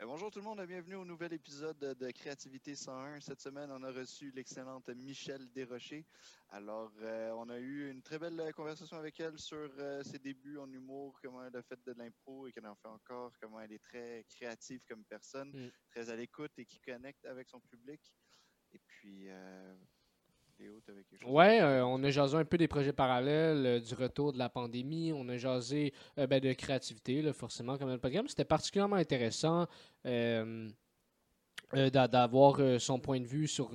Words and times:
Euh, 0.00 0.06
bonjour 0.06 0.30
tout 0.30 0.38
le 0.38 0.44
monde, 0.46 0.64
bienvenue 0.66 0.94
au 0.94 1.04
nouvel 1.04 1.32
épisode 1.34 1.78
de 1.78 2.10
Créativité 2.10 2.74
101. 2.74 3.20
Cette 3.20 3.40
semaine, 3.40 3.70
on 3.70 3.82
a 3.82 3.92
reçu 3.92 4.30
l'excellente 4.30 4.88
Michelle 4.88 5.50
Desrochers. 5.50 6.06
Alors, 6.48 6.90
euh, 7.02 7.32
on 7.32 7.50
a 7.50 7.58
eu 7.58 7.90
une 7.90 8.02
très 8.02 8.18
belle 8.18 8.52
conversation 8.54 8.96
avec 8.96 9.20
elle 9.20 9.38
sur 9.38 9.70
euh, 9.78 10.02
ses 10.02 10.18
débuts 10.18 10.56
en 10.56 10.72
humour, 10.72 11.18
comment 11.22 11.44
elle 11.44 11.56
a 11.56 11.62
fait 11.62 11.78
de 11.84 11.92
l'impro 11.92 12.46
et 12.46 12.52
qu'elle 12.52 12.66
en 12.66 12.76
fait 12.76 12.88
encore, 12.88 13.32
comment 13.40 13.60
elle 13.60 13.72
est 13.72 13.82
très 13.82 14.24
créative 14.28 14.82
comme 14.88 15.04
personne, 15.04 15.50
Mm. 15.50 15.70
très 15.90 16.08
à 16.08 16.16
l'écoute 16.16 16.52
et 16.58 16.64
qui 16.64 16.80
connecte 16.80 17.24
avec 17.26 17.48
son 17.48 17.60
public. 17.60 18.00
Et 18.72 18.78
puis, 18.78 19.28
euh, 19.28 19.74
Ouais, 21.26 21.60
euh, 21.60 21.84
on 21.84 22.02
a 22.02 22.10
jasé 22.10 22.36
un 22.36 22.44
peu 22.44 22.58
des 22.58 22.68
projets 22.68 22.92
parallèles, 22.92 23.66
euh, 23.66 23.80
du 23.80 23.94
retour 23.94 24.32
de 24.32 24.38
la 24.38 24.48
pandémie, 24.48 25.12
on 25.12 25.28
a 25.28 25.36
jasé 25.36 25.92
euh, 26.18 26.26
ben, 26.26 26.40
de 26.40 26.52
créativité, 26.52 27.22
là, 27.22 27.32
forcément, 27.32 27.78
comme 27.78 27.90
le 27.90 27.98
programme. 27.98 28.28
C'était 28.28 28.44
particulièrement 28.44 28.96
intéressant 28.96 29.66
d'a- 30.04 30.54
d'avoir 32.08 32.80
son 32.80 32.98
point 32.98 33.20
de 33.20 33.26
vue 33.26 33.48
sur, 33.48 33.70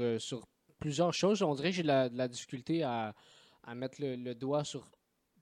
plusieurs 0.79 1.13
choses. 1.13 1.41
On 1.41 1.55
dirait 1.55 1.69
que 1.69 1.75
j'ai 1.75 1.83
de 1.83 1.87
la, 1.87 2.27
difficulté 2.27 2.83
à, 2.83 3.13
mettre 3.73 3.97
le 3.99 4.33
doigt 4.33 4.63
sur 4.63 4.87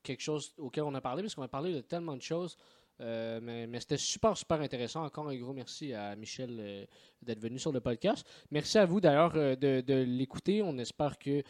quelque 0.04 0.22
chose 0.22 0.54
auquel 0.58 0.84
on 0.84 0.94
a 0.94 1.02
parlé, 1.02 1.24
parce 1.24 1.36
qu'on 1.36 1.42
a 1.42 1.48
parlé 1.48 1.74
de 1.74 1.82
tellement 1.82 2.16
de 2.16 2.22
choses. 2.22 2.58
Euh, 3.02 3.40
mais 3.42 3.80
c'était 3.80 3.98
super, 3.98 4.38
super 4.38 4.62
intéressant. 4.62 5.04
Encore 5.04 5.28
un 5.28 5.36
gros 5.36 5.54
merci 5.54 5.94
à 5.94 6.16
Michel 6.16 6.58
euh, 6.60 6.86
d'être 7.22 7.40
venu 7.40 7.58
sur 7.58 7.72
le 7.72 7.80
podcast. 7.80 8.26
Merci 8.52 8.78
à 8.78 8.86
vous 8.86 9.02
d'ailleurs 9.02 9.34
euh, 9.36 9.56
de, 9.56 9.94
l'écouter. 10.04 10.62
On 10.62 10.78
espère 10.78 11.18
que 11.18 11.44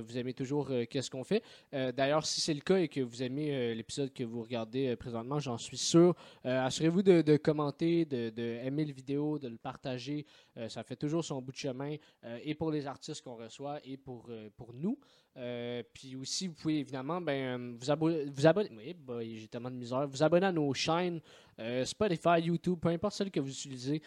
vous 0.00 0.18
aimez 0.18 0.34
toujours 0.34 0.70
qu'est-ce 0.90 1.10
qu'on 1.10 1.24
fait. 1.24 1.42
D'ailleurs, 1.72 2.26
si 2.26 2.40
c'est 2.40 2.54
le 2.54 2.60
cas 2.60 2.76
et 2.76 2.88
que 2.88 3.00
vous 3.00 3.22
aimez 3.22 3.74
l'épisode 3.74 4.12
que 4.12 4.24
vous 4.24 4.42
regardez 4.42 4.94
présentement, 4.96 5.38
j'en 5.38 5.58
suis 5.58 5.76
sûr, 5.76 6.14
assurez-vous 6.44 7.02
de, 7.02 7.36
commenter, 7.36 8.04
de, 8.04 8.30
de 8.30 8.60
le 8.64 8.92
vidéo, 8.92 9.38
de 9.38 9.48
le 9.48 9.56
partager. 9.56 10.26
Ça 10.68 10.82
fait 10.82 10.96
toujours 10.96 11.24
son 11.24 11.42
bout 11.42 11.52
de 11.52 11.56
chemin 11.56 11.96
et 12.42 12.54
pour 12.54 12.70
les 12.70 12.86
artistes 12.86 13.22
qu'on 13.22 13.36
reçoit 13.36 13.80
et 13.84 13.96
pour, 13.96 14.30
pour 14.56 14.72
nous. 14.74 14.98
Euh, 15.36 15.82
puis 15.92 16.14
aussi, 16.14 16.46
vous 16.46 16.54
pouvez 16.54 16.78
évidemment 16.78 17.20
ben, 17.20 17.60
euh, 17.60 17.94
vous, 17.96 18.32
vous 18.32 18.46
abonner. 18.46 18.70
Oui, 19.08 19.48
de 19.50 19.68
misère. 19.70 20.06
Vous 20.06 20.22
abonner 20.22 20.46
à 20.46 20.52
nos 20.52 20.72
chaînes 20.74 21.20
euh, 21.58 21.84
Spotify, 21.84 22.40
YouTube, 22.40 22.78
peu 22.80 22.88
importe 22.88 23.14
celle 23.14 23.30
que 23.30 23.40
vous 23.40 23.50
utilisez. 23.50 24.02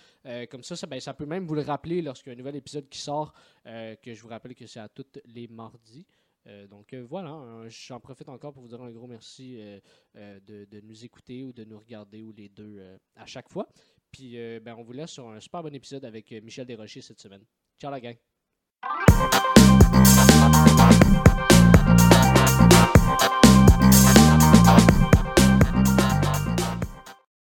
Comme 0.50 0.64
ça, 0.64 0.76
ça, 0.76 0.88
ben, 0.88 1.00
ça 1.00 1.14
peut 1.14 1.26
même 1.26 1.46
vous 1.46 1.56
le 1.56 1.62
rappeler 1.62 2.02
lorsqu'il 2.02 2.32
y 2.32 2.32
a 2.32 2.36
un 2.36 2.38
nouvel 2.38 2.56
épisode 2.56 2.88
qui 2.90 3.00
sort, 3.00 3.34
que 3.66 4.14
je 4.14 4.22
vous 4.22 4.30
rappelle 4.30 4.56
que 4.56 4.66
c'est 4.66 4.80
à 4.80 4.90
tous 4.90 5.06
les 5.26 5.48
mardis. 5.48 6.06
Donc 6.70 6.94
voilà, 6.94 7.32
hein, 7.32 7.68
j'en 7.68 8.00
profite 8.00 8.30
encore 8.30 8.54
pour 8.54 8.62
vous 8.62 8.70
dire 8.70 8.82
un 8.82 8.92
gros 8.92 9.08
merci 9.08 9.58
de, 10.16 10.66
de 10.66 10.82
nous 10.82 11.04
écouter 11.04 11.44
ou 11.44 11.52
de 11.52 11.66
nous 11.66 11.78
regarder 11.78 12.22
ou 12.22 12.32
les 12.32 12.48
deux 12.48 12.82
à 13.16 13.26
chaque 13.26 13.50
fois. 13.50 13.68
Puis 14.12 14.38
ben, 14.62 14.76
on 14.78 14.84
vous 14.84 14.94
laisse 14.94 15.12
sur 15.12 15.30
un 15.30 15.40
super 15.42 15.62
bon 15.62 15.74
épisode 15.74 16.06
avec 16.06 16.32
Michel 16.32 16.66
Desrochers 16.66 17.02
cette 17.02 17.20
semaine. 17.20 17.44
Ciao 17.78 17.92
la 17.92 18.00
gang! 18.00 18.16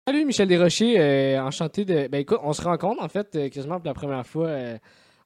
Salut 0.05 0.25
Michel 0.25 0.49
Desrochers, 0.49 0.99
euh, 0.99 1.41
enchanté 1.41 1.85
de. 1.85 2.07
Ben 2.07 2.19
écoute, 2.19 2.39
on 2.43 2.51
se 2.51 2.61
rencontre 2.61 3.01
en 3.01 3.07
fait 3.07 3.35
euh, 3.35 3.49
quasiment 3.49 3.79
pour 3.79 3.87
la 3.87 3.93
première 3.93 4.27
fois 4.27 4.47
euh, 4.47 4.77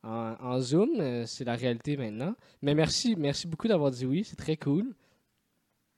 en, 0.04 0.36
en 0.40 0.60
Zoom. 0.60 1.26
c'est 1.26 1.44
la 1.46 1.56
réalité 1.56 1.98
maintenant. 1.98 2.36
Mais 2.62 2.76
merci, 2.76 3.16
merci 3.16 3.48
beaucoup 3.48 3.68
d'avoir 3.68 3.90
dit 3.90 4.06
oui, 4.06 4.24
c'est 4.24 4.36
très 4.36 4.56
cool. 4.56 4.94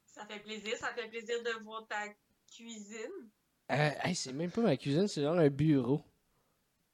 Ça 0.06 0.26
fait 0.26 0.40
plaisir, 0.40 0.78
ça 0.78 0.94
fait 0.96 1.10
plaisir 1.10 1.36
de 1.44 1.62
voir 1.64 1.86
ta 1.88 2.08
cuisine. 2.56 3.30
Euh, 3.72 3.90
hey, 4.04 4.16
c'est 4.16 4.32
même 4.32 4.50
pas 4.50 4.62
ma 4.62 4.78
cuisine, 4.78 5.10
c'est 5.10 5.24
genre 5.24 5.38
un 5.38 5.50
bureau. 5.50 6.02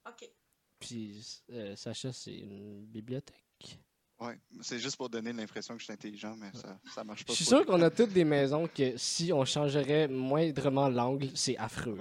Ok. 0.08 0.28
Puis 0.80 1.24
Sacha, 1.76 2.12
c'est 2.12 2.36
une 2.36 2.84
bibliothèque. 2.86 3.45
Ouais, 4.20 4.40
c'est 4.62 4.80
juste 4.80 4.96
pour 4.96 5.10
donner 5.10 5.34
l'impression 5.34 5.74
que 5.74 5.80
je 5.82 5.86
suis 5.86 5.94
intelligent, 5.94 6.36
mais 6.38 6.50
ça, 6.54 6.78
ça 6.94 7.04
marche 7.04 7.20
Je 7.22 7.26
pas. 7.26 7.34
suis 7.34 7.46
trop. 7.46 7.58
sûr 7.58 7.66
qu'on 7.66 7.82
a 7.82 7.90
toutes 7.90 8.14
des 8.14 8.24
maisons 8.24 8.66
que 8.68 8.96
si 8.98 9.34
on 9.34 9.44
changerait 9.44 10.08
moindrement 10.08 10.88
l'angle, 10.88 11.30
c'est 11.36 11.58
affreux. 11.58 11.98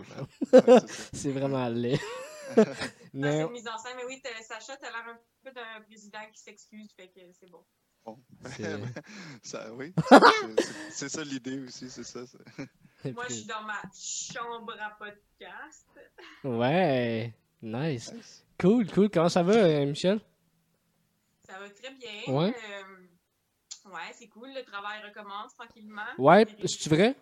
Ouais, 0.52 0.60
c'est 0.86 0.86
c'est 1.16 1.32
vraiment 1.32 1.68
laid. 1.68 1.98
Mais 3.14 3.30
c'est 3.32 3.40
une 3.46 3.50
mise 3.52 3.66
en 3.68 3.78
scène, 3.78 3.92
mais 3.96 4.04
oui, 4.06 4.20
Sacha, 4.42 4.76
t'as 4.76 4.90
l'air 4.90 5.04
un 5.08 5.18
peu 5.42 5.50
d'un 5.52 5.80
président 5.88 6.18
qui 6.32 6.40
s'excuse, 6.40 6.88
fait 6.96 7.08
que 7.08 7.20
c'est 7.32 7.50
bon. 7.50 7.64
Bon. 8.04 8.18
C'est- 8.44 8.78
ça, 9.42 9.72
oui, 9.72 9.92
c'est- 10.08 10.20
c'est- 10.62 10.90
c'est 10.90 11.08
ça 11.08 11.24
l'idée 11.24 11.58
aussi, 11.60 11.88
c'est 11.88 12.04
ça. 12.04 12.20
c'est- 12.26 13.12
Moi, 13.12 13.24
je 13.28 13.34
suis 13.34 13.44
dans 13.46 13.62
ma 13.62 13.80
chambre 13.96 14.74
à 14.78 14.90
podcast. 14.98 15.86
Ouais, 16.44 17.32
nice. 17.62 18.44
Cool, 18.60 18.90
cool. 18.92 19.10
Comment 19.10 19.28
ça 19.30 19.42
va, 19.42 19.54
euh, 19.54 19.86
Michel? 19.86 20.20
Ça 21.46 21.58
va 21.58 21.68
très 21.70 21.92
bien. 21.94 22.34
Ouais. 22.34 22.54
Euh, 22.54 23.90
ouais, 23.90 24.12
c'est 24.12 24.28
cool. 24.28 24.48
Le 24.54 24.62
travail 24.64 25.02
recommence 25.04 25.54
tranquillement. 25.54 26.02
Ouais, 26.18 26.46
c'est 26.66 26.88
vrai? 26.88 27.14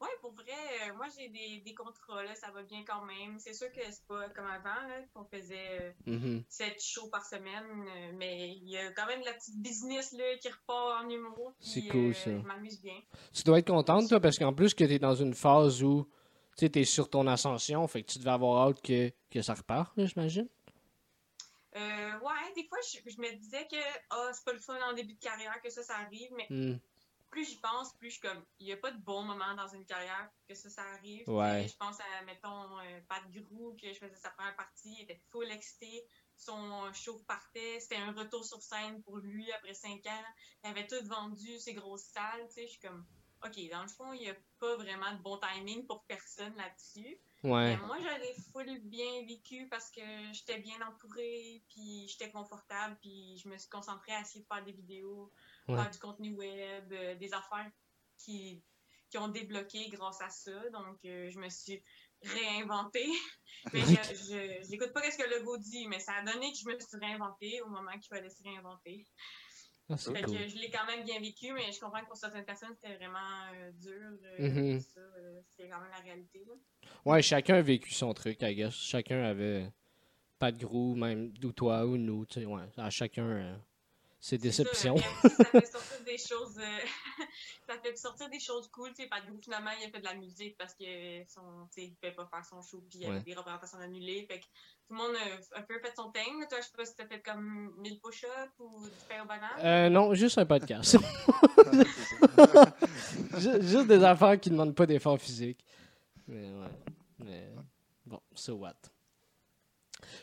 Ouais, 0.00 0.08
pour 0.20 0.32
vrai, 0.32 0.44
euh, 0.88 0.94
moi 0.94 1.06
j'ai 1.16 1.28
des, 1.28 1.60
des 1.64 1.74
contrats, 1.74 2.22
là, 2.22 2.32
ça 2.36 2.52
va 2.52 2.62
bien 2.62 2.84
quand 2.86 3.04
même. 3.04 3.36
C'est 3.40 3.52
sûr 3.52 3.66
que 3.72 3.80
c'est 3.90 4.06
pas 4.06 4.28
comme 4.28 4.46
avant, 4.46 4.86
là, 4.86 5.00
qu'on 5.12 5.24
faisait 5.24 5.80
euh, 5.80 5.92
Mhm. 6.06 6.44
7 6.48 6.80
shows 6.80 7.08
par 7.10 7.26
semaine, 7.26 7.64
euh, 7.68 8.12
mais 8.14 8.50
il 8.50 8.68
y 8.70 8.76
a 8.78 8.92
quand 8.92 9.06
même 9.06 9.22
la 9.24 9.32
petite 9.32 9.60
business 9.60 10.12
là, 10.12 10.36
qui 10.40 10.48
repart 10.50 11.02
en 11.04 11.08
humour. 11.10 11.52
puis, 11.58 11.68
C'est 11.68 11.88
cool, 11.88 12.14
ça. 12.14 12.30
Je 12.30 12.46
m'amuse 12.46 12.80
bien. 12.80 13.00
Tu 13.34 13.42
dois 13.42 13.58
être 13.58 13.66
contente, 13.66 14.08
toi, 14.08 14.20
parce 14.20 14.38
qu'en 14.38 14.52
plus 14.52 14.72
que 14.72 14.84
t'es 14.84 15.00
dans 15.00 15.16
une 15.16 15.34
phase 15.34 15.82
où 15.82 16.04
tu 16.56 16.64
sais, 16.66 16.70
t'es 16.70 16.84
sur 16.84 17.10
ton 17.10 17.26
ascension, 17.26 17.84
fait 17.88 18.02
que 18.04 18.12
tu 18.12 18.18
devais 18.20 18.30
avoir 18.30 18.68
hâte 18.68 18.80
que, 18.80 19.10
que 19.32 19.42
ça 19.42 19.54
reparte, 19.54 19.96
là, 19.96 20.06
j'imagine. 20.06 20.48
Euh, 21.76 22.18
ouais, 22.20 22.52
des 22.54 22.66
fois, 22.66 22.78
je, 22.90 22.98
je 23.10 23.20
me 23.20 23.30
disais 23.36 23.66
que 23.70 23.76
ah, 24.10 24.30
c'est 24.32 24.44
pas 24.44 24.52
le 24.52 24.60
fun 24.60 24.80
en 24.82 24.94
début 24.94 25.14
de 25.14 25.20
carrière 25.20 25.60
que 25.62 25.70
ça, 25.70 25.82
ça 25.82 25.96
arrive, 25.98 26.30
mais 26.36 26.46
Hmm. 26.48 26.78
plus 27.30 27.44
j'y 27.44 27.56
pense, 27.56 27.94
plus 27.96 28.08
je 28.08 28.18
suis 28.18 28.22
comme, 28.22 28.42
il 28.58 28.66
n'y 28.66 28.72
a 28.72 28.76
pas 28.78 28.90
de 28.90 28.98
bon 29.02 29.22
moment 29.22 29.54
dans 29.54 29.68
une 29.68 29.84
carrière 29.84 30.30
que 30.48 30.54
ça, 30.54 30.70
ça 30.70 30.82
arrive. 30.94 31.28
Ouais. 31.28 31.68
Je 31.68 31.76
pense 31.76 32.00
à, 32.00 32.22
mettons, 32.24 32.78
euh, 32.78 33.00
Pat 33.08 33.22
Grou, 33.30 33.76
que 33.80 33.92
je 33.92 33.98
faisais 33.98 34.16
sa 34.16 34.30
première 34.30 34.56
partie, 34.56 34.94
il 34.98 35.02
était 35.02 35.20
full 35.30 35.50
excité, 35.50 36.04
son 36.36 36.90
show 36.94 37.18
partait, 37.28 37.80
c'était 37.80 37.96
un 37.96 38.12
retour 38.12 38.44
sur 38.44 38.62
scène 38.62 39.02
pour 39.02 39.18
lui 39.18 39.52
après 39.52 39.74
cinq 39.74 40.06
ans, 40.06 40.24
il 40.64 40.70
avait 40.70 40.86
tout 40.86 41.04
vendu, 41.04 41.58
ses 41.58 41.74
grosses 41.74 42.06
salles, 42.06 42.46
tu 42.48 42.54
sais, 42.54 42.66
je 42.66 42.72
suis 42.72 42.80
comme, 42.80 43.04
ok, 43.44 43.70
dans 43.70 43.82
le 43.82 43.88
fond, 43.88 44.12
il 44.14 44.20
n'y 44.20 44.30
a 44.30 44.36
pas 44.58 44.76
vraiment 44.76 45.12
de 45.12 45.20
bon 45.20 45.38
timing 45.38 45.86
pour 45.86 46.04
personne 46.04 46.56
là-dessus. 46.56 47.18
Ouais. 47.44 47.76
Mais 47.76 47.86
moi, 47.86 47.98
j'avais 48.00 48.34
full 48.52 48.80
bien 48.80 49.24
vécu 49.26 49.68
parce 49.68 49.90
que 49.90 50.00
j'étais 50.32 50.58
bien 50.58 50.76
entourée, 50.86 51.62
puis 51.68 52.08
j'étais 52.08 52.30
confortable, 52.30 52.98
puis 53.00 53.38
je 53.38 53.48
me 53.48 53.56
suis 53.56 53.68
concentrée 53.68 54.12
à 54.12 54.20
essayer 54.20 54.40
de 54.40 54.46
faire 54.46 54.64
des 54.64 54.72
vidéos, 54.72 55.32
Ouais. 55.68 55.76
faire 55.76 55.90
du 55.90 55.98
contenu 55.98 56.34
web, 56.34 56.92
euh, 56.92 57.14
des 57.14 57.32
affaires 57.32 57.70
qui, 58.16 58.62
qui 59.10 59.18
ont 59.18 59.28
débloqué 59.28 59.88
grâce 59.90 60.20
à 60.20 60.30
ça. 60.30 60.68
Donc, 60.70 60.98
euh, 61.04 61.30
je 61.30 61.38
me 61.38 61.48
suis 61.48 61.82
réinventée. 62.22 63.08
mais 63.72 63.80
je, 63.80 64.70
n'écoute 64.70 64.92
pas 64.92 65.08
ce 65.10 65.18
que 65.18 65.38
Legault 65.38 65.58
dit, 65.58 65.86
mais 65.86 66.00
ça 66.00 66.14
a 66.14 66.24
donné 66.24 66.50
que 66.52 66.58
je 66.58 66.68
me 66.68 66.78
suis 66.78 66.98
réinventée 66.98 67.60
au 67.62 67.68
moment 67.68 67.92
qu'il 67.92 68.08
fallait 68.08 68.30
se 68.30 68.42
réinventer. 68.42 69.06
Ah, 69.90 69.96
Fait 69.96 70.20
cool. 70.22 70.36
que 70.36 70.48
je 70.48 70.56
l'ai 70.58 70.70
quand 70.70 70.84
même 70.86 71.04
bien 71.04 71.18
vécu, 71.18 71.52
mais 71.52 71.72
je 71.72 71.80
comprends 71.80 72.00
que 72.00 72.06
pour 72.06 72.16
certaines 72.16 72.44
personnes, 72.44 72.74
c'était 72.74 72.96
vraiment 72.96 73.18
euh, 73.54 73.70
dur. 73.72 74.18
euh, 74.24 74.48
Mhm. 74.48 74.80
ça, 74.80 75.00
euh, 75.00 75.40
c'est 75.56 75.68
quand 75.68 75.80
même 75.80 75.90
la 75.90 76.00
réalité. 76.02 76.44
Là. 76.46 76.52
Ouais, 77.04 77.22
chacun 77.22 77.56
a 77.56 77.62
vécu 77.62 77.92
son 77.92 78.12
truc, 78.12 78.38
I 78.42 78.54
guess. 78.54 78.74
Chacun 78.74 79.22
avait 79.24 79.70
pas 80.38 80.52
de 80.52 80.64
gros, 80.64 80.94
même 80.94 81.32
ou 81.44 81.52
toi 81.52 81.86
ou 81.86 81.96
nous, 81.96 82.26
ouais. 82.36 82.62
À 82.76 82.90
chacun 82.90 83.24
euh, 83.24 83.56
C'est 84.20 84.38
déceptions. 84.38 84.96
Ça, 84.96 85.44
fait 85.44 85.66
sortir 85.66 86.00
des 86.04 86.18
choses. 86.18 86.58
euh, 86.58 87.24
ça 87.68 87.74
fait 87.80 87.96
sortir 87.96 88.28
des 88.28 88.40
choses 88.40 88.68
cool. 88.72 88.88
Tu 88.92 89.02
sais, 89.02 89.08
Pat 89.08 89.24
Grou, 89.24 89.38
finalement, 89.40 89.70
il 89.80 89.86
a 89.86 89.90
fait 89.90 90.00
de 90.00 90.04
la 90.04 90.14
musique 90.14 90.56
parce 90.58 90.74
que 90.74 90.84
son, 91.28 91.68
il 91.76 91.94
pouvait 91.94 92.12
pas 92.14 92.26
faire 92.26 92.44
son 92.44 92.60
show 92.60 92.80
puis 92.90 92.98
il 92.98 93.02
y 93.02 93.06
avait 93.06 93.18
Ouais. 93.18 93.22
des 93.22 93.34
représentations 93.34 93.78
annulées. 93.78 94.26
Fait 94.28 94.40
que 94.40 94.44
tout 94.44 94.94
le 94.94 94.96
monde 94.96 95.14
a 95.14 95.58
un 95.58 95.62
peu 95.62 95.78
fait 95.78 95.92
son 95.94 96.10
thème. 96.10 96.44
Toi, 96.48 96.58
je 96.60 96.66
sais 96.66 96.72
pas 96.76 96.84
si 96.84 96.96
t'as 96.96 97.06
fait 97.06 97.22
comme 97.22 97.72
1000 97.78 98.00
push-ups 98.00 98.58
ou 98.58 98.84
du 98.86 98.90
pain 99.08 99.22
au 99.22 99.26
banane. 99.26 99.50
Euh, 99.60 99.88
non, 99.88 100.12
juste 100.14 100.38
un 100.38 100.46
podcast. 100.46 100.96
Juste 103.38 103.86
des 103.86 104.02
affaires 104.02 104.38
qui 104.40 104.50
ne 104.50 104.54
demandent 104.56 104.74
pas 104.74 104.86
d'effort 104.86 105.18
physique. 105.20 105.64
Mais 106.26 106.50
ouais. 106.52 106.70
Mais 107.18 107.52
bon, 108.06 108.20
so 108.34 108.54
what? 108.54 108.74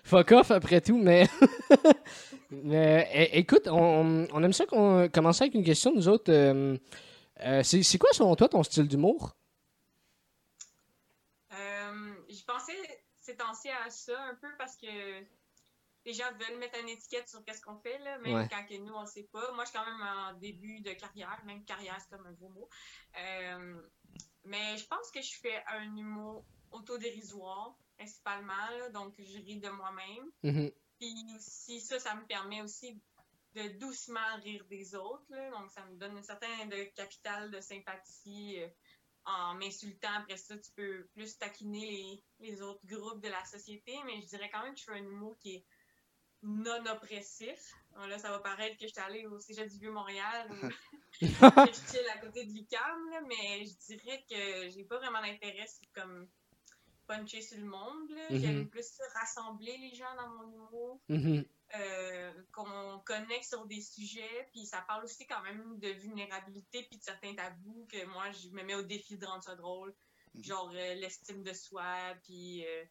Fuck 0.06 0.32
off 0.34 0.52
après 0.52 0.82
tout, 0.82 0.98
mais. 0.98 1.28
mais 2.52 3.30
écoute, 3.34 3.68
on, 3.68 4.28
on 4.32 4.44
aime 4.44 4.54
ça 4.54 4.66
qu'on 4.68 5.10
commence 5.10 5.42
avec 5.42 5.56
une 5.56 5.64
question, 5.64 5.94
nous 5.94 6.08
autres. 6.08 6.32
euh, 6.32 6.78
euh, 7.42 7.64
c'est 7.64 7.98
quoi 7.98 8.10
selon 8.14 8.36
toi 8.36 8.48
ton 8.48 8.62
style 8.64 8.88
d'humour? 8.88 9.36
Euh, 11.54 12.14
J'y 12.30 12.44
pensais 12.44 12.74
ces 13.20 13.36
temps-ci 13.36 13.70
à 13.70 13.90
ça 13.90 14.20
un 14.30 14.36
peu 14.36 14.48
parce 14.58 14.78
que 14.78 14.86
les 16.06 16.14
gens 16.14 16.26
veulent 16.40 16.60
mettre 16.60 16.80
une 16.80 16.90
étiquette 16.90 17.28
sur 17.28 17.44
qu'est-ce 17.44 17.62
qu'on 17.62 17.78
fait, 17.80 17.98
là, 18.00 18.20
même 18.20 18.36
Ouais. 18.36 18.48
quand 18.50 18.64
que 18.70 18.78
nous, 18.78 18.94
on 18.94 19.06
sait 19.08 19.28
pas. 19.32 19.52
Moi, 19.54 19.64
je 19.66 19.72
suis 19.72 19.80
quand 19.80 19.86
même 19.86 20.08
en 20.08 20.34
début 20.40 20.82
de 20.82 20.92
carrière, 20.94 21.42
même 21.46 21.64
carrière, 21.66 21.98
c'est 22.00 22.16
comme 22.16 22.28
un 22.28 22.34
gros 22.34 22.50
mot. 22.50 22.70
Mais 24.44 24.78
je 24.78 24.86
pense 24.86 25.10
que 25.12 25.22
je 25.22 25.34
fais 25.42 25.64
un 25.74 25.98
humour 25.98 26.46
autodérisoire. 26.72 27.76
Principalement, 27.98 28.70
là, 28.78 28.90
donc 28.90 29.14
je 29.18 29.38
ris 29.40 29.60
de 29.60 29.70
moi-même. 29.70 30.32
Mhm. 30.44 30.72
Puis 31.00 31.16
aussi, 31.36 31.82
ça, 31.82 32.00
ça 32.00 32.16
me 32.16 32.26
permet 32.26 32.62
aussi 32.62 33.00
de 33.54 33.68
doucement 33.80 34.36
rire 34.44 34.66
des 34.70 34.96
autres. 34.96 35.26
là. 35.30 35.50
Donc, 35.52 35.72
ça 35.72 35.86
me 35.86 35.96
donne 35.98 36.18
un 36.18 36.24
certain 36.24 36.66
de 36.68 36.84
capital 36.96 37.52
de 37.52 37.60
sympathie 37.60 38.62
euh, 38.62 38.68
en 39.26 39.56
m'insultant. 39.56 40.14
Après 40.14 40.38
ça, 40.38 40.58
tu 40.58 40.72
peux 40.76 41.08
plus 41.14 41.38
taquiner 41.38 41.86
les, 42.40 42.50
les 42.50 42.62
autres 42.62 42.86
groupes 42.86 43.22
de 43.22 43.30
la 43.30 43.44
société. 43.46 43.98
Mais 44.06 44.22
je 44.22 44.28
dirais 44.28 44.50
quand 44.52 44.64
même 44.64 44.74
que 44.74 44.80
je 44.80 44.86
fais 44.86 44.92
un 44.92 45.04
humour 45.04 45.38
qui 45.40 45.56
est 45.56 45.66
non 46.44 46.86
oppressif. 46.86 47.74
Là, 47.98 48.20
ça 48.20 48.30
va 48.30 48.40
paraître 48.40 48.78
que 48.78 48.88
je 48.88 48.94
suis 48.94 49.02
allée 49.02 49.26
au 49.26 49.40
Cégep 49.40 49.70
du 49.70 49.80
Vieux-Montréal 49.80 50.50
je 51.22 51.28
chill 51.28 52.08
à 52.14 52.18
côté 52.20 52.46
de 52.46 52.52
l'UQAM, 52.52 53.10
là, 53.10 53.22
mais 53.22 53.66
je 53.66 53.78
dirais 53.86 54.26
que 54.30 54.70
j'ai 54.70 54.84
pas 54.84 54.98
vraiment 54.98 55.22
d'intérêt 55.22 55.66
comme 55.94 56.28
puncher 57.08 57.42
sur 57.42 57.58
le 57.58 57.66
monde. 57.66 58.10
là. 58.10 58.28
J'aime 58.32 58.70
plus 58.70 59.00
rassembler 59.14 59.78
les 59.78 59.94
gens 59.94 60.14
dans 60.16 60.30
mon 60.30 60.52
humour 60.52 61.02
Mhm. 61.10 61.46
euh, 61.76 62.34
qu'on 62.52 63.00
connecte 63.06 63.46
sur 63.46 63.66
des 63.66 63.82
sujets, 63.82 64.48
puis 64.52 64.66
ça 64.66 64.82
parle 64.82 65.04
aussi 65.04 65.26
quand 65.28 65.42
même 65.42 65.80
de 65.80 65.90
vulnérabilité 65.90 66.84
puis 66.90 66.98
de 66.98 67.04
certains 67.04 67.34
tabous 67.36 67.88
que 67.92 68.06
moi, 68.06 68.32
je 68.32 68.50
me 68.50 68.64
mets 68.64 68.76
au 68.76 68.84
défi 68.84 69.18
de 69.18 69.26
rendre 69.26 69.44
ça 69.44 69.56
drôle. 69.56 69.94
Mhm. 70.36 70.44
Genre 70.44 70.72
euh, 70.74 70.94
l'estime 70.96 71.44
de 71.44 71.54
soi, 71.54 72.14
puis 72.24 72.66
euh, 72.66 72.86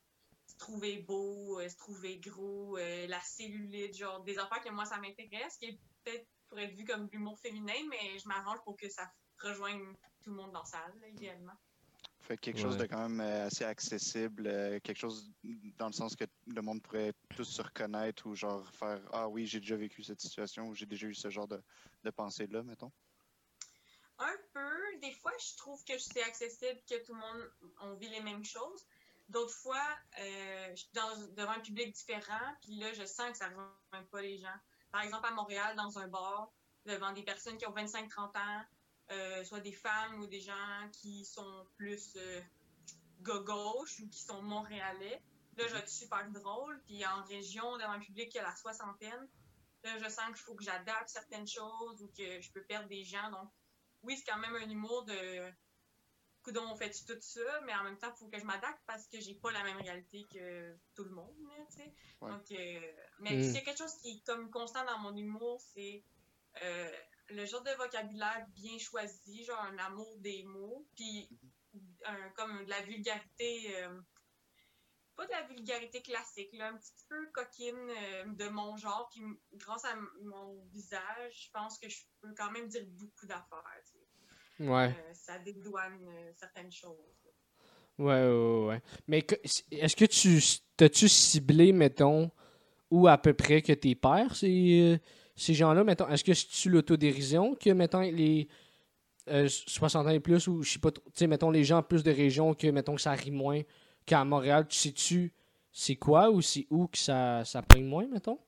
se 0.47 0.57
trouver 0.57 0.99
beau, 0.99 1.61
se 1.69 1.77
trouver 1.77 2.19
gros, 2.19 2.77
la 2.77 3.21
cellulite, 3.21 3.97
genre 3.97 4.23
des 4.25 4.39
affaires 4.39 4.63
que 4.63 4.71
moi, 4.71 4.85
ça 4.85 4.99
m'intéresse, 4.99 5.57
qui 5.57 5.67
est 5.67 5.81
peut-être 6.05 6.27
pour 6.49 6.59
être 6.59 6.75
vu 6.75 6.85
comme 6.85 7.07
de 7.07 7.13
l'humour 7.13 7.39
féminin, 7.39 7.73
mais 7.89 8.19
je 8.19 8.29
m'arrange 8.29 8.59
pour 8.65 8.77
que 8.77 8.89
ça 8.91 9.11
rejoigne 9.41 9.95
tout 10.23 10.31
le 10.31 10.37
monde 10.37 10.53
dans 10.53 10.61
la 10.61 10.65
salle, 10.67 10.95
là, 11.01 11.09
idéalement. 11.09 11.55
Fait 12.27 12.39
quelque 12.39 12.59
chose 12.59 12.77
Ouais. 12.77 12.83
de 12.83 12.87
quand 12.87 13.07
même 13.09 13.21
euh, 13.21 13.47
assez 13.49 13.65
accessible, 13.65 14.47
euh, 14.47 14.81
quelque 14.81 14.97
chose 14.97 15.31
dans 15.77 15.89
le 15.89 15.93
sens 15.93 16.17
que 16.17 16.25
le 16.47 16.63
monde 16.63 16.83
pourrait 16.83 17.13
tous 17.37 17.45
se 17.45 17.61
reconnaître 17.61 18.27
ou 18.27 18.35
genre 18.35 18.67
faire 18.73 18.99
Ah 19.13 19.29
oui, 19.29 19.47
j'ai 19.47 19.61
déjà 19.61 19.77
vécu 19.77 20.03
cette 20.03 20.21
situation 20.23 20.69
ou 20.69 20.75
j'ai 20.75 20.87
déjà 20.87 21.07
eu 21.07 21.15
ce 21.15 21.29
genre 21.29 21.47
de, 21.47 21.63
de 22.03 22.11
pensée-là, 22.11 22.63
mettons. 22.63 22.91
Un 24.19 24.37
peu. 24.55 24.99
Des 25.03 25.13
fois, 25.13 25.33
je 25.39 25.57
trouve 25.59 25.85
que 25.85 25.99
c'est 25.99 26.23
accessible, 26.23 26.81
que 26.89 27.05
tout 27.05 27.13
le 27.13 27.21
monde 27.21 27.51
on 27.83 27.95
vit 27.95 28.09
les 28.09 28.23
mêmes 28.23 28.45
choses. 28.45 28.87
D'autres 29.29 29.55
fois, 29.55 29.85
euh, 30.21 30.69
je 30.71 30.77
suis 30.77 30.91
dans- 30.95 31.27
devant 31.35 31.53
un 31.53 31.61
public 31.61 31.93
différent, 31.95 32.55
puis 32.63 32.77
là, 32.77 32.93
je 32.95 33.05
sens 33.05 33.33
que 33.33 33.37
ça 33.37 33.51
ne 33.51 33.55
rejoint 33.55 34.07
pas 34.11 34.23
les 34.23 34.39
gens. 34.39 34.57
Par 34.91 35.03
exemple, 35.03 35.27
à 35.27 35.33
Montréal, 35.33 35.77
dans 35.77 35.99
un 35.99 36.09
bar, 36.09 36.53
devant 36.87 37.13
des 37.13 37.23
personnes 37.23 37.57
qui 37.59 37.67
ont 37.67 37.73
25-30 37.73 38.35
ans, 38.37 38.63
soit 39.45 39.61
des 39.61 39.73
femmes 39.73 40.21
ou 40.21 40.27
des 40.27 40.41
gens 40.41 40.89
qui 40.93 41.25
sont 41.25 41.67
plus 41.77 42.17
euh, 42.17 42.41
gauche 43.21 44.01
ou 44.01 44.09
qui 44.09 44.23
sont 44.23 44.43
montréalais. 44.43 45.23
Là, 45.57 45.69
je 45.69 45.73
vais 45.73 45.79
être 45.81 45.89
super 45.89 46.29
drôle, 46.31 46.83
puis 46.85 47.07
en 47.07 47.23
région, 47.25 47.77
devant 47.77 47.93
un 47.93 48.01
public 48.01 48.29
qui 48.31 48.39
a 48.39 48.43
la 48.43 48.57
soixantaine, 48.57 49.29
là, 49.85 49.99
je 49.99 50.09
sens 50.09 50.27
qu'il 50.27 50.37
faut 50.37 50.55
que 50.55 50.65
j'adapte 50.65 51.09
certaines 51.09 51.47
choses 51.47 52.03
ou 52.03 52.09
que 52.09 52.41
je 52.41 52.51
peux 52.53 52.65
perdre 52.65 52.89
des 52.89 53.05
gens. 53.05 53.31
Donc, 53.31 53.51
oui, 54.03 54.17
c'est 54.17 54.25
quand 54.25 54.39
même 54.39 54.57
un 54.57 54.69
humour 54.69 55.05
de 55.05 55.53
coudon, 56.43 56.65
on 56.71 56.77
fait 56.77 56.91
tout 56.91 57.17
ça, 57.21 57.61
mais 57.65 57.75
en 57.75 57.85
même 57.85 57.97
temps, 57.99 58.13
il 58.15 58.19
faut 58.19 58.29
que 58.29 58.39
je 58.39 58.45
m'adapte 58.45 58.81
parce 58.87 59.07
que 59.07 59.21
j'ai 59.21 59.35
pas 59.35 59.51
la 59.53 59.63
même 59.63 59.79
réalité 59.79 60.27
que 60.33 60.77
tout 60.95 61.05
le 61.05 61.11
monde, 61.11 61.37
là, 61.49 61.65
tu 61.71 61.77
sais. 61.79 61.95
Ouais. 62.21 62.31
Donc, 62.31 62.51
euh, 62.51 62.93
mais 63.21 63.37
Mm. 63.37 63.43
s'il 63.43 63.55
y 63.55 63.59
a 63.59 63.61
quelque 63.63 63.79
chose 63.79 63.95
qui 64.03 64.11
est 64.11 64.27
comme 64.27 64.51
constant 64.51 64.85
dans 64.85 64.99
mon 64.99 65.17
humour, 65.17 65.61
c'est 65.73 66.05
euh, 66.63 66.93
le 67.29 67.45
genre 67.45 67.63
de 67.63 67.71
vocabulaire 67.79 68.47
bien 68.55 68.79
choisi, 68.79 69.45
genre 69.45 69.61
un 69.61 69.79
amour 69.79 70.17
des 70.19 70.43
mots, 70.45 70.87
puis 70.95 71.29
un- 72.05 72.31
comme 72.37 72.65
de 72.65 72.71
la 72.71 72.81
vulgarité, 72.83 73.77
euh, 73.83 74.01
pas 75.17 75.27
de 75.27 75.31
la 75.31 75.43
vulgarité 75.43 76.03
classique, 76.03 76.53
là, 76.55 76.69
un 76.69 76.77
petit 76.77 76.93
peu 77.09 77.27
coquine 77.33 77.89
euh, 77.91 78.25
de 78.27 78.49
mon 78.49 78.77
genre, 78.77 79.09
puis 79.13 79.23
grâce 79.55 79.85
à 79.85 79.95
mon 80.23 80.65
visage, 80.73 81.45
je 81.47 81.51
pense 81.53 81.79
que 81.79 81.89
je 81.89 82.03
peux 82.21 82.35
quand 82.37 82.51
même 82.51 82.69
dire 82.69 82.85
beaucoup 82.87 83.27
d'affaires. 83.27 83.81
tu 83.85 83.93
sais. 84.59 84.69
Ouais. 84.69 84.95
Euh, 84.97 85.15
ça 85.15 85.39
dédouane 85.39 86.33
certaines 86.37 86.71
choses. 86.73 86.97
Ouais, 87.99 88.23
ouais, 88.29 88.67
ouais. 88.67 88.83
Mais 89.07 89.25
est-ce 89.71 89.95
que 89.97 90.05
tu 90.05 90.41
t'as-tu 90.77 91.09
ciblé, 91.09 91.73
mettons, 91.73 92.31
où 92.91 93.07
à 93.07 93.17
peu 93.19 93.35
près 93.35 93.63
que 93.63 93.73
tes 93.73 93.95
pères, 93.95 94.35
ces, 94.35 94.95
euh, 94.95 94.99
ces 95.37 95.55
gens-là, 95.55 95.85
mettons, 95.85 96.09
est-ce 96.09 96.25
que 96.25 96.35
c'est-tu 96.35 96.71
l'autodérision 96.71 97.55
que, 97.55 97.71
mettons, 97.71 98.01
les 98.01 98.49
euh, 99.29 99.49
60 99.49 100.07
ans 100.07 100.11
et 100.11 100.21
plus, 100.21 100.47
ou 100.49 100.63
je 100.63 100.73
sais 100.73 100.79
pas, 100.79 100.91
tu 100.93 101.01
sais, 101.15 101.27
mettons, 101.27 101.51
les 101.51 101.65
gens 101.65 101.83
plus 101.83 102.03
de 102.03 102.11
régions 102.13 102.55
que, 102.55 102.67
mettons, 102.69 102.95
que 102.95 103.01
ça 103.01 103.13
rit 103.13 103.31
moins 103.31 103.63
qu'à 104.07 104.25
Montréal, 104.25 104.67
tu 104.69 104.77
sais-tu 104.77 105.33
c'est 105.73 105.97
quoi 105.97 106.31
ou 106.31 106.41
c'est 106.43 106.67
où 106.71 106.87
que 106.87 106.99
ça, 106.99 107.45
ça 107.45 107.63
pogne 107.63 107.87
moins, 107.87 108.07
mettons? 108.07 108.39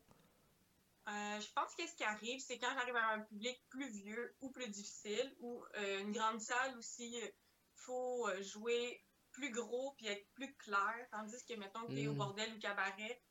Euh, 1.08 1.40
je 1.40 1.46
pense 1.54 1.74
que 1.76 1.86
ce 1.86 1.94
qui 1.94 2.04
arrive, 2.04 2.40
c'est 2.40 2.58
quand 2.58 2.68
j'arrive 2.74 2.96
à 2.96 3.14
un 3.14 3.20
public 3.20 3.62
plus 3.68 3.88
vieux 3.90 4.34
ou 4.40 4.50
plus 4.50 4.68
difficile, 4.68 5.32
ou 5.40 5.62
euh, 5.76 6.00
une 6.02 6.12
grande 6.12 6.40
salle 6.40 6.76
aussi, 6.78 7.08
il 7.14 7.32
faut 7.74 8.28
euh, 8.28 8.42
jouer 8.42 9.00
plus 9.30 9.50
gros 9.52 9.92
puis 9.96 10.06
être 10.08 10.26
plus 10.34 10.54
clair. 10.56 10.94
Tandis 11.12 11.36
que, 11.48 11.54
mettons 11.54 11.86
que 11.86 11.92
tu 11.92 12.02
es 12.02 12.06
au 12.08 12.12
Mm. 12.14 12.18
bordel 12.18 12.52
ou 12.54 12.58
cabaret, 12.58 13.22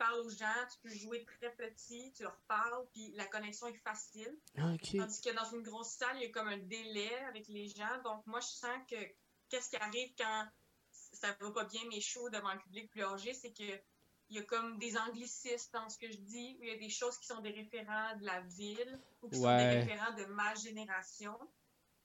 parles 0.00 0.20
aux 0.20 0.30
gens, 0.30 0.66
tu 0.72 0.78
peux 0.82 0.94
jouer 0.94 1.24
très 1.24 1.54
petit, 1.54 2.10
tu 2.16 2.22
leur 2.22 2.36
parles, 2.48 2.86
puis 2.92 3.12
la 3.12 3.26
connexion 3.26 3.66
est 3.66 3.82
facile. 3.84 4.34
Ah. 4.56 4.72
Tandis 4.96 5.20
que 5.20 5.34
dans 5.34 5.50
une 5.52 5.62
grosse 5.62 5.90
salle, 5.90 6.16
il 6.16 6.22
y 6.22 6.26
a 6.26 6.30
comme 6.30 6.48
un 6.48 6.58
délai 6.58 7.14
avec 7.28 7.46
les 7.48 7.68
gens. 7.68 8.02
Donc, 8.02 8.26
moi, 8.26 8.40
je 8.40 8.48
sens 8.48 8.78
que 8.88 8.96
qu'est-ce 9.50 9.68
qui 9.68 9.76
arrive 9.76 10.10
quand 10.16 10.48
ça 10.90 11.36
va 11.38 11.50
pas 11.50 11.64
bien 11.64 11.82
mes 11.90 12.00
shows 12.00 12.30
devant 12.30 12.48
un 12.48 12.56
public 12.56 12.90
plus 12.90 13.02
âgé, 13.02 13.34
c'est 13.34 13.52
que 13.52 13.78
il 14.30 14.36
y 14.36 14.38
a 14.38 14.44
comme 14.44 14.78
des 14.78 14.96
anglicismes 14.96 15.70
dans 15.72 15.88
ce 15.88 15.98
que 15.98 16.08
je 16.08 16.18
dis, 16.18 16.56
il 16.60 16.68
y 16.68 16.70
a 16.70 16.78
des 16.78 16.88
choses 16.88 17.18
qui 17.18 17.26
sont 17.26 17.40
des 17.40 17.50
référents 17.50 18.16
de 18.16 18.24
la 18.24 18.40
ville 18.42 19.00
ou 19.22 19.28
qui 19.28 19.40
sont 19.40 19.56
des 19.56 19.80
référents 19.80 20.14
de 20.14 20.24
ma 20.26 20.54
génération. 20.54 21.36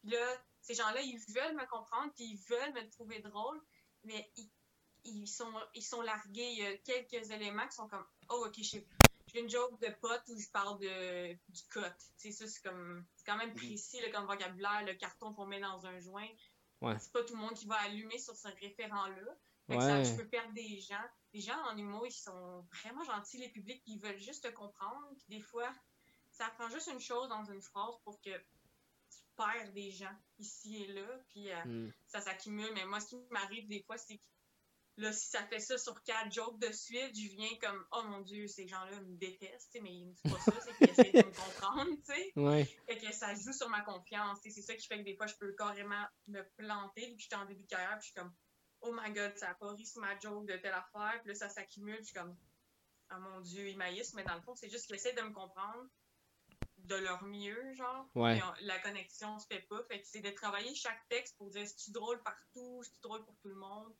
Puis 0.02 0.10
là, 0.10 0.26
ces 0.60 0.74
gens-là, 0.74 1.02
ils 1.02 1.20
veulent 1.20 1.56
me 1.56 1.68
comprendre, 1.68 2.12
puis 2.16 2.26
ils 2.26 2.40
veulent 2.50 2.74
me 2.74 2.90
trouver 2.90 3.20
drôle, 3.20 3.62
mais 4.04 4.32
ils, 4.38 4.50
ils 5.06 5.28
sont, 5.28 5.54
ils 5.74 5.84
sont 5.84 6.02
largués. 6.02 6.52
Il 6.52 6.58
y 6.60 6.66
a 6.66 6.78
quelques 6.78 7.32
éléments 7.32 7.68
qui 7.68 7.76
sont 7.76 7.88
comme, 7.88 8.06
oh, 8.30 8.46
ok, 8.48 8.56
j'ai 8.62 8.86
une 9.40 9.50
joke 9.50 9.80
de 9.82 9.90
pote 10.02 10.24
où 10.30 10.40
je 10.40 10.48
parle 10.50 10.80
de, 10.80 11.34
du 11.34 11.62
cut. 11.70 11.80
Tu 12.20 12.32
sais, 12.32 12.32
ça, 12.32 12.48
c'est 12.48 12.62
comme, 12.62 13.06
c'est 13.16 13.26
quand 13.26 13.38
même 13.38 13.50
Mhm. 13.50 13.56
précis, 13.56 14.02
là, 14.02 14.10
comme 14.12 14.26
vocabulaire, 14.26 14.84
le 14.86 14.94
carton 14.96 15.34
qu'on 15.34 15.46
met 15.46 15.60
dans 15.60 15.86
un 15.86 16.00
joint. 16.00 16.28
Ouais. 16.82 16.98
C'est 17.00 17.12
pas 17.12 17.24
tout 17.24 17.34
le 17.36 17.40
monde 17.42 17.54
qui 17.54 17.66
va 17.68 17.76
allumer 17.82 18.18
sur 18.20 18.36
ce 18.36 18.48
référent-là. 18.48 19.36
Que 19.68 19.80
ça, 19.80 19.98
Ouais. 19.98 20.06
je 20.06 20.16
peux 20.16 20.28
perdre 20.28 20.54
des 20.54 20.80
gens. 20.80 21.04
Les 21.34 21.42
gens 21.42 21.58
en 21.66 21.76
humour, 21.78 22.06
ils 22.06 22.12
sont 22.12 22.66
vraiment 22.84 23.04
gentils, 23.04 23.40
les 23.40 23.50
publics, 23.50 23.82
ils 23.88 24.00
veulent 24.00 24.20
juste 24.20 24.44
te 24.44 24.50
comprendre. 24.54 25.08
Puis 25.18 25.26
des 25.28 25.42
fois, 25.42 25.74
ça 26.32 26.50
prend 26.52 26.70
juste 26.70 26.88
une 26.94 27.00
chose 27.00 27.28
dans 27.30 27.44
une 27.46 27.62
phrase 27.62 27.96
pour 28.04 28.22
que 28.22 28.30
tu 28.30 29.18
perds 29.36 29.72
des 29.74 29.90
gens 29.92 30.16
ici 30.38 30.84
et 30.84 30.88
là, 30.94 31.08
puis 31.30 31.52
euh, 31.52 31.64
Hmm. 31.66 31.92
ça 32.08 32.22
s'accumule. 32.22 32.72
Mais 32.76 32.86
moi, 32.86 33.00
ce 33.00 33.08
qui 33.08 33.18
m'arrive 33.32 33.68
des 33.68 33.82
fois, 33.84 33.98
c'est 33.98 34.18
que 34.18 34.24
là, 34.98 35.12
si 35.12 35.28
ça 35.30 35.46
fait 35.48 35.60
ça 35.60 35.78
sur 35.78 36.02
quatre 36.04 36.32
jokes 36.32 36.60
de 36.60 36.72
suite, 36.72 37.16
je 37.16 37.28
viens 37.36 37.56
comme, 37.62 37.86
oh 37.92 38.04
mon 38.04 38.22
Dieu, 38.22 38.48
ces 38.48 38.68
gens-là 38.68 39.00
me 39.02 39.16
détestent, 39.18 39.72
tu 39.72 39.78
sais, 39.78 39.82
mais 39.82 40.14
c'est 40.16 40.32
pas 40.32 40.40
ça, 40.40 40.52
c'est 40.62 40.74
qu'ils 40.78 40.90
essaient 40.90 41.12
de 41.12 41.28
me 41.28 41.34
comprendre, 41.34 41.92
tu 42.06 42.14
sais. 42.14 42.32
Ouais. 42.36 42.66
Fait 42.88 42.98
que 42.98 43.12
ça 43.14 43.34
joue 43.36 43.54
sur 43.54 43.70
ma 43.70 43.82
confiance. 43.82 44.40
C'est 44.42 44.50
ça 44.62 44.74
qui 44.76 44.88
fait 44.88 45.00
que 45.00 45.04
des 45.04 45.16
fois, 45.16 45.28
je 45.28 45.36
peux 45.36 45.52
carrément 45.54 46.06
me 46.28 46.42
planter. 46.58 47.08
Puis 47.08 47.20
j'étais 47.20 47.36
en 47.36 47.46
début 47.46 47.64
de 47.64 47.68
carrière, 47.68 47.98
puis 48.00 48.08
je 48.08 48.12
suis 48.12 48.14
comme, 48.14 48.34
oh 48.82 48.94
my 48.94 49.12
god, 49.12 49.36
ça 49.38 49.50
a 49.50 49.54
pas 49.56 49.72
ri 49.74 49.86
sur 49.86 50.02
ma 50.02 50.18
joke 50.20 50.46
de 50.48 50.56
telle 50.58 50.74
affaire. 50.74 51.20
Puis 51.22 51.30
là, 51.30 51.36
ça 51.36 51.50
s'accumule. 51.50 51.96
Puis 51.98 52.06
je 52.06 52.10
suis 52.12 52.20
comme, 52.20 52.38
oh 53.12 53.20
mon 53.20 53.42
dieu, 53.42 53.68
ils 53.68 53.78
maïssent. 53.78 54.14
Mais 54.14 54.24
dans 54.24 54.36
le 54.36 54.42
fond, 54.42 54.56
c'est 54.56 54.70
juste 54.70 54.86
qu'ils 54.88 54.96
essaient 54.96 55.14
de 55.14 55.22
me 55.22 55.32
comprendre 55.32 55.86
de 56.78 56.96
leur 56.96 57.24
mieux, 57.24 57.74
genre. 57.74 58.08
Ouais. 58.14 58.36
Mais 58.36 58.44
on- 58.44 58.54
la 58.62 58.78
connexion 58.80 59.40
se 59.40 59.48
fait 59.48 59.62
pas. 59.62 59.84
Fait 59.90 60.02
que 60.02 60.08
c'est 60.08 60.22
de 60.22 60.30
travailler 60.30 60.74
chaque 60.76 61.06
texte 61.10 61.36
pour 61.38 61.50
dire, 61.50 61.68
c'est-tu 61.68 61.92
drôle 61.92 62.22
partout, 62.22 62.84
c'est-tu 62.84 63.00
drôle 63.02 63.26
pour 63.26 63.36
tout 63.40 63.48
le 63.48 63.56
monde? 63.56 63.92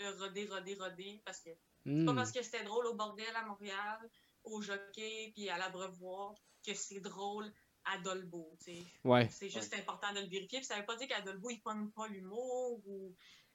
Le 0.00 0.10
roder, 0.20 0.46
roder, 0.50 0.74
roder. 0.78 1.22
Parce 1.24 1.38
que 1.40 1.50
c'est 1.84 2.04
pas 2.04 2.12
Hmm. 2.12 2.16
parce 2.16 2.32
que 2.32 2.42
c'était 2.42 2.64
drôle 2.64 2.86
au 2.86 2.94
bordel 2.94 3.26
à 3.34 3.44
Montréal, 3.46 3.98
au 4.44 4.60
jockey, 4.60 5.30
puis 5.34 5.48
à 5.48 5.56
l'abreuvoir, 5.58 6.34
que 6.66 6.74
c'est 6.74 7.00
drôle 7.00 7.50
à 7.84 7.98
Dolbeau, 7.98 8.56
tu 8.58 8.74
sais. 8.76 8.82
Ouais. 9.04 9.28
C'est 9.30 9.48
juste 9.48 9.72
important 9.74 10.12
de 10.12 10.20
le 10.20 10.26
vérifier. 10.26 10.58
Puis 10.58 10.66
ça 10.66 10.76
veut 10.76 10.84
pas 10.84 10.96
dire 10.96 11.06
qu'à 11.06 11.20
Dolbeau, 11.20 11.50
ils 11.50 11.60
pognent 11.60 11.90
pas 11.90 12.08
l'humour 12.08 12.80
ou. 12.86 13.14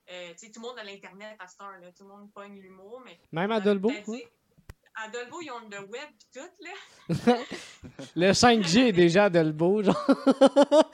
euh, 0.10 0.32
tu 0.32 0.38
sais, 0.48 0.52
tout 0.52 0.62
le 0.62 0.68
monde 0.70 0.80
a 0.80 0.84
l'Internet 0.84 1.36
à 1.40 1.48
cette 1.48 1.62
heure, 1.62 1.78
là. 1.82 1.92
Tout 1.92 2.04
le 2.04 2.10
monde 2.10 2.32
pogne 2.34 2.60
l'humour, 2.60 3.02
mais. 3.06 3.20
Même 3.34 3.52
à 3.52 3.58
ouais. 3.58 3.62
dire- 3.62 4.28
À 4.96 5.10
Dolbeau, 5.10 5.42
ils 5.42 5.52
ont 5.52 5.70
le 5.70 5.80
web 5.86 6.10
pis 6.18 6.28
tout, 6.34 6.50
là. 6.60 6.72
Le 8.16 8.34
5G 8.34 8.88
est 8.88 8.92
déjà 8.94 9.26
à 9.26 9.30
Dolbeau, 9.30 9.84
genre. 9.84 10.06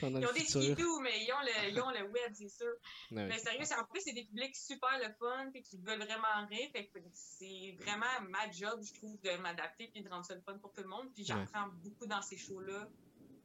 Dans 0.00 0.20
Ils 0.20 0.26
ont 0.26 0.32
des 0.32 0.40
skidoo, 0.40 1.00
mais 1.00 1.24
ils 1.24 1.32
ont 1.32 1.40
le, 1.40 1.70
ils 1.70 1.80
ont 1.80 1.90
le 1.90 2.02
web, 2.02 2.32
c'est 2.34 2.48
sûr. 2.48 2.74
Mais 3.10 3.38
sérieux, 3.38 3.64
en 3.78 3.84
plus, 3.84 4.00
c'est 4.02 4.12
des 4.12 4.24
publics 4.24 4.56
super 4.56 4.98
le 4.98 5.12
fun, 5.18 5.50
puis 5.52 5.62
qui 5.62 5.78
veulent 5.78 6.02
vraiment 6.02 6.46
rire. 6.48 6.68
Fait 6.72 6.86
que 6.86 6.98
c'est 7.12 7.76
vraiment 7.78 8.20
ma 8.28 8.50
job, 8.50 8.80
je 8.82 8.94
trouve, 8.94 9.20
de 9.20 9.36
m'adapter 9.36 9.88
puis 9.88 10.02
de 10.02 10.08
rendre 10.08 10.24
ça 10.24 10.34
le 10.34 10.40
fun 10.42 10.58
pour 10.58 10.72
tout 10.72 10.82
le 10.82 10.88
monde. 10.88 11.12
Puis 11.14 11.24
j'apprends 11.24 11.68
beaucoup 11.82 12.06
dans 12.06 12.22
ces 12.22 12.36
shows-là 12.36 12.88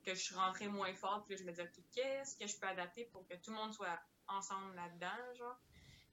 que 0.06 0.14
je 0.14 0.20
suis 0.20 0.36
rentrée 0.36 0.68
moins 0.68 0.94
forte. 0.94 1.28
Puis 1.28 1.38
je 1.38 1.44
me 1.44 1.52
dis, 1.52 1.62
OK, 1.62 1.84
qu'est-ce 1.94 2.36
que 2.36 2.48
je 2.48 2.58
peux 2.58 2.68
adapter 2.68 3.06
pour 3.06 3.28
que 3.28 3.36
tout 3.36 3.52
le 3.52 3.58
monde 3.58 3.74
soit 3.74 4.00
ensemble 4.28 4.76
là-dedans, 4.76 5.36
genre? 5.38 5.58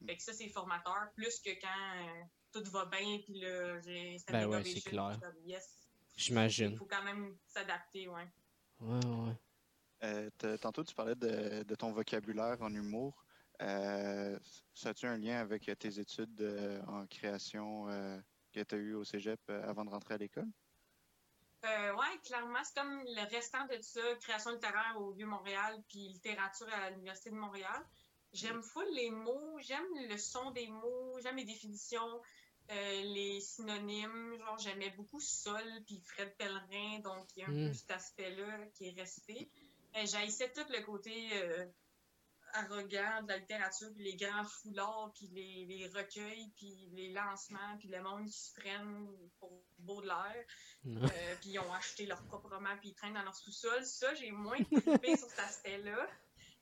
Fait 0.04 0.16
que 0.16 0.22
ça, 0.22 0.32
c'est 0.32 0.48
formateur, 0.48 1.10
plus 1.14 1.40
que 1.40 1.50
quand 1.60 1.96
euh, 1.96 2.22
tout 2.52 2.70
va 2.70 2.84
bien, 2.86 3.18
puis 3.24 3.40
là, 3.40 3.80
j'ai 3.80 4.16
Ben 4.28 4.46
ouais, 4.46 4.62
c'est 4.62 4.80
clair. 4.82 5.18
yes. 5.44 5.86
J'imagine. 6.16 6.72
Il 6.72 6.78
faut 6.78 6.86
quand 6.86 7.02
même 7.02 7.36
s'adapter, 7.46 8.08
ouais. 8.08 8.28
Ouais, 8.80 9.06
ouais. 9.06 9.34
Euh, 10.02 10.30
tantôt, 10.60 10.84
tu 10.84 10.94
parlais 10.94 11.14
de, 11.14 11.62
de 11.64 11.74
ton 11.74 11.92
vocabulaire 11.92 12.60
en 12.60 12.72
humour. 12.74 13.24
Euh, 13.62 14.38
ça 14.74 14.90
a-tu 14.90 15.06
un 15.06 15.16
lien 15.16 15.38
avec 15.40 15.70
tes 15.78 15.98
études 16.00 16.40
euh, 16.42 16.82
en 16.86 17.06
création 17.06 17.88
euh, 17.88 18.20
que 18.52 18.60
tu 18.62 18.74
as 18.74 18.78
eues 18.78 18.94
au 18.94 19.04
cégep 19.04 19.40
euh, 19.50 19.62
avant 19.68 19.84
de 19.84 19.90
rentrer 19.90 20.14
à 20.14 20.18
l'école? 20.18 20.50
Euh, 21.64 21.94
ouais, 21.96 22.20
clairement, 22.22 22.62
c'est 22.62 22.74
comme 22.80 23.02
le 23.04 23.28
restant 23.34 23.66
de 23.66 23.76
ça, 23.80 24.00
création 24.20 24.52
littéraire 24.52 24.94
au 25.00 25.12
Vieux-Montréal, 25.12 25.82
puis 25.88 26.08
littérature 26.08 26.68
à 26.72 26.90
l'Université 26.90 27.30
de 27.30 27.34
Montréal. 27.36 27.82
J'aime 28.32 28.62
full 28.62 28.86
les 28.94 29.10
mots, 29.10 29.58
j'aime 29.58 29.86
le 30.08 30.16
son 30.18 30.50
des 30.52 30.68
mots, 30.68 31.18
j'aime 31.22 31.36
les 31.36 31.44
définitions, 31.44 32.20
euh, 32.70 33.02
les 33.02 33.40
synonymes. 33.40 34.36
Genre, 34.38 34.58
j'aimais 34.58 34.90
beaucoup 34.90 35.18
Sol, 35.20 35.64
puis 35.86 36.00
Fred 36.00 36.36
Pellerin, 36.36 37.00
donc 37.00 37.26
il 37.34 37.40
y 37.40 37.44
a 37.44 37.48
un 37.48 37.52
Mm. 37.52 37.64
peu 37.66 37.72
cet 37.72 37.90
aspect-là 37.90 38.66
qui 38.74 38.88
est 38.88 39.00
resté. 39.00 39.50
Mais 39.96 40.06
j'haïssais 40.06 40.52
tout 40.52 40.66
le 40.68 40.82
côté 40.82 41.30
euh, 41.32 41.64
arrogant 42.52 43.22
de 43.22 43.28
la 43.28 43.38
littérature, 43.38 43.88
puis 43.94 44.04
les 44.04 44.16
grands 44.16 44.44
foulards, 44.44 45.10
puis 45.14 45.26
les, 45.32 45.64
les 45.64 45.88
recueils, 45.88 46.50
puis 46.54 46.90
les 46.92 47.14
lancements, 47.14 47.78
puis 47.78 47.88
le 47.88 48.02
monde 48.02 48.26
qui 48.26 48.38
se 48.38 48.52
prennent 48.60 49.08
pour 49.38 49.64
Baudelaire. 49.78 50.44
Euh, 50.86 51.34
puis 51.40 51.50
ils 51.50 51.58
ont 51.58 51.72
acheté 51.72 52.04
leur 52.04 52.22
propre 52.24 52.50
roman, 52.50 52.76
puis 52.78 52.90
ils 52.90 52.94
traînent 52.94 53.14
dans 53.14 53.22
leur 53.22 53.34
sous-sol. 53.34 53.84
Ça, 53.86 54.14
j'ai 54.14 54.30
moins 54.30 54.62
trippé 54.64 55.16
sur 55.16 55.30
cet 55.30 55.38
aspect-là. 55.38 56.06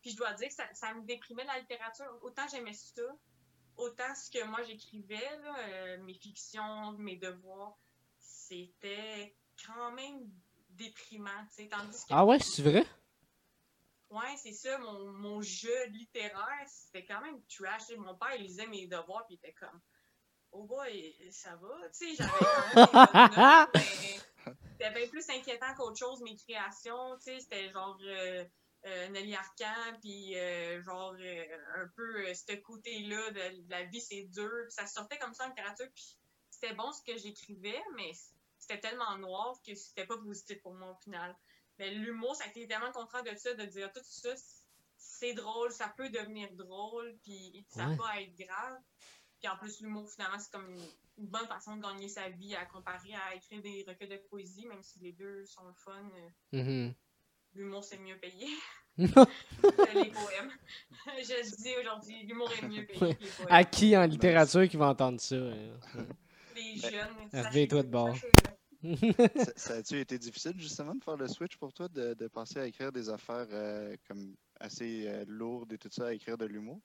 Puis 0.01 0.13
je 0.13 0.17
dois 0.17 0.33
dire 0.35 0.49
que 0.49 0.55
ça, 0.55 0.73
ça 0.73 0.95
me 0.95 1.03
déprimait 1.05 1.45
la 1.45 1.59
littérature. 1.59 2.07
Autant 2.23 2.47
j'aimais 2.49 2.73
ça, 2.73 3.03
autant 3.77 4.15
ce 4.15 4.31
que 4.31 4.45
moi 4.45 4.63
j'écrivais, 4.63 5.41
euh, 5.45 5.99
mes 6.05 6.15
fictions, 6.15 6.93
mes 6.93 7.17
devoirs, 7.17 7.77
c'était 8.21 9.37
quand 9.67 9.91
même 9.93 10.31
déprimant. 10.71 11.31
Tandis 11.71 12.05
que, 12.05 12.11
Ah 12.11 12.25
ouais, 12.25 12.39
c'est 12.39 12.63
vrai? 12.63 12.87
Ouais, 14.11 14.37
c'est 14.37 14.53
ça, 14.53 14.79
mon, 14.79 15.13
mon 15.13 15.43
jeu 15.43 15.87
littéraire, 15.87 16.67
c'était 16.67 17.05
quand 17.05 17.21
même 17.21 17.41
trash. 17.47 17.91
Mon 17.97 18.17
père, 18.17 18.35
il 18.37 18.43
lisait 18.43 18.67
mes 18.67 18.87
devoirs, 18.87 19.27
puis 19.27 19.35
il 19.35 19.39
était 19.39 19.55
comme. 19.55 19.81
Oh 20.53 20.65
boy, 20.65 21.17
ça 21.33 21.57
va. 21.57 21.89
Tu 21.99 22.15
sais, 22.15 22.25
j'avais 22.25 23.91
c'était 24.73 24.91
bien 24.91 25.09
plus 25.09 25.29
inquiétant 25.31 25.75
qu'autre 25.77 25.99
chose, 25.99 26.21
mes 26.23 26.37
créations. 26.37 27.17
Tu 27.17 27.25
sais, 27.25 27.41
c'était 27.41 27.71
genre 27.71 27.99
euh, 28.03 28.45
euh, 28.87 29.09
Nelly 29.09 29.35
Arcan, 29.35 29.99
puis 30.01 30.37
euh, 30.37 30.83
genre 30.83 31.15
euh, 31.19 31.45
un 31.77 31.89
peu 31.97 32.33
ce 32.35 32.55
côté-là 32.57 33.31
de, 33.31 33.63
de 33.63 33.71
la 33.71 33.85
vie, 33.85 34.01
c'est 34.01 34.25
dur. 34.25 34.51
Ça 34.69 34.87
sortait 34.87 35.19
comme 35.19 35.35
ça 35.35 35.47
en 35.47 35.49
littérature, 35.49 35.89
puis 35.95 36.19
c'était 36.51 36.75
bon 36.75 36.93
ce 36.93 37.03
que 37.03 37.17
j'écrivais, 37.17 37.83
mais 37.97 38.13
c'était 38.59 38.81
tellement 38.81 39.17
noir 39.19 39.57
que 39.67 39.75
c'était 39.75 40.07
pas 40.07 40.19
positif 40.19 40.61
pour 40.63 40.75
moi 40.75 40.91
au 40.91 41.03
final. 41.03 41.35
Mais 41.79 41.91
l'humour, 41.95 42.37
ça 42.37 42.45
a 42.45 42.49
été 42.49 42.67
tellement 42.67 42.87
le 42.87 42.93
contraire 42.93 43.23
de 43.25 43.35
ça, 43.37 43.53
de 43.55 43.65
dire 43.65 43.93
tout 43.93 44.01
ça, 44.05 44.31
c'est 44.97 45.35
drôle, 45.35 45.71
ça 45.73 45.93
peut 45.97 46.09
devenir 46.09 46.51
drôle, 46.53 47.17
puis 47.23 47.65
ça 47.69 47.89
Ouais. 47.89 47.97
peut 47.97 48.03
être 48.23 48.35
grave. 48.37 48.79
Puis 49.41 49.49
en 49.49 49.57
plus, 49.57 49.81
l'humour, 49.81 50.09
finalement, 50.11 50.39
c'est 50.39 50.51
comme 50.53 50.71
une, 50.71 51.27
bonne 51.27 51.47
façon 51.47 51.77
de 51.77 51.83
gagner 51.83 52.09
sa 52.09 52.29
vie 52.31 52.55
à 52.57 52.65
comparer 52.67 53.15
à 53.15 53.35
écrire 53.35 53.61
des 53.63 53.85
recueils 53.87 54.09
de 54.09 54.17
poésie, 54.29 54.67
même 54.67 54.83
si 54.83 54.99
les 55.01 55.13
deux 55.13 55.45
sont 55.47 55.65
le 55.67 55.75
fun. 55.75 56.11
euh, 56.53 56.59
Mhm. 56.63 56.95
L'humour, 57.55 57.85
c'est 57.85 57.99
mieux 57.99 58.19
payé. 58.19 58.49
les 58.99 60.11
poèmes. 60.11 60.51
Je 61.19 61.35
le 61.43 61.57
dis 61.63 61.77
aujourd'hui, 61.81 62.23
l'humour 62.25 62.51
est 62.53 62.63
mieux 62.67 62.85
payé 62.87 63.01
Ouais. 63.01 63.15
que 63.15 63.23
les 63.23 63.31
poèmes. 63.31 63.49
À 63.53 63.65
qui 63.65 63.97
en 63.97 64.07
littérature 64.07 64.69
qui 64.69 64.77
va 64.77 64.89
entendre 64.89 65.21
ça? 65.21 65.35
euh? 65.37 65.77
Les 66.55 66.77
jeunes, 66.77 67.17
Reviens-toi 67.33 67.43
de 67.43 67.43
sachez-le, 67.43 67.83
bord. 67.83 68.17
Ça, 68.85 69.53
ça 69.57 69.75
a-tu 69.75 69.99
été 69.99 70.19
difficile 70.19 70.59
justement 70.59 70.95
de 70.95 71.03
faire 71.03 71.17
le 71.17 71.29
switch 71.29 71.57
pour 71.57 71.73
toi, 71.73 71.89
de, 71.89 72.15
de 72.15 72.29
passer 72.29 72.59
à 72.59 72.67
écrire 72.67 72.93
des 72.93 73.09
affaires 73.09 73.47
euh, 73.51 73.97
comme 74.07 74.37
assez 74.61 75.07
euh, 75.07 75.25
lourdes 75.27 75.73
et 75.73 75.79
tout 75.79 75.91
ça, 75.91 76.09
à 76.09 76.13
écrire 76.13 76.39
de 76.39 76.47
l'humour? 76.47 76.81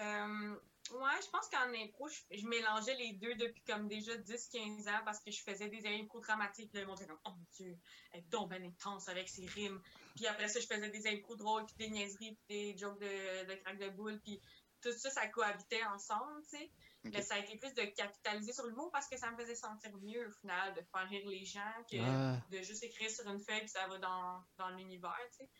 Euh, 0.00 0.54
ouais, 0.92 1.20
je 1.22 1.30
pense 1.30 1.48
qu'en 1.48 1.72
impro, 1.72 2.08
je, 2.08 2.36
je 2.36 2.46
mélangeais 2.46 2.94
les 2.96 3.12
deux 3.14 3.34
depuis 3.36 3.62
comme 3.62 3.88
déjà 3.88 4.16
10-15 4.16 4.88
ans 4.90 5.02
parce 5.04 5.20
que 5.20 5.30
je 5.30 5.40
faisais 5.42 5.68
des 5.68 5.86
impros 5.86 6.20
dramatiques. 6.20 6.70
Puis 6.70 6.78
là, 6.78 6.82
le 6.82 6.88
monde 6.88 7.00
était 7.00 7.08
comme, 7.08 7.20
oh 7.24 7.30
mon 7.30 7.46
dieu, 7.56 7.78
elle 8.12 8.20
est 8.20 8.28
donc 8.30 8.50
ben 8.50 8.62
intense 8.62 9.08
avec 9.08 9.28
ses 9.28 9.46
rimes. 9.46 9.80
Puis 10.16 10.26
après 10.26 10.48
ça, 10.48 10.60
je 10.60 10.66
faisais 10.66 10.90
des 10.90 11.06
impros 11.06 11.36
drôles, 11.36 11.64
puis 11.66 11.76
des 11.78 11.90
niaiseries, 11.90 12.36
puis 12.46 12.72
des 12.72 12.76
jokes 12.76 13.00
de, 13.00 13.46
de 13.48 13.54
crack 13.62 13.78
de 13.78 13.88
boule. 13.90 14.20
Puis 14.20 14.40
tout 14.82 14.92
ça, 14.92 15.10
ça 15.10 15.26
cohabitait 15.28 15.84
ensemble, 15.84 16.42
tu 16.42 16.58
sais. 16.58 16.70
Mais 17.12 17.22
ça 17.22 17.34
a 17.34 17.38
été 17.38 17.56
plus 17.58 17.72
de 17.74 17.82
capitaliser 17.94 18.52
sur 18.52 18.66
l'humour 18.66 18.90
parce 18.92 19.08
que 19.08 19.16
ça 19.16 19.30
me 19.30 19.36
faisait 19.36 19.54
sentir 19.54 19.92
mieux 19.98 20.28
au 20.28 20.30
final, 20.32 20.74
de 20.74 20.80
faire 20.82 21.08
rire 21.08 21.26
les 21.28 21.44
gens 21.44 21.72
que 21.90 21.96
Ah. 22.00 22.40
de 22.50 22.58
juste 22.62 22.82
écrire 22.82 23.10
sur 23.10 23.28
une 23.30 23.40
feuille 23.40 23.60
puis 23.60 23.68
ça 23.68 23.86
va 23.88 23.98
dans, 23.98 24.42
dans 24.58 24.68
l'univers, 24.70 25.16
tu 25.32 25.38
sais. 25.44 25.50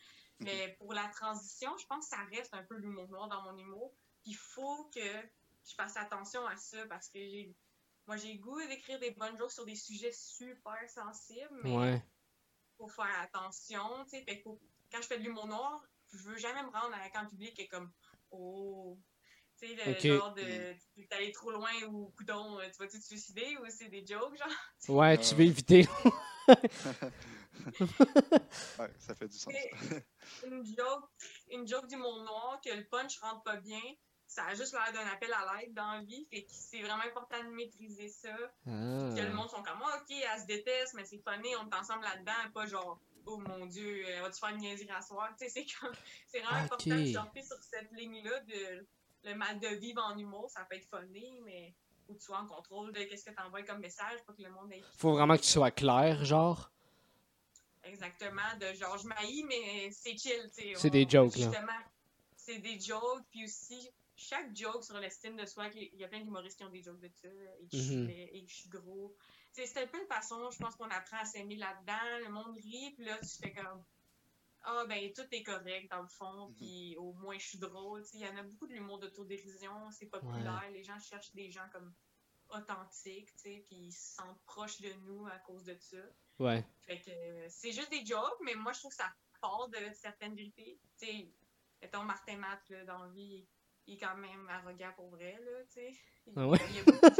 Mais 0.40 0.74
pour 0.78 0.92
la 0.92 1.08
transition, 1.08 1.76
je 1.78 1.86
pense 1.86 2.08
que 2.10 2.16
ça 2.16 2.22
reste 2.30 2.52
un 2.54 2.62
peu 2.64 2.76
l'humour 2.76 3.08
noir 3.08 3.28
dans 3.28 3.42
mon 3.42 3.56
humour. 3.56 3.94
Puis 4.22 4.32
il 4.32 4.36
faut 4.36 4.84
que 4.94 5.00
je 5.00 5.74
fasse 5.74 5.96
attention 5.96 6.46
à 6.46 6.56
ça 6.56 6.86
parce 6.88 7.08
que 7.08 7.18
j'ai 7.18 7.54
moi 8.06 8.16
j'ai 8.16 8.36
goût 8.38 8.60
d'écrire 8.68 9.00
des 9.00 9.10
bonnes 9.12 9.36
jokes 9.36 9.50
sur 9.52 9.64
des 9.64 9.74
sujets 9.74 10.12
super 10.12 10.78
sensibles, 10.88 11.60
mais 11.64 11.76
Ouais. 11.76 12.02
faut 12.78 12.86
faire 12.88 13.20
attention, 13.20 14.04
tu 14.04 14.22
sais. 14.24 14.40
Faut- 14.44 14.60
quand 14.92 15.00
je 15.02 15.06
fais 15.08 15.18
de 15.18 15.24
l'humour 15.24 15.46
noir, 15.48 15.84
je 16.12 16.18
veux 16.18 16.36
jamais 16.36 16.62
me 16.62 16.68
rendre 16.70 16.94
à 16.94 17.10
quand 17.10 17.22
le 17.22 17.28
public 17.30 17.58
est 17.58 17.66
comme 17.68 17.90
oh 18.30 18.96
tu 19.58 19.68
sais, 19.68 19.74
le 19.74 19.92
Ok. 19.92 20.06
genre 20.18 20.34
de 20.34 20.74
tu 20.94 21.06
allé 21.10 21.32
trop 21.32 21.50
loin 21.50 21.70
ou 21.88 22.12
coudon, 22.16 22.58
tu 22.60 22.78
vas-tu 22.78 22.98
te 22.98 23.04
suicider 23.04 23.56
ou 23.58 23.64
c'est 23.68 23.88
des 23.88 24.04
jokes, 24.06 24.36
genre? 24.36 24.48
Ouais, 24.88 25.18
tu 25.18 25.34
veux 25.34 25.44
éviter. 25.44 25.86
Ouais, 28.78 28.90
ça 28.98 29.14
fait 29.14 29.28
du 29.28 29.38
sens. 29.38 29.54
Une 30.44 30.64
joke, 30.64 31.10
une 31.50 31.66
joke 31.66 31.86
d'humour 31.88 32.22
noir 32.22 32.60
que 32.64 32.70
le 32.70 32.84
punch 32.84 33.18
rentre 33.20 33.42
pas 33.42 33.56
bien, 33.56 33.80
ça 34.26 34.44
a 34.46 34.54
juste 34.54 34.72
l'air 34.72 34.92
d'un 34.92 35.06
appel 35.10 35.32
à 35.32 35.54
l'aide 35.54 35.72
dans 35.72 35.92
la 35.92 36.02
vie. 36.02 36.26
Fait 36.30 36.42
que 36.42 36.50
c'est 36.50 36.82
vraiment 36.82 37.04
important 37.04 37.42
de 37.42 37.50
maîtriser 37.50 38.08
ça. 38.08 38.34
Ah. 38.66 39.14
Que 39.16 39.22
le 39.22 39.32
monde 39.32 39.48
sont 39.48 39.62
comme, 39.62 39.80
Ah, 39.82 40.00
ok, 40.02 40.10
elle 40.10 40.40
se 40.40 40.46
déteste, 40.46 40.94
mais 40.94 41.04
c'est 41.04 41.22
funny, 41.26 41.54
on 41.56 41.68
est 41.70 41.74
ensemble 41.74 42.04
là-dedans, 42.04 42.50
pas 42.52 42.66
genre, 42.66 43.00
oh 43.24 43.38
mon 43.38 43.66
dieu, 43.66 44.04
va-tu 44.20 44.38
faire 44.38 44.50
une 44.50 44.58
niaiserie 44.58 44.90
à 44.90 45.00
soir? 45.00 45.30
Tu 45.38 45.48
sais, 45.48 45.50
c'est 45.50 45.66
comme, 45.80 45.94
c'est 46.26 46.40
vraiment 46.40 46.64
Ok. 46.64 46.72
important 46.86 46.96
de 46.96 47.04
jumper 47.04 47.42
sur 47.42 47.62
cette 47.62 47.90
ligne-là 47.92 48.40
de 48.40 48.86
le 49.26 49.34
mal 49.34 49.58
de 49.60 49.68
vivre 49.68 50.02
en 50.02 50.16
humour. 50.16 50.50
Ça 50.50 50.64
peut 50.64 50.76
être 50.76 50.88
funny, 50.88 51.40
mais 51.44 51.74
que 52.08 52.12
tu 52.12 52.20
sois 52.20 52.38
en 52.38 52.46
contrôle 52.46 52.92
de 52.92 53.00
qu'est-ce 53.02 53.24
que 53.24 53.34
tu 53.34 53.42
envoies 53.42 53.64
comme 53.64 53.80
message 53.80 54.22
pour 54.24 54.36
que 54.36 54.42
le 54.42 54.50
monde 54.50 54.72
ait 54.72 54.82
Faut 54.96 55.12
vraiment 55.12 55.36
que 55.36 55.42
tu 55.42 55.48
sois 55.48 55.70
clair, 55.72 56.24
genre. 56.24 56.70
Exactement, 57.82 58.56
de 58.60 58.72
genre, 58.74 58.98
je 58.98 59.06
m'haïs, 59.06 59.44
mais 59.44 59.90
c'est 59.92 60.16
chill, 60.16 60.50
tu 60.56 60.62
sais. 60.62 60.72
C'est 60.74 60.90
des 60.90 61.08
jokes, 61.08 61.36
là. 61.36 61.44
Justement, 61.44 61.80
c'est 62.36 62.58
des 62.58 62.80
jokes, 62.80 63.22
puis 63.30 63.44
aussi, 63.44 63.90
chaque 64.16 64.56
joke 64.56 64.82
sur 64.84 64.98
l'estime 64.98 65.36
de 65.36 65.46
soi, 65.46 65.68
il 65.74 65.94
y 65.94 66.04
a 66.04 66.08
plein 66.08 66.20
d'humoristes 66.20 66.58
qui 66.58 66.64
ont 66.64 66.70
des 66.70 66.82
jokes 66.82 67.00
de 67.00 67.08
ça, 67.14 67.28
et 67.60 67.66
que 67.68 67.76
je 67.76 67.82
suis 67.82 67.96
Mhm. 67.96 68.06
laid, 68.08 68.30
et 68.32 68.44
que 68.44 68.50
je 68.50 68.56
suis 68.56 68.68
gros. 68.68 69.14
C'est 69.52 69.76
un 69.82 69.86
peu 69.86 70.00
une 70.00 70.06
façon, 70.08 70.50
je 70.50 70.58
pense 70.58 70.74
qu'on 70.76 70.90
apprend 70.90 71.18
à 71.18 71.24
s'aimer 71.24 71.56
là-dedans, 71.56 72.24
le 72.24 72.30
monde 72.30 72.56
rit, 72.56 72.92
puis 72.96 73.04
là, 73.04 73.16
tu 73.18 73.36
fais 73.40 73.52
comme, 73.52 73.82
ah, 74.68 74.84
ben, 74.88 75.12
tout 75.12 75.26
est 75.32 75.42
correct, 75.42 75.90
dans 75.90 76.02
le 76.02 76.08
fond, 76.08 76.48
Mhm. 76.48 76.54
puis 76.56 76.96
au 76.98 77.12
moins, 77.14 77.38
je 77.38 77.46
suis 77.46 77.58
drôle, 77.58 78.02
tu 78.02 78.08
sais. 78.10 78.18
Il 78.18 78.26
y 78.26 78.28
en 78.28 78.36
a 78.36 78.42
beaucoup 78.42 78.66
de 78.66 78.72
l'humour 78.74 78.98
d'autodérision, 78.98 79.90
c'est 79.92 80.06
populaire, 80.06 80.68
les 80.72 80.82
gens 80.82 80.98
cherchent 80.98 81.32
des 81.34 81.50
gens 81.50 81.68
comme 81.72 81.94
authentiques, 82.50 83.32
tu 83.36 83.42
sais, 83.42 83.64
puis 83.66 83.76
ils 83.76 83.92
se 83.92 84.14
sentent 84.16 84.40
proches 84.44 84.80
de 84.80 84.92
nous 85.04 85.26
à 85.26 85.38
cause 85.40 85.64
de 85.64 85.76
ça. 85.80 85.96
Ouais. 86.38 86.64
Fait 86.82 87.00
que 87.00 87.10
euh, 87.10 87.46
c'est 87.48 87.72
juste 87.72 87.90
des 87.90 88.04
jobs, 88.04 88.38
mais 88.44 88.54
moi 88.54 88.72
je 88.72 88.80
trouve 88.80 88.90
que 88.92 88.96
ça 88.96 89.12
part 89.40 89.68
de 89.68 89.78
certaines 89.94 90.34
vérités. 90.34 90.78
Tu 90.98 91.06
sais, 91.06 91.28
mettons 91.82 92.02
Martin 92.04 92.36
Matt 92.36 92.68
là, 92.68 92.84
dans 92.84 92.98
la 93.04 93.08
vie, 93.10 93.46
il 93.86 93.94
est 93.94 93.98
quand 93.98 94.16
même 94.16 94.48
arrogant 94.48 94.92
pour 94.94 95.08
vrai, 95.10 95.38
là, 95.44 95.64
tu 95.64 95.72
sais. 95.74 95.92
Il, 96.26 96.32
Ah 96.36 96.46
ouais? 96.48 96.58
il 96.70 96.76
y 96.76 96.78
a 96.80 96.82
beaucoup 96.84 97.08
de. 97.08 97.16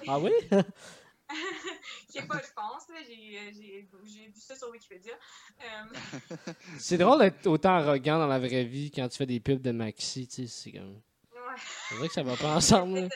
Ah 0.08 0.18
oui? 0.18 0.32
Je 2.08 2.12
sais 2.20 2.26
pas, 2.26 2.38
je 2.38 2.52
pense, 2.54 2.86
j'ai, 3.06 3.38
euh, 3.38 3.88
j'ai, 4.04 4.26
vu 4.26 4.40
ça 4.40 4.56
sur 4.56 4.70
Wikipédia. 4.70 5.12
Euh, 5.60 6.52
C'est 6.78 6.98
drôle 6.98 7.20
d'être 7.20 7.46
autant 7.46 7.76
arrogant 7.76 8.18
dans 8.18 8.26
la 8.26 8.38
vraie 8.38 8.64
vie 8.64 8.90
quand 8.90 9.08
tu 9.08 9.18
fais 9.18 9.26
des 9.26 9.40
pubs 9.40 9.60
de 9.60 9.70
Maxi, 9.70 10.26
tu 10.26 10.46
sais, 10.46 10.46
c'est 10.46 10.72
comme... 10.72 10.94
ouais. 10.94 11.60
C'est 11.88 11.94
vrai 11.96 12.08
que 12.08 12.14
ça 12.14 12.22
va 12.22 12.36
pas 12.36 12.56
ensemble, 12.56 13.08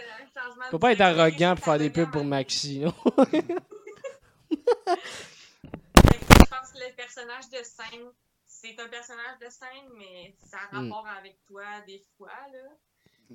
peux 0.70 0.78
pas 0.78 0.92
être 0.92 1.00
arrogant 1.00 1.54
pour 1.54 1.64
faire 1.64 1.78
des 1.78 1.90
pubs 1.90 2.10
pour 2.10 2.24
Maxi, 2.24 2.80
non? 2.80 2.94
Je 6.10 6.50
pense 6.50 6.72
que 6.72 6.78
le 6.78 6.94
personnage 6.96 7.48
de 7.50 7.62
scène, 7.62 8.10
c'est 8.44 8.78
un 8.80 8.88
personnage 8.88 9.38
de 9.40 9.48
scène, 9.48 9.88
mais 9.96 10.34
ça 10.38 10.58
a 10.70 10.74
Mm. 10.74 10.90
rapport 10.90 11.06
avec 11.08 11.42
toi 11.44 11.64
des 11.86 12.02
fois, 12.16 12.32
là. 12.52 12.76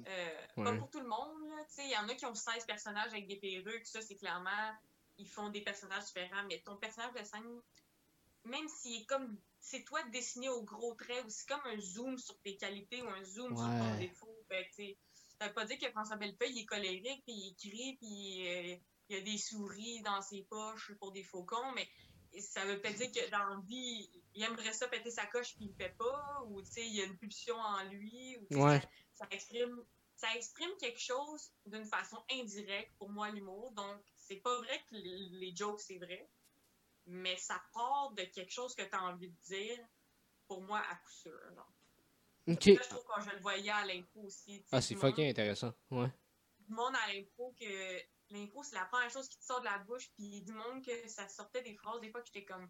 Euh, 0.07 0.63
Pas 0.63 0.71
pour 0.77 0.89
tout 0.89 0.99
le 0.99 1.07
monde, 1.07 1.49
là. 1.49 1.63
Tu 1.67 1.75
sais, 1.75 1.85
il 1.85 1.91
y 1.91 1.97
en 1.97 2.07
a 2.07 2.15
qui 2.15 2.25
ont 2.25 2.35
16 2.35 2.65
personnages 2.65 3.11
avec 3.11 3.27
des 3.27 3.35
perruques, 3.37 3.85
ça, 3.85 4.01
c'est 4.01 4.15
clairement, 4.15 4.73
ils 5.17 5.27
font 5.27 5.49
des 5.49 5.61
personnages 5.61 6.05
différents, 6.05 6.43
mais 6.47 6.59
ton 6.65 6.77
personnage 6.77 7.13
de 7.13 7.23
scène, 7.23 7.61
même 8.45 8.67
s'il 8.67 9.01
est 9.01 9.05
comme, 9.05 9.37
c'est 9.59 9.83
toi 9.83 10.01
dessiné 10.11 10.49
au 10.49 10.63
gros 10.63 10.93
trait, 10.95 11.21
ou 11.23 11.29
c'est 11.29 11.47
comme 11.47 11.65
un 11.65 11.79
zoom 11.79 12.17
sur 12.17 12.37
tes 12.39 12.55
qualités 12.57 13.01
ou 13.01 13.09
un 13.09 13.23
zoom 13.23 13.55
sur 13.55 13.65
ton 13.65 13.97
défaut. 13.97 14.35
Sais, 14.71 14.97
ça 15.39 15.47
veut 15.47 15.53
pas 15.53 15.65
dire 15.65 15.77
que 15.77 15.89
François 15.91 16.15
Bellefeuille, 16.17 16.51
il 16.53 16.61
est 16.61 16.65
colérique, 16.65 17.23
puis 17.25 17.33
il 17.33 17.55
crie, 17.55 17.97
puis 17.97 18.47
euh, 18.47 18.77
il 19.09 19.15
y 19.17 19.19
a 19.19 19.21
des 19.21 19.37
souris 19.37 20.01
dans 20.01 20.21
ses 20.21 20.43
poches 20.43 20.91
pour 20.99 21.11
des 21.11 21.23
faucons, 21.23 21.71
mais 21.75 21.87
ça 22.39 22.63
veut 22.65 22.79
peut-être 22.79 22.97
dire 22.97 23.11
que 23.11 23.29
dans 23.31 23.45
la 23.55 23.59
vie, 23.65 24.09
il 24.35 24.43
aimerait 24.43 24.73
ça 24.73 24.87
péter 24.87 25.11
sa 25.11 25.25
coche, 25.25 25.55
puis 25.55 25.65
il 25.65 25.69
le 25.69 25.73
fait 25.73 25.95
pas, 25.97 26.43
ou, 26.47 26.61
tu 26.61 26.71
sais, 26.71 26.85
il 26.85 26.95
y 26.95 27.01
a 27.01 27.05
une 27.05 27.17
pulsion 27.17 27.55
en 27.55 27.83
lui, 27.85 28.37
ou, 28.37 28.45
tu 28.47 28.55
sais, 28.55 28.61
Ouais. 28.61 28.81
Ça, 29.19 29.27
exprime 29.31 29.83
ça 30.15 30.27
exprime 30.35 30.71
quelque 30.79 30.99
chose 30.99 31.51
d'une 31.65 31.85
façon 31.85 32.17
indirecte 32.31 32.93
pour 32.97 33.09
moi 33.09 33.29
l'humour 33.29 33.71
donc 33.71 34.01
c'est 34.15 34.37
pas 34.37 34.57
vrai 34.59 34.81
que 34.89 34.95
les, 34.95 35.29
les 35.29 35.55
jokes 35.55 35.81
c'est 35.81 35.97
vrai 35.97 36.29
mais 37.05 37.35
ça 37.37 37.61
part 37.73 38.11
de 38.11 38.23
quelque 38.23 38.51
chose 38.51 38.75
que 38.75 38.83
tu 38.83 38.95
as 38.95 39.03
envie 39.03 39.29
de 39.29 39.37
dire 39.47 39.79
pour 40.47 40.61
moi 40.61 40.79
à 40.79 40.95
coup 40.95 41.11
sûr. 41.11 41.39
Là, 42.47 42.55
je 42.55 42.89
trouve 42.89 43.03
quand 43.05 43.21
je 43.21 43.29
le 43.29 43.39
voyais 43.41 43.69
à 43.69 43.85
l'impro 43.85 44.21
aussi 44.23 44.63
Ah, 44.71 44.81
c'est 44.81 44.95
fucking 44.95 45.29
intéressant. 45.29 45.73
Ouais. 45.91 46.09
du 46.59 46.73
monde 46.73 46.95
à 46.95 47.13
l'impro 47.13 47.53
que 47.59 48.01
l'impro 48.29 48.63
c'est 48.63 48.75
la 48.75 48.85
première 48.85 49.09
chose 49.09 49.27
qui 49.27 49.37
te 49.39 49.43
sort 49.43 49.59
de 49.59 49.65
la 49.65 49.79
bouche 49.79 50.09
puis 50.15 50.41
du 50.41 50.53
monde 50.53 50.83
que 50.83 51.07
ça 51.07 51.27
sortait 51.27 51.61
des 51.61 51.75
phrases 51.75 52.01
des 52.01 52.09
fois 52.11 52.21
que 52.21 52.27
j'étais 52.27 52.45
comme 52.45 52.69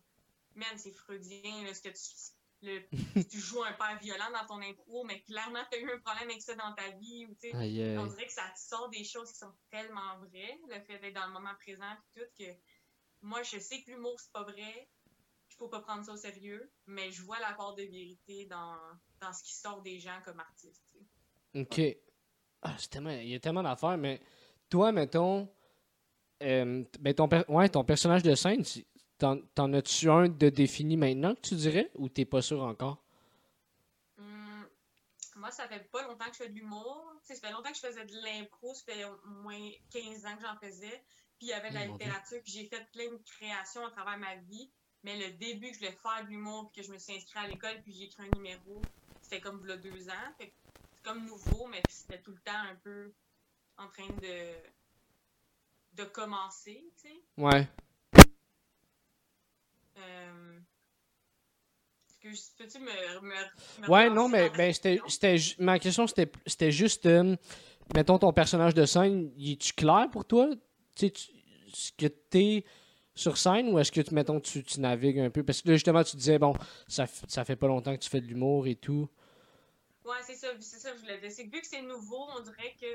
man 0.56 0.78
c'est 0.78 0.92
freudien 0.92 1.64
là, 1.64 1.74
ce 1.74 1.82
que 1.82 1.90
tu 1.90 2.39
le, 2.62 2.82
tu 3.30 3.40
joues 3.40 3.64
un 3.64 3.74
père 3.74 3.98
violent 4.02 4.30
dans 4.34 4.46
ton 4.46 4.62
impro 4.62 5.04
mais 5.06 5.22
clairement 5.22 5.64
tu 5.72 5.78
as 5.78 5.82
eu 5.82 5.90
un 5.92 6.00
problème 6.00 6.30
avec 6.30 6.42
ça 6.42 6.56
dans 6.56 6.74
ta 6.74 6.90
vie 6.98 7.26
ou 7.26 7.34
tu 7.36 7.50
sais 7.52 7.56
Aïe, 7.56 7.82
aïe. 7.82 7.98
on 7.98 8.06
dirait 8.08 8.26
que 8.26 8.34
ça 8.34 8.52
te 8.54 8.60
sort 8.60 8.90
des 8.90 9.04
choses 9.04 9.32
qui 9.32 9.38
sont 9.38 9.54
tellement 9.70 10.18
vraies, 10.20 10.60
le 10.68 10.80
fait 10.82 11.00
d'être 11.00 11.16
dans 11.16 11.28
le 11.28 11.34
moment 11.34 11.56
présent 11.60 11.92
et 12.16 12.20
tout, 12.20 12.26
que 12.38 12.52
moi, 13.22 13.44
je 13.44 13.60
sais 13.60 13.82
que 13.82 13.92
l'humour, 13.92 14.16
c'est 14.18 14.32
pas 14.32 14.44
vrai, 14.44 14.90
qu'il 15.50 15.58
faut 15.58 15.68
pas 15.68 15.82
prendre 15.82 16.06
ça 16.06 16.14
au 16.14 16.18
sérieux, 16.18 16.72
mais 16.86 17.12
je 17.12 17.22
vois 17.22 17.40
la 17.40 17.54
part 17.54 17.76
de 17.76 17.84
vérité 17.84 18.46
dans, 18.46 18.78
dans 19.20 19.34
ce 19.34 19.44
qui 19.44 19.54
sort 19.56 19.82
des 19.82 20.00
gens 20.00 20.20
comme 20.24 20.40
artistes. 20.40 20.84
Ok. 21.56 21.82
Ah, 22.62 22.76
tellement- 22.90 23.10
il 23.12 23.28
y 23.30 23.36
a 23.36 23.40
tellement 23.40 23.64
d'affaires, 23.64 23.98
mais 23.98 24.22
toi, 24.70 24.92
mettons, 24.92 25.50
euh, 26.44 26.84
ben 27.00 27.14
ton, 27.14 27.28
per- 27.28 27.44
ouais, 27.50 27.68
ton 27.70 27.84
personnage 27.84 28.24
de 28.24 28.36
scène, 28.36 28.64
t'en, 29.20 29.74
as-tu 29.74 30.10
un 30.10 30.30
de 30.30 30.50
défini 30.50 30.98
maintenant 30.98 31.36
que 31.36 31.42
tu 31.42 31.56
dirais 31.56 31.92
ou 31.96 32.10
t'es 32.10 32.26
pas 32.26 32.42
sûr 32.42 32.62
encore? 32.64 33.04
Hum, 34.18 34.68
moi, 35.36 35.52
ça 35.52 35.68
fait 35.68 35.90
pas 35.92 36.04
longtemps 36.08 36.26
que 36.26 36.34
je 36.34 36.44
fais 36.44 36.50
de 36.50 36.56
l'humour. 36.56 37.14
Ça 37.24 37.36
fait 37.36 37.52
longtemps 37.52 37.70
que 37.70 37.76
je 37.76 37.82
faisais 37.82 38.06
de 38.06 38.16
l'impro, 38.24 38.74
ça 38.74 38.94
fait 38.94 39.06
au 39.06 39.18
moins 39.28 39.70
15 39.92 40.26
ans 40.26 40.36
que 40.36 40.42
j'en 40.42 40.58
faisais. 40.58 41.04
Puis 41.38 41.48
il 41.48 41.50
y 41.50 41.54
avait 41.54 41.70
de 41.70 41.76
la 41.76 41.86
Oh, 41.88 41.92
littérature, 41.94 42.42
puis 42.44 42.52
j'ai 42.52 42.66
fait 42.66 42.86
plein 42.92 43.10
de 43.12 43.22
créations 43.24 43.86
à 43.86 43.92
travers 43.92 44.18
ma 44.18 44.36
vie. 44.36 44.72
Mais 45.04 45.18
le 45.18 45.38
début 45.38 45.68
que 45.70 45.76
je 45.76 45.80
voulais 45.80 45.98
faire 46.02 46.26
de 46.26 46.30
l'humour, 46.30 46.70
puis 46.72 46.82
que 46.82 46.88
je 46.88 46.92
me 46.92 46.98
suis 46.98 47.16
inscrite 47.16 47.38
à 47.38 47.48
l'école, 47.48 47.82
puis 47.84 47.94
j'ai 47.94 48.06
écrit 48.06 48.24
un 48.24 48.38
numéro, 48.38 48.82
c'était 49.22 49.40
comme 49.40 49.62
il 49.64 49.70
y 49.70 49.72
a 49.72 49.78
deux 49.78 50.10
ans. 50.10 50.34
Fait 50.38 50.54
c'est 50.94 51.04
comme 51.04 51.26
nouveau, 51.26 51.68
mais 51.68 51.82
c'était 51.88 52.22
tout 52.22 52.32
le 52.32 52.40
temps 52.40 52.60
un 52.70 52.76
peu 52.76 53.14
en 53.78 53.88
train 53.88 54.08
de, 54.22 54.54
de 55.94 56.04
commencer, 56.04 56.84
tu 57.02 57.10
sais. 57.10 57.22
Ouais. 57.38 57.68
Euh... 60.00 60.60
excuse, 62.10 62.52
Peux-tu 62.58 62.80
me, 62.80 63.22
me, 63.22 63.82
me 63.82 63.90
Ouais, 63.90 64.10
non, 64.10 64.28
mais 64.28 64.50
ben, 64.50 64.74
c'était, 64.74 65.00
c'était 65.08 65.38
ma 65.60 65.80
question, 65.80 66.08
c'était, 66.08 66.32
c'était 66.46 66.72
juste, 66.72 67.06
euh, 67.06 67.36
mettons, 67.94 68.18
ton 68.18 68.34
personnage 68.34 68.74
de 68.74 68.86
scène, 68.86 69.32
il 69.36 69.54
est-tu 69.54 69.74
clair 69.74 70.10
pour 70.12 70.26
toi? 70.26 70.50
Tu 70.96 71.12
ce 71.74 71.92
que 71.92 72.08
t'es 72.08 72.66
sur 73.14 73.38
scène 73.38 73.70
ou 73.74 73.80
est-ce 73.80 73.92
que, 73.92 74.02
tu, 74.02 74.14
mettons, 74.14 74.40
tu, 74.40 74.64
tu 74.64 74.80
navigues 74.80 75.20
un 75.20 75.30
peu? 75.30 75.44
Parce 75.44 75.62
que 75.62 75.70
là, 75.70 75.76
justement, 75.76 76.04
tu 76.04 76.16
disais, 76.16 76.40
bon, 76.40 76.54
ça, 76.88 77.06
ça 77.28 77.46
fait 77.46 77.56
pas 77.56 77.68
longtemps 77.68 77.94
que 77.96 78.02
tu 78.02 78.10
fais 78.10 78.22
de 78.22 78.28
l'humour 78.28 78.68
et 78.68 78.76
tout. 78.76 79.10
Ouais, 80.06 80.18
c'est 80.26 80.36
ça, 80.36 80.48
c'est 80.60 80.80
ça 80.80 80.92
que 80.92 80.98
je 80.98 81.02
voulais 81.02 81.20
dire. 81.20 81.32
C'est 81.32 81.46
que 81.48 81.52
vu 81.56 81.62
que 81.62 81.68
c'est 81.68 81.82
nouveau, 81.82 82.28
on 82.36 82.42
dirait 82.42 82.76
que 82.80 82.88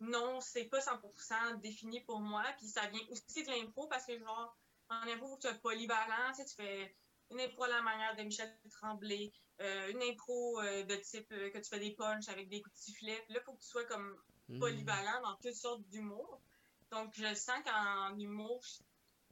non, 0.00 0.40
c'est 0.40 0.64
pas 0.64 0.80
100% 0.80 1.60
défini 1.60 2.00
pour 2.00 2.20
moi. 2.20 2.42
Puis 2.58 2.66
ça 2.66 2.86
vient 2.88 3.02
aussi 3.10 3.44
de 3.44 3.50
l'impro 3.50 3.86
parce 3.86 4.06
que, 4.06 4.18
genre, 4.18 4.56
en 4.90 5.08
impro, 5.08 5.28
faut 5.28 5.36
que 5.36 5.42
tu 5.42 5.48
sois 5.48 5.58
polyvalent. 5.58 6.32
Tu 6.34 6.42
sais, 6.42 6.44
tu 6.46 6.54
fais 6.54 6.96
une 7.30 7.40
impro 7.40 7.64
à 7.64 7.68
la 7.68 7.82
manière 7.82 8.16
de 8.16 8.22
Michel 8.22 8.56
Tremblay, 8.70 9.32
euh, 9.60 9.90
une 9.90 10.02
impro 10.02 10.60
euh, 10.60 10.84
de 10.84 10.96
type 10.96 11.30
euh, 11.32 11.50
que 11.50 11.58
tu 11.58 11.68
fais 11.68 11.80
des 11.80 11.92
punchs 11.92 12.28
avec 12.28 12.48
des 12.48 12.62
coups 12.62 12.74
de 12.76 12.80
sifflet. 12.80 13.24
Là, 13.28 13.40
faut 13.44 13.54
que 13.54 13.62
tu 13.62 13.68
sois 13.68 13.84
comme 13.84 14.16
Hmm. 14.48 14.60
polyvalent 14.60 15.22
dans 15.22 15.34
toutes 15.36 15.56
sortes 15.56 15.82
d'humour. 15.88 16.40
Donc, 16.92 17.12
je 17.14 17.34
sens 17.34 17.58
qu'en 17.64 18.16
humour, 18.16 18.62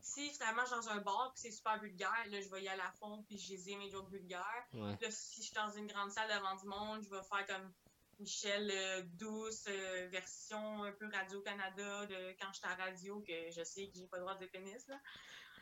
si 0.00 0.28
finalement 0.30 0.62
je 0.62 0.74
suis 0.74 0.76
dans 0.76 0.88
un 0.88 1.00
bar 1.00 1.32
puis 1.34 1.42
c'est 1.42 1.50
super 1.52 1.78
vulgaire, 1.78 2.24
là, 2.30 2.40
je 2.40 2.48
vais 2.50 2.62
y 2.62 2.68
aller 2.68 2.82
à 2.82 2.92
fond 2.98 3.22
puis 3.28 3.38
je 3.38 3.52
les 3.52 3.70
ai 3.70 3.76
mes 3.76 3.90
jokes 3.90 4.10
vulgaires. 4.10 4.66
Ouais. 4.72 4.98
Là, 5.00 5.10
si 5.10 5.40
je 5.40 5.46
suis 5.46 5.54
dans 5.54 5.70
une 5.70 5.86
grande 5.86 6.10
salle 6.10 6.28
devant 6.28 6.56
du 6.56 6.66
monde, 6.66 7.02
je 7.02 7.10
vais 7.10 7.22
faire 7.22 7.46
comme 7.46 7.72
Michel 8.18 8.72
douce, 9.12 9.66
version 10.10 10.82
un 10.82 10.92
peu 10.92 11.08
Radio-Canada 11.08 12.06
de 12.06 12.36
quand 12.40 12.52
j'étais 12.52 12.66
à 12.66 12.74
radio, 12.74 13.20
que 13.20 13.50
je 13.50 13.62
sais 13.62 13.86
que 13.86 13.96
j'ai 13.96 14.06
pas 14.08 14.16
le 14.16 14.22
droit 14.22 14.36
de 14.36 14.46
pénis. 14.46 14.86
Là. 14.88 14.98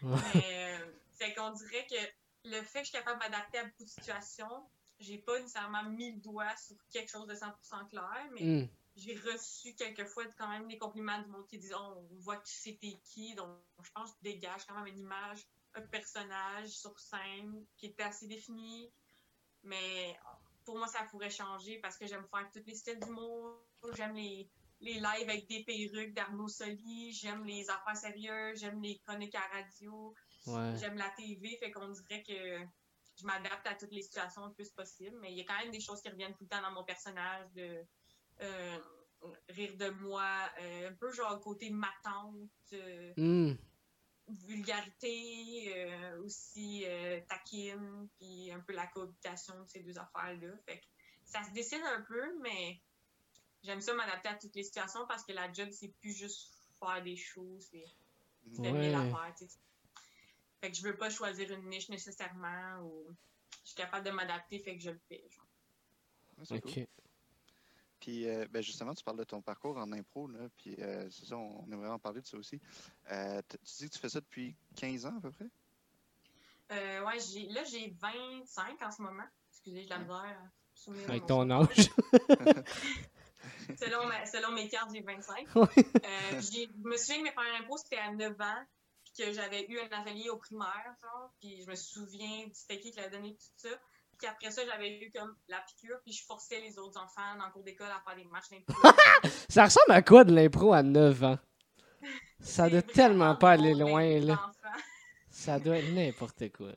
Mais 0.03 0.79
euh, 0.81 0.93
c'est 1.12 1.35
qu'on 1.35 1.51
dirait 1.51 1.87
que 1.87 2.49
le 2.49 2.62
fait 2.62 2.81
que 2.81 2.87
je 2.87 2.91
suis 2.91 2.99
capable 2.99 3.21
d'adapter 3.21 3.59
à 3.59 3.65
beaucoup 3.65 3.85
de 3.85 3.88
situations, 3.88 4.69
j'ai 4.99 5.19
pas 5.19 5.38
nécessairement 5.38 5.85
mis 5.85 6.12
le 6.12 6.21
doigt 6.21 6.57
sur 6.57 6.77
quelque 6.91 7.11
chose 7.11 7.27
de 7.27 7.35
100% 7.35 7.88
clair, 7.88 8.29
mais 8.33 8.41
Hmm. 8.43 8.69
j'ai 8.97 9.17
reçu 9.17 9.75
quelquefois 9.75 10.25
quand 10.38 10.49
même 10.49 10.69
des 10.69 10.79
compliments 10.79 11.21
du 11.21 11.29
monde 11.29 11.47
qui 11.47 11.59
disent 11.59 11.75
oh, 11.77 12.07
on 12.11 12.19
voit 12.19 12.37
que 12.37 12.47
tu 12.47 12.55
sais 12.55 12.79
t'es 12.81 12.99
qui, 13.05 13.35
donc 13.35 13.59
je 13.83 13.91
pense 13.93 14.12
que 14.12 14.19
tu 14.19 14.25
dégages 14.25 14.67
quand 14.67 14.75
même 14.75 14.87
une 14.87 14.99
image, 14.99 15.47
un 15.75 15.83
personnage 15.83 16.69
sur 16.69 16.99
scène 16.99 17.65
qui 17.77 17.87
est 17.87 18.01
assez 18.01 18.27
défini, 18.27 18.93
mais 19.62 20.17
pour 20.65 20.77
moi 20.77 20.87
ça 20.87 21.05
pourrait 21.11 21.31
changer 21.31 21.79
parce 21.79 21.97
que 21.97 22.07
j'aime 22.07 22.27
faire 22.29 22.51
tous 22.53 22.62
les 22.67 22.75
styles 22.75 23.01
d'humour, 23.01 23.65
j'aime 23.95 24.15
les, 24.15 24.49
les 24.83 24.95
lives 24.95 25.29
avec 25.29 25.49
des 25.49 25.64
perruques 25.64 26.12
d'Arnaud 26.14 26.49
Soli, 26.49 27.12
j'aime 27.12 27.45
les 27.45 27.68
affaires 27.71 27.97
sérieuses, 27.97 28.61
j'aime 28.61 28.81
les 28.83 28.99
chroniques 29.07 29.35
à 29.35 29.47
radio, 29.53 30.14
Ouais. 30.47 30.77
j'aime 30.77 30.97
la 30.97 31.09
TV, 31.11 31.57
fait 31.59 31.71
qu'on 31.71 31.88
dirait 31.88 32.23
que 32.23 32.66
je 33.21 33.25
m'adapte 33.25 33.66
à 33.66 33.75
toutes 33.75 33.92
les 33.92 34.03
situations 34.03 34.47
le 34.47 34.53
plus 34.53 34.71
possible, 34.71 35.16
mais 35.21 35.33
il 35.33 35.38
y 35.38 35.40
a 35.42 35.45
quand 35.45 35.59
même 35.59 35.71
des 35.71 35.81
choses 35.81 36.03
qui 36.03 36.09
reviennent 36.09 36.35
tout 36.35 36.45
le 36.45 36.49
temps 36.49 36.62
dans 36.62 36.73
mon 36.73 36.85
personnage 36.85 37.51
de 37.53 37.85
euh, 38.40 38.79
rire 39.51 39.77
de 39.77 39.90
moi, 39.90 40.51
euh, 40.61 40.90
un 40.90 40.95
peu 40.95 41.12
genre 41.12 41.40
côté 41.40 41.71
matante, 41.71 42.51
euh, 42.73 43.12
Hmm. 43.16 43.55
vulgarité, 44.29 45.73
euh, 45.77 46.23
aussi 46.23 46.85
taquine, 47.29 48.09
puis 48.18 48.51
un 48.51 48.61
peu 48.61 48.73
la 48.73 48.87
cohabitation 48.88 49.61
de 49.62 49.68
ces 49.68 49.83
deux 49.83 49.99
affaires-là. 49.99 50.55
Fait 50.66 50.79
que 50.79 50.85
ça 51.25 51.42
se 51.45 51.53
décide 51.53 51.83
un 51.85 52.03
peu, 52.03 52.38
mais 52.40 52.81
j'aime 53.62 53.81
ça 53.81 53.94
m'adapter 53.94 54.29
à 54.29 54.35
toutes 54.35 54.55
les 54.55 54.62
situations 54.62 55.07
parce 55.07 55.25
que 55.25 55.33
la 55.33 55.53
job, 55.53 55.68
c'est 55.72 55.88
plus 56.01 56.12
juste 56.12 56.53
faire 56.79 57.03
des 57.03 57.16
choses, 57.16 57.66
c'est 57.70 57.85
c'est 58.53 58.61
Ouais. 58.61 58.72
mille 58.72 58.94
affaires, 58.94 59.33
tu 59.38 59.46
sais. 59.46 59.59
Fait 60.61 60.70
que 60.70 60.77
je 60.77 60.83
veux 60.83 60.96
pas 60.96 61.11
choisir 61.11 61.51
une 61.53 61.68
niche 61.68 61.88
nécessairement 61.88 62.81
ou 62.83 63.07
je 63.62 63.68
suis 63.68 63.77
capable 63.77 64.05
de 64.05 64.11
m'adapter, 64.11 64.59
fait 64.59 64.77
que 64.77 64.83
je 64.83 64.90
le 64.90 65.01
fais. 65.09 65.25
genre. 65.31 65.46
Ok. 66.51 66.75
cool. 66.75 66.87
Puis, 68.01 68.29
euh, 68.29 68.46
ben 68.51 68.61
justement, 68.62 68.94
tu 68.94 69.05
parles 69.05 69.18
de 69.18 69.25
ton 69.25 69.40
parcours 69.40 69.77
en 69.77 69.92
impro, 69.92 70.27
là, 70.27 70.48
puis 70.57 70.75
euh, 70.81 71.09
c'est 71.09 71.27
ça, 71.27 71.37
on 71.37 71.70
aimerait 71.70 71.88
en 71.88 72.01
parler 72.01 72.20
de 72.20 72.27
ça 72.27 72.37
aussi. 72.37 72.61
Euh, 73.12 73.40
tu 73.48 73.57
dis 73.79 73.88
que 73.88 73.94
tu 73.94 74.01
fais 74.01 74.09
ça 74.09 74.20
depuis 74.20 74.57
15 74.75 75.07
ans 75.07 75.16
à 75.18 75.20
peu 75.20 75.31
près? 75.31 75.48
Euh, 76.72 77.05
ouais, 77.05 77.20
j'ai, 77.20 77.46
là, 77.51 77.62
j'ai 77.62 77.94
25 78.01 78.83
en 78.83 78.90
ce 78.90 79.03
moment. 79.03 79.27
Excusez, 79.51 79.83
j'ai 79.83 79.85
de 79.85 79.90
la 79.90 79.98
misère 80.01 80.51
Avec 81.07 81.27
ton 81.27 81.48
âge. 81.48 81.90
Selon, 83.79 84.07
ma- 84.07 84.27
selon 84.27 84.53
mes 84.53 84.68
cartes, 84.68 84.90
j'ai 84.94 85.01
25. 85.03 85.46
Ouais. 85.55 85.66
Euh, 86.05 86.40
je 86.40 86.66
me 86.88 86.96
souviens 86.96 87.18
que 87.18 87.22
mes 87.25 87.33
premiers 87.33 87.57
impôts, 87.61 87.77
c'était 87.77 87.98
à 87.98 88.11
9 88.12 88.33
ans, 88.40 88.64
puis 89.05 89.25
que 89.25 89.33
j'avais 89.33 89.66
eu 89.68 89.79
un 89.81 90.01
atelier 90.01 90.31
au 90.31 90.37
primaire, 90.37 90.94
genre, 91.03 91.33
puis 91.40 91.62
je 91.62 91.70
me 91.70 91.75
souviens 91.77 92.46
du 92.46 92.51
c'était 92.55 92.79
qui 92.81 92.90
qui 92.90 92.98
l'a 93.01 93.09
donné, 93.09 93.35
tout 93.35 93.46
ça. 93.57 93.68
Puis 94.18 94.27
après 94.29 94.51
ça, 94.53 94.62
j'avais 94.64 95.01
eu 95.01 95.11
comme 95.11 95.35
la 95.48 95.59
piqûre, 95.61 95.98
puis 96.05 96.12
je 96.12 96.25
forçais 96.25 96.61
les 96.61 96.79
autres 96.79 97.01
enfants 97.01 97.37
dans 97.38 97.46
le 97.46 97.53
cours 97.53 97.64
d'école 97.64 97.88
à 97.90 98.01
faire 98.07 98.14
des 98.16 98.25
matchs 98.31 98.51
d'impro. 98.51 98.75
Ça 99.48 99.64
ressemble 99.64 99.90
à 99.90 100.03
quoi 100.03 100.25
de 100.25 100.33
l'impro 100.35 100.72
à 100.72 100.83
9 100.83 101.25
ans? 101.25 101.38
Ça 102.40 102.68
doit 102.68 102.83
tellement 102.83 103.35
pas 103.37 103.53
aller 103.53 103.75
loin, 103.75 104.18
là. 104.20 104.51
Ça 105.31 105.59
doit 105.59 105.79
être 105.79 105.92
n'importe 105.92 106.53
quoi. 106.53 106.72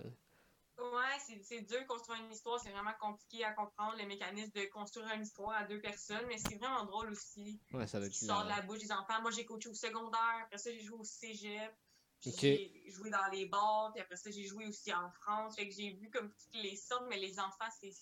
C'est, 1.41 1.61
dur 1.61 1.81
de 1.81 1.85
construire 1.85 2.19
une 2.23 2.31
histoire, 2.31 2.59
c'est 2.59 2.71
vraiment 2.71 2.93
compliqué 2.99 3.43
à 3.43 3.53
comprendre 3.53 3.95
le 3.97 4.05
mécanisme 4.05 4.51
de 4.51 4.65
construire 4.65 5.11
une 5.13 5.23
histoire 5.23 5.51
à 5.51 5.63
deux 5.65 5.79
personnes, 5.79 6.25
mais 6.27 6.37
c'est 6.37 6.55
vraiment 6.55 6.85
drôle 6.85 7.11
aussi. 7.11 7.59
Ouais, 7.73 7.87
ça 7.87 7.99
doit 7.99 8.09
Ce 8.09 8.23
être 8.23 8.27
sort 8.27 8.43
de 8.43 8.49
la 8.49 8.61
bouche 8.61 8.79
des 8.79 8.91
enfants. 8.91 9.21
Moi, 9.21 9.31
j'ai 9.31 9.45
coaché 9.45 9.69
au 9.69 9.73
secondaire, 9.73 10.41
après 10.43 10.57
ça, 10.57 10.71
j'ai 10.71 10.81
joué 10.81 10.97
au 10.97 11.03
cégep, 11.03 11.73
j'ai 12.21 12.83
joué 12.87 13.09
dans 13.09 13.27
les 13.31 13.45
bars, 13.45 13.91
puis 13.93 14.01
après 14.01 14.15
ça, 14.15 14.31
j'ai 14.31 14.45
joué 14.45 14.67
aussi 14.67 14.93
en 14.93 15.09
France. 15.11 15.55
Fait 15.55 15.67
que 15.67 15.73
j'ai 15.73 15.91
vu 15.91 16.09
comme 16.09 16.29
toutes 16.29 16.61
les 16.61 16.75
sortes, 16.75 17.05
mais 17.09 17.17
les 17.17 17.39
enfants, 17.39 17.69
c'est. 17.79 17.93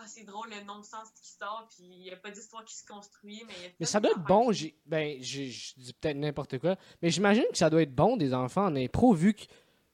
Ah, 0.00 0.06
c'est 0.06 0.22
drôle 0.22 0.48
le 0.50 0.62
non-sens 0.62 1.08
qui 1.10 1.26
sort, 1.26 1.66
puis 1.68 1.84
il 1.84 2.02
n'y 2.02 2.12
a 2.12 2.16
pas 2.16 2.30
d'histoire 2.30 2.64
qui 2.64 2.76
se 2.76 2.86
construit, 2.86 3.42
mais 3.48 3.74
Mais 3.80 3.86
ça 3.86 3.98
doit 3.98 4.12
être 4.12 4.22
bon, 4.22 4.52
j'ai 4.52 4.78
ben 4.86 5.20
je 5.20 5.74
dis 5.76 5.92
peut-être 5.92 6.16
n'importe 6.16 6.60
quoi, 6.60 6.76
mais 7.02 7.10
j'imagine 7.10 7.46
que 7.50 7.58
ça 7.58 7.68
doit 7.68 7.82
être 7.82 7.96
bon 7.96 8.16
des 8.16 8.32
enfants 8.32 8.66
en 8.66 8.76
impro 8.76 9.12
vu 9.12 9.34
que 9.34 9.42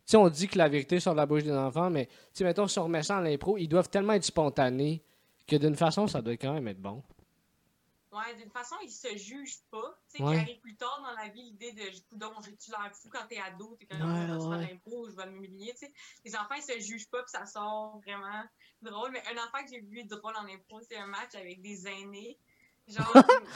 sais 0.06 0.16
on 0.16 0.28
dit 0.28 0.48
que 0.48 0.58
la 0.58 0.68
vérité 0.68 1.00
sort 1.00 1.14
de 1.14 1.18
la 1.18 1.26
bouche 1.26 1.42
des 1.44 1.52
enfants, 1.52 1.90
mais 1.90 2.06
tu 2.06 2.12
sais 2.34 2.44
mettons 2.44 2.66
si 2.68 2.78
on 2.78 2.84
remet 2.84 3.02
ça 3.02 3.18
en 3.18 3.24
impro, 3.24 3.56
ils 3.58 3.68
doivent 3.68 3.88
tellement 3.90 4.12
être 4.14 4.24
spontanés 4.24 5.02
que 5.46 5.56
d'une 5.56 5.76
façon 5.76 6.06
ça 6.06 6.22
doit 6.22 6.36
quand 6.36 6.52
même 6.54 6.68
être 6.68 6.80
bon. 6.80 7.02
Ouais, 8.12 8.32
d'une 8.36 8.50
façon, 8.50 8.76
ils 8.84 8.92
se 8.92 9.08
jugent 9.16 9.58
pas. 9.72 9.98
Tu 10.08 10.18
sais, 10.18 10.22
Ouais. 10.22 10.34
qui 10.36 10.40
arrive 10.42 10.60
plus 10.60 10.76
tard 10.76 11.02
dans 11.02 11.20
la 11.20 11.28
vie, 11.30 11.42
l'idée 11.50 11.72
de 11.72 12.16
donc 12.16 12.34
j'ai-tu 12.44 12.70
l'air 12.70 12.88
fou 12.94 13.08
quand 13.10 13.26
t'es 13.28 13.38
ado, 13.40 13.76
t'es 13.76 13.86
comme 13.86 14.02
Ouais, 14.02 14.26
je 14.28 14.48
vais 14.62 14.70
l'impro, 14.72 15.08
je 15.10 15.16
vais 15.16 15.26
m'humilier, 15.26 15.72
tu 15.72 15.86
sais. 15.86 15.92
Les 16.24 16.36
enfants, 16.36 16.54
ils 16.54 16.62
se 16.62 16.78
jugent 16.78 17.10
pas, 17.10 17.22
puis 17.24 17.32
ça 17.32 17.44
sort 17.44 17.98
vraiment 18.06 18.44
drôle. 18.82 19.10
Mais 19.10 19.20
un 19.32 19.42
enfant 19.42 19.64
que 19.64 19.70
j'ai 19.70 19.80
vu 19.80 20.04
drôle 20.04 20.34
en 20.36 20.44
impro, 20.46 20.80
c'est 20.88 20.96
un 20.96 21.06
match 21.08 21.34
avec 21.34 21.60
des 21.60 21.88
aînés. 21.88 22.38
Genre, 22.86 23.04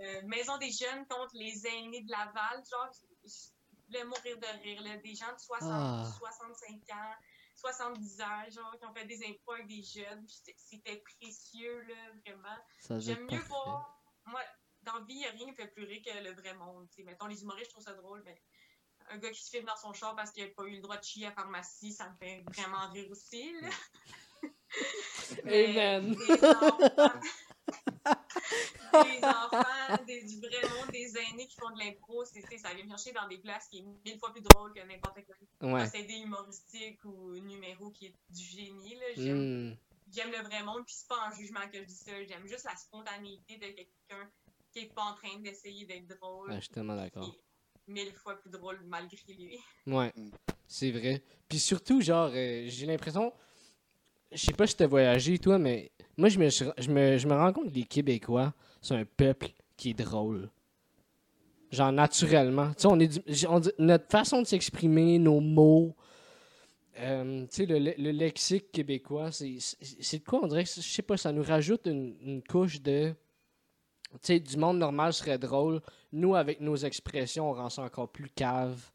euh, 0.00 0.22
Maison 0.26 0.58
des 0.58 0.70
jeunes 0.70 1.04
contre 1.08 1.32
les 1.34 1.66
aînés 1.66 2.02
de 2.02 2.10
Laval. 2.12 2.62
Genre, 2.70 2.90
voulais 3.86 4.04
mourir 4.04 4.38
de 4.38 4.62
rire, 4.62 4.82
là. 4.82 4.96
Des 4.98 5.14
gens 5.14 5.32
de 5.32 5.38
60, 5.38 5.70
Ah. 5.72 6.04
65 6.18 6.70
ans, 6.92 7.14
70 7.54 8.20
ans, 8.20 8.50
genre, 8.50 8.76
qui 8.78 8.86
ont 8.86 8.94
fait 8.94 9.04
des 9.06 9.24
impros 9.26 9.52
avec 9.54 9.66
des 9.68 9.82
jeunes. 9.82 10.26
c'était- 10.56 11.02
précieux, 11.20 11.82
là, 11.82 11.94
vraiment. 12.26 13.00
J'aime 13.00 13.26
mieux 13.30 13.40
voir. 13.42 14.02
Moi, 14.26 14.40
dans 14.82 14.94
la 14.94 15.00
vie, 15.04 15.14
il 15.14 15.18
n'y 15.18 15.26
a 15.26 15.30
rien 15.30 15.44
qui 15.46 15.50
me 15.52 15.56
fait 15.56 15.68
plus 15.68 15.84
rire 15.84 16.02
que 16.04 16.22
le 16.24 16.32
vrai 16.34 16.54
monde. 16.54 16.88
mettons, 17.04 17.26
les 17.26 17.42
humoristes, 17.42 17.66
je 17.66 17.70
trouve 17.72 17.84
ça 17.84 17.94
drôle, 17.94 18.22
mais 18.24 18.40
un 19.10 19.18
gars 19.18 19.30
qui 19.30 19.42
se 19.42 19.50
filme 19.50 19.66
dans 19.66 19.76
son 19.76 19.92
char 19.92 20.14
parce 20.16 20.30
qu'il 20.30 20.44
n'a 20.44 20.50
pas 20.50 20.64
eu 20.64 20.76
le 20.76 20.80
droit 20.80 20.96
de 20.96 21.04
chier 21.04 21.26
à 21.26 21.32
pharmacie, 21.32 21.92
ça 21.92 22.08
me 22.10 22.16
fait 22.16 22.42
vraiment 22.48 22.88
rire 22.90 23.10
aussi. 23.10 23.52
là. 23.60 23.70
Amen. 25.46 26.16
des 28.92 29.24
enfants, 29.24 30.04
des- 30.06 30.22
du 30.24 30.38
vrai 30.38 30.62
monde, 30.68 30.90
des 30.92 31.16
aînés 31.18 31.46
qui 31.46 31.56
font 31.56 31.70
de 31.70 31.78
l'impro, 31.78 32.24
ça 32.24 32.40
vient 32.74 32.84
me 32.84 32.88
chercher 32.90 33.12
dans 33.12 33.26
des 33.28 33.38
places 33.38 33.68
qui 33.68 33.78
est 33.78 33.82
mille 34.04 34.18
fois 34.18 34.32
plus 34.32 34.42
drôle 34.42 34.72
que 34.72 34.80
n'importe 34.80 35.18
quel 35.26 35.70
Ouais. 35.72 35.80
procédé 35.82 36.14
humoristique 36.14 37.04
ou 37.04 37.34
numéro 37.38 37.90
qui 37.90 38.06
est 38.06 38.14
du 38.30 38.42
génie. 38.44 38.94
là. 38.96 39.06
J'aime 39.16 39.70
Hmm. 39.70 39.76
j'aime 40.12 40.30
le 40.30 40.42
vrai 40.46 40.62
monde, 40.62 40.84
puis 40.84 40.94
c'est 40.94 41.08
pas 41.08 41.28
en 41.28 41.34
jugement 41.34 41.66
que 41.72 41.78
je 41.78 41.84
dis 41.84 41.94
ça. 41.94 42.12
J'aime 42.24 42.46
juste 42.46 42.64
la 42.64 42.76
spontanéité 42.76 43.56
de 43.56 43.66
quelqu'un 43.66 44.30
qui 44.72 44.80
est 44.80 44.94
pas 44.94 45.02
en 45.02 45.14
train 45.14 45.38
d'essayer 45.40 45.86
d'être 45.86 46.06
drôle. 46.18 46.50
Ouais, 46.50 46.56
je 46.56 46.60
suis 46.62 46.68
tellement 46.70 46.94
qui 46.96 47.02
d'accord. 47.02 47.24
est 47.28 47.90
mille 47.90 48.12
fois 48.14 48.36
plus 48.36 48.50
drôle 48.50 48.80
malgré 48.84 49.18
lui. 49.34 49.58
Ouais, 49.86 50.12
Mm. 50.16 50.30
c'est 50.68 50.90
vrai. 50.92 51.22
Puis 51.48 51.58
surtout, 51.58 52.00
genre, 52.00 52.30
euh, 52.32 52.64
j'ai 52.68 52.86
l'impression. 52.86 53.32
Je 54.32 54.38
sais 54.38 54.52
pas 54.52 54.66
si 54.66 54.76
t'as 54.76 54.86
voyagé, 54.86 55.38
toi, 55.38 55.58
mais 55.58 55.92
moi, 56.16 56.28
je 56.28 56.38
me, 56.38 57.34
rends 57.34 57.52
compte 57.52 57.70
que 57.70 57.74
les 57.74 57.84
Québécois 57.84 58.52
sont 58.80 58.94
un 58.96 59.04
peuple 59.04 59.48
qui 59.76 59.90
est 59.90 59.94
drôle. 59.94 60.50
Genre, 61.70 61.92
naturellement. 61.92 62.72
Tu 62.74 62.88
sais, 63.34 63.46
notre 63.78 64.08
façon 64.08 64.42
de 64.42 64.46
s'exprimer, 64.46 65.18
nos 65.18 65.40
mots, 65.40 65.94
euh, 67.00 67.42
tu 67.46 67.48
sais, 67.50 67.66
le, 67.66 67.78
le- 67.78 67.94
le 67.98 68.10
lexique 68.12 68.70
québécois, 68.70 69.32
c'est 69.32 69.56
c'est- 69.58 69.76
c'est 70.00 70.18
de 70.20 70.24
quoi, 70.24 70.40
on 70.44 70.46
dirait 70.46 70.62
que, 70.64 70.70
je 70.70 70.80
sais 70.80 71.02
pas, 71.02 71.16
ça 71.16 71.32
nous 71.32 71.42
rajoute 71.42 71.86
une, 71.86 72.16
une 72.20 72.42
couche 72.42 72.80
de. 72.80 73.12
Tu 74.12 74.18
sais, 74.22 74.38
du 74.40 74.56
monde 74.56 74.78
normal 74.78 75.12
serait 75.12 75.38
drôle. 75.38 75.80
Nous, 76.12 76.36
avec 76.36 76.60
nos 76.60 76.76
expressions, 76.76 77.50
on 77.50 77.54
rend 77.54 77.68
ça 77.68 77.82
encore 77.82 78.08
plus 78.12 78.28
cave. 78.30 78.90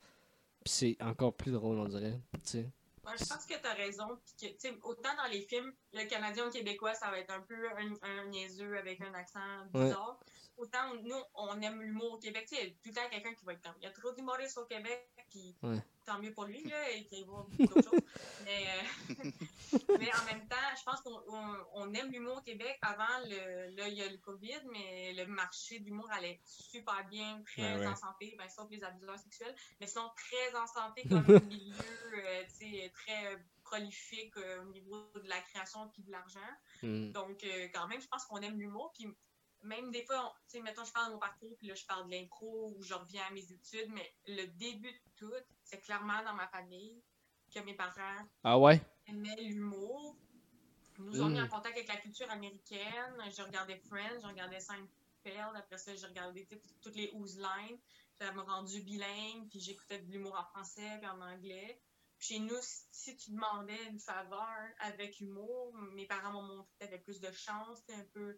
Puis 0.63 0.74
c'est 0.74 0.98
encore 1.02 1.34
plus 1.34 1.52
drôle, 1.52 1.78
on 1.80 1.89
dirait. 1.89 2.18
Tu 2.36 2.39
sais. 2.44 2.70
Ouais, 3.10 3.17
je 3.17 3.26
pense 3.26 3.45
que 3.45 3.54
tu 3.56 3.67
as 3.67 3.74
raison. 3.74 4.19
puis 4.38 4.56
que, 4.58 4.67
autant 4.84 5.15
dans 5.15 5.30
les 5.32 5.41
films, 5.41 5.74
le 5.93 6.06
Canadien 6.06 6.43
ou 6.43 6.48
le 6.48 6.52
Québécois, 6.54 6.93
ça 6.93 7.10
va 7.10 7.19
être 7.19 7.32
un 7.32 7.41
peu 7.41 7.69
un, 7.78 7.93
un 8.02 8.26
niaiseux 8.26 8.78
avec 8.78 9.02
un 9.02 9.13
accent 9.13 9.39
bizarre. 9.74 10.19
Autant 10.58 10.93
nous, 11.04 11.22
on 11.36 11.60
aime 11.62 11.82
l'humour 11.82 12.13
au 12.13 12.17
Québec. 12.17 12.48
Il 12.52 12.58
y 12.58 12.62
a 12.62 12.65
tout 12.65 12.76
le 12.88 12.93
temps 12.93 13.10
quelqu'un 13.10 13.34
qui 13.34 13.45
va 13.45 13.54
être 13.54 13.62
comme. 13.63 13.76
Il 13.80 13.84
y 13.84 13.88
a 13.88 13.91
trop 13.91 14.12
d'humoristes 14.12 14.58
au 14.58 14.65
Québec, 14.65 15.10
puis 15.30 15.56
Ouais. 15.63 15.82
Tant 16.10 16.19
mieux 16.19 16.34
pour 16.34 16.45
lui, 16.45 16.63
là, 16.67 16.89
et 16.91 17.06
qu'il 17.06 17.26
va 17.26 17.45
d'autres 17.60 17.82
choses. 17.89 18.02
Mais, 18.45 18.65
euh, 18.67 19.10
mais 20.00 20.10
en 20.15 20.26
même 20.26 20.48
temps, 20.48 20.56
je 20.78 20.84
pense 20.84 21.02
qu'on 21.02 21.22
on- 21.28 21.65
on 21.74 21.93
aime 21.93 22.12
l'humour 22.12 22.38
au 22.38 22.41
Québec. 22.41 22.78
Avant, 22.82 23.19
le, 23.26 23.76
là, 23.76 23.88
il 23.88 23.93
y 23.93 24.02
a 24.02 24.10
le 24.10 24.17
COVID, 24.17 24.62
mais 24.72 25.13
le 25.13 25.26
marché 25.28 25.80
de 25.80 25.86
l'humour 25.86 26.10
allait 26.12 26.39
super 26.45 27.08
bien, 27.10 27.43
très 27.45 27.62
Ouais, 27.76 27.80
ouais. 27.82 27.88
en 27.88 27.95
santé, 27.95 28.34
ben, 28.39 28.50
sauf 28.50 28.67
les 28.72 28.84
abuseurs 28.84 29.19
sexuels, 29.19 29.56
mais 29.80 29.86
sinon 29.88 30.10
très 30.15 30.56
en 30.58 30.65
santé 30.65 31.04
comme 31.10 31.48
milieu, 31.48 31.76
euh, 32.15 32.43
tu 32.45 32.72
sais, 32.72 32.91
très 32.95 33.34
euh, 33.34 33.38
prolifique 33.63 34.36
euh, 34.38 34.62
au 34.63 34.65
niveau 34.72 35.12
de 35.15 35.28
la 35.30 35.39
création 35.41 35.88
puis 35.89 36.02
de 36.02 36.12
l'argent. 36.12 36.39
Hmm. 36.82 37.12
Donc, 37.12 37.45
quand 37.74 37.88
même, 37.88 38.02
je 38.02 38.08
pense 38.08 38.26
qu'on 38.26 38.38
aime 38.41 38.58
l'humour. 38.60 38.91
Puis, 38.95 39.08
même 39.62 39.91
des 39.91 40.06
fois, 40.06 40.34
tu 40.50 40.58
sais, 40.58 40.62
mettons, 40.63 40.86
je 40.86 40.93
parle 40.93 41.08
de 41.10 41.13
mon 41.13 41.19
parcours, 41.19 41.56
puis 41.58 41.67
là, 41.67 41.76
je 41.76 41.86
parle 41.86 42.08
de 42.08 42.15
l'impro 42.15 42.74
ou 42.76 42.82
je 42.82 42.93
reviens 42.93 43.24
à 43.28 43.32
mes 43.32 43.52
études, 43.52 43.89
mais 43.89 44.15
le 44.26 44.48
début 44.58 44.91
de 44.91 45.00
tout, 45.17 45.34
c'est 45.69 45.82
clairement 45.82 46.23
dans 46.23 46.34
ma 46.34 46.47
famille 46.47 47.01
que 47.53 47.60
mes 47.62 47.75
parents 47.75 48.25
Ah 48.43 48.58
ouais? 48.58 48.82
aimaient 49.08 49.36
l'humour. 49.41 50.15
Ils 50.97 51.05
nous 51.05 51.21
ont 51.21 51.29
mis 51.29 51.39
en 51.41 51.47
contact 51.47 51.77
avec 51.77 51.88
la 51.88 51.97
culture 51.97 52.29
américaine. 52.32 53.15
Je 53.36 53.41
regardais 53.41 53.77
Friends, 53.88 54.19
je 54.21 54.27
regardais 54.27 54.60
Seinfeld. 54.60 55.55
Après 55.55 55.77
ça, 55.77 55.95
j'ai 55.95 56.05
regardé 56.08 56.45
tu 56.47 56.58
toutes 56.82 56.95
les 56.95 57.10
Who's 57.13 57.38
Line. 57.38 57.79
Ça 58.19 58.32
m'a 58.34 58.41
rendu 58.43 58.82
bilingue, 58.82 59.47
puis 59.49 59.60
j'écoutais 59.60 59.99
de 59.99 60.12
l'humour 60.12 60.36
en 60.38 60.43
français 60.45 60.97
puis 60.99 61.08
en 61.08 61.21
anglais. 61.21 61.79
Puis 62.17 62.27
Chez 62.27 62.39
nous, 62.39 62.58
si- 62.91 63.15
tu 63.15 63.32
demandais 63.32 63.82
une 63.86 63.99
faveur 63.99 64.67
avec 64.79 65.21
humour, 65.21 65.73
mes 65.93 66.05
parents 66.05 66.32
m'ont 66.34 66.41
montré 66.43 66.69
que 66.79 66.86
t'avais 66.86 66.99
plus 66.99 67.21
de 67.21 67.32
chance, 67.32 67.82
c'est 67.88 67.95
un 67.95 68.05
peu 68.13 68.38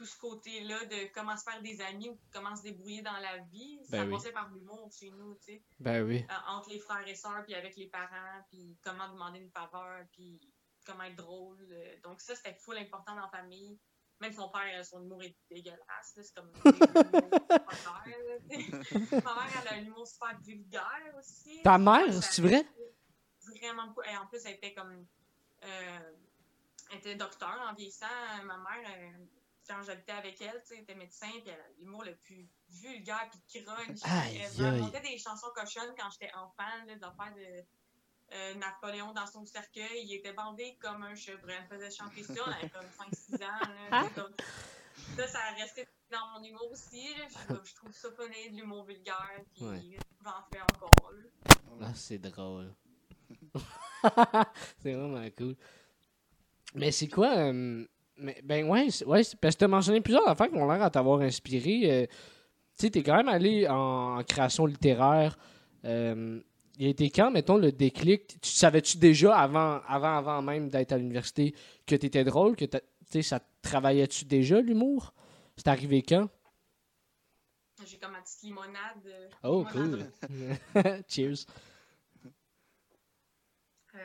tout 0.00 0.06
ce 0.06 0.18
côté-là 0.18 0.82
de 0.86 1.12
comment 1.12 1.36
se 1.36 1.42
faire 1.44 1.60
des 1.60 1.78
amis 1.82 2.08
ou 2.08 2.18
comment 2.32 2.56
se 2.56 2.62
débrouiller 2.62 3.02
dans 3.02 3.18
la 3.18 3.36
vie. 3.52 3.78
ça 3.84 3.98
Ben 3.98 4.06
oui. 4.08 4.14
passait 4.14 4.32
par 4.32 4.48
l'humour 4.48 4.90
chez 4.98 5.10
nous, 5.10 5.34
tu 5.34 5.52
sais 5.52 5.62
Ben 5.78 6.02
oui. 6.06 6.24
euh, 6.30 6.34
entre 6.48 6.70
les 6.70 6.78
frères 6.78 7.06
et 7.06 7.14
sœurs, 7.14 7.42
puis 7.44 7.54
avec 7.54 7.76
les 7.76 7.86
parents, 7.88 8.42
puis 8.48 8.78
comment 8.82 9.12
demander 9.12 9.40
une 9.40 9.50
faveur, 9.50 10.02
puis 10.12 10.40
comment 10.86 11.02
être 11.02 11.16
drôle. 11.16 11.58
euh. 11.70 11.96
Donc 12.02 12.22
ça, 12.22 12.34
c'était 12.34 12.54
full 12.54 12.78
important 12.78 13.14
dans 13.14 13.20
la 13.20 13.28
famille. 13.28 13.78
Même 14.22 14.32
son 14.32 14.48
père, 14.48 14.62
euh, 14.80 14.82
son 14.84 15.02
humour 15.02 15.22
est 15.22 15.36
dégueulasse. 15.50 16.14
C'est 16.14 16.34
comme. 16.34 16.50
Ma 19.12 19.34
mère, 19.34 19.62
elle 19.62 19.68
a 19.68 19.72
un 19.74 19.84
humour 19.84 20.06
super 20.06 20.38
vulgaire 20.40 21.14
aussi. 21.18 21.60
Ta 21.62 21.76
mère, 21.76 22.10
c'est 22.22 22.40
vrai? 22.42 22.64
Vraiment 23.60 23.88
beaucoup. 23.88 24.02
Et 24.02 24.16
en 24.16 24.26
plus, 24.28 24.44
elle 24.46 24.54
était 24.54 24.72
comme... 24.72 25.06
euh, 25.64 25.98
elle 26.90 26.98
était 26.98 27.14
docteur 27.16 27.60
en 27.68 27.74
vieillissant. 27.74 28.06
Ma 28.44 28.56
mère, 28.56 28.90
quand 29.68 29.82
j'habitais 29.82 30.12
avec 30.12 30.40
elle, 30.40 30.60
tu 30.62 30.68
sais, 30.68 30.74
elle 30.76 30.82
était 30.82 30.94
médecin, 30.94 31.28
puis 31.30 31.42
elle 31.46 31.60
a 31.60 31.68
l'humour 31.78 32.04
le 32.04 32.16
plus 32.16 32.48
vulgaire, 32.70 33.28
puis 33.30 33.62
crunch. 33.62 33.98
Aïe, 34.04 34.36
elle 34.42 34.64
aïe. 34.66 34.80
racontait 34.80 35.00
des 35.00 35.18
chansons 35.18 35.48
cochonnes 35.54 35.94
quand 35.98 36.08
j'étais 36.10 36.32
enfant, 36.34 36.84
là, 36.86 36.94
d'affaires 36.96 37.34
de 37.34 37.64
euh, 38.32 38.54
Napoléon 38.54 39.12
dans 39.12 39.26
son 39.26 39.44
cercueil. 39.44 40.04
Il 40.04 40.14
était 40.14 40.32
bandé 40.32 40.76
comme 40.80 41.02
un 41.02 41.14
chevreuil. 41.14 41.56
Elle 41.60 41.68
faisait 41.68 41.90
chanter 41.90 42.22
ça, 42.22 42.34
on 42.46 42.50
avait 42.50 42.68
comme 42.70 42.86
5-6 42.86 43.44
ans. 43.44 43.72
là. 43.90 44.08
Comme- 44.14 44.34
Ça, 45.16 45.26
ça 45.26 45.38
a 45.40 45.52
resté 45.54 45.86
dans 46.10 46.26
mon 46.38 46.44
humour 46.44 46.70
aussi. 46.70 47.14
là. 47.16 47.24
Je, 47.28 47.54
je 47.70 47.74
trouve 47.74 47.92
ça 47.92 48.08
funny, 48.12 48.50
de 48.50 48.56
l'humour 48.56 48.84
vulgaire, 48.84 49.40
puis 49.54 49.64
Ouais. 49.64 49.98
j'en 50.24 50.42
fais 50.52 50.60
encore. 50.60 51.12
là. 51.12 51.54
Ah, 51.82 51.94
c'est 51.94 52.18
drôle. 52.18 52.74
c'est 54.82 54.92
vraiment 54.94 55.28
cool. 55.36 55.56
Mais 56.74 56.92
c'est 56.92 57.08
quoi. 57.08 57.36
euh, 57.36 57.86
mais, 58.20 58.40
ben 58.44 58.66
ouais, 58.68 58.88
ouais 59.06 59.22
parce 59.40 59.54
que 59.54 59.58
tu 59.58 59.64
as 59.64 59.68
mentionné 59.68 60.00
plusieurs 60.00 60.28
affaires 60.28 60.48
qui 60.50 60.56
ont 60.56 60.70
l'air 60.70 60.82
à 60.82 60.90
t'avoir 60.90 61.20
inspiré. 61.20 61.90
euh, 61.90 62.06
tu 62.06 62.86
sais, 62.86 62.90
tu 62.90 62.98
es 63.00 63.02
quand 63.02 63.16
même 63.16 63.28
allé 63.28 63.66
en, 63.68 64.22
création 64.24 64.66
littéraire. 64.66 65.38
euh, 65.84 66.40
il 66.78 66.86
a 66.86 66.88
été 66.90 67.10
quand, 67.10 67.30
mettons, 67.30 67.56
le 67.58 67.72
déclic? 67.72 68.40
Tu 68.40 68.50
savais-tu 68.50 68.96
déjà, 68.96 69.36
avant, 69.36 69.80
avant, 69.86 70.16
avant 70.16 70.40
même 70.42 70.68
d'être 70.70 70.92
à 70.92 70.98
l'université, 70.98 71.54
que 71.86 71.94
tu 71.94 72.06
étais 72.06 72.24
drôle 72.24 72.56
que 72.56 72.64
t'as- 72.64 72.80
tu 72.80 72.86
sais, 73.10 73.22
ça 73.22 73.40
travaillait-tu 73.60 74.24
déjà, 74.24 74.60
l'humour? 74.62 75.12
C'est 75.56 75.68
arrivé 75.68 76.02
quand? 76.02 76.28
J'ai 77.84 77.98
comme 77.98 78.12
ma 78.12 78.20
petite 78.20 78.42
limonade. 78.42 79.04
euh, 79.06 79.28
Oh, 79.42 79.66
limonade 79.74 80.12
cool. 80.74 81.04
Cheers. 81.08 81.46
Euh, 83.94 83.98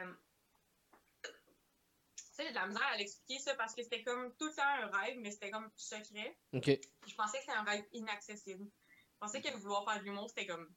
sais, 2.35 2.43
j'ai 2.43 2.49
de 2.49 2.55
la 2.55 2.67
misère 2.67 2.87
à 2.87 2.97
l'expliquer 2.97 3.39
ça 3.39 3.55
parce 3.55 3.73
que 3.73 3.83
c'était 3.83 4.03
comme 4.03 4.33
tout 4.35 4.47
le 4.47 4.53
temps 4.53 4.63
un 4.63 4.87
rêve, 4.87 5.17
mais 5.19 5.31
c'était 5.31 5.51
comme 5.51 5.69
secret. 5.75 6.37
Ok. 6.53 6.69
Je 7.07 7.15
pensais 7.15 7.37
que 7.37 7.45
c'était 7.45 7.57
un 7.57 7.63
rêve 7.63 7.85
inaccessible. 7.93 8.65
Je 8.65 9.19
pensais 9.19 9.41
que 9.41 9.55
vouloir 9.57 9.85
faire 9.85 9.99
de 9.99 10.05
l'humour, 10.05 10.29
c'était 10.29 10.47
comme 10.47 10.69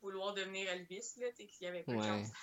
vouloir 0.00 0.34
devenir 0.34 0.68
Elvis, 0.68 1.14
là, 1.16 1.30
tu 1.30 1.36
sais, 1.36 1.46
qu'il 1.46 1.64
y 1.64 1.66
avait 1.66 1.84
pas 1.84 1.94
de 1.94 2.02
chance. 2.02 2.28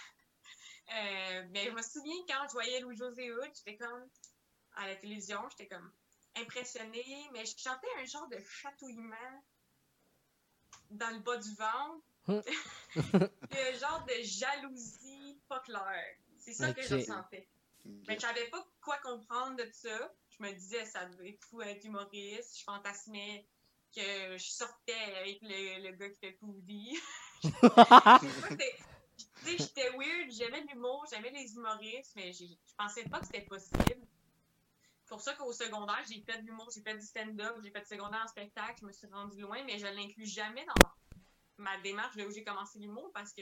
Euh, 0.92 1.46
mais 1.52 1.66
je 1.66 1.70
me 1.70 1.84
souviens 1.84 2.16
quand 2.28 2.48
je 2.48 2.54
voyais 2.54 2.80
Louis-José 2.80 3.32
Hood, 3.32 3.52
j'étais 3.56 3.78
comme, 3.78 4.10
à 4.76 4.88
la 4.88 4.96
télévision, 4.96 5.40
j'étais 5.52 5.68
comme 5.68 5.94
impressionnée, 6.36 7.30
mais 7.32 7.46
je 7.46 7.56
chantais 7.60 7.88
un 8.00 8.06
genre 8.06 8.28
de 8.30 8.40
chatouillement 8.40 9.44
dans 10.90 11.12
le 11.12 11.20
bas 11.20 11.38
du 11.38 11.54
ventre. 11.54 12.04
Un 12.28 13.74
genre 13.78 14.06
de 14.06 14.24
jalousie 14.24 15.40
pas 15.48 15.60
claire. 15.60 16.18
C'est 16.38 16.54
ça 16.54 16.74
que 16.74 16.82
je 16.82 16.96
Ok. 16.96 17.48
Mais 17.86 18.16
je 18.16 18.20
savais 18.20 18.50
pas 18.50 18.66
quoi 18.82 18.98
comprendre 18.98 19.56
de 19.58 19.70
ça. 19.72 20.14
Je 20.30 20.44
me 20.44 20.52
disais, 20.54 20.86
ça 20.86 21.06
devait 21.06 21.30
être 21.32 21.44
fou 21.46 21.62
être 21.62 21.84
humoriste. 21.86 22.58
Je 22.60 22.64
fantasmais 22.64 23.46
que 23.96 24.38
je 24.38 24.50
sortais 24.50 24.94
avec 25.20 25.40
le, 25.42 25.90
le 25.90 25.96
gars 25.96 26.10
qui 26.10 26.20
fait 26.20 26.32
Poudi. 26.34 26.98
J'étais 29.46 29.90
weird, 29.92 30.32
j'aimais 30.32 30.64
l'humour, 30.70 31.06
j'aimais 31.10 31.32
les 31.32 31.54
humoristes, 31.56 32.14
mais 32.16 32.32
je 32.34 32.46
pensais 32.78 33.04
pas 33.06 33.20
que 33.20 33.26
c'était 33.26 33.42
possible. 33.42 34.06
pour 35.08 35.22
ça 35.22 35.34
qu'au 35.34 35.52
secondaire, 35.52 36.04
j'ai 36.08 36.22
fait 36.22 36.42
de 36.42 36.46
l'humour, 36.46 36.70
j'ai 36.74 36.82
fait 36.82 36.96
du 36.96 37.06
stand-up, 37.06 37.56
j'ai 37.64 37.72
fait 37.72 37.82
du 37.82 37.88
secondaire 37.88 38.22
en 38.24 38.28
spectacle, 38.28 38.76
je 38.82 38.86
me 38.86 38.92
suis 38.92 39.08
rendue 39.08 39.42
loin, 39.42 39.64
mais 39.64 39.80
je 39.80 39.88
l'inclus 39.88 40.26
jamais 40.26 40.66
dans 40.66 40.90
ma 41.58 41.78
démarche 41.82 42.16
de 42.16 42.26
où 42.26 42.32
j'ai 42.32 42.44
commencé 42.44 42.80
l'humour 42.80 43.12
parce 43.14 43.34
que 43.34 43.42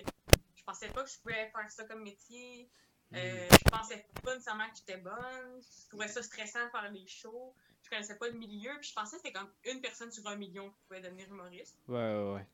je 0.56 0.63
pensais 0.63 0.89
pas 0.89 1.04
que 1.04 1.10
je 1.10 1.19
pouvais 1.19 1.52
faire 1.52 1.69
ça 1.71 1.86
comme 1.86 2.04
métier. 2.04 2.69
Euh, 3.13 3.48
je 3.50 3.70
pensais 3.70 4.06
pas 4.24 4.34
nécessairement 4.34 4.70
que 4.70 4.78
j'étais 4.78 4.98
bonne. 4.98 5.62
Je 5.62 5.88
trouvais 5.88 6.08
ça 6.08 6.22
stressant 6.22 6.65
de 6.65 6.70
faire 6.70 6.91
des 6.91 7.08
shows. 7.08 7.56
Je 7.84 7.89
connaissais 7.89 8.17
pas 8.17 8.28
le 8.28 8.38
milieu. 8.38 8.72
Puis 8.80 8.89
je 8.89 8.93
pensais 8.93 9.17
que 9.17 9.24
c'était 9.24 9.34
comme 9.34 9.52
une 9.65 9.82
personne 9.82 10.12
sur 10.12 10.28
un 10.28 10.36
million 10.36 10.70
qui 10.70 10.82
pouvait 10.88 11.02
devenir 11.02 11.28
humoriste. 11.30 11.78
Ouais, 11.88 11.96
ouais, 11.96 12.34
ouais. 12.34 12.48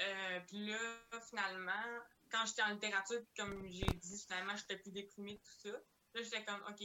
Euh, 0.00 0.40
puis 0.46 0.66
là, 0.66 0.78
finalement, 1.28 2.02
quand 2.30 2.44
j'étais 2.46 2.62
en 2.62 2.70
littérature, 2.70 3.20
puis 3.22 3.42
comme 3.42 3.66
j'ai 3.70 3.86
dit, 3.86 4.18
finalement, 4.26 4.56
j'étais 4.56 4.76
plus 4.76 4.90
déprimée, 4.90 5.40
tout 5.44 5.68
ça. 5.68 5.78
Là, 6.14 6.22
j'étais 6.22 6.44
comme, 6.44 6.62
OK, 6.68 6.84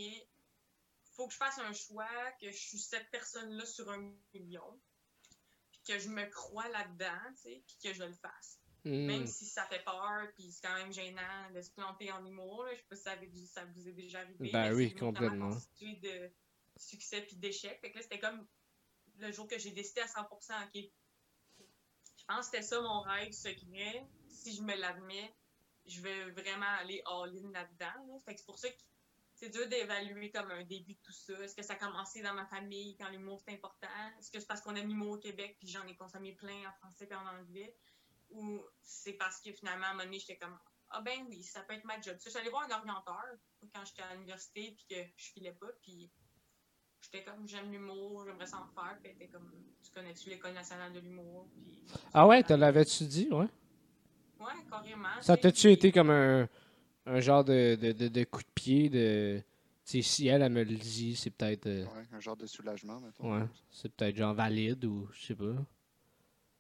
faut 1.14 1.28
que 1.28 1.34
je 1.34 1.38
fasse 1.38 1.60
un 1.60 1.74
choix, 1.74 2.08
que 2.40 2.52
je 2.52 2.58
suis 2.58 2.78
cette 2.78 3.10
personne-là 3.12 3.66
sur 3.66 3.90
un 3.92 4.12
million, 4.34 4.80
puis 5.72 5.82
que 5.88 6.00
je 6.00 6.10
me 6.10 6.26
crois 6.28 6.70
là-dedans, 6.70 7.20
tu 7.36 7.42
sais, 7.42 7.64
puis 7.68 7.78
que 7.84 7.94
je 7.94 8.04
le 8.04 8.14
fasse. 8.14 8.61
Hmm. 8.84 9.06
Même 9.06 9.28
si 9.28 9.46
ça 9.46 9.66
fait 9.66 9.84
peur, 9.84 10.28
puis 10.36 10.52
c'est 10.52 10.68
quand 10.68 10.76
même 10.76 10.92
gênant 10.92 11.52
de 11.54 11.62
se 11.62 11.70
planter 11.72 12.12
en 12.12 12.26
humour. 12.26 12.64
Là. 12.64 12.74
Je 12.74 12.80
sais 12.80 12.86
pas 12.90 12.96
si 12.96 13.04
ça, 13.04 13.12
avait, 13.12 13.32
ça 13.46 13.66
vous 13.66 13.88
est 13.88 13.94
déjà 13.94 14.22
arrivé. 14.22 14.50
Ben 14.52 14.74
oui, 14.74 14.96
complètement. 14.96 15.50
de 15.50 16.32
succès 16.78 17.22
puis 17.22 17.36
d'échecs. 17.36 17.80
Fait 17.82 17.92
que 17.92 17.98
là, 17.98 18.04
c'était 18.04 18.20
comme 18.20 18.48
le 19.18 19.32
jour 19.32 19.48
que 19.48 19.60
j'ai 19.60 19.72
décidé 19.72 20.02
à 20.02 20.08
100%, 20.08 20.66
OK, 20.66 20.92
je 22.18 22.26
pense 22.28 22.50
que 22.50 22.58
c'était 22.58 22.64
ça 22.64 22.82
mon 22.82 23.02
rêve 23.02 23.32
secret. 23.32 24.08
Si 24.28 24.56
je 24.56 24.62
me 24.64 24.76
l'admets, 24.76 25.34
je 25.86 26.02
vais 26.02 26.32
vraiment 26.32 26.72
aller 26.80 27.02
all-in 27.06 27.52
là-dedans. 27.52 28.06
là. 28.08 28.20
Fait 28.26 28.34
que 28.34 28.40
c'est 28.40 28.46
pour 28.46 28.58
ça 28.58 28.70
que 28.70 28.78
c'est 29.36 29.50
dur 29.50 29.68
d'évaluer 29.68 30.30
comme 30.30 30.52
un 30.52 30.64
début 30.64 30.94
de 30.94 31.00
tout 31.04 31.14
ça. 31.14 31.34
Est-ce 31.44 31.56
que 31.56 31.64
ça 31.64 31.74
a 31.74 31.76
commencé 31.76 32.22
dans 32.22 32.34
ma 32.34 32.46
famille 32.46 32.96
quand 32.98 33.10
l'humour 33.10 33.42
c'est 33.44 33.54
important? 33.54 33.88
Est-ce 34.20 34.30
que 34.32 34.40
c'est 34.40 34.46
parce 34.46 34.62
qu'on 34.62 34.76
aime 34.76 34.88
l'humour 34.88 35.14
au 35.14 35.18
Québec 35.18 35.58
puis 35.60 35.68
j'en 35.68 35.86
ai 35.88 35.96
consommé 35.96 36.34
plein 36.34 36.70
en 36.70 36.74
français 36.74 37.08
et 37.10 37.16
en 37.16 37.26
anglais? 37.26 37.76
Ou 38.32 38.62
c'est 38.82 39.14
parce 39.14 39.40
que 39.42 39.52
finalement, 39.54 39.86
à 39.86 39.90
un 39.90 39.94
moment 39.94 40.06
donné, 40.06 40.20
j'étais 40.20 40.38
comme 40.38 40.58
Ah 40.90 41.02
ben 41.02 41.26
oui, 41.30 41.44
ça 41.44 41.62
peut 41.62 41.74
être 41.74 41.86
ma 41.86 42.00
job. 42.02 42.18
J'allais 42.32 42.50
voir 42.50 42.64
un 42.70 42.78
orienteur 42.80 43.24
quand 43.74 43.86
j'étais 43.86 44.02
à 44.04 44.14
l'université 44.14 44.74
puis 44.76 44.86
que 44.90 44.96
je 45.16 45.32
filais 45.32 45.54
pas. 45.54 45.68
Puis 45.82 46.12
j'étais 47.02 47.24
comme 47.24 47.48
J'aime 47.48 47.72
l'humour, 47.72 48.24
j'aimerais 48.26 48.48
s'en 48.48 48.66
faire. 48.68 48.98
Puis 49.02 49.12
était 49.12 49.28
comme 49.28 49.52
Tu 49.84 49.92
connais-tu 49.92 50.30
l'École 50.30 50.54
nationale 50.54 50.94
de 50.94 51.00
l'humour? 51.00 51.50
Puis, 51.54 51.82
Ah 52.14 52.28
ouais, 52.28 52.44
te 52.44 52.54
l'avais-tu 52.54 53.04
dit, 53.06 53.28
ouais? 53.32 53.48
Ouais, 54.40 54.66
carrément. 54.70 55.22
Ça 55.22 55.38
t'a-tu 55.38 55.62
puis- 55.68 55.72
été 55.74 55.92
comme 55.92 56.10
un, 56.10 56.48
un 57.06 57.20
genre 57.20 57.44
de, 57.44 57.76
de, 57.76 57.92
de, 57.92 58.08
de 58.08 58.24
coup 58.24 58.42
de 58.42 58.52
pied 58.56 58.90
de. 58.90 59.42
Tu 59.86 60.02
sais, 60.04 60.10
si 60.10 60.28
elle, 60.28 60.42
elle 60.42 60.52
me 60.52 60.64
le 60.64 60.76
dit, 60.76 61.16
c'est 61.16 61.32
peut-être. 61.32 61.66
euh, 61.68 61.86
Ouais, 61.86 62.08
un 62.12 62.20
genre 62.20 62.38
de 62.38 62.46
soulagement, 62.48 63.00
mettons. 63.02 63.36
ouais, 63.40 63.46
c'est 63.70 63.92
peut-être 63.94 64.16
genre 64.16 64.34
valide 64.34 64.86
ou 64.86 65.08
je 65.12 65.26
sais 65.28 65.36
pas. 65.36 65.54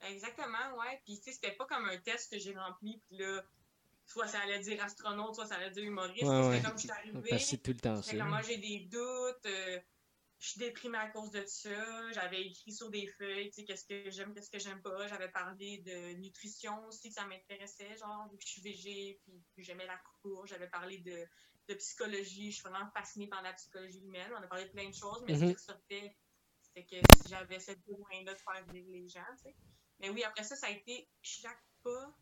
Exactement, 0.03 0.77
ouais. 0.79 1.01
Puis, 1.05 1.17
tu 1.19 1.23
sais, 1.25 1.31
c'était 1.33 1.55
pas 1.55 1.65
comme 1.65 1.85
un 1.89 1.97
test 1.99 2.31
que 2.31 2.39
j'ai 2.39 2.55
rempli, 2.55 2.99
puis 3.07 3.17
là, 3.17 3.43
soit 4.05 4.27
ça 4.27 4.39
allait 4.41 4.59
dire 4.59 4.83
astronaute, 4.83 5.35
soit 5.35 5.45
ça 5.45 5.55
allait 5.55 5.71
dire 5.71 5.83
humoriste. 5.83 6.23
Ouais, 6.23 6.47
ouais. 6.47 6.55
C'était 6.57 6.67
comme 6.67 6.77
je 6.77 6.81
suis 6.81 6.91
arrivée. 6.91 7.39
C'est 7.39 7.57
tout 7.57 7.71
le 7.71 7.77
temps 7.79 8.01
ça. 8.01 8.17
comme, 8.17 8.29
moi, 8.29 8.41
j'ai 8.41 8.57
des 8.57 8.79
doutes, 8.81 9.45
euh, 9.45 9.79
je 10.39 10.49
suis 10.49 10.59
déprimée 10.59 10.97
à 10.97 11.09
cause 11.09 11.29
de 11.31 11.45
ça. 11.45 12.11
J'avais 12.13 12.41
écrit 12.41 12.73
sur 12.73 12.89
des 12.89 13.05
feuilles, 13.07 13.49
tu 13.51 13.61
sais, 13.61 13.63
qu'est-ce 13.65 13.85
que 13.85 14.09
j'aime, 14.09 14.33
qu'est-ce 14.33 14.49
que 14.49 14.57
j'aime 14.59 14.81
pas. 14.81 15.07
J'avais 15.07 15.29
parlé 15.29 15.77
de 15.79 16.13
nutrition 16.13 16.83
aussi, 16.87 17.09
que 17.09 17.15
ça 17.15 17.25
m'intéressait, 17.27 17.95
genre, 17.97 18.27
vu 18.31 18.37
que 18.37 18.43
je 18.43 18.49
suis 18.49 18.61
végé, 18.61 19.21
puis 19.53 19.63
j'aimais 19.63 19.85
la 19.85 20.01
cour. 20.21 20.47
J'avais 20.47 20.67
parlé 20.67 20.97
de, 20.97 21.25
de 21.67 21.73
psychologie. 21.75 22.51
Je 22.51 22.55
suis 22.59 22.67
vraiment 22.67 22.89
fascinée 22.91 23.27
par 23.27 23.43
la 23.43 23.53
psychologie 23.53 23.99
humaine. 24.03 24.31
On 24.33 24.41
a 24.41 24.47
parlé 24.47 24.65
de 24.65 24.71
plein 24.71 24.89
de 24.89 24.95
choses, 24.95 25.23
mais 25.27 25.35
ce 25.35 25.41
Mhm. 25.41 25.47
qui 25.49 25.53
ressortait, 25.53 26.17
c'était 26.59 26.85
que 26.85 27.07
j'avais 27.29 27.59
cette 27.59 27.85
besoin-là 27.85 28.33
de 28.33 28.39
faire 28.39 28.65
vivre 28.73 28.89
les 28.91 29.07
gens, 29.07 29.21
tu 29.37 29.43
sais. 29.43 29.55
Mais 30.01 30.09
oui, 30.09 30.23
après 30.23 30.43
ça, 30.43 30.55
ça 30.55 30.67
a 30.67 30.71
été 30.71 31.07
chaque 31.21 31.63
pas. 31.83 32.15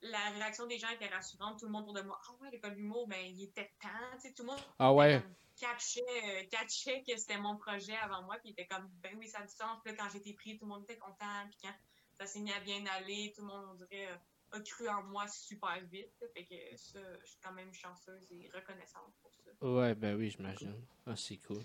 La 0.00 0.30
réaction 0.30 0.66
des 0.66 0.78
gens 0.78 0.88
était 0.90 1.08
rassurante. 1.08 1.58
Tout 1.58 1.66
le 1.66 1.72
monde 1.72 1.84
autour 1.84 1.94
de 1.94 2.02
moi, 2.02 2.20
ah 2.28 2.32
ouais, 2.40 2.50
l'école 2.50 2.74
d'humour, 2.74 3.06
ben, 3.06 3.24
il 3.24 3.42
était 3.44 3.72
temps, 3.80 3.88
tu 4.16 4.28
sais, 4.28 4.34
tout 4.34 4.42
le 4.42 4.48
monde 4.48 4.60
Ah 4.78 4.92
ouais. 4.92 5.20
comme, 5.22 5.34
catchait, 5.56 6.00
euh, 6.24 6.44
catchait 6.50 7.02
que 7.06 7.16
c'était 7.16 7.38
mon 7.38 7.56
projet 7.56 7.96
avant 7.96 8.22
moi, 8.22 8.36
puis 8.36 8.50
il 8.50 8.52
était 8.52 8.66
comme, 8.66 8.88
ben 9.02 9.16
oui, 9.18 9.28
ça 9.28 9.38
a 9.38 9.42
du 9.42 9.52
sens. 9.52 9.78
Puis 9.82 9.92
là, 9.92 9.98
quand 9.98 10.10
j'ai 10.10 10.18
été 10.18 10.32
pris, 10.34 10.58
tout 10.58 10.64
le 10.64 10.70
monde 10.70 10.82
était 10.82 10.98
content, 10.98 11.46
puis 11.48 11.58
quand 11.62 11.74
ça 12.18 12.26
s'est 12.26 12.40
mis 12.40 12.52
à 12.52 12.60
bien 12.60 12.84
aller, 12.86 13.32
tout 13.34 13.42
le 13.42 13.48
monde, 13.48 13.64
on 13.70 13.74
dirait, 13.74 14.08
euh, 14.08 14.16
a 14.56 14.60
cru 14.60 14.88
en 14.88 15.02
moi 15.04 15.26
super 15.28 15.80
vite. 15.86 16.12
Fait 16.32 16.44
que 16.44 16.76
ça, 16.76 17.00
je 17.20 17.26
suis 17.26 17.40
quand 17.42 17.52
même 17.52 17.72
chanceuse 17.72 18.30
et 18.30 18.50
reconnaissante 18.52 19.12
pour 19.22 19.32
ça. 19.34 19.50
Ouais, 19.66 19.94
ben 19.94 20.16
oui, 20.16 20.30
j'imagine. 20.30 20.86
Ah, 21.06 21.16
c'est 21.16 21.38
cool. 21.38 21.64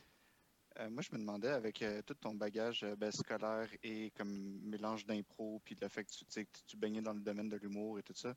Euh, 0.80 0.90
moi, 0.90 1.02
je 1.02 1.12
me 1.12 1.18
demandais, 1.18 1.50
avec 1.50 1.82
euh, 1.82 2.02
tout 2.04 2.14
ton 2.14 2.34
bagage 2.34 2.84
euh, 2.84 2.96
ben, 2.96 3.12
scolaire 3.12 3.70
et 3.84 4.12
comme 4.12 4.30
mélange 4.62 5.06
d'impro, 5.06 5.62
puis 5.66 5.76
le 5.80 5.90
fait 5.90 6.06
que 6.06 6.12
tu, 6.12 6.48
tu 6.68 6.78
baignais 6.78 7.02
dans 7.02 7.14
le 7.14 7.20
domaine 7.20 7.50
de 7.50 7.58
l'humour 7.58 8.00
et 8.00 8.04
tout 8.04 8.14
ça, 8.14 8.34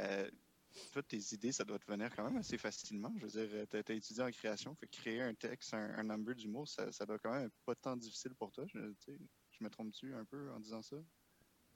euh, 0.00 0.28
toi, 0.92 1.02
tes 1.02 1.20
idées, 1.32 1.52
ça 1.52 1.64
doit 1.64 1.78
te 1.78 1.86
venir 1.90 2.14
quand 2.14 2.24
même 2.24 2.36
assez 2.38 2.58
facilement. 2.58 3.12
Je 3.16 3.26
veux 3.26 3.46
dire, 3.46 3.66
tu 3.68 3.76
as, 3.76 3.94
étudié 3.94 4.22
en 4.22 4.30
création, 4.30 4.74
fait 4.74 4.86
que 4.88 4.96
créer 4.96 5.22
un 5.22 5.34
texte, 5.34 5.74
un, 5.74 5.96
un 5.96 6.02
number 6.02 6.34
d'humour, 6.34 6.68
ça, 6.68 6.90
ça 6.90 7.06
doit 7.06 7.18
quand 7.18 7.32
même 7.32 7.46
être 7.46 7.58
pas 7.64 7.74
tant 7.76 7.96
difficile 7.96 8.34
pour 8.34 8.50
toi. 8.50 8.64
Je, 8.66 8.78
tu 8.78 8.96
sais, 9.04 9.18
je 9.52 9.64
me 9.64 9.70
trompe-tu 9.70 10.12
un 10.14 10.24
peu 10.24 10.50
en 10.50 10.60
disant 10.60 10.82
ça? 10.82 10.96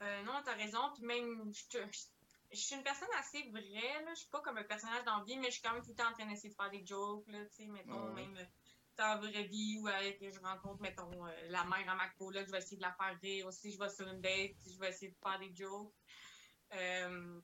Euh, 0.03 0.23
non, 0.23 0.33
t'as 0.45 0.55
raison. 0.55 0.93
Puis 0.95 1.05
même, 1.05 1.53
je, 1.53 2.57
suis 2.57 2.75
une 2.75 2.83
personne 2.83 3.09
assez 3.19 3.49
vraie. 3.51 4.03
Là. 4.05 4.13
Je 4.15 4.21
suis 4.21 4.29
pas 4.29 4.41
comme 4.41 4.59
un 4.59 4.65
personnage 4.65 5.05
dans 5.05 5.19
la 5.19 5.25
vie, 5.25 5.39
mais 5.39 5.47
je 5.47 5.53
suis 5.53 5.63
quand 5.63 5.73
même 5.73 5.83
tout 5.83 5.91
le 5.91 5.95
temps 5.95 6.09
en 6.09 6.13
train 6.13 6.27
d'essayer 6.27 6.51
de 6.51 6.55
faire 6.55 6.71
des 6.71 6.85
jokes. 6.85 7.27
Là, 7.29 7.45
tu 7.47 7.57
sais, 7.57 7.67
mettons, 7.67 8.09
Ouais. 8.09 8.27
même 8.27 8.47
la 9.01 9.17
vraie 9.17 9.45
vie 9.45 9.79
où 9.81 9.89
avec, 9.89 10.23
je 10.23 10.41
rencontre, 10.41 10.81
mettons, 10.81 11.27
euh, 11.27 11.31
la 11.49 11.65
mère 11.65 11.89
à 11.89 11.95
Macpo, 11.95 12.31
là, 12.31 12.45
je 12.45 12.51
vais 12.51 12.59
essayer 12.59 12.77
de 12.77 12.83
la 12.83 12.93
faire 12.93 13.19
rire 13.21 13.47
aussi. 13.47 13.73
Je 13.73 13.79
vais 13.79 13.89
sur 13.89 14.07
une 14.09 14.21
date, 14.21 14.57
je 14.67 14.79
vais 14.79 14.91
essayer 14.91 15.11
de 15.11 15.17
faire 15.23 15.39
des 15.39 15.55
jokes. 15.55 15.93
Euh, 16.75 17.41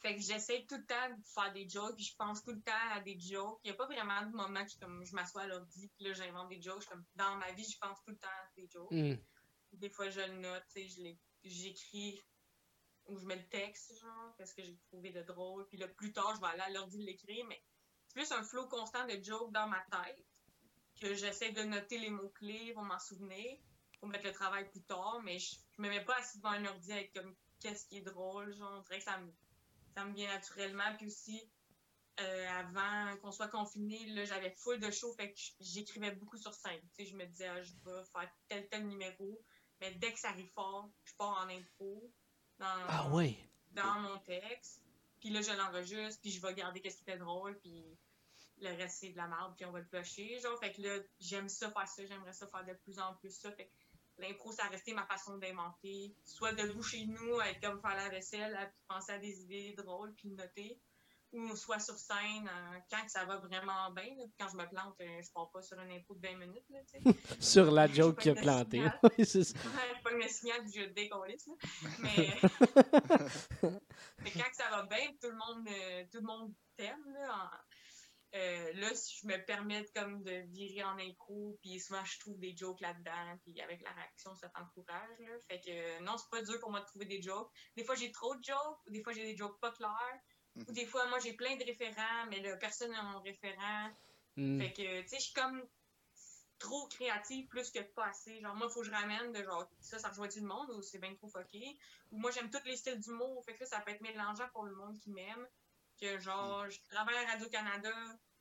fait 0.00 0.14
que 0.14 0.20
j'essaie 0.20 0.64
tout 0.68 0.76
le 0.76 0.86
temps 0.86 1.10
de 1.10 1.22
faire 1.34 1.52
des 1.52 1.68
jokes, 1.68 1.96
puis 1.96 2.04
je 2.04 2.14
pense 2.16 2.42
tout 2.42 2.52
le 2.52 2.62
temps 2.62 2.90
à 2.92 3.00
des 3.00 3.18
jokes. 3.18 3.58
Il 3.64 3.68
n'y 3.68 3.74
a 3.74 3.76
pas 3.76 3.86
vraiment 3.86 4.22
de 4.22 4.36
moment 4.36 4.64
que 4.64 4.70
je, 4.70 4.78
comme, 4.78 5.04
je 5.04 5.14
m'assois 5.14 5.42
à 5.42 5.46
l'ordi, 5.46 5.90
puis 5.96 6.04
là, 6.04 6.12
j'invente 6.12 6.48
des 6.48 6.60
jokes. 6.60 6.82
Je 6.82 6.88
comme, 6.88 7.04
dans 7.16 7.36
ma 7.36 7.50
vie, 7.52 7.64
je 7.64 7.78
pense 7.78 7.98
tout 8.04 8.10
le 8.10 8.18
temps 8.18 8.28
à 8.28 8.48
des 8.56 8.68
jokes. 8.68 8.90
Hmm. 8.90 9.16
Des 9.72 9.90
fois, 9.90 10.08
je 10.08 10.20
le 10.20 10.38
note, 10.38 10.64
j'écris 11.42 12.22
ou 13.06 13.18
je 13.18 13.24
mets 13.24 13.36
le 13.36 13.48
texte, 13.48 13.98
genre, 14.00 14.34
qu'est-ce 14.36 14.54
que 14.54 14.62
j'ai 14.62 14.76
trouvé 14.88 15.10
de 15.10 15.22
drôle. 15.22 15.66
Puis 15.68 15.78
là, 15.78 15.88
plus 15.88 16.12
tard, 16.12 16.34
je 16.36 16.40
vais 16.40 16.46
aller 16.46 16.60
à 16.60 16.70
l'ordi 16.70 16.98
l'écrire, 16.98 17.44
mais 17.48 17.60
c'est 18.06 18.14
plus 18.14 18.32
un 18.32 18.42
flot 18.42 18.68
constant 18.68 19.06
de 19.06 19.22
jokes 19.22 19.52
dans 19.52 19.66
ma 19.66 19.80
tête 19.90 20.26
que 20.98 21.14
j'essaie 21.14 21.52
de 21.52 21.62
noter 21.62 21.98
les 21.98 22.10
mots-clés 22.10 22.72
pour 22.74 22.82
m'en 22.82 22.98
souvenir, 22.98 23.58
pour 24.00 24.08
mettre 24.08 24.26
le 24.26 24.32
travail 24.32 24.68
plus 24.70 24.82
tard, 24.82 25.20
mais 25.24 25.38
je, 25.38 25.56
je 25.76 25.82
me 25.82 25.88
mets 25.88 26.04
pas 26.04 26.16
assis 26.16 26.38
devant 26.38 26.50
un 26.50 26.64
ordi 26.66 26.92
avec 26.92 27.12
comme 27.12 27.34
qu'est-ce 27.60 27.86
qui 27.86 27.98
est 27.98 28.02
drôle, 28.02 28.54
genre, 28.54 28.74
on 28.78 28.82
dirait 28.82 28.98
que 28.98 29.04
ça 29.04 29.18
me, 29.18 29.32
ça 29.94 30.04
me 30.04 30.14
vient 30.14 30.32
naturellement. 30.32 30.94
Puis 30.96 31.06
aussi, 31.06 31.42
euh, 32.20 32.48
avant 32.50 33.16
qu'on 33.18 33.32
soit 33.32 33.48
confiné, 33.48 34.06
là, 34.06 34.24
j'avais 34.24 34.50
full 34.50 34.78
de 34.80 34.90
show, 34.90 35.12
fait 35.14 35.32
que 35.32 35.38
j'écrivais 35.60 36.12
beaucoup 36.12 36.36
sur 36.36 36.52
scène. 36.52 36.80
Tu 36.96 37.04
sais, 37.04 37.10
je 37.10 37.16
me 37.16 37.24
disais, 37.26 37.48
ah, 37.48 37.62
je 37.62 37.72
vais 37.72 38.04
faire 38.12 38.30
tel, 38.48 38.68
tel 38.68 38.86
numéro, 38.86 39.40
mais 39.80 39.92
dès 39.94 40.12
que 40.12 40.18
ça 40.18 40.30
arrive 40.30 40.50
fort, 40.52 40.88
je 41.04 41.14
pars 41.14 41.44
en 41.44 41.48
impro, 41.48 42.12
dans, 42.58 42.84
Ah 42.88 43.08
ouais. 43.10 43.36
dans 43.70 44.00
mon 44.00 44.18
texte, 44.18 44.82
puis 45.20 45.30
là, 45.30 45.42
je 45.42 45.52
l'enregistre, 45.52 46.20
puis 46.20 46.30
je 46.30 46.40
vais 46.40 46.54
garder 46.54 46.80
qu'est-ce 46.80 46.96
qui 46.98 47.02
était 47.02 47.18
drôle, 47.18 47.58
puis 47.60 47.96
le 48.60 48.76
reste, 48.76 48.98
c'est 49.00 49.10
de 49.10 49.16
la 49.16 49.26
merde, 49.28 49.54
puis 49.56 49.64
on 49.66 49.72
va 49.72 49.80
le 49.80 49.86
plocher, 49.86 50.38
genre, 50.40 50.58
fait 50.58 50.72
que 50.72 50.82
là, 50.82 50.98
j'aime 51.20 51.48
ça 51.48 51.70
faire 51.70 51.88
ça, 51.88 52.04
j'aimerais 52.06 52.32
ça 52.32 52.46
faire 52.46 52.64
de 52.64 52.74
plus 52.74 52.98
en 52.98 53.14
plus 53.16 53.30
ça, 53.30 53.50
fait 53.52 53.66
que 53.66 54.22
l'impro, 54.22 54.50
ça 54.52 54.64
a 54.64 54.68
resté 54.68 54.92
ma 54.94 55.06
façon 55.06 55.36
d'inventer, 55.38 56.14
soit 56.24 56.52
debout 56.52 56.82
chez 56.82 57.06
nous, 57.06 57.40
être 57.40 57.60
comme 57.60 57.80
faire 57.80 57.96
la 57.96 58.08
vaisselle, 58.08 58.54
à- 58.56 58.70
penser 58.88 59.12
à 59.12 59.18
des 59.18 59.40
idées 59.42 59.74
drôles, 59.76 60.12
puis 60.14 60.28
noter, 60.30 60.80
ou 61.30 61.54
soit 61.54 61.78
sur 61.78 61.94
scène, 61.98 62.48
euh, 62.50 62.78
quand 62.90 63.06
ça 63.06 63.26
va 63.26 63.36
vraiment 63.36 63.90
bien, 63.90 64.14
là, 64.16 64.24
quand 64.40 64.48
je 64.48 64.56
me 64.56 64.66
plante, 64.66 64.94
euh, 65.02 65.22
je 65.22 65.30
pars 65.30 65.50
pas 65.50 65.60
sur 65.60 65.78
une 65.78 65.90
impro 65.92 66.14
de 66.14 66.26
20 66.26 66.36
minutes, 66.38 66.64
là. 66.70 66.80
Sur 67.40 67.70
la 67.70 67.86
joke 67.86 68.18
qui 68.18 68.30
a 68.30 68.34
pas 68.34 68.40
planté. 68.40 68.78
pogne 70.02 70.22
le 70.22 70.28
signal 70.28 70.64
du 70.64 70.72
jeu 70.80 70.86
de 70.86 70.92
décolliste. 70.94 71.50
Mais, 71.98 72.34
mais 74.22 74.30
quand 74.32 74.50
ça 74.54 74.70
va 74.70 74.82
bien, 74.86 75.06
tout 75.20 75.28
le 75.30 75.36
monde, 75.36 75.68
euh, 75.68 76.04
tout 76.10 76.18
le 76.20 76.26
monde 76.26 76.52
t'aime, 76.76 77.04
là. 77.12 77.34
en- 77.34 77.67
euh, 78.34 78.72
là, 78.74 78.94
si 78.94 79.18
je 79.22 79.26
me 79.26 79.42
permets 79.44 79.82
de, 79.82 79.88
comme 79.94 80.22
de 80.22 80.44
virer 80.52 80.84
en 80.84 80.98
impro, 80.98 81.58
puis 81.62 81.80
souvent 81.80 82.04
je 82.04 82.18
trouve 82.20 82.38
des 82.38 82.54
jokes 82.56 82.80
là-dedans, 82.80 83.38
puis 83.42 83.60
avec 83.60 83.80
la 83.82 83.90
réaction, 83.92 84.34
ça 84.34 84.48
t'encourage, 84.50 85.18
là. 85.20 85.40
Fait 85.48 85.60
que 85.60 85.70
euh, 85.70 86.00
non, 86.00 86.16
c'est 86.18 86.30
pas 86.30 86.42
dur 86.42 86.60
pour 86.60 86.70
moi 86.70 86.80
de 86.80 86.86
trouver 86.86 87.06
des 87.06 87.22
jokes. 87.22 87.50
Des 87.76 87.84
fois, 87.84 87.94
j'ai 87.94 88.12
trop 88.12 88.34
de 88.34 88.44
jokes, 88.44 88.86
ou 88.86 88.90
des 88.90 89.02
fois, 89.02 89.12
j'ai 89.12 89.24
des 89.24 89.36
jokes 89.36 89.58
pas 89.60 89.72
clairs, 89.72 90.20
ou 90.56 90.60
Mhm. 90.60 90.72
des 90.72 90.86
fois, 90.86 91.06
moi, 91.08 91.18
j'ai 91.20 91.34
plein 91.34 91.56
de 91.56 91.64
référents, 91.64 92.26
mais 92.30 92.40
là, 92.40 92.56
personne 92.56 92.90
n'a 92.90 93.02
mon 93.02 93.20
référent. 93.20 93.90
Hmm. 94.36 94.60
Fait 94.60 94.72
que, 94.72 95.02
tu 95.02 95.08
sais, 95.08 95.16
je 95.18 95.24
suis 95.24 95.32
comme 95.34 95.62
trop 96.58 96.88
créative 96.88 97.46
plus 97.46 97.70
que 97.70 97.80
pas 97.80 98.06
assez. 98.06 98.40
Genre, 98.40 98.54
moi, 98.56 98.66
il 98.68 98.72
faut 98.72 98.80
que 98.80 98.86
je 98.86 98.92
ramène 98.92 99.32
de 99.32 99.42
genre, 99.42 99.68
ça, 99.80 99.98
ça 99.98 100.08
rejoint 100.08 100.28
tout 100.28 100.40
le 100.40 100.46
monde 100.46 100.70
ou 100.70 100.82
c'est 100.82 100.98
bien 100.98 101.14
trop 101.14 101.28
fucké. 101.28 101.78
Ou 102.10 102.18
moi, 102.18 102.30
j'aime 102.30 102.50
tous 102.50 102.64
les 102.64 102.76
styles 102.76 102.98
d'humour. 102.98 103.44
Fait 103.44 103.54
que 103.54 103.60
là, 103.60 103.66
ça 103.66 103.80
peut 103.80 103.92
être 103.92 104.00
mélangeant 104.00 104.48
pour 104.52 104.64
le 104.64 104.74
monde 104.74 104.98
qui 104.98 105.10
m'aime. 105.10 105.46
Que 106.00 106.18
genre, 106.20 106.64
je 106.70 106.78
travaille 106.90 107.16
à 107.26 107.32
Radio-Canada, 107.32 107.90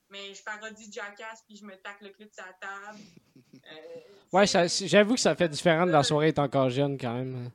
mais 0.09 0.33
je 0.33 0.43
parodie 0.43 0.91
Jackass 0.91 1.43
puis 1.47 1.57
je 1.57 1.65
me 1.65 1.75
tacle 1.77 2.05
le 2.05 2.09
cul 2.11 2.25
de 2.25 2.33
sa 2.33 2.43
table. 2.61 2.99
Euh, 3.53 3.99
Ouais, 4.33 4.45
tu 4.45 4.87
j'avoue 4.87 5.15
que 5.15 5.21
ça 5.21 5.35
fait 5.35 5.47
différent 5.49 5.85
de 5.85 5.91
la 5.91 6.03
soirée 6.03 6.27
est 6.29 6.39
encore 6.39 6.69
jeune 6.69 6.97
quand 6.99 7.13
même. 7.13 7.49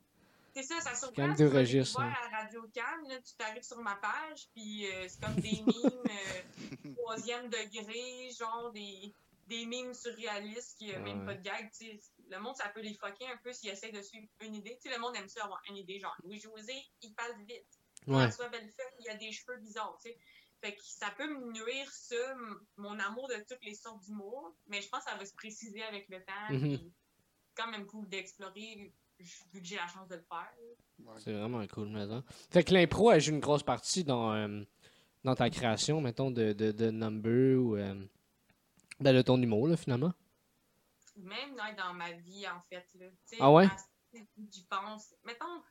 C'est 0.54 0.62
ça, 0.62 0.80
ça 0.80 0.94
surprend. 0.94 1.14
quand 1.16 1.28
même 1.28 1.36
tu 1.36 1.42
deux 1.42 1.48
registres, 1.56 2.00
voir 2.00 2.10
hein. 2.10 2.28
à 2.32 2.42
Radio 2.42 2.62
Cam, 2.74 3.08
là, 3.08 3.16
tu 3.20 3.34
t'arrives 3.36 3.62
sur 3.62 3.78
ma 3.78 3.94
page, 3.96 4.48
puis 4.54 4.86
euh, 4.90 5.06
c'est 5.08 5.20
comme 5.20 5.34
des 5.36 5.50
mimes 5.50 6.02
euh, 6.06 6.92
troisième 6.96 7.48
degré, 7.50 8.30
genre 8.38 8.70
des, 8.72 9.12
des 9.48 9.66
mimes 9.66 9.92
surréalistes 9.94 10.76
qui 10.78 10.92
n'ont 10.92 11.00
même 11.00 11.20
Ouais. 11.20 11.26
pas 11.26 11.34
de 11.34 11.42
gag. 11.42 11.70
tu 11.70 11.86
sais. 11.86 12.00
Le 12.30 12.38
monde, 12.38 12.56
ça 12.56 12.68
peut 12.70 12.80
les 12.80 12.94
fucker 12.94 13.26
un 13.30 13.36
peu 13.42 13.52
s'ils 13.52 13.68
essaient 13.70 13.92
de 13.92 14.00
suivre 14.02 14.26
une 14.40 14.54
idée. 14.54 14.78
Tu 14.82 14.88
sais, 14.88 14.94
le 14.96 15.00
monde 15.00 15.14
aime 15.16 15.28
ça 15.28 15.44
avoir 15.44 15.60
une 15.68 15.76
idée, 15.76 15.98
genre 16.00 16.16
Louis-José, 16.24 16.74
il 17.02 17.14
parle 17.14 17.34
vite. 17.46 17.66
Ouais. 18.06 18.22
François 18.24 18.48
Bellefeuille, 18.48 18.96
il 19.00 19.08
a 19.10 19.14
des 19.16 19.32
cheveux 19.32 19.58
bizarres, 19.58 19.96
tu 20.02 20.10
sais. 20.10 20.18
Fait 20.60 20.74
que 20.74 20.82
ça 20.84 21.10
peut 21.16 21.26
me 21.26 21.52
nuire, 21.52 21.90
ça, 21.90 22.14
mon 22.76 22.98
amour 23.00 23.28
de 23.28 23.34
toutes 23.48 23.64
les 23.64 23.74
sortes 23.74 24.00
d'humour, 24.04 24.54
mais 24.68 24.80
je 24.80 24.88
pense 24.88 25.04
que 25.04 25.10
ça 25.10 25.16
va 25.16 25.24
se 25.26 25.34
préciser 25.34 25.82
avec 25.82 26.08
le 26.08 26.18
temps. 26.24 26.48
C'est 26.50 26.92
quand 27.56 27.70
même 27.70 27.84
cool 27.86 28.08
d'explorer, 28.08 28.92
vu 29.18 29.60
que 29.60 29.66
j'ai 29.66 29.76
la 29.76 29.88
chance 29.88 30.08
de 30.08 30.14
le 30.16 30.22
faire. 30.22 30.52
Ouais. 31.00 31.14
C'est 31.18 31.32
vraiment 31.32 31.66
cool 31.66 31.88
maintenant. 31.88 32.22
Fait 32.50 32.62
que 32.62 32.72
l'impro 32.72 33.10
a 33.10 33.18
joué 33.18 33.34
une 33.34 33.40
grosse 33.40 33.64
partie 33.64 34.04
dans, 34.04 34.32
euh, 34.34 34.62
dans 35.24 35.34
ta 35.34 35.50
création, 35.50 36.00
mettons, 36.00 36.30
de, 36.30 36.52
de, 36.52 36.70
de 36.70 36.90
number 36.90 37.56
ou 37.56 37.76
euh, 37.76 38.06
ben, 39.00 39.14
de 39.14 39.22
ton 39.22 39.42
humour, 39.42 39.66
là, 39.66 39.76
finalement. 39.76 40.12
Même 41.16 41.56
dans, 41.56 41.74
dans 41.76 41.92
ma 41.94 42.12
vie, 42.12 42.46
en 42.48 42.60
fait. 42.68 42.86
Là. 42.94 43.06
Tu 43.10 43.16
sais, 43.26 43.36
Ah 43.40 43.50
ouais? 43.50 43.68
J'y 44.50 44.64
pense. 44.66 45.14
Mettons, 45.24 45.62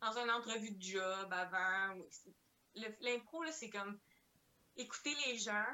dans 0.00 0.18
une 0.18 0.30
entrevue 0.30 0.70
de 0.72 0.82
job 0.82 1.32
avant, 1.32 1.94
l'impro, 3.00 3.42
là, 3.42 3.52
c'est 3.52 3.70
comme 3.70 3.98
écouter 4.76 5.14
les 5.26 5.38
gens, 5.38 5.66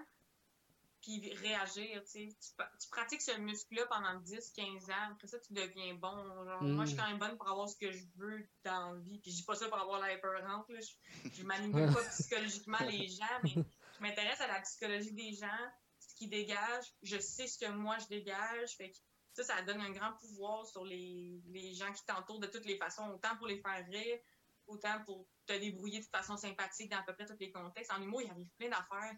puis 1.00 1.35
réagir, 1.35 2.02
tu. 2.04 2.28
Tu, 2.28 2.88
pratiques 2.90 3.22
ce 3.22 3.37
muscle-là 3.38 3.87
pendant 3.87 4.20
10, 4.20 4.52
15 4.52 4.90
ans, 4.90 5.11
après 5.12 5.26
ça, 5.26 5.38
tu 5.40 5.52
deviens 5.52 5.94
bon. 5.94 6.44
Genre, 6.44 6.62
Moi, 6.62 6.85
je 6.85 6.90
suis 6.90 6.96
Mm. 6.96 7.00
quand 7.00 7.08
même 7.08 7.18
bonne 7.18 7.37
pour 7.37 7.48
avoir 7.48 7.68
ce 7.68 7.76
que 7.76 7.90
je 7.90 8.04
veux 8.16 8.48
dans 8.64 8.92
la 8.92 9.00
vie, 9.00 9.18
puis 9.18 9.32
je 9.32 9.37
dis 9.38 9.42
pas 9.42 9.56
ça 9.56 9.66
pour 9.68 9.78
avoir 9.80 10.00
l'air 10.00 10.20
peurante, 10.20 10.68
là. 10.68 10.78
Je, 10.80 11.30
je 11.32 11.42
manipule 11.42 11.92
pas 11.92 12.04
psychologiquement 12.11 12.78
les 12.88 13.08
gens, 13.08 13.40
mais 13.42 13.50
je 13.50 14.00
m'intéresse 14.00 14.40
à 14.40 14.46
la 14.46 14.61
psychologie 14.61 15.12
des 15.12 15.32
gens, 15.32 15.72
ce 15.98 16.14
qu'ils 16.14 16.30
dégagent, 16.30 16.92
je 17.02 17.18
sais 17.18 17.48
ce 17.48 17.58
que 17.58 17.70
moi 17.72 17.96
je 17.98 18.06
dégage, 18.06 18.76
fait 18.76 18.90
que 18.92 18.96
ça, 19.34 19.44
ça 19.44 19.62
donne 19.62 19.80
un 19.80 19.90
grand 19.90 20.12
pouvoir 20.14 20.66
sur 20.66 20.84
les, 20.84 21.40
les 21.46 21.74
gens 21.74 21.92
qui 21.92 22.04
t'entourent 22.04 22.40
de 22.40 22.46
toutes 22.46 22.64
les 22.66 22.76
façons, 22.76 23.08
autant 23.10 23.36
pour 23.36 23.46
les 23.46 23.60
faire 23.60 23.84
rire, 23.86 24.18
autant 24.66 25.02
pour 25.04 25.26
te 25.46 25.52
débrouiller 25.54 26.00
de 26.00 26.06
façon 26.06 26.36
sympathique 26.36 26.90
dans 26.90 26.98
à 26.98 27.02
peu 27.02 27.14
près 27.14 27.26
tous 27.26 27.36
les 27.40 27.50
contextes. 27.50 27.92
En 27.92 28.00
humour, 28.02 28.22
il 28.22 28.30
arrive 28.30 28.50
plein 28.58 28.68
d'affaires 28.68 29.14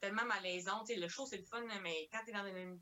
tellement 0.00 0.24
malaisantes. 0.24 0.88
Le 0.90 1.08
show, 1.08 1.26
c'est 1.26 1.38
le 1.38 1.44
fun, 1.44 1.62
mais 1.82 2.08
quand 2.12 2.22
t'es 2.24 2.32
dans 2.32 2.46
une- 2.46 2.80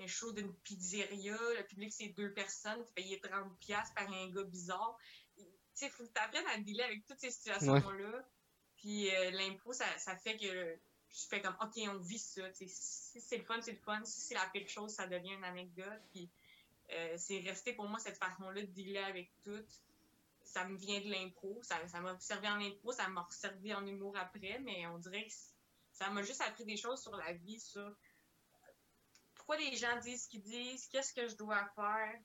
un 0.00 0.06
show 0.06 0.32
d'une 0.32 0.52
pizzeria, 0.62 1.36
le 1.56 1.64
public, 1.66 1.92
c'est 1.92 2.08
deux 2.08 2.32
personnes, 2.34 2.84
tu 2.84 2.92
payes 2.94 3.20
30$ 3.20 3.92
par 3.94 4.10
un 4.12 4.28
gars 4.30 4.42
bizarre. 4.44 4.96
Tu 5.36 5.44
sais, 5.74 5.90
faut 5.90 6.04
que 6.04 6.12
t'apprennes 6.12 6.46
à 6.48 6.58
dealer 6.58 6.84
avec 6.84 7.04
toutes 7.06 7.18
ces 7.20 7.30
situations-là. 7.30 8.28
Puis 8.76 9.14
euh, 9.14 9.30
l'impro, 9.32 9.72
ça, 9.72 9.86
ça 9.98 10.16
fait 10.16 10.36
que 10.36 10.78
je 11.14 11.26
fais 11.28 11.40
comme, 11.40 11.56
OK, 11.62 11.80
on 11.88 11.98
vit 11.98 12.18
ça. 12.18 12.42
Si 12.52 12.68
c'est 13.20 13.38
le 13.38 13.44
fun, 13.44 13.60
c'est 13.62 13.72
le 13.72 13.78
fun. 13.78 14.04
Si 14.04 14.20
c'est 14.20 14.34
la 14.34 14.46
pire 14.52 14.68
chose, 14.68 14.92
ça 14.92 15.06
devient 15.06 15.34
une 15.34 15.44
anecdote. 15.44 16.02
Puis 16.10 16.28
euh, 16.92 17.14
c'est 17.16 17.38
resté 17.40 17.72
pour 17.72 17.88
moi 17.88 18.00
cette 18.00 18.18
façon-là 18.18 18.62
de 18.62 18.66
dealer 18.66 19.04
avec 19.04 19.30
tout. 19.44 19.64
Ça 20.42 20.66
me 20.66 20.76
vient 20.76 21.00
de 21.00 21.08
l'impro. 21.08 21.60
Ça 21.62 21.78
m'a 22.00 22.18
servi 22.18 22.48
en 22.48 22.60
impro, 22.60 22.92
ça 22.92 23.08
m'a 23.08 23.26
servi 23.30 23.72
en 23.72 23.86
humour 23.86 24.16
après, 24.16 24.58
mais 24.60 24.86
on 24.88 24.98
dirait 24.98 25.26
que 25.26 25.32
ça 25.92 26.10
m'a 26.10 26.22
juste 26.22 26.40
appris 26.40 26.64
des 26.64 26.76
choses 26.76 27.00
sur 27.00 27.16
la 27.16 27.32
vie, 27.32 27.60
sur 27.60 27.96
pourquoi 29.34 29.56
les 29.56 29.76
gens 29.76 30.00
disent 30.00 30.24
ce 30.24 30.28
qu'ils 30.28 30.42
disent, 30.42 30.88
qu'est-ce 30.88 31.12
que 31.12 31.28
je 31.28 31.36
dois 31.36 31.64
faire 31.76 32.18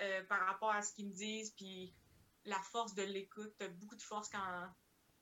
euh, 0.00 0.22
par 0.24 0.46
rapport 0.46 0.70
à 0.70 0.82
ce 0.82 0.92
qu'ils 0.92 1.08
me 1.08 1.12
disent, 1.12 1.50
puis 1.50 1.92
la 2.44 2.60
force 2.60 2.94
de 2.94 3.02
l'écoute. 3.02 3.54
Beaucoup 3.80 3.96
de 3.96 4.02
force 4.02 4.28
quand, 4.28 4.68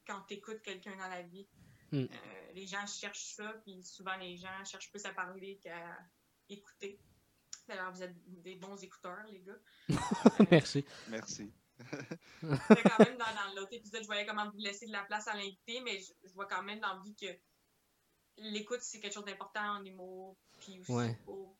quand 0.07 0.20
t'écoutes 0.22 0.62
quelqu'un 0.62 0.96
dans 0.96 1.09
la 1.09 1.22
vie. 1.22 1.46
Mm. 1.92 1.98
Euh, 2.02 2.52
les 2.55 2.66
gens 2.66 2.87
cherchent 2.87 3.35
ça, 3.35 3.52
puis 3.64 3.83
souvent 3.83 4.16
les 4.16 4.37
gens 4.37 4.64
cherchent 4.64 4.90
plus 4.90 5.05
à 5.07 5.12
parler 5.12 5.59
qu'à 5.62 5.98
écouter. 6.48 6.98
Alors, 7.68 7.92
vous 7.92 8.02
êtes 8.02 8.14
des 8.42 8.57
bons 8.57 8.83
écouteurs, 8.83 9.24
les 9.31 9.40
gars. 9.40 9.59
Merci. 10.50 10.85
Merci. 11.09 11.52
Fait 11.78 12.83
quand 12.83 12.98
même, 13.05 13.16
dans, 13.16 13.24
dans 13.24 13.55
l'autre 13.57 13.72
épisode, 13.72 14.02
je 14.02 14.07
voyais 14.07 14.26
comment 14.26 14.50
vous 14.50 14.59
laisser 14.59 14.87
de 14.87 14.92
la 14.92 15.05
place 15.05 15.26
à 15.28 15.35
l'invité, 15.35 15.81
mais 15.81 15.98
je, 16.00 16.12
je 16.28 16.33
vois 16.35 16.46
quand 16.46 16.62
même 16.62 16.81
l'envie 16.81 17.14
que 17.14 17.26
l'écoute, 18.38 18.81
c'est 18.83 19.00
quelque 19.00 19.14
chose 19.14 19.24
d'important 19.24 19.78
en 19.78 19.85
humour, 19.85 20.37
puis 20.61 20.81
aussi 20.81 20.92
Ouais. 20.92 21.16
pour 21.24 21.57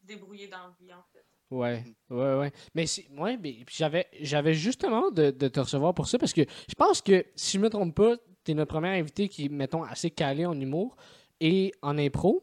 se 0.00 0.06
débrouiller 0.06 0.48
dans 0.48 0.68
la 0.68 0.74
vie, 0.78 0.92
en 0.92 1.02
fait. 1.12 1.24
Ouais, 1.50 1.84
ouais, 2.10 2.34
ouais. 2.38 2.52
Mais 2.74 2.84
ouais, 3.18 3.36
mais 3.36 3.62
puis 3.64 3.76
j'avais, 3.76 4.08
j'avais 4.20 4.52
justement 4.54 5.10
de, 5.10 5.30
de 5.30 5.48
te 5.48 5.60
recevoir 5.60 5.94
pour 5.94 6.08
ça 6.08 6.18
parce 6.18 6.32
que 6.32 6.42
je 6.42 6.74
pense 6.74 7.00
que 7.00 7.24
si 7.36 7.56
je 7.56 7.62
me 7.62 7.70
trompe 7.70 7.94
pas, 7.94 8.16
t'es 8.46 8.54
notre 8.54 8.72
premier 8.72 8.98
invité 8.98 9.28
qui 9.28 9.46
est, 9.46 9.48
mettons, 9.48 9.82
assez 9.82 10.10
calé 10.10 10.46
en 10.46 10.58
humour 10.58 10.96
et 11.40 11.72
en 11.82 11.98
impro. 11.98 12.42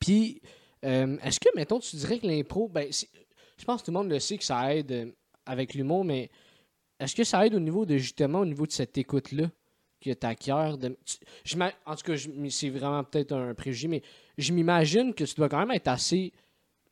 Puis, 0.00 0.40
euh, 0.84 1.16
est-ce 1.22 1.38
que, 1.40 1.48
mettons, 1.54 1.78
tu 1.78 1.96
dirais 1.96 2.18
que 2.18 2.26
l'impro, 2.26 2.68
ben, 2.68 2.88
je 2.90 3.64
pense 3.64 3.80
que 3.82 3.86
tout 3.86 3.92
le 3.92 3.98
monde 3.98 4.10
le 4.10 4.18
sait 4.18 4.38
que 4.38 4.44
ça 4.44 4.74
aide 4.74 4.92
euh, 4.92 5.06
avec 5.44 5.74
l'humour, 5.74 6.04
mais 6.04 6.30
est-ce 6.98 7.14
que 7.14 7.24
ça 7.24 7.46
aide 7.46 7.54
au 7.54 7.60
niveau 7.60 7.86
de, 7.86 7.96
justement, 7.96 8.40
au 8.40 8.46
niveau 8.46 8.66
de 8.66 8.72
cette 8.72 8.96
écoute-là 8.98 9.50
que 10.00 10.10
tu- 11.44 11.56
m'a- 11.56 11.72
en 11.86 11.96
tout 11.96 12.02
cas, 12.04 12.14
c'est 12.50 12.70
vraiment 12.70 13.02
peut-être 13.04 13.32
un 13.32 13.54
préjugé, 13.54 13.88
mais 13.88 14.02
je 14.38 14.52
m'imagine 14.52 15.14
que 15.14 15.24
tu 15.24 15.34
dois 15.34 15.48
quand 15.48 15.58
même 15.58 15.72
être 15.72 15.88
assez 15.88 16.32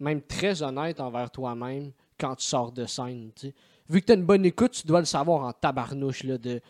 même 0.00 0.22
très 0.22 0.62
honnête 0.62 1.00
envers 1.00 1.30
toi-même 1.30 1.92
quand 2.18 2.34
tu 2.36 2.46
sors 2.46 2.72
de 2.72 2.86
scène. 2.86 3.30
Vu 3.88 4.00
que 4.00 4.06
tu 4.06 4.12
as 4.12 4.14
une 4.14 4.24
bonne 4.24 4.44
écoute, 4.44 4.72
tu 4.72 4.86
dois 4.86 5.00
le 5.00 5.06
savoir 5.06 5.44
en 5.44 5.52
tabarnouche. 5.52 6.24
Là, 6.24 6.38
de, 6.38 6.60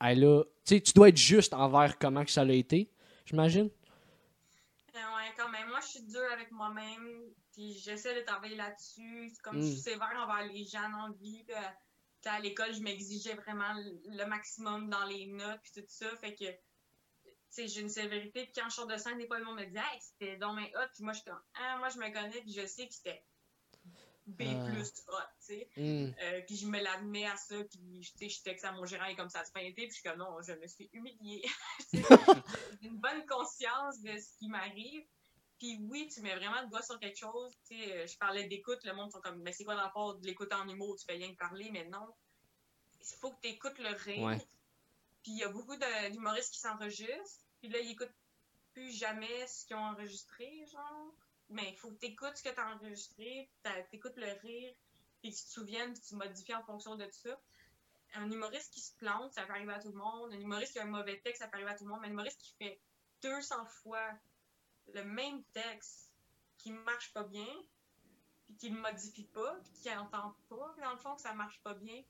Là, 0.00 0.44
tu 0.64 0.74
sais, 0.76 0.80
tu 0.80 0.92
dois 0.92 1.08
être 1.08 1.16
juste 1.16 1.54
envers 1.54 1.98
comment 1.98 2.24
que 2.24 2.30
ça 2.30 2.44
l'a 2.44 2.54
été, 2.54 2.90
j'imagine. 3.24 3.70
Euh, 4.94 4.98
ouais, 4.98 5.32
quand 5.36 5.48
même. 5.48 5.68
Moi, 5.68 5.80
je 5.80 5.86
suis 5.86 6.02
dure 6.02 6.32
avec 6.32 6.50
moi-même, 6.52 7.32
puis 7.52 7.74
j'essaie 7.74 8.14
de 8.14 8.24
travailler 8.24 8.56
là-dessus. 8.56 9.32
Comme 9.42 9.58
Mm. 9.58 9.62
je 9.62 9.66
suis 9.66 9.80
sévère 9.80 10.12
envers 10.18 10.46
les 10.52 10.64
gens 10.64 10.88
dans 10.90 11.08
la 11.08 11.14
vie. 11.20 11.44
à 12.24 12.40
l'école, 12.40 12.74
je 12.74 12.80
m'exigeais 12.80 13.34
vraiment 13.34 13.72
le 13.74 14.24
maximum 14.26 14.90
dans 14.90 15.04
les 15.04 15.26
notes, 15.26 15.60
puis 15.62 15.80
tout 15.80 15.86
ça. 15.86 16.08
Fait 16.16 16.34
que, 16.34 16.44
tu 16.44 17.30
sais, 17.50 17.68
j'ai 17.68 17.82
une 17.82 17.88
sévérité. 17.88 18.42
Puis 18.44 18.52
quand 18.56 18.68
je 18.68 18.74
sors 18.74 18.86
de 18.88 18.96
scène, 18.96 19.16
des 19.18 19.28
fois, 19.28 19.38
le 19.38 19.44
monde 19.44 19.60
me 19.60 19.66
dit, 19.66 19.76
hey, 19.76 20.00
c'était 20.00 20.36
dans 20.36 20.52
mes 20.52 20.72
hot. 20.74 20.88
Puis 20.92 21.04
moi, 21.04 21.12
je 21.12 21.20
suis 21.20 21.30
comme, 21.30 21.40
ah, 21.54 21.76
moi, 21.78 21.88
je 21.88 21.98
me 21.98 22.12
connais, 22.12 22.40
puis 22.40 22.52
je 22.52 22.66
sais 22.66 22.88
que 22.88 22.92
c'était 22.94 23.22
B 24.26 24.42
plus 24.42 24.92
hot, 25.08 25.16
tu 25.38 25.46
sais. 25.46 25.68
Hmm. 25.76 26.10
Euh, 26.20 26.40
puis 26.46 26.56
je 26.56 26.66
me 26.66 26.80
l'admets 26.82 27.26
à 27.26 27.36
ça, 27.36 27.56
puis 27.64 28.02
je 28.02 28.42
texte 28.42 28.64
à 28.64 28.72
mon 28.72 28.84
gérant 28.84 29.06
et 29.06 29.14
comme 29.14 29.28
ça 29.28 29.44
se 29.44 29.50
été, 29.60 29.72
puis 29.72 29.88
je 29.88 29.94
suis 29.94 30.02
comme 30.02 30.18
non, 30.18 30.42
je 30.42 30.52
me 30.52 30.66
suis 30.66 30.90
humiliée. 30.92 31.44
J'ai 31.92 32.02
une 32.82 32.98
bonne 32.98 33.24
conscience 33.26 34.00
de 34.02 34.18
ce 34.18 34.36
qui 34.38 34.48
m'arrive. 34.48 35.04
Puis 35.58 35.78
oui, 35.88 36.08
tu 36.12 36.20
mets 36.22 36.34
vraiment 36.34 36.60
le 36.60 36.68
doigt 36.68 36.82
sur 36.82 36.98
quelque 36.98 37.16
chose. 37.16 37.56
Tu 37.68 37.78
sais, 37.78 37.92
euh, 37.92 38.06
je 38.06 38.18
parlais 38.18 38.46
d'écoute, 38.48 38.80
le 38.84 38.94
monde 38.94 39.12
sont 39.12 39.20
comme, 39.20 39.40
mais 39.42 39.52
c'est 39.52 39.64
quoi 39.64 39.74
le 39.74 39.80
rapport 39.80 40.16
de 40.16 40.26
l'écoute 40.26 40.52
en 40.52 40.68
humour? 40.68 40.96
Tu 40.98 41.06
fais 41.06 41.14
rien 41.14 41.32
que 41.32 41.38
parler, 41.38 41.70
mais 41.70 41.84
non. 41.84 42.06
Il 43.00 43.16
faut 43.18 43.30
que 43.30 43.40
tu 43.42 43.48
écoutes 43.48 43.78
le 43.78 43.94
rire. 43.94 44.22
Ouais. 44.22 44.38
Puis 45.22 45.32
il 45.32 45.38
y 45.38 45.44
a 45.44 45.48
beaucoup 45.48 45.76
d'humoristes 46.12 46.52
qui 46.52 46.60
s'enregistrent, 46.60 47.46
puis 47.60 47.68
là, 47.68 47.78
ils 47.78 47.92
écoutent 47.92 48.14
plus 48.72 48.90
jamais 48.92 49.46
ce 49.46 49.64
qu'ils 49.66 49.76
ont 49.76 49.84
enregistré, 49.84 50.66
genre. 50.70 51.14
Mais 51.48 51.70
il 51.70 51.76
faut 51.76 51.90
que 51.90 51.98
tu 51.98 52.06
écoutes 52.06 52.36
ce 52.36 52.42
que 52.42 52.48
tu 52.54 52.60
as 52.60 52.74
enregistré, 52.74 53.50
tu 53.62 53.96
écoutes 53.96 54.16
le 54.16 54.32
rire, 54.40 54.74
puis 55.20 55.30
que 55.30 55.36
tu 55.36 55.44
te 55.44 55.50
souviennes, 55.50 55.92
puis 55.92 56.02
tu 56.02 56.14
modifies 56.16 56.54
en 56.54 56.64
fonction 56.64 56.96
de 56.96 57.08
ça. 57.10 57.40
Un 58.14 58.30
humoriste 58.30 58.72
qui 58.72 58.80
se 58.80 58.96
plante, 58.96 59.32
ça 59.32 59.44
peut 59.44 59.52
arriver 59.52 59.74
à 59.74 59.80
tout 59.80 59.90
le 59.90 59.98
monde. 59.98 60.32
Un 60.32 60.40
humoriste 60.40 60.72
qui 60.72 60.78
a 60.78 60.82
un 60.82 60.86
mauvais 60.86 61.20
texte, 61.20 61.42
ça 61.42 61.48
peut 61.48 61.56
arriver 61.56 61.70
à 61.70 61.76
tout 61.76 61.84
le 61.84 61.90
monde. 61.90 62.00
Mais 62.00 62.08
un 62.08 62.12
humoriste 62.12 62.40
qui 62.40 62.54
fait 62.56 62.80
200 63.22 63.66
fois 63.66 64.10
le 64.94 65.04
même 65.04 65.42
texte, 65.52 66.12
qui 66.58 66.72
marche 66.72 67.12
pas 67.12 67.24
bien, 67.24 67.48
puis 68.46 68.56
qui 68.56 68.68
le 68.70 68.80
modifie 68.80 69.26
pas, 69.26 69.56
puis 69.62 69.72
qui 69.82 69.90
entend 69.90 70.36
pas, 70.48 70.74
dans 70.80 70.92
le 70.92 70.98
fond, 70.98 71.14
que 71.16 71.22
ça 71.22 71.34
marche 71.34 71.60
pas 71.62 71.74
bien, 71.74 72.02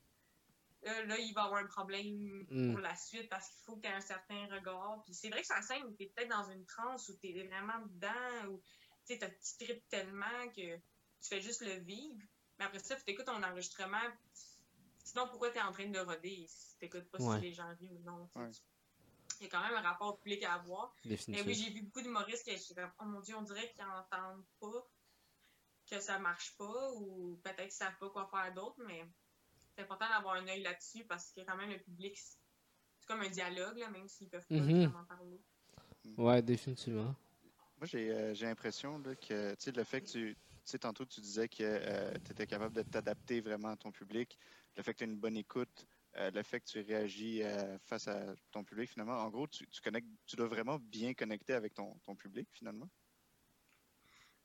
là, 0.83 1.03
là, 1.05 1.17
il 1.17 1.33
va 1.33 1.43
avoir 1.43 1.61
un 1.61 1.67
problème 1.67 2.45
Mm. 2.49 2.71
pour 2.73 2.81
la 2.81 2.95
suite 2.95 3.29
parce 3.29 3.49
qu'il 3.49 3.63
faut 3.65 3.75
que 3.75 3.81
tu 3.81 3.87
aies 3.87 3.93
un 3.93 4.01
certain 4.01 4.47
regard. 4.47 5.01
Puis 5.03 5.13
c'est 5.13 5.29
vrai 5.29 5.41
que 5.41 5.47
sur 5.47 5.55
la 5.55 5.61
scène, 5.61 5.95
tu 5.95 6.03
es 6.03 6.07
peut-être 6.07 6.29
dans 6.29 6.49
une 6.49 6.65
transe 6.65 7.09
où 7.09 7.17
tu 7.17 7.27
es 7.29 7.47
vraiment 7.47 7.79
dedans, 7.87 8.47
ou 8.49 8.61
tu 9.07 9.17
sais, 9.17 9.37
tu 9.57 9.65
tripes 9.65 9.87
tellement 9.89 10.47
que 10.55 10.75
tu 10.75 10.81
fais 11.29 11.41
juste 11.41 11.61
le 11.61 11.73
vivre. 11.79 12.19
Mais 12.59 12.65
après 12.65 12.79
ça, 12.79 12.95
tu 12.95 13.03
écoutes 13.11 13.25
ton 13.25 13.41
enregistrement. 13.43 13.97
Sinon, 15.03 15.27
pourquoi 15.29 15.51
tu 15.51 15.57
es 15.57 15.61
en 15.61 15.71
train 15.71 15.87
de 15.89 15.99
roder 15.99 16.45
si 16.47 16.77
tu 16.77 16.85
n'écoutes 16.85 17.09
pas 17.09 17.19
Ouais. 17.19 17.35
si 17.37 17.41
les 17.43 17.53
gens 17.53 17.73
rient 17.79 17.91
ou 17.91 17.99
non? 17.99 18.29
Ouais. 18.35 18.49
Il 19.39 19.43
y 19.43 19.45
a 19.47 19.49
quand 19.49 19.61
même 19.61 19.75
un 19.75 19.81
rapport 19.81 20.17
public 20.19 20.43
à 20.43 20.55
avoir. 20.55 20.93
Mais 21.05 21.11
Définitivement. 21.11 21.47
oui, 21.49 21.55
j'ai 21.55 21.69
vu 21.71 21.81
beaucoup 21.83 22.01
d'humoristes 22.01 22.43
qui 22.43 22.51
étaient 22.51 22.83
oh 22.99 23.05
mon 23.05 23.21
dieu, 23.21 23.35
on 23.35 23.43
dirait 23.43 23.71
qu'ils 23.71 23.85
n'entendent 23.85 24.43
pas 24.59 24.87
que 25.89 25.99
ça 26.01 26.19
marche 26.19 26.57
pas 26.57 26.91
ou 26.95 27.39
peut-être 27.43 27.61
qu'ils 27.61 27.71
savent 27.71 27.97
pas 27.99 28.09
quoi 28.09 28.27
faire 28.29 28.53
d'autre, 28.53 28.81
mais 28.85 29.05
c'est 29.75 29.83
important 29.83 30.09
d'avoir 30.09 30.35
un 30.35 30.47
œil 30.47 30.61
là-dessus 30.63 31.05
parce 31.05 31.31
que 31.31 31.41
quand 31.41 31.55
même 31.55 31.69
le 31.69 31.79
public, 31.79 32.17
c'est 32.17 33.07
comme 33.07 33.21
un 33.21 33.29
dialogue, 33.29 33.77
là, 33.77 33.89
même 33.89 34.07
s'ils 34.09 34.29
peuvent 34.29 34.45
pas 34.47 34.55
Mhm. 34.55 34.85
vraiment 34.87 35.05
parler. 35.05 35.39
Ouais, 36.17 36.41
définitivement. 36.41 37.15
Moi, 37.77 37.85
j'ai 37.85 38.09
euh, 38.11 38.33
l'impression 38.41 39.01
que 39.01 39.51
tu 39.53 39.55
sais, 39.59 39.71
le 39.71 39.83
fait 39.83 40.01
que 40.01 40.07
tu. 40.07 40.35
Tu 40.35 40.71
sais, 40.71 40.79
tantôt, 40.79 41.05
tu 41.05 41.21
disais 41.21 41.47
que 41.47 42.17
tu 42.17 42.31
étais 42.31 42.45
capable 42.45 42.75
de 42.75 42.81
t'adapter 42.81 43.39
vraiment 43.39 43.69
à 43.69 43.77
ton 43.77 43.89
public, 43.89 44.37
le 44.75 44.83
fait 44.83 44.93
que 44.93 44.97
tu 44.97 45.03
as 45.05 45.07
une 45.07 45.17
bonne 45.17 45.37
écoute, 45.37 45.87
euh, 46.17 46.31
le 46.31 46.41
fait 46.41 46.59
que 46.59 46.65
tu 46.65 46.81
réagis 46.81 47.43
euh, 47.43 47.77
face 47.79 48.07
à 48.07 48.35
ton 48.51 48.63
public, 48.63 48.89
finalement. 48.89 49.19
En 49.19 49.29
gros, 49.29 49.47
tu, 49.47 49.67
tu, 49.67 49.81
connectes, 49.81 50.07
tu 50.25 50.35
dois 50.35 50.47
vraiment 50.47 50.79
bien 50.79 51.13
connecter 51.13 51.53
avec 51.53 51.75
ton, 51.75 51.95
ton 52.05 52.15
public, 52.15 52.49
finalement? 52.51 52.89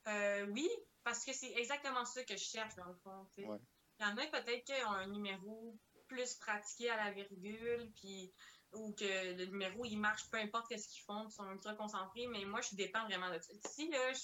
Euh, 0.08 0.46
oui, 0.52 0.68
parce 1.02 1.24
que 1.24 1.32
c'est 1.32 1.52
exactement 1.52 2.04
ça 2.04 2.24
que 2.24 2.36
je 2.36 2.44
cherche, 2.44 2.74
dans 2.74 2.86
le 2.86 2.96
fond. 2.96 3.26
Ouais. 3.38 3.58
Il 3.98 4.02
y 4.02 4.06
en 4.06 4.16
a 4.16 4.26
peut-être 4.26 4.64
qui 4.64 4.72
ont 4.84 4.90
un 4.90 5.06
numéro 5.06 5.78
plus 6.08 6.34
pratiqué 6.34 6.90
à 6.90 6.96
la 6.96 7.12
virgule, 7.12 7.90
puis 7.96 8.34
ou 8.74 8.92
que 8.92 9.34
le 9.36 9.44
numéro, 9.46 9.84
il 9.84 9.96
marche 9.96 10.28
peu 10.30 10.38
importe 10.38 10.76
ce 10.76 10.88
qu'ils 10.88 11.02
font, 11.04 11.26
ils 11.28 11.32
sont 11.32 11.48
ultra 11.50 11.74
concentrés, 11.74 12.26
mais 12.28 12.44
moi, 12.44 12.60
je 12.60 12.74
dépends 12.74 13.04
vraiment 13.04 13.30
de 13.30 13.38
ça. 13.38 13.52
Si, 13.68 13.88
là, 13.90 14.12
je, 14.12 14.20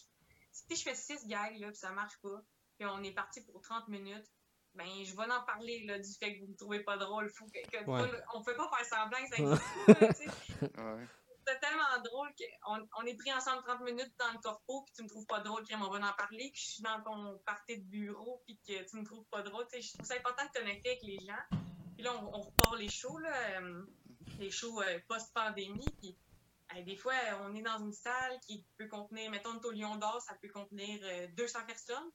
si 0.52 0.76
je 0.76 0.82
fais 0.82 0.94
six 0.94 1.26
gags, 1.26 1.58
là, 1.58 1.68
puis 1.68 1.76
ça 1.76 1.90
marche 1.90 2.18
pas, 2.22 2.42
puis 2.78 2.86
on 2.86 3.02
est 3.02 3.12
parti 3.12 3.42
pour 3.42 3.60
30 3.60 3.88
minutes, 3.88 4.26
ben, 4.74 4.86
je 5.04 5.16
vais 5.16 5.24
en 5.24 5.42
parler, 5.44 5.84
là, 5.86 5.98
du 5.98 6.12
fait 6.14 6.36
que 6.36 6.40
vous 6.40 6.52
ne 6.52 6.56
trouvez 6.56 6.80
pas 6.80 6.96
drôle. 6.96 7.28
Faut 7.30 7.46
que, 7.46 7.68
que 7.70 7.84
ouais. 7.84 8.22
on 8.34 8.42
peut 8.42 8.54
pas 8.54 8.70
faire 8.76 8.86
semblant 8.86 9.18
que 9.24 9.36
ça 9.36 9.42
existe. 9.42 10.60
ouais. 10.78 11.06
C'est 11.46 11.60
tellement 11.60 12.02
drôle 12.04 12.28
qu'on 12.36 12.86
on 12.98 13.06
est 13.06 13.16
pris 13.16 13.32
ensemble 13.32 13.62
30 13.64 13.80
minutes 13.80 14.12
dans 14.18 14.30
le 14.32 14.38
corpo, 14.38 14.82
puis 14.82 14.94
tu 14.94 15.02
me 15.02 15.08
trouves 15.08 15.26
pas 15.26 15.40
drôle, 15.40 15.64
puis 15.64 15.74
on 15.74 15.90
va 15.90 15.98
en 15.98 16.12
parler, 16.12 16.50
que 16.50 16.58
je 16.58 16.66
suis 16.66 16.82
dans 16.82 17.02
ton 17.02 17.38
party 17.46 17.78
de 17.78 17.84
bureau, 17.84 18.42
puis 18.44 18.58
que 18.68 18.88
tu 18.88 18.96
me 18.96 19.04
trouves 19.04 19.24
pas 19.30 19.42
drôle. 19.42 19.66
je 19.72 19.92
trouve 19.94 20.06
ça 20.06 20.14
important 20.14 20.44
de 20.44 20.58
connecter 20.58 20.90
avec 20.90 21.02
les 21.02 21.18
gens. 21.18 21.58
Puis 21.94 22.04
là, 22.04 22.12
on, 22.14 22.36
on 22.36 22.40
repart 22.42 22.76
les 22.76 22.90
shows, 22.90 23.18
là, 23.18 23.32
euh, 23.60 23.82
les 24.38 24.50
shows 24.50 24.80
euh, 24.82 24.98
post-pandémie, 25.08 25.84
puis 26.00 26.16
des 26.84 26.96
fois, 26.96 27.14
on 27.42 27.54
est 27.54 27.62
dans 27.62 27.78
une 27.78 27.92
salle 27.92 28.38
qui 28.46 28.64
peut 28.76 28.88
contenir, 28.88 29.30
mettons, 29.30 29.58
au 29.58 29.70
Lion 29.70 29.96
d'Or, 29.96 30.20
ça 30.20 30.34
peut 30.40 30.48
contenir 30.48 31.00
200 31.34 31.58
euh, 31.58 31.62
personnes, 31.64 32.10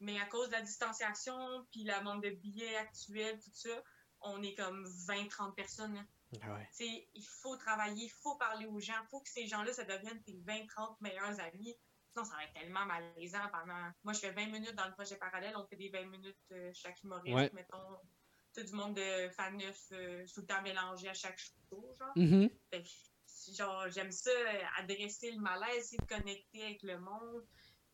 mais 0.00 0.20
à 0.20 0.26
cause 0.26 0.48
de 0.48 0.52
la 0.52 0.62
distanciation, 0.62 1.66
puis 1.72 1.84
la 1.84 2.00
manque 2.02 2.22
de 2.22 2.30
billets 2.30 2.76
actuels, 2.76 3.38
tout 3.40 3.50
ça, 3.52 3.82
on 4.20 4.42
est 4.42 4.54
comme 4.54 4.84
20-30 4.84 5.54
personnes. 5.54 6.06
Ah 6.42 6.58
il 6.80 7.24
faut 7.24 7.56
travailler, 7.56 8.06
il 8.06 8.12
faut 8.22 8.36
parler 8.36 8.66
aux 8.66 8.80
gens, 8.80 8.94
il 9.02 9.08
faut 9.10 9.20
que 9.20 9.28
ces 9.28 9.46
gens-là, 9.46 9.72
ça 9.72 9.84
devienne 9.84 10.20
tes 10.22 10.34
20-30 10.34 10.96
meilleurs 11.00 11.40
amis. 11.40 11.76
Sinon, 12.10 12.24
ça 12.24 12.36
va 12.36 12.44
être 12.44 12.54
tellement 12.54 12.84
malaisant 12.86 13.48
pendant. 13.52 13.90
Moi, 14.02 14.12
je 14.12 14.20
fais 14.20 14.32
20 14.32 14.46
minutes 14.46 14.74
dans 14.74 14.86
le 14.86 14.92
projet 14.92 15.16
parallèle, 15.16 15.54
on 15.56 15.66
fait 15.66 15.76
des 15.76 15.90
20 15.90 16.06
minutes 16.06 16.38
euh, 16.52 16.70
chaque 16.74 17.02
humoriste, 17.02 17.52
mettons. 17.52 17.98
Tout 18.56 18.64
du 18.64 18.72
monde 18.72 18.94
de 18.94 19.28
fan 19.30 19.56
neuf 19.56 19.78
euh, 19.92 20.24
tout 20.32 20.40
le 20.40 20.46
temps 20.46 20.62
mélangé 20.62 21.08
à 21.08 21.14
chaque 21.14 21.38
show, 21.38 21.94
genre. 21.98 22.12
Mm-hmm. 22.16 23.56
genre, 23.56 23.90
j'aime 23.90 24.10
ça, 24.10 24.30
adresser 24.78 25.32
le 25.32 25.40
malaise, 25.40 25.76
essayer 25.76 25.98
de 25.98 26.06
connecter 26.06 26.62
avec 26.62 26.82
le 26.82 26.98
monde. 26.98 27.46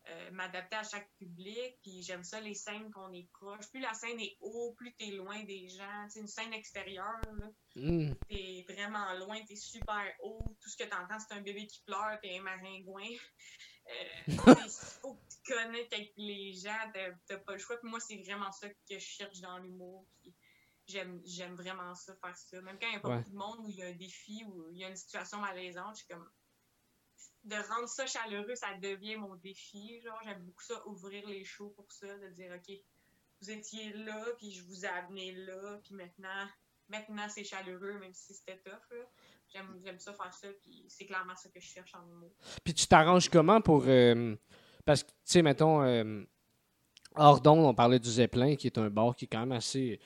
Euh, 0.09 0.31
m'adapter 0.31 0.75
à 0.75 0.83
chaque 0.83 1.09
public. 1.17 1.77
Puis 1.81 2.01
j'aime 2.01 2.25
ça, 2.25 2.41
les 2.41 2.55
scènes 2.55 2.91
qu'on 2.91 3.13
est 3.13 3.29
proche. 3.31 3.69
Plus 3.69 3.79
la 3.79 3.93
scène 3.93 4.19
est 4.19 4.35
haut, 4.41 4.73
plus 4.77 4.93
t'es 4.95 5.11
loin 5.11 5.43
des 5.43 5.69
gens. 5.69 6.07
C'est 6.09 6.19
une 6.19 6.27
scène 6.27 6.51
extérieure. 6.51 7.21
Là. 7.39 7.49
Mm. 7.75 8.13
T'es 8.27 8.65
vraiment 8.67 9.13
loin, 9.13 9.39
t'es 9.47 9.55
super 9.55 10.03
haut. 10.21 10.43
Tout 10.61 10.69
ce 10.69 10.75
que 10.75 10.83
t'entends, 10.83 11.19
c'est 11.19 11.33
un 11.33 11.41
bébé 11.41 11.67
qui 11.67 11.81
pleure 11.85 12.19
et 12.23 12.37
un 12.37 12.41
maringouin. 12.41 13.03
Euh, 13.85 14.27
il 14.27 14.69
faut 14.69 15.15
que 15.15 15.19
tu 15.29 15.53
connectes 15.53 15.91
avec 15.91 16.13
les 16.15 16.53
gens. 16.53 16.89
T'as 17.27 17.37
pas 17.39 17.51
le 17.51 17.57
choix. 17.57 17.75
Puis 17.75 17.89
moi, 17.89 17.99
c'est 17.99 18.15
vraiment 18.15 18.49
ça 18.53 18.69
que 18.69 18.75
je 18.89 18.97
cherche 18.97 19.41
dans 19.41 19.57
l'humour. 19.57 20.07
J'aime, 20.85 21.21
j'aime 21.25 21.55
vraiment 21.55 21.95
ça, 21.95 22.13
faire 22.15 22.35
ça. 22.35 22.61
Même 22.61 22.77
quand 22.79 22.87
il 22.87 22.91
n'y 22.91 22.97
a 22.97 22.99
pas 22.99 23.17
beaucoup 23.17 23.29
de 23.29 23.35
monde, 23.35 23.59
où 23.59 23.69
il 23.69 23.75
y 23.75 23.83
a 23.83 23.87
un 23.87 23.93
défi, 23.93 24.43
où 24.45 24.69
il 24.71 24.77
y 24.77 24.83
a 24.83 24.89
une 24.89 24.95
situation 24.95 25.39
malaisante, 25.39 25.95
je 25.95 26.03
suis 26.03 26.07
comme 26.07 26.29
de 27.43 27.55
rendre 27.55 27.87
ça 27.87 28.05
chaleureux, 28.05 28.55
ça 28.55 28.73
devient 28.81 29.17
mon 29.17 29.35
défi. 29.35 30.01
Genre, 30.01 30.19
j'aime 30.23 30.41
beaucoup 30.43 30.63
ça, 30.63 30.85
ouvrir 30.87 31.27
les 31.27 31.43
shows 31.43 31.69
pour 31.69 31.91
ça, 31.91 32.17
de 32.17 32.29
dire, 32.29 32.51
OK, 32.53 32.75
vous 33.41 33.51
étiez 33.51 33.93
là, 33.93 34.25
puis 34.37 34.51
je 34.51 34.63
vous 34.63 34.85
ai 34.85 34.89
amené 34.89 35.33
là, 35.33 35.79
puis 35.83 35.93
maintenant, 35.95 36.47
maintenant 36.87 37.27
c'est 37.29 37.43
chaleureux, 37.43 37.99
même 37.99 38.13
si 38.13 38.33
c'était 38.33 38.59
tough. 38.59 38.97
J'aime, 39.51 39.79
j'aime 39.83 39.99
ça 39.99 40.13
faire 40.13 40.33
ça, 40.33 40.47
puis 40.61 40.85
c'est 40.87 41.05
clairement 41.05 41.35
ça 41.35 41.49
que 41.49 41.59
je 41.59 41.67
cherche 41.67 41.93
en 41.95 42.07
humour. 42.09 42.31
Puis 42.63 42.73
tu 42.73 42.87
t'arranges 42.87 43.29
comment 43.29 43.61
pour. 43.61 43.83
Euh, 43.87 44.35
parce 44.85 45.03
que, 45.03 45.09
tu 45.09 45.15
sais, 45.25 45.41
mettons, 45.41 45.83
euh, 45.83 46.23
hors 47.15 47.41
on 47.45 47.75
parlait 47.75 47.99
du 47.99 48.09
Zeppelin, 48.09 48.55
qui 48.55 48.67
est 48.67 48.77
un 48.77 48.89
bar 48.89 49.15
qui 49.15 49.25
est 49.25 49.27
quand 49.27 49.41
même 49.41 49.51
assez. 49.51 49.99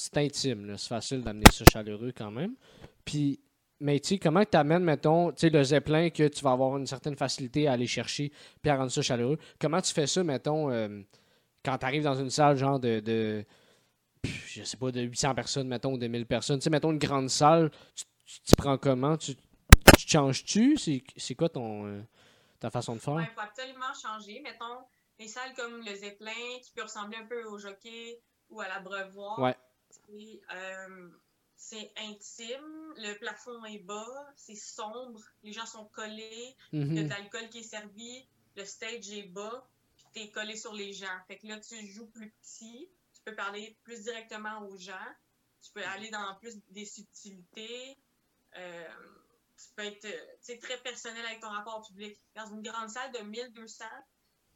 C'est 0.00 0.16
intime, 0.18 0.76
c'est 0.78 0.86
facile 0.86 1.24
d'amener 1.24 1.50
ça 1.50 1.64
chaleureux 1.72 2.12
quand 2.16 2.30
même. 2.30 2.54
Puis 3.04 3.40
mais 3.80 3.98
tu 3.98 4.10
sais, 4.10 4.18
comment 4.18 4.44
tu 4.44 4.56
amènes, 4.56 4.84
mettons, 4.84 5.32
tu 5.32 5.40
sais, 5.40 5.50
le 5.50 5.64
zeppelin 5.64 6.10
que 6.10 6.28
tu 6.28 6.40
vas 6.44 6.52
avoir 6.52 6.76
une 6.76 6.86
certaine 6.86 7.16
facilité 7.16 7.66
à 7.66 7.72
aller 7.72 7.88
chercher 7.88 8.30
puis 8.62 8.70
à 8.70 8.76
rendre 8.76 8.92
ça 8.92 9.02
chaleureux? 9.02 9.38
Comment 9.60 9.80
tu 9.80 9.92
fais 9.92 10.06
ça, 10.06 10.22
mettons, 10.22 10.70
euh, 10.70 11.00
quand 11.64 11.78
tu 11.78 11.84
arrives 11.84 12.04
dans 12.04 12.14
une 12.14 12.30
salle 12.30 12.56
genre 12.56 12.78
de, 12.78 13.00
de 13.00 13.44
je 14.22 14.62
sais 14.62 14.76
pas, 14.76 14.92
de 14.92 15.00
800 15.00 15.34
personnes, 15.34 15.66
mettons, 15.66 15.94
ou 15.94 15.98
de 15.98 16.06
1000 16.06 16.26
personnes? 16.26 16.60
Tu 16.60 16.64
sais, 16.64 16.70
mettons 16.70 16.92
une 16.92 16.98
grande 16.98 17.28
salle, 17.28 17.72
tu, 17.96 18.04
tu, 18.44 18.54
prends 18.54 18.78
comment? 18.78 19.16
Tu, 19.16 19.34
tu 19.34 20.08
changes-tu? 20.08 20.76
C'est 20.76 21.34
quoi 21.34 21.48
ton, 21.48 21.86
euh, 21.86 22.02
ta 22.60 22.70
façon 22.70 22.94
de 22.94 23.00
faire? 23.00 23.20
Il 23.20 23.34
faut 23.34 23.40
absolument 23.40 23.92
changer. 24.00 24.38
Mettons, 24.44 24.78
les 25.18 25.26
salles 25.26 25.54
comme 25.56 25.84
le 25.84 25.92
Zeppelin, 25.96 26.60
qui 26.62 26.70
peut 26.70 26.82
ressembler 26.82 27.16
un 27.16 27.26
peu 27.26 27.42
au 27.46 27.58
jockey 27.58 28.20
ou 28.48 28.60
à 28.60 28.68
l'abreuvoir. 28.68 29.40
Ouais. 29.40 29.56
Euh, 30.10 31.10
c'est 31.56 31.92
intime, 31.96 32.94
le 32.96 33.18
plafond 33.18 33.64
est 33.64 33.80
bas, 33.80 34.32
c'est 34.36 34.54
sombre, 34.54 35.20
les 35.42 35.52
gens 35.52 35.66
sont 35.66 35.86
collés, 35.86 36.56
il 36.72 36.78
y 36.78 36.98
a 36.98 37.02
de 37.02 37.06
mhm. 37.06 37.08
l'alcool 37.08 37.48
qui 37.50 37.58
est 37.58 37.62
servi, 37.64 38.28
le 38.56 38.64
stage 38.64 39.10
est 39.10 39.24
bas, 39.24 39.68
puis 39.96 40.06
t'es 40.14 40.30
collé 40.30 40.56
sur 40.56 40.72
les 40.72 40.92
gens. 40.92 41.18
Fait 41.26 41.36
que 41.38 41.48
là, 41.48 41.58
tu 41.58 41.84
joues 41.88 42.06
plus 42.06 42.30
petit, 42.30 42.88
tu 43.12 43.22
peux 43.24 43.34
parler 43.34 43.76
plus 43.82 44.04
directement 44.04 44.68
aux 44.68 44.76
gens, 44.76 44.94
tu 45.60 45.72
peux 45.72 45.84
aller 45.84 46.10
dans 46.10 46.36
plus 46.36 46.56
des 46.70 46.84
subtilités, 46.84 47.98
euh, 48.56 48.88
tu 49.56 49.66
peux 49.74 49.84
être 49.84 50.04
euh, 50.04 50.58
très 50.60 50.78
personnel 50.78 51.26
avec 51.26 51.40
ton 51.40 51.50
rapport 51.50 51.80
au 51.80 51.82
public. 51.82 52.16
Dans 52.36 52.46
une 52.46 52.62
grande 52.62 52.88
salle 52.88 53.10
de 53.12 53.18
1200, 53.18 53.84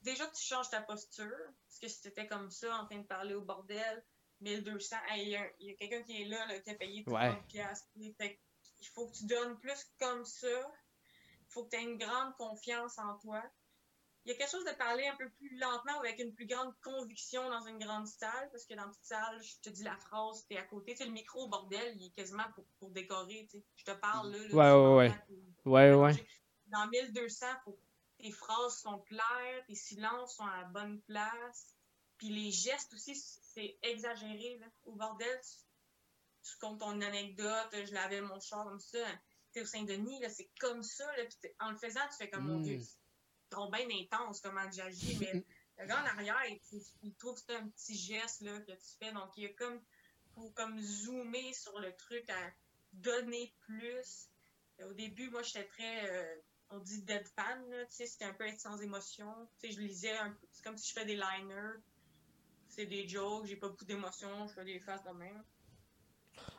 déjà 0.02 0.24
tu 0.28 0.42
changes 0.42 0.70
ta 0.70 0.80
posture, 0.82 1.26
parce 1.66 1.80
que 1.80 1.88
si 1.88 2.00
t'étais 2.00 2.28
comme 2.28 2.50
ça 2.52 2.76
en 2.76 2.86
train 2.86 2.98
de 2.98 3.06
parler 3.06 3.34
au 3.34 3.42
bordel, 3.42 4.04
1200. 4.42 4.96
Il 5.16 5.28
y 5.28 5.36
a, 5.36 5.48
quelqu'un 5.78 6.02
qui 6.02 6.22
est 6.22 6.24
là, 6.26 6.60
qui 6.60 6.70
a 6.70 6.74
payé 6.74 7.04
30 7.04 7.46
pièces. 7.46 7.88
Il 7.96 8.88
faut 8.94 9.06
que 9.06 9.16
tu 9.16 9.26
donnes 9.26 9.58
plus 9.58 9.86
comme 9.98 10.24
ça. 10.24 10.48
Il 10.48 11.52
faut 11.52 11.64
que 11.64 11.70
tu 11.70 11.76
aies 11.76 11.82
une 11.82 11.98
grande 11.98 12.34
confiance 12.36 12.98
en 12.98 13.18
toi. 13.18 13.42
Il 14.24 14.30
y 14.30 14.34
a 14.34 14.38
quelque 14.38 14.50
chose 14.50 14.64
de 14.64 14.72
parler 14.72 15.06
un 15.08 15.16
peu 15.16 15.28
plus 15.30 15.58
lentement 15.58 15.96
ou 15.96 16.00
avec 16.00 16.20
une 16.20 16.32
plus 16.32 16.46
grande 16.46 16.72
conviction 16.80 17.48
dans 17.50 17.66
une 17.66 17.78
grande 17.78 18.06
salle, 18.06 18.48
parce 18.52 18.64
que 18.64 18.74
dans 18.74 18.84
une 18.84 18.90
petite 18.90 19.04
salle, 19.04 19.42
je 19.42 19.56
te 19.60 19.70
dis 19.70 19.82
la 19.82 19.96
phrase, 19.96 20.46
tu 20.46 20.54
es 20.54 20.58
à 20.58 20.62
côté. 20.62 20.92
Tu 20.92 20.98
sais, 20.98 21.06
le 21.06 21.10
micro, 21.10 21.48
bordel, 21.48 21.96
il 21.96 22.06
est 22.06 22.10
quasiment 22.10 22.44
pour, 22.54 22.64
pour 22.78 22.90
décorer. 22.90 23.48
Tu 23.50 23.58
sais. 23.58 23.64
Je 23.74 23.84
te 23.84 23.90
parle 23.90 24.30
là. 24.30 24.38
ouais, 24.38 25.04
ouais, 25.04 25.12
ouais. 25.64 25.92
ouais, 25.92 25.94
ouais. 25.94 26.26
Dans 26.66 26.86
1200, 26.86 27.46
faut, 27.64 27.78
tes 28.18 28.30
phrases 28.30 28.78
sont 28.78 29.00
claires, 29.00 29.64
tes 29.66 29.74
silences 29.74 30.36
sont 30.36 30.46
à 30.46 30.62
la 30.62 30.64
bonne 30.68 31.00
place. 31.02 31.74
Puis 32.22 32.30
les 32.30 32.52
gestes 32.52 32.94
aussi, 32.94 33.16
c'est 33.16 33.76
exagéré. 33.82 34.56
Là. 34.60 34.66
Au 34.84 34.92
bordel, 34.92 35.40
tu, 36.44 36.56
comptes 36.60 36.78
ton 36.78 37.00
anecdote, 37.00 37.68
je 37.72 37.92
lavais 37.92 38.20
mon 38.20 38.38
char 38.38 38.62
comme 38.62 38.78
ça. 38.78 39.04
T'es 39.50 39.62
au 39.62 39.66
Saint-Denis, 39.66 40.22
c'est 40.30 40.48
comme 40.60 40.84
ça. 40.84 41.04
Là, 41.16 41.24
en 41.58 41.72
le 41.72 41.78
faisant, 41.78 42.06
tu 42.12 42.18
fais 42.18 42.30
comme, 42.30 42.46
mon 42.46 42.60
Dieu, 42.60 42.76
mm. 42.76 42.80
c'est 42.80 43.50
trop 43.50 43.68
bien 43.72 43.88
intense 43.90 44.40
comment 44.40 44.70
j'agis. 44.70 45.18
Mais 45.18 45.32
le 45.78 45.86
gars 45.86 46.00
en 46.00 46.06
arrière, 46.06 46.40
il, 47.02 47.12
trouve 47.16 47.34
que 47.34 47.40
c'est 47.44 47.56
un 47.56 47.66
petit 47.70 47.96
geste 47.96 48.42
là, 48.42 48.56
que 48.60 48.70
tu 48.70 48.96
fais. 49.00 49.10
Donc, 49.10 49.36
il 49.36 49.42
y 49.42 49.46
a 49.46 49.52
comme, 49.54 49.82
pour 50.32 50.54
comme 50.54 50.80
zoomer 50.80 51.52
sur 51.52 51.76
le 51.80 51.92
truc 51.96 52.30
à 52.30 52.52
donner 52.92 53.52
plus. 53.62 54.28
Au 54.80 54.92
début, 54.92 55.28
moi, 55.28 55.42
j'étais 55.42 55.66
très... 55.66 56.08
Euh, 56.08 56.36
on 56.70 56.78
dit 56.78 57.02
deadpan, 57.02 57.64
tu 57.68 57.96
sais, 57.96 58.06
c'était 58.06 58.26
un 58.26 58.32
peu 58.32 58.46
être 58.46 58.60
sans 58.60 58.80
émotion. 58.80 59.48
Tu 59.58 59.66
sais, 59.66 59.74
je 59.74 59.80
lisais 59.80 60.16
un 60.16 60.30
peu, 60.30 60.46
c'est 60.52 60.62
comme 60.62 60.78
si 60.78 60.88
je 60.88 60.94
fais 60.94 61.04
des 61.04 61.16
liners 61.16 61.82
c'est 62.72 62.86
des 62.86 63.06
jokes, 63.06 63.46
j'ai 63.46 63.56
pas 63.56 63.68
beaucoup 63.68 63.84
d'émotions, 63.84 64.48
je 64.48 64.54
fais 64.54 64.64
des 64.64 64.80
faces 64.80 65.04
de 65.04 65.10
même. 65.10 65.42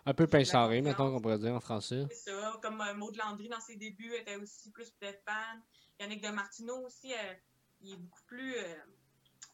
Un 0.05 0.13
peu 0.13 0.27
pincé 0.27 0.55
mettons 0.81 1.11
qu'on 1.11 1.21
pourrait 1.21 1.39
dire 1.39 1.55
en 1.55 1.59
français. 1.59 2.05
C'est 2.09 2.31
ça, 2.31 2.59
comme 2.61 2.79
euh, 2.81 2.93
Maud 2.93 3.15
Landry 3.15 3.49
dans 3.49 3.59
ses 3.59 3.75
débuts 3.77 4.13
était 4.13 4.35
aussi 4.35 4.69
plus 4.71 4.91
peut-être 4.91 5.23
fan. 5.23 5.61
Yannick 5.99 6.21
de 6.21 6.29
Martineau 6.29 6.85
aussi, 6.85 7.13
euh, 7.13 7.33
il 7.81 7.93
est 7.93 7.97
beaucoup 7.97 8.23
plus 8.27 8.55
euh, 8.57 8.75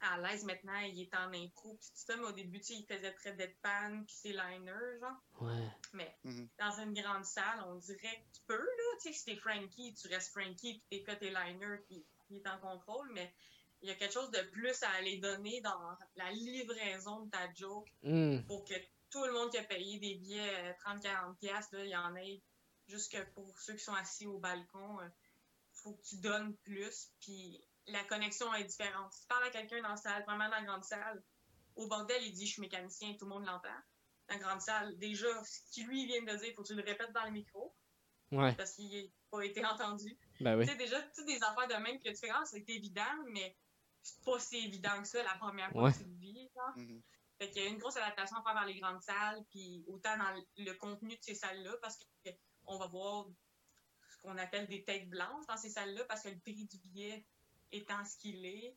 à 0.01 0.17
l'aise 0.17 0.43
maintenant, 0.43 0.79
il 0.79 1.01
est 1.01 1.15
en 1.15 1.31
impro, 1.33 1.75
pis 1.75 1.91
tout 1.91 2.05
ça, 2.05 2.17
mais 2.17 2.25
au 2.25 2.31
début, 2.31 2.59
il 2.69 2.85
faisait 2.85 3.13
très 3.13 3.33
deadpan, 3.33 4.03
puis 4.05 4.15
c'est 4.15 4.33
liner, 4.33 4.99
genre. 4.99 5.21
Ouais. 5.41 5.67
Mais 5.93 6.13
mhm. 6.25 6.49
dans 6.59 6.71
une 6.81 6.93
grande 6.93 7.25
salle, 7.25 7.63
on 7.67 7.75
dirait 7.75 7.97
que 7.97 8.37
tu 8.37 8.41
peux, 8.47 8.57
là, 8.57 8.97
tu 9.01 9.13
sais, 9.13 9.13
si 9.13 9.25
t'es 9.25 9.35
Frankie, 9.37 9.93
tu 9.93 10.07
restes 10.09 10.31
Frankie, 10.31 10.79
puis 10.79 10.83
t'es 10.89 11.05
fait 11.05 11.17
tes 11.17 11.29
liners, 11.29 11.79
puis 11.87 12.05
il 12.29 12.37
est 12.37 12.47
en 12.47 12.59
contrôle, 12.59 13.09
mais 13.13 13.33
il 13.81 13.89
y 13.89 13.91
a 13.91 13.95
quelque 13.95 14.13
chose 14.13 14.31
de 14.31 14.41
plus 14.51 14.83
à 14.83 14.89
aller 14.91 15.17
donner 15.17 15.61
dans 15.61 15.97
la 16.15 16.31
livraison 16.31 17.21
de 17.21 17.29
ta 17.29 17.51
joke 17.53 17.87
hmm. 18.03 18.41
pour 18.47 18.65
que 18.65 18.73
tout 19.09 19.23
le 19.25 19.31
monde 19.31 19.49
qui 19.51 19.57
a 19.57 19.63
payé 19.63 19.99
des 19.99 20.15
billets 20.15 20.75
30-40$, 20.85 21.75
euh, 21.75 21.85
il 21.85 21.89
y 21.89 21.95
en 21.95 22.15
ait 22.15 22.41
Juste 22.89 23.11
que 23.11 23.23
pour 23.35 23.59
ceux 23.59 23.73
qui 23.75 23.83
sont 23.83 23.93
assis 23.93 24.25
au 24.25 24.39
balcon, 24.39 24.97
il 25.03 25.79
faut 25.83 25.93
que 25.93 26.01
tu 26.01 26.17
donnes 26.17 26.57
plus, 26.57 27.11
puis 27.21 27.63
la 27.85 28.03
connexion 28.05 28.51
est 28.55 28.63
différente. 28.63 29.13
Si 29.13 29.21
tu 29.21 29.27
parles 29.27 29.43
à 29.43 29.51
quelqu'un 29.51 29.81
dans 29.83 29.89
la 29.89 29.95
salle, 29.95 30.23
vraiment 30.23 30.49
dans 30.49 30.55
la 30.55 30.63
grande 30.63 30.83
salle, 30.83 31.23
au 31.75 31.87
bordel, 31.87 32.23
il 32.23 32.33
dit 32.33 32.47
je 32.47 32.53
suis 32.53 32.61
mécanicien, 32.61 33.13
tout 33.13 33.25
le 33.25 33.29
monde 33.29 33.45
l'entend. 33.45 33.69
Dans 34.27 34.35
la 34.35 34.39
grande 34.39 34.61
salle, 34.61 34.97
déjà, 34.97 35.27
ce 35.43 35.71
qu'il 35.71 35.85
lui 35.85 36.07
vient 36.07 36.23
de 36.23 36.35
dire, 36.35 36.47
il 36.49 36.53
faut 36.55 36.63
que 36.63 36.67
tu 36.67 36.73
le 36.73 36.83
répètes 36.83 37.13
dans 37.13 37.25
le 37.25 37.31
micro. 37.31 37.75
Ouais. 38.31 38.55
Parce 38.55 38.73
qu'il 38.73 39.03
n'a 39.03 39.09
pas 39.29 39.45
été 39.45 39.63
entendu. 39.65 40.17
Ben 40.39 40.57
oui. 40.57 40.65
Tu 40.65 40.71
sais, 40.71 40.77
déjà, 40.77 40.99
toutes 41.15 41.27
des 41.27 41.43
affaires 41.43 41.67
de 41.67 41.83
même 41.83 41.99
que 41.99 42.09
tu 42.09 42.15
fais, 42.15 42.29
ah, 42.31 42.43
c'est 42.45 42.67
évident, 42.69 43.23
mais 43.27 43.55
c'est 44.01 44.23
pas 44.23 44.39
si 44.39 44.57
évident 44.57 45.01
que 45.01 45.07
ça 45.07 45.23
la 45.23 45.35
première 45.35 45.71
fois 45.71 45.83
Ouais. 45.83 45.91
que 45.93 45.97
tu 45.99 46.05
le 46.05 46.15
vis. 46.15 46.49
genre. 46.55 46.77
Mhm. 46.77 47.01
Fait 47.37 47.49
qu'il 47.51 47.63
y 47.63 47.65
a 47.65 47.69
une 47.69 47.77
grosse 47.77 47.95
adaptation 47.97 48.37
à 48.37 48.43
faire 48.43 48.53
vers 48.53 48.65
les 48.65 48.79
grandes 48.79 49.01
salles, 49.01 49.45
puis 49.49 49.83
autant 49.87 50.17
dans 50.17 50.43
le 50.57 50.73
contenu 50.73 51.15
de 51.15 51.21
ces 51.21 51.35
salles-là, 51.35 51.77
parce 51.81 51.97
qu'on 52.65 52.77
va 52.77 52.87
voir 52.87 53.27
ce 54.09 54.17
qu'on 54.21 54.37
appelle 54.37 54.67
des 54.67 54.83
têtes 54.83 55.09
blanches 55.09 55.45
dans 55.47 55.55
ces 55.57 55.69
salles-là, 55.69 56.03
parce 56.05 56.23
que 56.23 56.29
le 56.29 56.39
prix 56.39 56.53
du 56.65 56.77
billet 56.79 57.25
étant 57.71 58.03
ce 58.03 58.17
qu'il 58.17 58.45
est, 58.45 58.75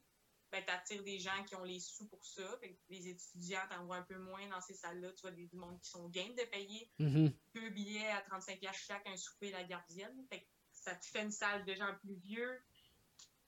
ben, 0.52 0.62
t'attires 0.64 1.02
des 1.02 1.18
gens 1.18 1.42
qui 1.44 1.56
ont 1.56 1.64
les 1.64 1.80
sous 1.80 2.06
pour 2.08 2.24
ça. 2.26 2.56
Fait 2.60 2.74
que 2.74 2.78
les 2.90 3.08
étudiants, 3.08 3.66
t'en 3.70 3.84
vois 3.86 3.96
un 3.96 4.02
peu 4.02 4.18
moins 4.18 4.46
dans 4.48 4.60
ces 4.60 4.74
salles-là. 4.74 5.10
Tu 5.14 5.22
vois 5.22 5.30
des 5.32 5.46
du 5.46 5.56
monde 5.56 5.80
qui 5.80 5.88
sont 5.88 6.08
game 6.10 6.34
de 6.34 6.44
payer 6.44 6.92
Mhm. 6.98 7.32
deux 7.54 7.70
billets 7.70 8.10
à 8.10 8.20
35 8.20 8.60
piastres 8.60 8.84
chaque, 8.86 9.06
un 9.08 9.16
souper 9.16 9.50
la 9.50 9.64
gardienne. 9.64 10.24
Fait 10.30 10.42
que 10.42 10.46
ça 10.72 10.94
te 10.94 11.06
fait 11.06 11.22
une 11.22 11.30
salle 11.30 11.64
de 11.64 11.74
gens 11.74 11.94
plus 12.00 12.14
vieux. 12.16 12.62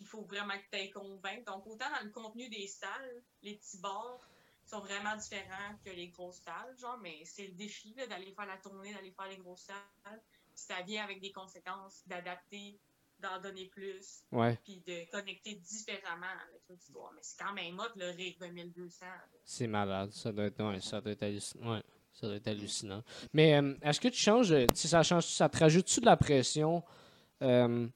Il 0.01 0.07
faut 0.07 0.22
vraiment 0.22 0.55
que 0.59 0.76
tu 0.84 0.90
convaincre. 0.92 1.45
Donc, 1.53 1.66
autant 1.66 1.90
dans 1.90 2.05
le 2.05 2.11
contenu 2.11 2.49
des 2.49 2.66
salles, 2.66 3.22
les 3.42 3.55
petits 3.57 3.78
bars 3.78 4.20
sont 4.66 4.80
vraiment 4.80 5.16
différents 5.16 5.76
que 5.84 5.90
les 5.90 6.09
grosses 6.09 6.40
salles, 6.40 6.76
genre, 6.78 6.99
mais 6.99 7.22
c'est 7.24 7.47
le 7.47 7.53
défi 7.55 7.95
d'aller 7.95 8.32
faire 8.32 8.47
la 8.47 8.57
tournée, 8.57 8.92
d'aller 8.95 9.12
faire 9.12 9.28
les 9.28 9.36
grosses 9.36 9.62
salles. 9.62 10.20
Puis 10.55 10.64
ça 10.66 10.82
vient 10.82 11.05
avec 11.05 11.20
des 11.20 11.32
conséquences 11.32 12.03
d'adapter, 12.07 12.78
d'en 13.18 13.40
donner 13.40 13.66
plus, 13.66 14.24
Ouais. 14.32 14.59
puis 14.64 14.80
de 14.86 15.09
connecter 15.11 15.55
différemment 15.55 16.26
avec 16.49 16.62
l'auditoire. 16.68 17.12
Mais 17.14 17.20
c'est 17.22 17.38
quand 17.42 17.53
même 17.53 17.78
hot 17.78 17.84
le 17.97 18.12
1200. 18.51 19.05
là. 19.07 19.24
C'est 19.45 19.66
malade. 19.66 20.11
Ça 20.12 20.32
doit 20.32 20.47
être, 20.47 20.62
ouais, 20.64 20.80
ça 20.80 21.01
doit 21.01 21.12
être 21.12 21.22
hallucinant. 21.22 21.74
Ouais, 21.74 21.82
ça 22.12 22.26
doit 22.26 22.36
être 22.36 22.49
hallucinant. 22.49 23.03
Mais 23.32 23.55
euh, 23.61 23.74
est-ce 23.82 24.01
que 24.01 24.09
tu 24.09 24.18
changes, 24.18 24.53
euh, 24.53 24.66
sais, 24.74 24.88
ça 24.88 25.03
change, 25.03 25.26
ça 25.26 25.49
te 25.49 25.59
rajoute-tu 25.59 26.01
de 26.01 26.07
la 26.07 26.16
pression 26.16 26.82
euh, 27.42 27.86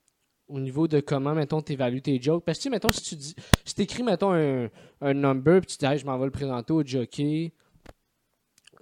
au 0.49 0.61
niveau 0.61 0.89
de 0.89 1.01
comment, 1.01 1.35
mettons, 1.35 1.63
tu 1.63 1.73
évalues 1.73 2.03
tes 2.03 2.21
jokes? 2.21 2.45
Parce 2.45 2.59
que, 2.59 2.63
tu 2.63 2.69
sais, 2.69 2.71
mettons, 2.71 2.91
si 2.91 3.03
tu 3.03 3.17
dis, 3.17 3.35
si 3.65 3.75
t'écris, 3.75 4.03
mettons, 4.03 4.33
un, 4.33 4.69
un 5.01 5.15
number, 5.15 5.61
puis 5.61 5.77
tu 5.77 5.79
dis, 5.79 5.87
Hey, 5.87 5.99
je 5.99 6.07
m'en 6.07 6.19
vais 6.19 6.27
le 6.27 6.31
présenter 6.31 6.73
au 6.73 6.83
jockey, 6.85 7.53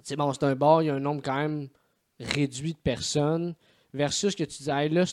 c'est 0.03 0.15
bon, 0.15 0.31
c'est 0.31 0.43
un 0.43 0.55
bar, 0.55 0.83
il 0.83 0.85
y 0.85 0.89
a 0.89 0.95
un 0.95 0.99
nombre 0.99 1.21
quand 1.21 1.35
même 1.35 1.67
réduit 2.19 2.73
de 2.73 2.79
personnes, 2.79 3.55
versus 3.93 4.35
que 4.35 4.43
tu 4.43 4.63
dis, 4.63 4.69
hey, 4.69 4.89
là, 4.89 5.03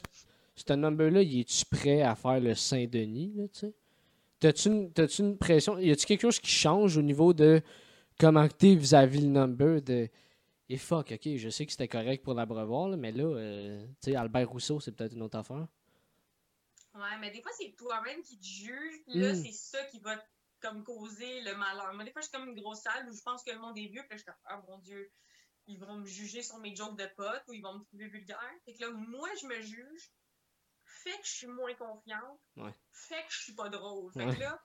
ce 0.55 0.73
number-là, 0.73 1.23
il 1.23 1.41
est-tu 1.41 1.65
prêt 1.67 2.03
à 2.03 2.15
faire 2.15 2.41
le 2.41 2.55
Saint-Denis, 2.55 3.33
là, 3.37 3.45
tu 3.49 3.59
sais? 3.61 3.75
T'as-tu 4.41 5.23
une, 5.23 5.39
pression? 5.39 5.79
Y 5.79 5.91
a-tu 5.91 6.05
quelque 6.05 6.21
chose 6.21 6.39
qui 6.39 6.51
change 6.51 6.99
au 6.99 7.03
niveau 7.03 7.33
de 7.33 7.63
comment 8.21 8.47
t'es 8.47 8.75
vis-à-vis 8.75 9.23
le 9.23 9.29
number 9.29 9.81
de. 9.81 10.09
Et 10.69 10.77
fuck, 10.77 11.13
ok, 11.13 11.37
je 11.37 11.49
sais 11.49 11.65
que 11.65 11.73
c'était 11.73 11.89
correct 11.89 12.23
pour 12.23 12.35
l'abreuvoir, 12.35 12.95
mais 12.97 13.11
là, 13.11 13.25
euh, 13.25 13.87
tu 14.03 14.11
sais, 14.11 14.17
Albert 14.17 14.51
Rousseau, 14.51 14.81
c'est 14.81 14.93
peut-être 14.93 15.15
une 15.15 15.23
autre 15.23 15.39
affaire. 15.39 15.67
Ouais, 16.95 17.19
mais 17.21 17.31
des 17.31 17.43
fois, 17.43 17.51
c'est 17.53 17.75
toi-même 17.77 18.23
qui 18.23 18.39
te 18.39 18.45
juge. 18.45 19.03
puis 19.05 19.19
Là, 19.21 19.33
Mm. 19.33 19.45
c'est 19.45 19.53
ça 19.53 19.85
qui 19.87 19.99
va 20.01 20.23
comme 20.61 20.85
causer 20.85 21.41
le 21.43 21.55
malheur. 21.57 21.93
Moi, 21.95 22.05
des 22.05 22.13
fois, 22.13 22.23
je 22.23 22.29
suis 22.29 22.33
comme 22.39 22.49
une 22.49 22.61
grosse 22.61 22.81
salle 22.83 23.09
où 23.09 23.13
je 23.15 23.21
pense 23.23 23.43
que 23.45 23.51
le 23.51 23.59
monde 23.59 23.77
est 23.77 23.87
vieux. 23.89 24.03
Puis 24.03 24.11
là, 24.11 24.17
je 24.17 24.23
suis 24.23 24.25
comme, 24.27 24.35
ah 24.47 24.63
mon 24.69 24.79
Dieu, 24.79 25.13
ils 25.67 25.79
vont 25.79 25.95
me 25.97 26.07
juger 26.07 26.43
sur 26.43 26.59
mes 26.59 26.75
jokes 26.75 26.97
de 26.97 27.07
potes 27.17 27.43
ou 27.49 27.53
ils 27.53 27.63
vont 27.63 27.75
me 27.79 27.85
trouver 27.85 28.09
vulgaire. 28.09 28.39
Fait 28.65 28.75
que 28.75 28.81
là, 28.83 28.91
moi, 28.91 29.29
je 29.41 29.47
me 29.47 29.61
juge. 29.61 30.13
Fait 30.85 31.19
que 31.19 31.27
je 31.27 31.31
suis 31.33 31.47
moins 31.49 31.75
confiante. 31.75 32.41
Ouais. 32.57 32.73
Fait 32.93 33.23
que 33.27 33.33
je 33.33 33.43
suis 33.43 33.55
pas 33.55 33.69
drôle. 33.69 34.13
Fait 34.13 34.25
Ouais. 34.25 34.35
que 34.37 34.41
là, 34.41 34.63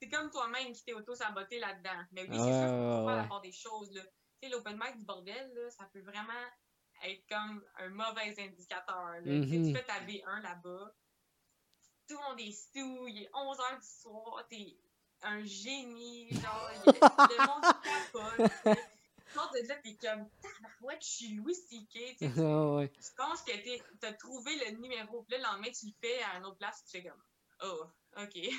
c'est 0.00 0.08
comme 0.08 0.30
toi-même 0.30 0.72
qui 0.72 0.84
t'es 0.84 0.92
auto-saboté 0.94 1.58
là-dedans. 1.60 2.04
Mais 2.12 2.22
oui, 2.22 2.28
c'est 2.36 2.40
Ah, 2.40 2.68
sûr, 2.68 2.68
faut 2.68 2.98
ouais, 3.00 3.06
pas 3.06 3.12
faire 3.14 3.22
la 3.22 3.28
part 3.28 3.40
des 3.40 3.52
choses. 3.52 3.90
Tu 3.92 4.00
sais, 4.42 4.48
l'open 4.50 4.78
mic 4.82 4.96
du 4.98 5.04
bordel, 5.04 5.52
là, 5.54 5.70
ça 5.70 5.84
peut 5.92 6.00
vraiment 6.02 6.32
être 7.04 7.24
comme 7.28 7.64
un 7.76 7.88
mauvais 7.90 8.34
indicateur. 8.38 9.04
là. 9.12 9.22
Tu 9.22 9.30
Mhm. 9.30 9.66
Tu 9.68 9.74
fais 9.74 9.84
ta 9.84 10.00
B1 10.00 10.40
là-bas, 10.40 10.94
tout 12.08 12.16
le 12.16 12.28
monde 12.28 12.40
est 12.40 12.52
sous, 12.52 13.06
il 13.08 13.22
est 13.22 13.30
11h 13.32 13.80
du 13.80 13.86
soir, 13.86 14.46
t'es 14.48 14.76
un 15.22 15.44
génie, 15.44 16.28
genre, 16.30 16.70
il 16.86 16.92
le 16.92 17.46
monde 17.46 18.42
capote. 18.42 18.78
Sors 19.34 19.50
de 19.52 19.68
là, 19.68 19.74
t'es 19.84 19.94
comme, 19.96 20.28
tabarouette, 20.40 21.02
je 21.02 21.08
suis 21.08 21.34
Louis 21.34 21.54
C.K. 21.54 22.16
Tu 22.16 22.16
sais, 22.18 22.32
Ah, 22.38 22.74
ouais. 22.76 22.88
tu 22.90 23.12
penses 23.16 23.42
que 23.42 23.52
t'es- 23.52 23.82
t'as 24.00 24.12
trouvé 24.14 24.56
le 24.56 24.76
numéro, 24.80 25.22
puis 25.24 25.32
là, 25.32 25.38
le 25.38 25.44
lendemain, 25.44 25.70
tu 25.70 25.86
le 25.86 25.92
fais 26.00 26.22
à 26.22 26.38
une 26.38 26.46
autre 26.46 26.56
place, 26.56 26.82
tu 26.84 26.90
fais 27.02 27.08
comme, 27.08 27.22
oh, 27.62 27.84
ok. 28.16 28.32
tu 28.32 28.50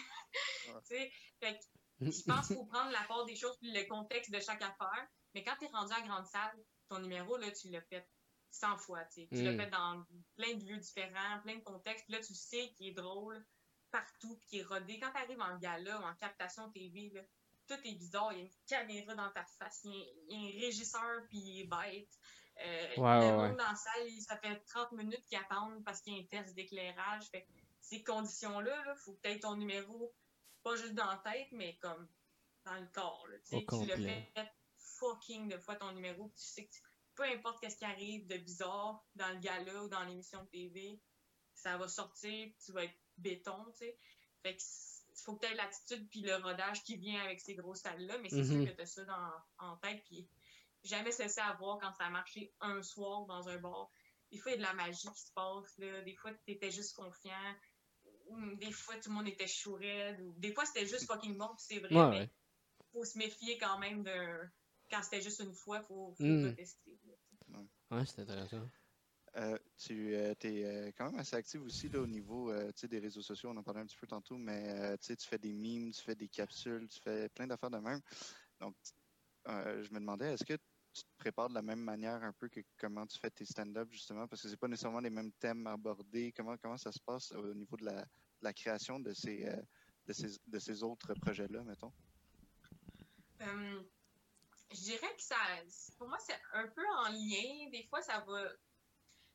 sais, 0.84 1.12
fait 1.42 1.58
que 1.58 2.12
je 2.12 2.22
pense 2.24 2.48
qu'il 2.48 2.56
faut 2.56 2.66
prendre 2.66 2.92
la 2.92 3.04
part 3.08 3.26
des 3.26 3.36
choses, 3.36 3.58
puis 3.60 3.72
le 3.72 3.84
contexte 3.90 4.32
de 4.32 4.40
chaque 4.40 4.62
affaire. 4.62 5.08
Mais 5.34 5.44
quand 5.44 5.56
t'es 5.60 5.68
rendu 5.68 5.94
à 5.94 6.02
grande 6.02 6.26
salle, 6.28 6.58
ton 6.88 7.00
numéro, 7.00 7.38
là, 7.38 7.50
tu 7.52 7.70
l'as 7.70 7.82
fait 7.82 8.08
100 8.52 8.78
fois, 8.78 9.04
tu 9.06 9.22
sais. 9.22 9.28
Tu 9.32 9.44
l'as 9.44 9.52
Mm. 9.54 9.60
fait 9.60 9.70
dans 9.70 10.06
plein 10.36 10.54
de 10.56 10.64
lieux 10.66 10.78
différents, 10.78 11.40
plein 11.44 11.56
de 11.56 11.64
contextes, 11.64 12.06
puis 12.06 12.14
là, 12.16 12.22
tu 12.22 12.34
sais 12.34 12.70
qu'il 12.76 12.88
est 12.88 12.94
drôle 12.94 13.46
partout, 13.92 14.38
puis 14.38 14.46
qu'il 14.48 14.60
est 14.60 14.64
rodé. 14.64 15.00
Quand 15.00 15.12
t'arrives 15.12 15.42
en 15.42 15.58
gala 15.58 16.00
ou 16.00 16.04
en 16.04 16.16
captation 16.16 16.70
TV, 16.72 17.10
là, 17.14 17.22
tout 17.68 17.80
est 17.84 17.96
bizarre. 17.96 18.34
Il 18.34 18.40
y 18.40 18.42
a 18.42 18.44
une 18.46 18.52
caméra 18.68 19.16
dans 19.16 19.32
ta 19.32 19.46
face, 19.46 19.82
il 19.84 19.94
y 19.94 20.36
a, 20.36 20.38
un 20.38 20.62
régisseur, 20.66 21.22
puis 21.30 21.38
il 21.38 21.62
est 21.62 21.68
bête. 21.68 22.10
Euh, 22.66 22.88
le 22.98 23.02
monde 23.02 23.52
ouais. 23.52 23.56
dans 23.58 23.70
la 23.70 23.76
salle, 23.76 24.10
ça 24.22 24.38
fait 24.38 24.60
30 24.66 24.92
minutes 24.92 25.26
qu'ils 25.28 25.38
attendent 25.38 25.84
parce 25.86 26.02
qu'il 26.02 26.14
y 26.14 26.20
a 26.20 26.22
un 26.22 26.26
test 26.26 26.54
d'éclairage. 26.56 27.26
Fait 27.30 27.48
ces 27.80 28.04
conditions-là, 28.04 28.84
il 28.86 29.00
faut 29.00 29.14
peut-être 29.14 29.42
ton 29.42 29.56
numéro, 29.56 30.14
pas 30.64 30.76
juste 30.76 30.94
dans 30.94 31.06
la 31.06 31.18
tête, 31.18 31.48
mais 31.52 31.78
comme 31.78 32.08
dans 32.66 32.76
le 32.76 32.88
corps. 32.88 33.26
Là, 33.28 33.38
tu 33.40 33.66
tu 33.66 33.86
le 33.86 33.96
fais 33.96 34.32
fucking 34.78 35.48
de 35.48 35.58
fois 35.58 35.76
ton 35.76 35.92
numéro, 35.94 36.28
tu 36.36 36.44
sais 36.44 36.66
que 36.66 36.72
tu- 36.72 36.82
peu 37.20 37.26
importe 37.26 37.60
qu'est-ce 37.60 37.76
qui 37.76 37.84
arrive 37.86 38.26
de 38.28 38.38
bizarre 38.38 39.04
dans 39.16 39.28
le 39.30 39.40
gala 39.40 39.84
ou 39.84 39.90
dans 39.90 40.04
l'émission 40.06 40.42
de 40.44 40.48
TV, 40.48 41.02
ça 41.54 41.78
va 41.78 41.90
sortir, 41.90 42.50
tu 42.64 42.72
vas 42.72 42.86
être 42.86 42.98
béton, 43.18 43.66
tu 43.72 43.86
sais. 43.86 43.98
Fait 44.42 44.56
que 44.56 44.62
il 44.62 45.22
faut 45.26 45.36
que 45.36 45.46
tu 45.46 45.52
aies 45.52 45.56
l'attitude 45.56 46.08
puis 46.10 46.22
le 46.22 46.36
rodage 46.38 46.82
qui 46.84 46.96
vient 46.96 47.22
avec 47.26 47.42
ces 47.42 47.56
grosses 47.56 47.82
salles-là, 47.82 48.18
mais 48.20 48.30
c'est 48.30 48.46
sûr 48.46 48.64
que 48.66 48.72
tu 48.72 48.82
as 48.82 48.86
ça 48.86 49.04
dans, 49.04 49.32
en 49.58 49.76
tête, 49.78 50.02
puis 50.06 50.26
jamais 50.86 51.12
cessé 51.12 51.42
à 51.42 51.52
voir 51.56 51.78
quand 51.80 51.92
ça 51.96 52.06
a 52.06 52.10
marché 52.10 52.54
un 52.62 52.82
soir 52.82 53.26
dans 53.26 53.50
un 53.50 53.58
bar. 53.58 53.92
Des 54.32 54.38
fois, 54.38 54.54
il 54.54 54.62
y 54.62 54.64
a 54.64 54.72
de 54.72 54.78
la 54.78 54.82
magie 54.86 55.10
qui 55.14 55.22
se 55.22 55.32
passe, 55.34 55.78
là. 55.78 56.02
Des 56.04 56.16
fois, 56.16 56.32
tu 56.46 56.52
étais 56.54 56.72
juste 56.72 56.96
confiant. 56.96 57.56
Des 58.60 58.72
fois, 58.72 58.96
tout 58.96 59.10
le 59.10 59.16
monde 59.16 59.28
était 59.28 59.48
chou 59.48 59.74
raide, 59.74 60.22
ou 60.22 60.34
Des 60.38 60.54
fois, 60.54 60.66
c'était 60.66 60.86
juste 60.88 61.06
fucking 61.06 61.36
bon, 61.38 61.50
c'est 61.58 61.80
vrai, 61.80 61.94
Ouais, 61.94 62.10
mais 62.12 62.20
ouais. 62.20 62.30
faut 62.94 63.04
se 63.04 63.18
méfier 63.18 63.58
quand 63.58 63.78
même 63.80 64.04
de... 64.04 64.40
Quand 64.90 65.04
c'était 65.04 65.22
juste 65.22 65.40
une 65.42 65.54
fois, 65.54 65.82
faut, 65.84 66.14
faut 66.18 66.24
Mm. 66.24 66.56
tester. 66.56 66.98
Ouais, 67.92 68.06
c'est 68.06 68.22
intéressant. 68.22 68.70
Euh, 69.36 69.58
tu 69.78 70.16
es 70.16 70.94
quand 70.98 71.12
même 71.12 71.20
assez 71.20 71.36
actif 71.36 71.62
aussi 71.62 71.88
là, 71.90 72.00
au 72.02 72.08
niveau 72.08 72.52
euh, 72.52 72.72
tu 72.72 72.82
sais, 72.82 72.88
des 72.88 73.00
réseaux 73.00 73.22
sociaux, 73.22 73.50
on 73.52 73.58
en 73.58 73.64
parlait 73.64 73.82
un 73.82 73.86
petit 73.86 73.98
peu 73.98 74.08
tantôt, 74.08 74.38
mais 74.38 74.70
euh, 74.70 74.98
tu 74.98 75.06
sais, 75.08 75.16
tu 75.16 75.28
fais 75.28 75.38
des 75.38 75.54
memes, 75.54 75.92
tu 75.92 76.02
fais 76.02 76.16
des 76.16 76.28
capsules, 76.28 76.88
tu 76.88 77.00
fais 77.00 77.30
plein 77.30 77.46
d'affaires 77.46 77.70
de 77.70 77.78
même. 77.78 78.02
Donc, 78.60 78.76
euh, 79.48 79.84
je 79.84 79.94
me 79.94 80.00
demandais, 80.00 80.34
est-ce 80.34 80.44
que 80.44 80.56
tu 80.94 81.04
te 81.04 81.18
prépares 81.18 81.50
de 81.50 81.54
la 81.54 81.62
même 81.62 81.80
manière 81.80 82.24
un 82.24 82.34
peu 82.34 82.50
que 82.50 82.60
comment 82.78 83.06
tu 83.06 83.20
fais 83.20 83.30
tes 83.30 83.46
stand-up 83.46 83.88
justement, 83.92 84.28
parce 84.28 84.42
que 84.42 84.50
c'est 84.50 84.58
pas 84.58 84.68
nécessairement 84.68 85.00
les 85.00 85.12
mêmes 85.12 85.32
thèmes 85.34 85.68
abordés. 85.68 86.34
Comment, 86.36 86.58
comment 86.58 86.78
ça 86.78 86.92
se 86.92 87.00
passe 87.00 87.32
au 87.32 87.54
niveau 87.54 87.78
de 87.78 87.86
la, 87.86 88.02
de 88.02 88.08
la 88.42 88.54
création 88.54 89.00
de 89.00 89.14
ces, 89.14 89.46
euh, 89.46 89.62
de 90.08 90.14
ces, 90.14 90.38
de 90.48 90.60
ces 90.60 90.84
autres 90.84 91.14
projets-là, 91.14 91.64
mettons? 91.64 91.94
Euh, 93.42 93.84
je 94.72 94.78
dirais 94.82 95.16
que 95.16 95.22
ça, 95.22 95.36
pour 95.98 96.08
moi, 96.08 96.18
c'est 96.20 96.40
un 96.54 96.68
peu 96.68 96.86
en 97.06 97.10
lien. 97.10 97.70
Des 97.72 97.86
fois, 97.90 98.02
ça 98.02 98.20
va, 98.28 98.44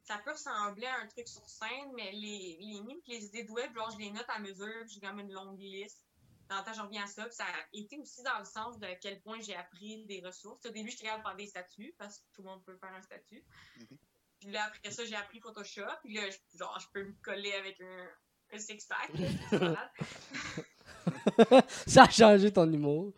ça 0.03 0.19
peut 0.19 0.33
ressembler 0.33 0.87
à 0.87 0.97
un 1.01 1.07
truc 1.09 1.27
sur 1.29 1.49
scène, 1.49 1.93
mais 1.95 2.13
les, 2.13 2.57
les 2.61 2.81
mimes 2.83 3.01
et 3.09 3.19
les 3.19 3.27
idées 3.27 3.45
de 3.45 3.51
web, 3.51 3.75
genre, 3.75 3.91
je 3.91 3.99
les 3.99 4.11
note 4.11 4.27
à 4.29 4.39
mesure, 4.39 4.85
puis 4.87 4.95
j'ai 4.95 5.01
même 5.07 5.19
une 5.21 5.33
longue 5.33 5.59
liste. 5.59 6.05
Dans 6.49 6.59
le 6.59 6.65
temps, 6.65 6.75
je 6.75 6.83
reviens 6.83 7.05
à 7.05 7.07
ça, 7.07 7.25
puis 7.25 7.35
ça 7.35 7.45
a 7.47 7.67
été 7.73 7.99
aussi 7.99 8.23
dans 8.23 8.39
le 8.39 8.45
sens 8.45 8.79
de 8.79 8.87
à 8.87 8.95
quel 8.97 9.21
point 9.23 9.41
j'ai 9.41 9.57
appris 9.57 10.05
des 10.07 10.21
ressources. 10.21 10.65
Au 10.67 10.71
début, 10.71 10.91
j'étais 10.91 11.05
capable 11.07 11.23
de 11.23 11.29
faire 11.29 11.37
des 11.37 11.47
statuts, 11.47 11.95
parce 11.99 12.19
que 12.19 12.25
tout 12.35 12.43
le 12.43 12.49
monde 12.51 12.63
peut 12.65 12.77
faire 12.77 12.93
un 12.93 13.01
statut. 13.03 13.45
Mhm. 13.79 13.99
Puis 14.41 14.51
là, 14.51 14.65
après 14.65 14.91
ça, 14.91 15.05
j'ai 15.07 15.17
appris 15.17 15.41
Photoshop, 15.41 15.87
puis 16.03 16.15
là, 16.15 16.29
je- 16.29 16.59
genre, 16.59 16.79
je 16.79 16.87
peux 16.93 17.03
me 17.03 17.15
coller 17.23 17.55
avec 17.55 17.81
un, 17.81 18.09
un 18.53 18.59
six-pack, 18.59 19.11
ça 21.87 22.03
a 22.05 22.11
changé 22.11 22.53
ton 22.53 22.71
humour. 22.71 23.13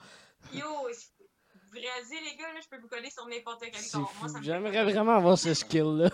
Yo, 0.53 0.89
Les 1.77 2.37
gars, 2.37 2.53
là, 2.53 2.61
je 2.62 2.68
peux 2.68 2.81
vous 2.81 2.89
coller 2.89 3.11
sur 3.11 3.27
n'importe 3.27 3.61
quel 3.61 3.83
corps. 3.93 4.12
J'aimerais 4.43 4.85
vraiment 4.85 5.16
avoir 5.16 5.39
ce 5.39 5.55
skill-là. 5.55 6.11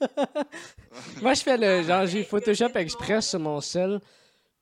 Moi, 1.22 1.34
je 1.34 1.42
fais 1.42 1.56
le. 1.56 1.66
Ah, 1.66 1.82
Genre, 1.82 2.06
j'ai 2.06 2.24
Photoshop 2.24 2.68
le 2.74 2.80
Express 2.80 3.28
sur 3.30 3.40
mon 3.40 3.60
sel. 3.60 4.00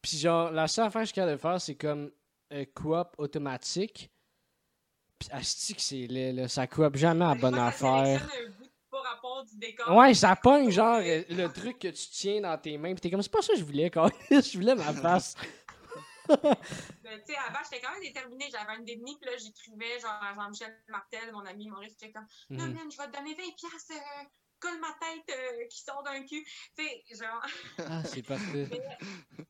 Puis, 0.02 0.16
genre, 0.18 0.50
la 0.50 0.66
seule 0.68 0.86
affaire 0.86 1.02
que 1.02 1.06
je 1.06 1.12
suis 1.12 1.14
capable 1.14 1.36
de 1.36 1.40
faire, 1.40 1.60
c'est 1.60 1.74
comme 1.74 2.10
euh, 2.52 2.64
coop 2.74 3.08
automatique. 3.18 4.10
Puis, 5.18 5.28
asti 5.32 5.74
que 5.74 5.80
c'est 5.82 6.06
laid, 6.06 6.32
là. 6.32 6.48
Ça 6.48 6.66
coop 6.66 6.96
jamais 6.96 7.24
à 7.24 7.34
bonne 7.34 7.58
affaire. 7.58 8.26
Ouais, 9.90 10.14
ça 10.14 10.34
pogne, 10.36 10.70
genre, 10.70 11.00
euh, 11.02 11.22
le 11.28 11.46
truc 11.48 11.78
que 11.78 11.88
tu 11.88 12.08
tiens 12.10 12.40
dans 12.40 12.56
tes 12.58 12.76
mains. 12.78 12.94
Pis 12.94 13.00
t'es 13.02 13.10
comme, 13.10 13.22
c'est 13.22 13.30
pas 13.32 13.42
ça 13.42 13.52
que 13.52 13.58
je 13.58 13.64
voulais, 13.64 13.90
quand 13.90 14.08
Je 14.30 14.58
voulais 14.58 14.74
ma 14.74 14.92
face. 14.92 15.34
Mais, 16.28 17.22
tu 17.26 17.32
sais, 17.32 17.38
avant, 17.38 17.58
j'étais 17.64 17.80
quand 17.80 17.92
même 17.92 18.02
déterminée. 18.02 18.48
J'avais 18.50 18.72
un 18.72 18.80
déni, 18.80 19.16
puis 19.20 19.30
là, 19.30 19.36
j'écrivais, 19.36 19.98
genre, 20.00 20.12
à 20.22 20.34
Jean-Michel 20.34 20.76
Martel, 20.88 21.32
mon 21.32 21.44
ami 21.46 21.68
Maurice, 21.68 21.92
j'étais 21.98 22.12
comme, 22.12 22.26
non, 22.50 22.66
Mhm. 22.66 22.74
man, 22.74 22.90
je 22.90 22.96
vais 22.96 23.06
te 23.06 23.16
donner 23.16 23.34
20 23.34 23.42
piastres, 23.56 23.92
euh, 23.92 24.24
colle 24.60 24.80
ma 24.80 24.92
tête 25.00 25.36
euh, 25.36 25.66
qui 25.68 25.80
sort 25.82 26.02
d'un 26.02 26.20
cul. 26.24 26.44
Tu 26.76 26.84
sais, 26.84 27.04
genre, 27.16 27.40
Ah, 27.78 28.04
c'est 28.04 28.22
parfait. 28.22 28.68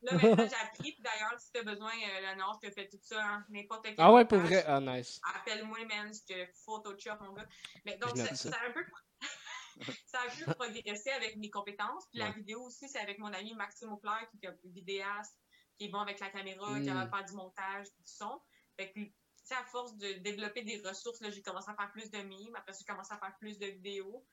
là, 0.03 0.13
maintenant, 0.13 0.37
j'ai 0.49 0.55
appris. 0.67 0.93
Puis 0.93 1.03
d'ailleurs, 1.03 1.35
si 1.41 1.51
t'as 1.53 1.63
besoin, 1.63 1.93
euh, 1.93 2.21
Léonore, 2.21 2.59
je 2.63 2.69
te 2.69 2.75
fais 2.75 2.89
tout 2.89 2.99
ça, 3.03 3.25
hein, 3.25 3.47
n'importe 3.49 3.85
quel. 3.87 3.95
Ah 3.99 4.13
ouais, 4.13 4.25
pour 4.27 4.39
vrai? 4.39 4.65
Ah, 4.67 4.81
nice. 4.81 5.21
Appelle-moi, 5.35 5.79
man, 5.87 6.13
je 6.13 6.35
te 6.35 6.53
Photoshop, 6.65 7.17
mon 7.23 7.33
gars. 7.33 7.47
Mais 7.87 7.97
donc, 7.97 8.17
ça, 8.19 8.27
ça. 8.35 8.51
ça 8.51 8.57
a 8.57 8.69
un 8.69 8.73
peu. 8.73 8.85
ça 10.07 10.19
a 10.21 10.25
un 10.27 10.45
peu 10.45 10.55
progressé 10.55 11.11
avec 11.11 11.37
mes 11.37 11.51
compétences. 11.51 12.05
Puis 12.11 12.19
la 12.19 12.31
vidéo 12.33 12.63
aussi, 12.65 12.89
c'est 12.89 12.99
avec 12.99 13.19
mon 13.19 13.33
ami 13.33 13.55
Maxime 13.55 13.93
Auclair, 13.93 14.29
qui 14.31 14.45
est 14.45 14.49
un 14.51 14.55
vidéaste, 14.65 15.39
qui 15.79 15.87
est 15.87 15.89
bon 15.89 16.01
avec 16.01 16.19
la 16.21 16.29
caméra, 16.31 16.79
Mm. 16.79 16.83
qui 16.83 16.89
va 16.91 17.09
faire 17.09 17.25
du 17.25 17.33
montage, 17.35 17.87
du 17.87 18.07
son. 18.13 18.41
Fait 18.77 18.91
que, 18.93 18.99
tu 19.01 19.13
sais, 19.45 19.55
à 19.55 19.65
force 19.65 19.97
de 19.97 20.15
développer 20.15 20.63
des 20.63 20.81
ressources, 20.81 21.21
là, 21.21 21.31
j'ai 21.31 21.43
commencé 21.43 21.71
à 21.71 21.75
faire 21.75 21.91
plus 21.93 22.11
de 22.11 22.19
mimes. 22.19 22.55
Après, 22.57 22.73
j'ai 22.79 22.85
commencé 22.85 23.13
à 23.15 23.19
faire 23.19 23.37
plus 23.39 23.59
de 23.59 23.67
vidéos. 23.67 24.25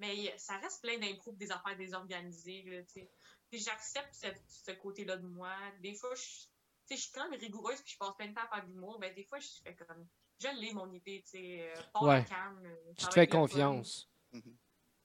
Mais 0.00 0.36
ça 0.38 0.56
reste 0.58 0.82
plein 0.82 0.98
d'impro, 0.98 1.32
des 1.34 1.52
affaires 1.52 1.76
désorganisées, 1.76 2.62
là, 2.64 2.82
tu 2.82 2.94
sais. 2.94 3.10
Puis 3.48 3.60
j'accepte 3.60 4.12
ce, 4.12 4.26
ce 4.48 4.72
côté-là 4.72 5.16
de 5.18 5.26
moi. 5.26 5.54
Des 5.80 5.94
fois, 5.94 6.12
je, 6.16 6.22
tu 6.22 6.48
sais, 6.86 6.96
je 6.96 7.02
suis 7.02 7.12
quand 7.12 7.28
même 7.30 7.38
rigoureuse, 7.38 7.80
puis 7.82 7.92
je 7.92 7.98
passe 7.98 8.14
plein 8.16 8.26
de 8.28 8.34
temps 8.34 8.42
à 8.50 8.56
faire 8.56 8.66
de 8.66 8.72
l'humour. 8.72 8.98
Mais 8.98 9.12
des 9.14 9.24
fois, 9.24 9.38
je 9.38 9.46
fais 9.62 9.76
comme. 9.76 10.08
Je 10.42 10.48
l'ai, 10.60 10.72
mon 10.72 10.92
idée, 10.92 11.22
tu 11.22 11.30
sais. 11.38 11.72
Euh, 11.76 12.00
Ouais. 12.00 12.18
la 12.18 12.22
cam, 12.24 12.60
euh, 12.64 12.92
Tu 12.98 13.06
te 13.06 13.14
fais 13.14 13.28
confiance. 13.28 14.10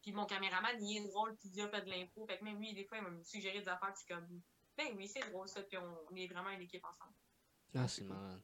Puis 0.02 0.12
mon 0.14 0.26
caméraman, 0.26 0.84
il 0.84 0.97
est 0.97 1.08
drôle, 1.08 1.38
puis 1.38 1.50
il 1.54 1.62
a 1.62 1.70
fait 1.70 1.82
de 1.82 1.89
l'impro. 1.91 2.26
Fait 2.26 2.39
que 2.39 2.43
même 2.45 2.58
lui, 2.60 2.74
des 2.74 2.86
fois, 2.86 2.97
il 2.97 3.04
m'a 3.04 3.24
suggéré 3.24 3.60
des 3.62 3.68
affaires, 3.68 3.93
puis 3.93 4.06
comme, 4.16 4.41
ben 4.80 4.95
oui, 4.95 5.07
c'est 5.07 5.30
drôle 5.32 5.47
ça, 5.47 5.61
puis 5.61 5.77
on, 5.77 6.15
est 6.15 6.27
vraiment 6.27 6.49
une 6.51 6.61
équipe 6.61 6.84
ensemble. 6.86 7.13
Ah, 7.75 7.88
c'est 7.88 8.03
malade. 8.03 8.39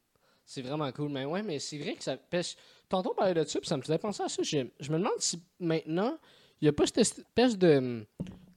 C'est 0.45 0.61
vraiment 0.61 0.91
cool. 0.91 1.09
Mais 1.09 1.25
ouais, 1.25 1.41
mais 1.41 1.59
c'est 1.59 1.77
vrai 1.77 1.95
que 1.95 2.03
ça. 2.03 2.17
que 2.17 2.41
Tantôt, 2.89 3.11
on 3.11 3.15
parlait 3.15 3.33
de 3.33 3.43
ça, 3.45 3.59
puis 3.59 3.67
ça 3.67 3.77
me 3.77 3.81
faisait 3.81 3.97
penser 3.97 4.23
à 4.23 4.29
ça. 4.29 4.43
Je, 4.43 4.67
je 4.79 4.91
me 4.91 4.97
demande 4.97 5.19
si 5.19 5.41
maintenant, 5.59 6.19
il 6.61 6.65
n'y 6.65 6.69
a 6.69 6.73
pas 6.73 6.85
cette 6.85 6.99
espèce 6.99 7.57
de, 7.57 8.05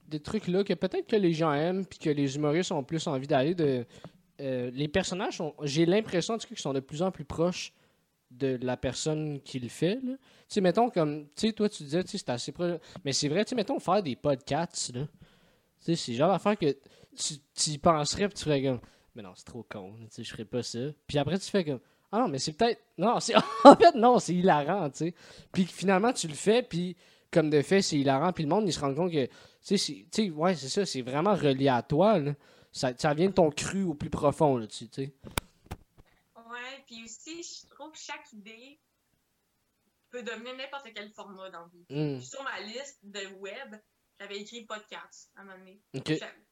de 0.08 0.18
truc-là 0.18 0.64
que 0.64 0.74
peut-être 0.74 1.06
que 1.06 1.16
les 1.16 1.32
gens 1.32 1.52
aiment, 1.52 1.86
puis 1.86 1.98
que 1.98 2.10
les 2.10 2.36
humoristes 2.36 2.72
ont 2.72 2.82
plus 2.82 3.06
envie 3.06 3.26
d'aller. 3.26 3.54
de 3.54 3.86
euh, 4.40 4.70
Les 4.72 4.88
personnages, 4.88 5.36
sont, 5.36 5.54
j'ai 5.62 5.86
l'impression 5.86 6.36
qu'ils 6.36 6.58
sont 6.58 6.74
de 6.74 6.80
plus 6.80 7.00
en 7.00 7.10
plus 7.10 7.24
proches 7.24 7.72
de 8.30 8.58
la 8.60 8.76
personne 8.76 9.40
qui 9.40 9.58
le 9.60 9.68
fait. 9.68 9.98
Tu 10.00 10.18
sais, 10.48 10.60
mettons, 10.60 10.90
comme, 10.90 11.26
tu 11.28 11.46
sais, 11.46 11.52
toi, 11.52 11.68
tu 11.68 11.84
disais, 11.84 12.02
tu 12.02 12.10
sais, 12.10 12.18
c'est 12.18 12.30
assez 12.30 12.52
proche. 12.52 12.80
Mais 13.04 13.12
c'est 13.12 13.28
vrai, 13.28 13.44
tu 13.44 13.50
sais, 13.50 13.56
mettons, 13.56 13.78
faire 13.78 14.02
des 14.02 14.16
podcasts, 14.16 14.94
là. 14.94 15.06
Tu 15.80 15.84
sais, 15.84 15.96
c'est 15.96 16.14
genre 16.14 16.32
d'affaire 16.32 16.58
que 16.58 16.76
tu, 17.22 17.34
tu 17.54 17.70
y 17.70 17.78
penserais, 17.78 18.28
puis 18.28 18.38
tu 18.38 18.44
ferais 18.44 18.62
comme, 18.62 18.80
mais 19.14 19.22
non, 19.22 19.32
c'est 19.34 19.44
trop 19.44 19.62
con, 19.64 19.94
tu 20.00 20.06
sais, 20.10 20.24
je 20.24 20.30
ferais 20.30 20.44
pas 20.44 20.62
ça. 20.62 20.78
Puis 21.06 21.18
après, 21.18 21.38
tu 21.38 21.50
fais 21.50 21.64
comme, 21.64 21.80
ah 22.12 22.20
non, 22.20 22.28
mais 22.28 22.38
c'est 22.38 22.52
peut-être, 22.52 22.80
non, 22.96 23.20
c'est, 23.20 23.34
en 23.64 23.76
fait, 23.76 23.94
non, 23.94 24.18
c'est 24.18 24.34
hilarant, 24.34 24.88
tu 24.90 24.98
sais. 24.98 25.14
Puis 25.52 25.64
finalement, 25.66 26.12
tu 26.12 26.28
le 26.28 26.34
fais, 26.34 26.62
puis 26.62 26.96
comme 27.30 27.50
de 27.50 27.60
fait, 27.62 27.82
c'est 27.82 27.98
hilarant, 27.98 28.32
puis 28.32 28.44
le 28.44 28.48
monde, 28.50 28.66
il 28.66 28.72
se 28.72 28.80
rend 28.80 28.94
compte 28.94 29.12
que, 29.12 29.26
tu 29.26 29.32
sais, 29.60 29.76
c'est- 29.76 30.06
tu 30.10 30.24
sais, 30.24 30.30
ouais, 30.30 30.54
c'est 30.54 30.68
ça, 30.68 30.86
c'est 30.86 31.02
vraiment 31.02 31.34
relié 31.34 31.68
à 31.68 31.82
toi, 31.82 32.18
là. 32.18 32.34
Ça, 32.72 32.92
ça 32.96 33.12
vient 33.14 33.28
de 33.28 33.32
ton 33.34 33.50
cru 33.50 33.82
au 33.84 33.94
plus 33.94 34.10
profond, 34.10 34.56
là, 34.56 34.66
tu 34.66 34.88
sais. 34.92 35.12
Ouais, 36.36 36.82
puis 36.86 37.04
aussi, 37.04 37.42
je 37.42 37.68
trouve 37.74 37.92
que 37.92 37.98
chaque 37.98 38.32
idée 38.32 38.78
peut 40.10 40.22
devenir 40.22 40.56
n'importe 40.56 40.88
quel 40.94 41.10
format 41.10 41.50
dans 41.50 41.60
la 41.60 41.66
vie. 41.72 41.84
Hum, 41.90 42.18
Puis 42.18 42.26
sur 42.26 42.42
ma 42.42 42.60
liste 42.60 42.98
de 43.02 43.26
web, 43.40 43.74
j'avais 44.18 44.38
écrit 44.38 44.64
podcast 44.64 45.30
à 45.36 45.40
un 45.40 45.44
moment 45.44 45.58
donné. 45.58 45.80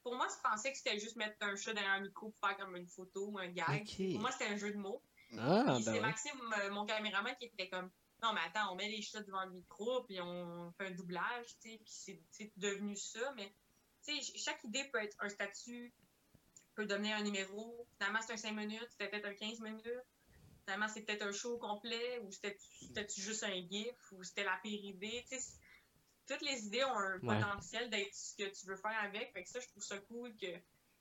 Pour 0.02 0.14
moi, 0.16 0.26
je 0.28 0.48
pensais 0.48 0.70
que 0.72 0.78
c'était 0.78 0.98
juste 0.98 1.16
mettre 1.16 1.36
un 1.40 1.56
chat 1.56 1.72
derrière 1.74 1.92
un 1.92 2.00
micro 2.00 2.30
pour 2.30 2.48
faire 2.48 2.56
comme 2.58 2.76
une 2.76 2.86
photo 2.86 3.26
ou 3.28 3.38
un 3.38 3.48
gag. 3.48 3.84
Pour 4.12 4.20
moi, 4.20 4.30
c'était 4.32 4.46
un 4.46 4.56
jeu 4.56 4.72
de 4.72 4.78
mots. 4.78 5.02
Ah, 5.38 5.64
ben 5.66 5.80
c'est 5.82 5.90
ouais. 5.90 6.00
Maxime, 6.00 6.54
euh, 6.62 6.70
mon 6.70 6.86
caméraman, 6.86 7.34
qui 7.36 7.46
était 7.46 7.68
comme 7.68 7.90
Non, 8.22 8.32
mais 8.32 8.40
attends, 8.46 8.72
on 8.72 8.76
met 8.76 8.88
les 8.88 9.02
chats 9.02 9.20
devant 9.22 9.44
le 9.44 9.50
micro, 9.50 10.02
puis 10.04 10.18
on 10.22 10.72
fait 10.78 10.86
un 10.86 10.90
doublage, 10.92 11.46
tu 11.60 11.70
sais, 11.70 11.76
puis 11.84 11.92
c'est- 12.30 12.52
devenu 12.56 12.96
ça. 12.96 13.32
Mais, 13.36 13.52
tu 14.06 14.14
sais, 14.16 14.22
ch- 14.32 14.42
chaque 14.42 14.64
idée 14.64 14.84
peut 14.90 15.02
être 15.02 15.16
un 15.20 15.28
statut, 15.28 15.92
peut 16.74 16.86
devenir 16.86 17.16
un 17.16 17.22
numéro. 17.22 17.86
Finalement, 17.98 18.20
c'est 18.26 18.32
un 18.32 18.36
5 18.38 18.52
minutes, 18.52 18.86
c'était 18.90 19.08
peut-être 19.10 19.26
un 19.26 19.34
15 19.34 19.60
minutes. 19.60 19.84
Finalement, 20.64 20.88
c'est 20.88 21.02
peut-être 21.02 21.26
un 21.26 21.32
show 21.32 21.58
complet, 21.58 22.20
ou 22.20 22.30
c'était 22.32 22.56
juste 23.16 23.42
un 23.44 23.54
gif, 23.68 23.94
ou 24.12 24.22
c'était 24.24 24.44
la 24.44 24.58
pire 24.62 24.82
idée. 24.82 25.22
Tu 25.28 25.36
sais, 25.36 25.40
c- 25.40 25.58
toutes 26.26 26.42
les 26.42 26.66
idées 26.66 26.84
ont 26.84 26.98
un 26.98 27.18
Ouais. 27.20 27.40
potentiel 27.40 27.90
d'être 27.90 28.14
ce 28.14 28.34
que 28.36 28.48
tu 28.48 28.66
veux 28.66 28.76
faire 28.76 28.98
avec. 29.02 29.32
Fait 29.32 29.42
que 29.42 29.48
ça, 29.48 29.60
je 29.60 29.68
trouve 29.68 29.82
ça 29.82 29.98
cool 29.98 30.36
que 30.36 30.46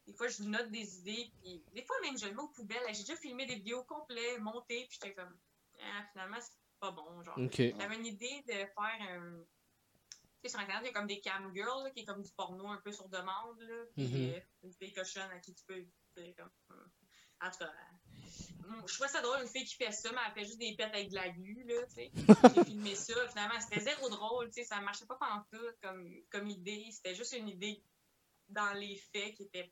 des 0.07 0.13
fois, 0.13 0.28
je 0.28 0.43
note 0.43 0.69
des 0.69 0.99
idées, 0.99 1.32
puis 1.41 1.63
des 1.73 1.84
fois, 1.84 1.95
même, 2.03 2.17
je 2.17 2.28
le 2.28 2.34
mets 2.34 2.41
aux 2.41 2.49
poubelles. 2.49 2.84
J'ai 2.93 3.01
déjà 3.01 3.15
filmé 3.15 3.45
des 3.47 3.55
vidéos 3.55 3.84
complètes, 3.86 4.39
montées, 4.39 4.86
puis 4.88 4.99
j'étais 5.01 5.15
comme, 5.15 5.36
ah, 5.82 6.05
finalement, 6.11 6.38
c'est 6.39 6.51
pas 6.80 6.91
bon. 6.91 7.23
Genre, 7.23 7.38
Ok. 7.39 7.55
j'avais 7.57 7.95
une 7.95 8.05
idée 8.05 8.43
de 8.47 8.53
faire 8.53 8.97
un. 9.01 9.43
Tu 10.41 10.41
sais, 10.43 10.49
sur 10.49 10.59
Internet, 10.59 10.84
il 10.84 10.88
y 10.88 10.89
a 10.89 10.93
comme 10.93 11.07
des 11.07 11.21
cam 11.21 11.51
girls, 11.55 11.84
là, 11.86 11.89
qui 11.89 12.01
est 12.01 12.05
comme 12.05 12.21
du 12.21 12.32
porno 12.34 12.67
un 12.67 12.78
peu 12.82 12.91
sur 12.91 13.09
demande, 13.09 13.59
là. 13.61 13.84
Puis, 13.95 14.32
euh, 14.36 14.39
une 14.61 14.73
fille 14.73 14.93
cochonne 14.93 15.32
à 15.32 15.39
qui 15.39 15.55
tu 15.55 15.63
peux. 15.65 15.84
Comme, 16.38 16.51
euh, 16.71 16.86
en 17.41 17.49
tout 17.51 17.57
cas, 17.57 17.65
euh, 17.65 18.05
je 18.88 18.93
trouvais 18.93 19.09
ça 19.09 19.21
drôle, 19.21 19.41
une 19.41 19.47
fille 19.47 19.65
qui 19.65 19.75
fait 19.75 19.91
ça, 19.91 20.11
mais 20.11 20.19
elle 20.27 20.33
fait 20.33 20.45
juste 20.45 20.59
des 20.59 20.75
pets 20.75 20.93
avec 20.93 21.09
de 21.09 21.15
la 21.15 21.29
glu, 21.29 21.63
là, 21.67 21.86
tu 21.88 21.95
sais. 21.95 22.11
J'ai 22.55 22.63
filmé 22.65 22.95
ça, 22.95 23.27
finalement, 23.29 23.59
c'était 23.59 23.79
zéro 23.81 24.09
drôle, 24.09 24.47
tu 24.47 24.53
sais, 24.53 24.63
ça 24.63 24.79
marchait 24.81 25.05
pas 25.05 25.15
pantoute 25.15 25.77
comme, 25.81 26.11
comme 26.31 26.47
idée. 26.47 26.88
C'était 26.91 27.15
juste 27.15 27.33
une 27.33 27.49
idée 27.49 27.81
dans 28.49 28.73
les 28.73 28.95
faits 28.97 29.36
qui 29.36 29.43
était 29.43 29.71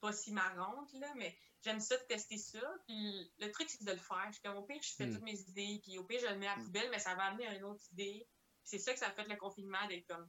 pas 0.00 0.12
si 0.12 0.32
marrante, 0.32 0.92
là, 0.94 1.12
mais 1.16 1.36
j'aime 1.62 1.80
ça 1.80 1.96
de 1.96 2.02
tester 2.04 2.38
ça. 2.38 2.60
Puis 2.86 3.32
le 3.38 3.50
truc, 3.50 3.68
c'est 3.68 3.84
de 3.84 3.92
le 3.92 3.98
faire. 3.98 4.24
Je 4.28 4.32
suis 4.34 4.42
comme, 4.42 4.56
au 4.56 4.62
pire, 4.62 4.80
je 4.82 4.94
fais 4.94 5.06
Mm. 5.06 5.14
toutes 5.14 5.24
mes 5.24 5.40
idées, 5.40 5.80
puis 5.82 5.98
au 5.98 6.04
pire, 6.04 6.20
je 6.20 6.26
le 6.26 6.36
mets 6.38 6.48
à 6.48 6.56
la 6.56 6.62
poubelle, 6.62 6.90
mais 6.90 6.98
ça 6.98 7.14
va 7.14 7.24
amener 7.24 7.46
à 7.46 7.54
une 7.54 7.64
autre 7.64 7.82
idée. 7.92 8.26
C'est 8.64 8.78
ça 8.78 8.92
que 8.92 8.98
ça 8.98 9.08
a 9.08 9.12
fait 9.12 9.26
le 9.28 9.36
confinement, 9.36 9.86
d'être 9.88 10.06
comme, 10.06 10.28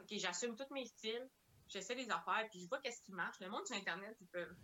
OK, 0.00 0.08
j'assume 0.12 0.56
tous 0.56 0.72
mes 0.72 0.86
styles, 0.86 1.28
j'essaie 1.68 1.94
des 1.94 2.10
affaires, 2.10 2.46
puis 2.50 2.60
je 2.62 2.68
vois 2.68 2.80
qu'est-ce 2.80 3.02
qui 3.02 3.12
marche. 3.12 3.38
Le 3.40 3.48
monde 3.48 3.66
sur 3.66 3.76
Internet, 3.76 4.16
ils 4.20 4.28
peuvent, 4.28 4.54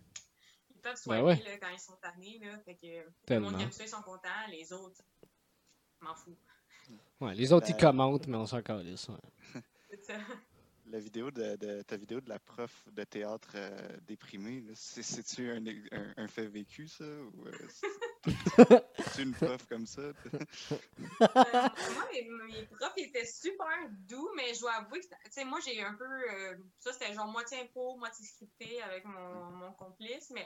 ils 0.79 0.81
peuvent 0.81 0.95
swiper 0.97 1.21
ouais. 1.21 1.35
là, 1.43 1.57
quand 1.57 1.69
ils 1.69 1.79
sont 1.79 1.95
tannés, 1.97 2.39
là. 2.41 2.57
Fait 2.65 2.75
que 2.75 2.85
le 2.87 3.11
Tellement. 3.25 3.49
monde 3.51 3.57
qui 3.59 3.63
aime 3.65 3.71
ça, 3.71 3.83
ils 3.83 3.89
sont 3.89 4.01
contents. 4.01 4.29
Les 4.49 4.71
autres, 4.73 5.01
je 6.01 6.05
m'en 6.05 6.15
fous. 6.15 6.37
Ouais, 7.19 7.35
les 7.35 7.51
autres, 7.53 7.67
ils 7.69 7.73
Ben- 7.73 7.79
commentent, 7.91 8.27
mais 8.27 8.37
on 8.37 8.45
s'en 8.45 8.61
calisse. 8.61 9.09
ouais. 9.09 9.15
C'est 9.89 10.03
ça. 10.03 10.13
La 10.85 10.99
vidéo 10.99 11.29
de, 11.29 11.55
de- 11.57 11.81
ta 11.83 11.97
vidéo 11.97 12.19
de 12.19 12.29
la 12.29 12.39
prof 12.39 12.87
de 12.91 13.03
théâtre 13.03 13.51
euh, 13.53 13.77
déprimée, 14.07 14.63
c'est-tu 14.73 15.51
un, 15.51 15.63
un- 15.91 16.13
un 16.17 16.27
fait 16.27 16.47
vécu, 16.47 16.87
ça? 16.87 17.03
Ou 17.03 17.45
euh, 17.45 17.51
c'est- 19.13 19.21
une 19.21 19.33
prof 19.35 19.67
comme 19.67 19.85
ça? 19.85 20.01
Euh, 20.01 20.13
moi, 21.21 22.07
mes, 22.11 22.23
mes 22.47 22.65
profs 22.65 22.93
étaient 22.97 23.25
super 23.25 23.67
doux, 24.07 24.29
mais 24.35 24.53
je 24.55 24.61
dois 24.61 24.73
avouer 24.73 24.99
que, 25.01 25.05
tu 25.05 25.15
sais, 25.29 25.45
moi, 25.45 25.59
j'ai 25.63 25.79
un 25.83 25.93
peu. 25.93 26.05
euh, 26.05 26.55
ça, 26.79 26.91
c'était 26.93 27.13
genre 27.13 27.27
moitié 27.27 27.59
impro, 27.61 27.95
moitié 27.97 28.25
scripté 28.25 28.81
avec 28.81 29.05
mon, 29.05 29.51
mon 29.51 29.71
complice, 29.73 30.31
mais 30.33 30.41
euh, 30.41 30.45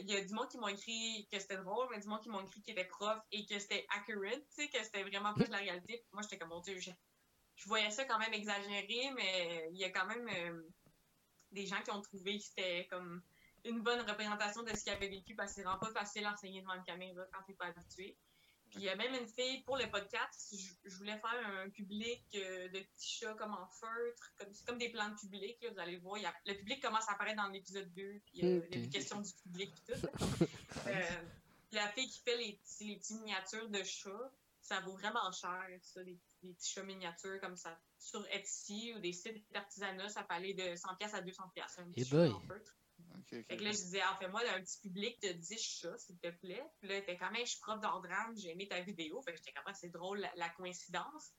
il 0.00 0.10
y 0.10 0.16
a 0.16 0.24
du 0.24 0.32
monde 0.32 0.48
qui 0.48 0.58
m'ont 0.58 0.68
écrit 0.68 1.28
que 1.30 1.38
c'était 1.38 1.56
drôle, 1.58 1.88
mais 1.90 2.00
du 2.00 2.08
monde 2.08 2.22
qui 2.22 2.30
m'ont 2.30 2.40
écrit 2.40 2.62
qu'il 2.62 2.72
était 2.72 2.88
prof 2.88 3.18
et 3.32 3.44
que 3.44 3.58
c'était 3.58 3.86
accurate, 3.90 4.42
tu 4.48 4.62
sais, 4.62 4.68
que 4.68 4.82
c'était 4.82 5.02
vraiment 5.02 5.34
plus 5.34 5.48
la 5.48 5.58
réalité. 5.58 6.04
Moi, 6.12 6.22
j'étais 6.22 6.38
comme, 6.38 6.48
mon 6.48 6.60
Dieu, 6.60 6.78
je, 6.78 6.90
je 7.56 7.68
voyais 7.68 7.90
ça 7.90 8.04
quand 8.04 8.18
même 8.18 8.32
exagéré, 8.32 9.10
mais 9.14 9.68
il 9.72 9.78
y 9.78 9.84
a 9.84 9.90
quand 9.90 10.06
même 10.06 10.28
euh, 10.28 10.62
des 11.52 11.66
gens 11.66 11.82
qui 11.82 11.90
ont 11.90 12.00
trouvé 12.00 12.38
que 12.38 12.44
c'était 12.44 12.86
comme 12.90 13.22
une 13.64 13.82
bonne 13.82 14.00
représentation 14.08 14.62
de 14.62 14.70
ce 14.70 14.84
qu'ils 14.84 14.92
avaient 14.92 15.08
vécu 15.08 15.34
parce 15.34 15.50
que 15.50 15.56
c'est 15.56 15.62
vraiment 15.62 15.78
pas 15.78 15.92
facile 15.92 16.24
à 16.24 16.32
enseigner 16.32 16.62
devant 16.62 16.74
une 16.74 16.84
caméra 16.84 17.22
quand 17.32 17.42
t'es 17.46 17.54
pas 17.54 17.66
habitué. 17.66 18.16
Puis 18.70 18.80
il 18.80 18.84
y 18.84 18.88
a 18.88 18.96
même 18.96 19.14
une 19.14 19.26
fille 19.28 19.62
pour 19.62 19.76
le 19.76 19.90
podcast, 19.90 20.54
je, 20.84 20.96
voulais 20.96 21.18
faire 21.18 21.46
un 21.64 21.70
public 21.70 22.22
euh, 22.34 22.68
de 22.68 22.78
petits 22.80 23.18
chats 23.20 23.34
comme 23.34 23.52
en 23.54 23.66
feutre, 23.68 24.32
comme, 24.38 24.52
c'est 24.52 24.66
comme 24.66 24.78
des 24.78 24.90
plans 24.90 25.08
de 25.08 25.16
public, 25.16 25.56
là, 25.62 25.70
vous 25.72 25.78
allez 25.80 25.92
le 25.92 26.00
voir. 26.00 26.16
a- 26.24 26.34
le 26.46 26.54
public 26.54 26.82
commence 26.82 27.08
à 27.08 27.12
apparaître 27.12 27.36
dans 27.42 27.48
l'épisode 27.48 27.92
2, 27.94 28.20
puis 28.26 28.44
euh, 28.44 28.60
il 28.70 28.76
y 28.76 28.82
a 28.82 28.86
des 28.86 28.90
questions 28.90 29.20
du 29.20 29.32
public 29.42 29.72
et 29.88 29.92
tout. 29.92 30.06
Euh, 30.86 31.22
la 31.72 31.88
fille 31.88 32.08
qui 32.08 32.20
fait 32.20 32.36
les 32.36 32.54
petits 32.64 33.14
miniatures 33.14 33.68
de 33.68 33.82
chats, 33.82 34.32
ça 34.62 34.80
vaut 34.80 34.92
vraiment 34.96 35.30
cher, 35.32 35.66
ça, 35.82 36.02
des, 36.02 36.18
des 36.42 36.52
petits 36.54 36.70
chats 36.72 36.82
miniatures 36.82 37.40
comme 37.40 37.56
ça. 37.56 37.78
Sur 37.98 38.24
Etsy 38.32 38.94
ou 38.94 39.00
des 39.00 39.12
sites 39.12 39.44
d'artisanat, 39.52 40.08
ça 40.08 40.22
peut 40.22 40.34
aller 40.34 40.54
de 40.54 40.62
100$ 40.62 41.14
à 41.14 41.20
200$. 41.20 41.80
Un 41.80 41.90
petit 41.90 42.00
Eh 42.00 42.04
chat 42.04 42.16
boy. 42.16 42.32
en 42.32 42.40
feutre. 42.40 42.74
Fait 43.30 43.56
que 43.56 43.64
là, 43.64 43.70
je 43.70 43.76
disais, 43.76 44.00
ah, 44.02 44.16
fais-moi 44.18 44.40
un 44.54 44.60
petit 44.60 44.80
public 44.80 45.20
de 45.22 45.32
10 45.32 45.58
chats, 45.60 45.98
s'il 45.98 46.18
te 46.18 46.28
plaît. 46.28 46.64
Puis 46.80 46.88
là, 46.88 46.96
elle 46.96 47.02
était 47.02 47.16
quand 47.16 47.30
même, 47.30 47.44
je 47.44 47.50
suis 47.50 47.60
prof 47.60 47.80
d'art 47.80 48.00
drame, 48.00 48.34
j'ai 48.36 48.50
aimé 48.50 48.66
ta 48.68 48.80
vidéo. 48.80 49.20
Fait 49.22 49.32
que 49.32 49.38
j'étais 49.38 49.52
capable, 49.52 49.76
c'est 49.76 49.90
drôle 49.90 50.20
la, 50.20 50.32
la 50.36 50.48
coïncidence. 50.50 51.32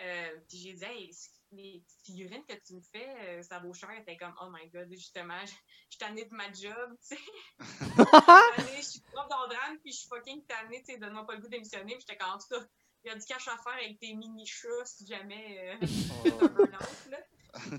Euh, 0.00 0.36
puis 0.48 0.58
j'ai 0.58 0.72
dit, 0.74 0.84
hey, 0.84 1.10
les 1.52 1.82
petites 1.84 2.04
figurines 2.04 2.44
que 2.46 2.54
tu 2.54 2.74
me 2.74 2.80
fais, 2.80 3.08
euh, 3.20 3.42
ça 3.42 3.58
vaut 3.58 3.72
cher. 3.72 3.90
Elle 3.90 4.02
était 4.02 4.16
comme, 4.16 4.34
oh 4.40 4.48
my 4.50 4.68
god, 4.70 4.88
justement, 4.90 5.40
je, 5.44 5.52
suis 5.90 5.98
tannée 5.98 6.24
de 6.24 6.34
ma 6.34 6.52
job, 6.52 6.96
tu 7.08 7.16
sais. 7.16 7.22
Je 8.78 8.82
suis 8.82 9.00
prof 9.00 9.28
d'art 9.28 9.48
drame, 9.48 9.78
puis 9.80 9.92
je 9.92 9.98
suis 9.98 10.08
fucking 10.08 10.44
tannée, 10.46 10.82
tu 10.86 10.92
sais, 10.92 10.98
donne-moi 10.98 11.26
pas 11.26 11.34
le 11.34 11.40
goût 11.40 11.48
d'émissionner. 11.48 11.94
Puis 11.94 12.04
j'étais 12.06 12.16
comme, 12.16 12.30
en 12.30 12.38
tout 12.38 12.46
cas, 12.48 12.64
il 13.04 13.08
y 13.08 13.10
a 13.10 13.16
du 13.16 13.24
cash 13.24 13.48
à 13.48 13.56
faire 13.58 13.74
avec 13.74 13.98
tes 13.98 14.14
mini-chats 14.14 14.84
si 14.84 15.06
jamais 15.06 15.78
euh, 15.82 15.86
oh. 16.24 16.44
un 16.58 17.10
là. 17.10 17.18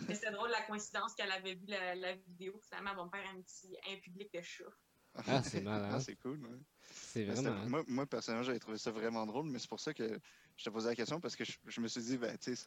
Mais 0.08 0.16
c'était 0.16 0.32
drôle 0.32 0.50
la 0.52 0.62
coïncidence 0.64 1.14
qu'elle 1.16 1.32
avait 1.32 1.56
vu 1.56 1.66
la, 1.68 1.96
la 1.96 2.16
vidéo. 2.16 2.60
Finalement, 2.64 2.92
elle 2.92 2.98
va 2.98 3.06
me 3.06 3.10
faire 3.10 3.36
un 3.36 3.42
petit 3.42 3.78
un 3.90 3.98
public 4.00 4.34
de 4.34 4.42
chats. 4.42 4.64
Ah, 5.28 5.44
c'est 5.44 5.62
malin. 5.62 5.90
Ah, 5.94 6.00
c'est 6.00 6.16
cool, 6.16 6.40
ouais. 6.46 6.58
C'est 6.92 7.26
vraiment. 7.26 7.66
Moi, 7.68 7.84
moi, 7.88 8.06
personnellement, 8.06 8.44
j'avais 8.44 8.60
trouvé 8.60 8.78
ça 8.78 8.92
vraiment 8.92 9.26
drôle, 9.26 9.46
mais 9.48 9.60
c'est 9.60 9.70
pour 9.70 9.80
ça 9.80 9.94
que 9.94 10.20
je 10.58 10.64
te 10.64 10.70
posais 10.70 10.90
la 10.90 10.96
question 10.96 11.20
parce 11.20 11.36
que 11.36 11.44
je, 11.46 11.58
je 11.66 11.82
me 11.82 11.88
suis 11.88 12.02
dit, 12.02 12.18
ben, 12.18 12.38
tu 12.38 12.56
sais, 12.56 12.66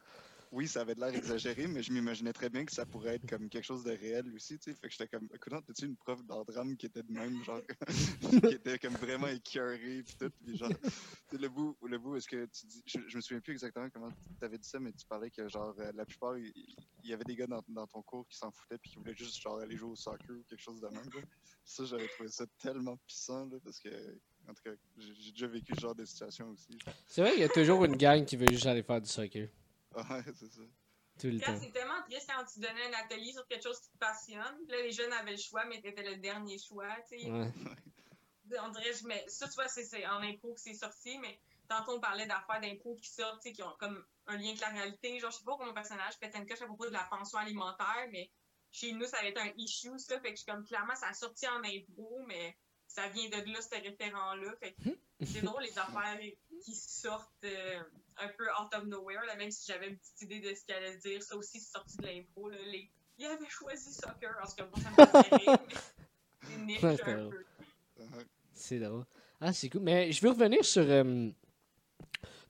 oui, 0.53 0.67
ça 0.67 0.81
avait 0.81 0.93
l'air 0.93 1.13
exagéré, 1.13 1.65
mais 1.65 1.81
je 1.81 1.91
m'imaginais 1.91 2.31
très 2.31 2.47
bien 2.47 2.63
que 2.63 2.71
ça 2.71 2.85
pourrait 2.85 3.15
être 3.15 3.27
comme 3.27 3.49
quelque 3.49 3.63
chose 3.63 3.83
de 3.83 3.91
réel 3.91 4.31
aussi, 4.35 4.59
tu 4.59 4.71
sais. 4.71 4.77
Fait 4.79 4.87
que 4.87 4.93
j'étais 4.93 5.07
comme, 5.07 5.27
écoute, 5.33 5.51
t'as-tu 5.65 5.85
une 5.85 5.95
prof 5.95 6.23
d'art 6.25 6.45
drame 6.45 6.77
qui 6.77 6.85
était 6.85 7.01
de 7.01 7.11
même, 7.11 7.43
genre, 7.43 7.61
qui 8.51 8.53
était 8.53 8.77
comme 8.77 8.93
vraiment 8.93 9.27
écœurée, 9.27 10.03
puis 10.03 10.15
tout, 10.19 10.31
puis 10.45 10.55
genre, 10.55 10.69
le 11.31 11.49
bout, 11.49 11.75
le 11.81 11.97
bout, 11.97 12.17
est-ce 12.17 12.27
que 12.27 12.45
tu 12.45 12.67
dis, 12.67 12.83
je, 12.85 13.15
me 13.15 13.21
souviens 13.21 13.41
plus 13.41 13.53
exactement 13.53 13.89
comment 13.89 14.11
t'avais 14.39 14.59
dit 14.59 14.69
ça, 14.69 14.79
mais 14.79 14.91
tu 14.91 15.07
parlais 15.07 15.31
que, 15.31 15.49
genre, 15.49 15.73
euh, 15.79 15.91
la 15.95 16.05
plupart, 16.05 16.37
il, 16.37 16.53
y 17.03 17.13
avait 17.13 17.23
des 17.23 17.35
gars 17.35 17.47
dans, 17.47 17.87
ton 17.87 18.03
cours 18.03 18.27
qui 18.27 18.37
s'en 18.37 18.51
foutaient, 18.51 18.77
puis 18.77 18.91
qui 18.91 18.97
voulaient 18.99 19.15
juste, 19.15 19.41
genre, 19.41 19.59
aller 19.59 19.75
jouer 19.75 19.89
au 19.89 19.95
soccer 19.95 20.35
ou 20.37 20.43
quelque 20.47 20.61
chose 20.61 20.79
de 20.79 20.87
même. 20.87 21.09
Ça, 21.65 21.83
j'avais 21.85 22.07
trouvé 22.09 22.29
ça 22.29 22.45
tellement 22.59 22.97
puissant, 22.97 23.47
là, 23.47 23.57
parce 23.63 23.79
que, 23.79 23.89
en 24.47 24.53
tout 24.53 24.61
cas, 24.63 24.71
j'ai 24.97 25.31
déjà 25.31 25.47
vécu 25.47 25.73
ce 25.73 25.81
genre 25.81 25.95
de 25.95 26.05
situation 26.05 26.49
aussi. 26.49 26.77
C'est 27.07 27.21
vrai, 27.21 27.31
il 27.37 27.39
y 27.39 27.43
a 27.43 27.49
toujours 27.49 27.83
une 27.85 27.95
gang 27.95 28.23
qui 28.23 28.35
veut 28.35 28.47
juste 28.51 28.67
aller 28.67 28.83
faire 28.83 29.01
du 29.01 29.09
soccer. 29.09 29.49
Ouais, 29.95 30.23
c'est 30.25 30.51
ça. 30.51 30.61
Tout 31.19 31.27
le 31.27 31.39
temps. 31.39 31.57
C'est 31.59 31.71
tellement 31.71 32.01
triste 32.09 32.27
quand 32.27 32.43
tu 32.45 32.59
donnais 32.59 32.87
un 32.87 33.03
atelier 33.05 33.33
sur 33.33 33.45
quelque 33.47 33.63
chose 33.63 33.79
qui 33.79 33.89
te 33.91 33.97
passionne. 33.97 34.57
Là, 34.67 34.81
les 34.81 34.91
jeunes 34.91 35.13
avaient 35.13 35.31
le 35.31 35.37
choix, 35.37 35.63
mais 35.65 35.79
t'étais 35.79 36.03
le 36.03 36.17
dernier 36.17 36.57
choix, 36.57 36.89
tu 37.07 37.19
sais. 37.19 37.31
Ouais. 37.31 37.51
On 38.59 38.69
dirait, 38.69 38.93
je 38.93 39.05
mets... 39.07 39.23
ça, 39.27 39.47
tu 39.47 39.55
vois, 39.55 39.67
c'est 39.67 40.05
en 40.07 40.21
impro 40.21 40.53
que 40.53 40.59
c'est 40.59 40.73
sorti, 40.73 41.17
mais 41.19 41.39
tantôt, 41.67 41.93
on 41.93 41.99
parlait 41.99 42.25
d'affaires 42.25 42.61
d'impro 42.61 42.95
qui 42.95 43.09
sortent, 43.09 43.41
tu 43.41 43.49
sais, 43.49 43.53
qui 43.53 43.63
ont 43.63 43.75
comme 43.79 44.03
un 44.27 44.37
lien 44.37 44.49
avec 44.49 44.59
la 44.59 44.69
réalité. 44.69 45.19
Genre, 45.19 45.31
je 45.31 45.37
sais 45.37 45.43
pas 45.43 45.53
comment 45.53 45.67
mon 45.67 45.73
personnage 45.73 46.15
fait 46.19 46.35
une 46.35 46.47
coche 46.47 46.61
à 46.61 46.65
propos 46.65 46.87
de 46.87 46.91
la 46.91 47.03
pension 47.05 47.37
alimentaire, 47.37 48.07
mais 48.11 48.29
chez 48.71 48.91
nous, 48.91 49.05
ça 49.05 49.17
avait 49.19 49.29
été 49.29 49.39
un 49.39 49.53
issue, 49.57 49.97
ça. 49.99 50.19
Fait 50.19 50.29
que 50.33 50.39
je 50.39 50.43
suis 50.43 50.51
comme, 50.51 50.65
clairement, 50.65 50.95
ça 50.95 51.07
a 51.07 51.13
sorti 51.13 51.47
en 51.47 51.63
impro, 51.63 52.23
mais 52.27 52.57
ça 52.87 53.07
vient 53.09 53.29
de 53.29 53.51
là, 53.51 53.61
ce 53.61 53.69
référent-là. 53.69 54.55
Fait 54.59 54.73
que 54.73 54.89
c'est 55.25 55.41
drôle, 55.41 55.63
les 55.63 55.77
affaires 55.77 56.19
qui 56.63 56.75
sortent 56.75 57.43
euh, 57.43 57.83
un 58.17 58.27
peu 58.37 58.45
out 58.61 58.73
of 58.75 58.85
nowhere, 58.85 59.25
là, 59.27 59.35
même 59.35 59.51
si 59.51 59.71
j'avais 59.71 59.89
une 59.89 59.97
petite 59.97 60.21
idée 60.21 60.39
de 60.39 60.55
ce 60.55 60.65
qu'elle 60.65 60.83
allait 60.83 60.97
dire. 60.97 61.21
Ça 61.21 61.35
aussi, 61.35 61.59
c'est 61.59 61.71
sorti 61.71 61.97
de 61.97 62.05
l'impro. 62.05 62.49
Les... 62.49 62.89
Il 63.17 63.25
avait 63.25 63.49
choisi 63.49 63.93
soccer, 63.93 64.35
parce 64.37 64.53
que 64.53 64.63
moi, 64.63 64.79
ça 64.81 65.05
me 65.05 65.23
fait 65.23 65.45
c'est 66.41 66.57
niche 66.57 66.83
un 66.83 66.95
peu. 66.95 67.45
C'est 68.53 68.79
drôle. 68.79 69.05
Ah, 69.39 69.53
c'est 69.53 69.69
cool. 69.69 69.81
Mais 69.81 70.11
je 70.11 70.21
veux 70.21 70.29
revenir 70.29 70.63
sur 70.63 70.83
euh, 70.83 71.29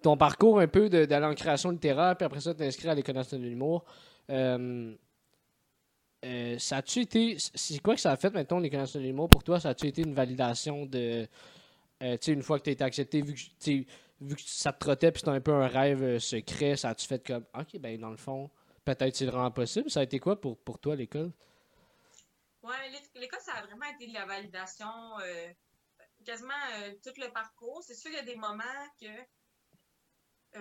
ton 0.04 0.18
parcours 0.18 0.60
un 0.60 0.68
peu 0.68 0.90
d'aller 0.90 1.26
en 1.26 1.34
création 1.34 1.72
littéraire, 1.72 2.16
puis 2.16 2.26
après 2.26 2.42
ça, 2.42 2.54
t'inscrire 2.54 2.92
à 2.92 2.96
l'École 2.96 3.16
nationale 3.16 3.46
de 3.46 3.50
l'humour. 3.50 3.84
Euh, 4.30 4.96
euh, 6.24 6.58
ça 6.60 6.78
a-tu 6.78 7.02
été. 7.02 7.38
C'est 7.40 7.80
quoi 7.80 7.96
que 7.96 8.02
ça 8.02 8.12
a 8.12 8.18
fait, 8.18 8.34
mettons, 8.34 8.60
l'École 8.60 8.82
nationale 8.82 9.04
de 9.04 9.12
l'humour 9.12 9.30
pour 9.30 9.44
toi? 9.44 9.60
Ça 9.60 9.70
a-tu 9.70 9.88
été 9.88 10.04
une 10.04 10.14
validation 10.14 10.86
de. 10.86 11.28
Euh, 12.02 12.14
tu 12.14 12.26
sais, 12.26 12.34
une 12.34 12.44
fois 12.44 12.60
que 12.60 12.66
tu 12.66 12.70
as 12.70 12.74
été 12.74 12.84
accepté, 12.84 13.22
vu 13.22 13.34
que, 13.34 13.86
vu 14.24 14.36
que 14.36 14.42
ça 14.46 14.74
te 14.74 14.80
trottait 14.80 15.12
puis 15.12 15.20
c'était 15.20 15.32
un 15.32 15.42
peu 15.42 15.54
un 15.54 15.68
rêve 15.68 16.04
euh, 16.04 16.20
secret, 16.20 16.76
ça 16.76 16.90
a-tu 16.90 17.06
fait 17.08 17.26
comme. 17.26 17.46
Ok, 17.54 17.78
ben 17.80 18.00
dans 18.00 18.10
le 18.12 18.18
fond, 18.18 18.50
peut-être 18.86 19.16
c'est 19.16 19.26
vraiment 19.26 19.52
possible. 19.52 19.90
Ça 19.90 20.02
a 20.02 20.04
été 20.04 20.20
quoi 20.20 20.40
pour, 20.40 20.58
pour 20.58 20.80
toi, 20.80 20.96
l'école? 20.96 21.32
Ouais, 22.62 22.90
l'école, 23.16 23.42
ça 23.42 23.54
a 23.54 23.66
vraiment 23.66 23.86
été 23.94 24.08
de 24.08 24.14
la 24.14 24.26
validation. 24.26 25.20
Euh, 25.20 25.52
quasiment 26.26 26.54
tout 27.04 27.12
le 27.18 27.32
parcours. 27.34 27.84
C'est 27.84 27.96
sûr 27.96 28.10
qu'il 28.10 28.18
y 28.18 28.22
a 28.22 28.26
des 28.26 28.38
moments 28.38 28.64
que 29.02 29.08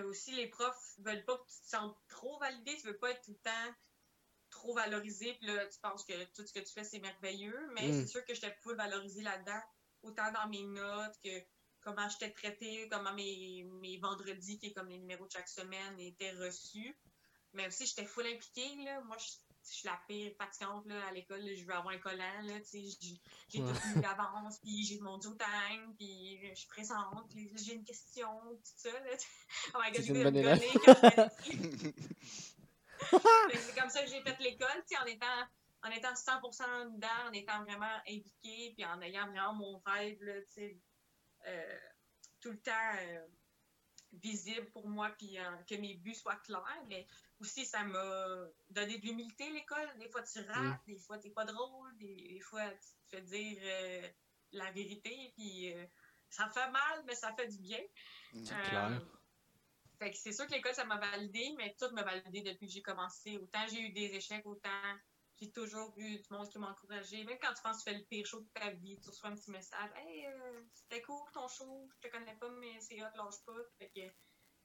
aussi 0.03 0.31
les 0.31 0.47
profs 0.47 0.95
veulent 0.99 1.23
pas 1.23 1.37
que 1.37 1.43
tu 1.43 1.61
te 1.61 1.69
sentes 1.69 1.95
trop 2.07 2.37
validé, 2.39 2.75
tu 2.77 2.87
veux 2.87 2.97
pas 2.97 3.11
être 3.11 3.21
tout 3.23 3.31
le 3.31 3.37
temps 3.37 3.73
trop 4.49 4.73
valorisé, 4.75 5.33
puis 5.35 5.47
là, 5.47 5.65
tu 5.67 5.79
penses 5.79 6.03
que 6.03 6.13
tout 6.35 6.45
ce 6.45 6.53
que 6.53 6.59
tu 6.59 6.71
fais, 6.73 6.83
c'est 6.83 6.99
merveilleux, 6.99 7.69
mais 7.73 7.87
Mm. 7.87 7.93
c'est 7.93 8.07
sûr 8.07 8.25
que 8.25 8.33
j'étais 8.33 8.53
full 8.61 8.75
valorisée 8.75 9.21
là-dedans, 9.23 9.59
autant 10.03 10.31
dans 10.31 10.47
mes 10.47 10.63
notes 10.63 11.17
que 11.23 11.29
comment 11.83 12.07
j'étais 12.09 12.31
traitée, 12.31 12.87
comment 12.91 13.13
mes, 13.13 13.63
mes 13.81 13.97
vendredis, 13.97 14.57
qui 14.57 14.67
est 14.67 14.73
comme 14.73 14.89
les 14.89 14.97
numéros 14.97 15.25
de 15.25 15.31
chaque 15.31 15.49
semaine, 15.49 15.99
étaient 15.99 16.31
reçus. 16.31 16.97
Mais 17.53 17.67
aussi, 17.67 17.85
j'étais 17.85 18.05
full 18.05 18.25
impliquée, 18.25 18.75
là. 18.83 19.01
Moi, 19.01 19.17
je, 19.17 19.25
je 19.69 19.75
suis 19.75 19.87
la 19.87 19.99
pire 20.07 20.33
patiente, 20.37 20.85
là, 20.87 21.05
à 21.07 21.11
l'école, 21.11 21.41
je 21.55 21.63
veux 21.65 21.73
avoir 21.73 21.93
un 21.93 21.99
collant, 21.99 22.41
là, 22.43 22.53
j'ai 22.71 22.89
j'ai 23.49 23.61
Ouais. 23.61 23.71
tout 23.71 23.87
mis 23.95 24.01
d'avance, 24.01 24.59
puis 24.59 24.83
j'ai 24.83 24.99
mon 24.99 25.17
do 25.19 25.35
time, 25.35 25.93
puis 25.97 26.39
je 26.49 26.55
suis 26.55 26.67
présente, 26.67 27.29
puis 27.29 27.51
j'ai 27.55 27.73
une 27.75 27.83
question, 27.83 28.27
tout 28.49 28.59
ça, 28.75 28.91
là. 28.91 29.11
Oh 29.75 29.77
my 29.81 29.91
God, 29.91 30.01
C'est 30.01 30.07
je 30.07 30.13
vais 30.13 30.31
me 30.31 30.31
c'est 33.51 33.75
comme 33.79 33.89
ça 33.89 34.03
que 34.03 34.09
j'ai 34.09 34.21
fait 34.21 34.37
l'école, 34.39 34.83
en 35.01 35.05
étant, 35.05 35.25
en 35.83 35.89
étant 35.91 36.13
100% 36.13 36.95
dedans, 36.95 37.07
en 37.27 37.31
étant 37.33 37.63
vraiment 37.63 37.95
impliquée, 38.07 38.73
puis 38.75 38.85
en 38.85 38.99
ayant 39.01 39.27
vraiment 39.27 39.53
mon 39.53 39.81
rêve, 39.85 40.17
là, 40.21 40.41
tu 40.41 40.47
sais, 40.49 40.77
euh, 41.45 41.79
tout 42.39 42.51
le 42.51 42.59
temps 42.59 42.95
euh, 42.99 43.27
visible 44.13 44.69
pour 44.71 44.87
moi, 44.87 45.09
puis 45.17 45.39
euh, 45.39 45.57
que 45.69 45.75
mes 45.75 45.95
buts 45.95 46.15
soient 46.15 46.35
clairs. 46.37 46.83
Mais 46.87 47.07
aussi, 47.39 47.65
ça 47.65 47.83
m'a 47.83 48.25
donné 48.69 48.97
de 48.99 49.05
l'humilité, 49.05 49.49
l'école. 49.49 49.97
Des 49.99 50.09
fois, 50.09 50.23
tu 50.23 50.39
rates, 50.41 50.85
des 50.85 50.97
fois, 50.97 51.17
t'es 51.17 51.31
pas 51.31 51.45
drôle, 51.45 51.97
des, 51.97 52.15
des 52.15 52.39
fois, 52.39 52.69
tu 52.69 52.89
te 53.09 53.15
fais 53.15 53.21
dire 53.21 53.57
euh, 53.61 54.07
la 54.51 54.71
vérité, 54.71 55.33
puis 55.35 55.73
ça 56.29 56.49
fait 56.49 56.69
mal, 56.69 57.03
mais 57.05 57.15
ça 57.15 57.33
fait 57.35 57.47
du 57.47 57.57
bien. 57.57 57.81
C'est 58.33 58.69
clair. 58.69 59.01
Fait 59.99 60.11
que 60.11 60.17
c'est 60.17 60.31
sûr 60.33 60.47
que 60.47 60.53
l'école, 60.53 60.73
ça 60.73 60.85
m'a 60.85 60.97
validé, 60.97 61.53
mais 61.57 61.75
tout 61.79 61.89
m'a 61.93 62.03
validé 62.03 62.41
depuis 62.41 62.67
que 62.67 62.73
j'ai 62.73 62.81
commencé. 62.81 63.37
Autant 63.37 63.65
j'ai 63.67 63.81
eu 63.81 63.91
des 63.91 64.15
échecs, 64.15 64.45
autant 64.45 64.69
j'ai 65.43 65.51
toujours 65.51 65.93
eu 65.97 66.17
du 66.17 66.27
monde 66.29 66.49
qui 66.49 66.57
m'a 66.59 66.69
encouragé. 66.71 67.23
Même 67.25 67.37
quand 67.41 67.53
tu 67.53 67.61
penses 67.61 67.83
que 67.83 67.89
tu 67.89 67.95
fais 67.95 67.99
le 67.99 68.05
pire 68.05 68.25
show 68.25 68.39
de 68.39 68.47
ta 68.53 68.71
vie, 68.71 68.97
tu 69.01 69.09
reçois 69.09 69.29
un 69.29 69.35
petit 69.35 69.51
message 69.51 69.89
Hey, 69.95 70.25
euh, 70.27 70.61
c'était 70.73 71.01
cool 71.01 71.19
ton 71.33 71.47
show, 71.47 71.89
je 71.95 72.07
te 72.07 72.11
connais 72.11 72.35
pas, 72.35 72.49
mais 72.49 72.79
c'est 72.79 73.01
hot, 73.01 73.09
lâche 73.15 73.43
pas. 73.45 73.53
Fait 73.77 73.89
que 73.89 74.01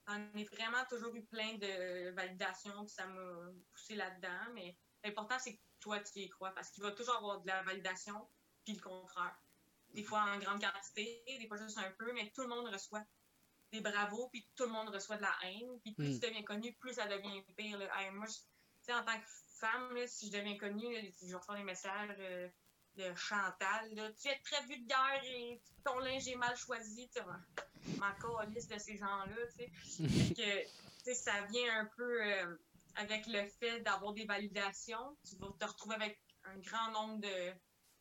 j'en 0.07 0.33
ai 0.35 0.45
vraiment 0.45 0.85
toujours 0.89 1.15
eu 1.15 1.25
plein 1.27 1.55
de 1.55 2.11
validations, 2.11 2.85
puis 2.85 2.95
ça 2.95 3.07
m'a 3.07 3.51
poussé 3.73 3.97
là-dedans. 3.97 4.53
Mais 4.55 4.77
l'important, 5.05 5.39
c'est 5.39 5.57
que 5.57 5.63
toi, 5.81 5.99
tu 6.01 6.21
y 6.21 6.29
crois, 6.29 6.53
parce 6.53 6.71
qu'il 6.71 6.83
va 6.85 6.93
toujours 6.93 7.17
avoir 7.17 7.41
de 7.41 7.47
la 7.47 7.63
validation, 7.63 8.29
puis 8.65 8.75
le 8.75 8.81
contraire. 8.81 9.37
Des 9.91 10.03
fois 10.05 10.21
en 10.23 10.39
grande 10.39 10.61
quantité, 10.61 11.25
des 11.27 11.49
fois 11.49 11.57
juste 11.57 11.79
un 11.79 11.91
peu, 11.93 12.13
mais 12.13 12.31
tout 12.35 12.43
le 12.43 12.49
monde 12.49 12.69
reçoit 12.69 13.03
des 13.73 13.81
bravos, 13.81 14.29
puis 14.31 14.47
tout 14.55 14.65
le 14.65 14.71
monde 14.71 14.89
reçoit 14.91 15.17
de 15.17 15.23
la 15.23 15.35
haine. 15.45 15.81
Puis 15.83 15.95
plus 15.95 16.11
Mm. 16.17 16.21
tu 16.21 16.27
deviens 16.27 16.43
connu, 16.43 16.75
plus 16.75 16.95
ça 16.95 17.07
devient 17.07 17.43
pire. 17.57 17.79
Là. 17.79 17.89
Hey, 18.01 18.11
moi, 18.11 18.27
je- 18.27 18.33
tu 18.35 18.45
sais, 18.83 18.95
en 18.95 19.05
tant 19.05 19.19
que 19.19 19.27
femme, 19.59 19.95
là, 19.95 20.07
si 20.07 20.27
je 20.31 20.37
deviens 20.39 20.57
connue, 20.57 20.93
là, 20.93 21.01
je 21.23 21.37
reçois 21.37 21.57
des 21.57 21.65
messages 21.65 22.17
euh, 22.19 22.49
de 22.97 23.15
Chantal. 23.15 23.95
Là, 23.95 24.13
tu 24.13 24.29
es 24.29 24.39
très 24.41 24.65
vulgaire 24.67 25.23
et 25.25 25.61
ton 25.85 25.99
linge 25.99 26.27
est 26.29 26.37
mal 26.37 26.57
choisi. 26.57 27.09
Tu 27.11 27.21
ma 27.99 28.17
liste 28.47 28.73
de 28.73 28.79
ces 28.79 28.97
gens-là. 28.97 29.37
Que, 30.35 31.15
ça 31.15 31.41
vient 31.47 31.81
un 31.81 31.87
peu 31.97 32.23
euh, 32.23 32.57
avec 32.97 33.27
le 33.27 33.47
fait 33.49 33.81
d'avoir 33.81 34.13
des 34.13 34.25
validations. 34.27 35.17
Tu 35.29 35.37
vas 35.37 35.49
te 35.59 35.65
retrouver 35.65 35.95
avec 35.95 36.21
un 36.45 36.59
grand 36.59 36.91
nombre 36.91 37.21
de 37.21 37.53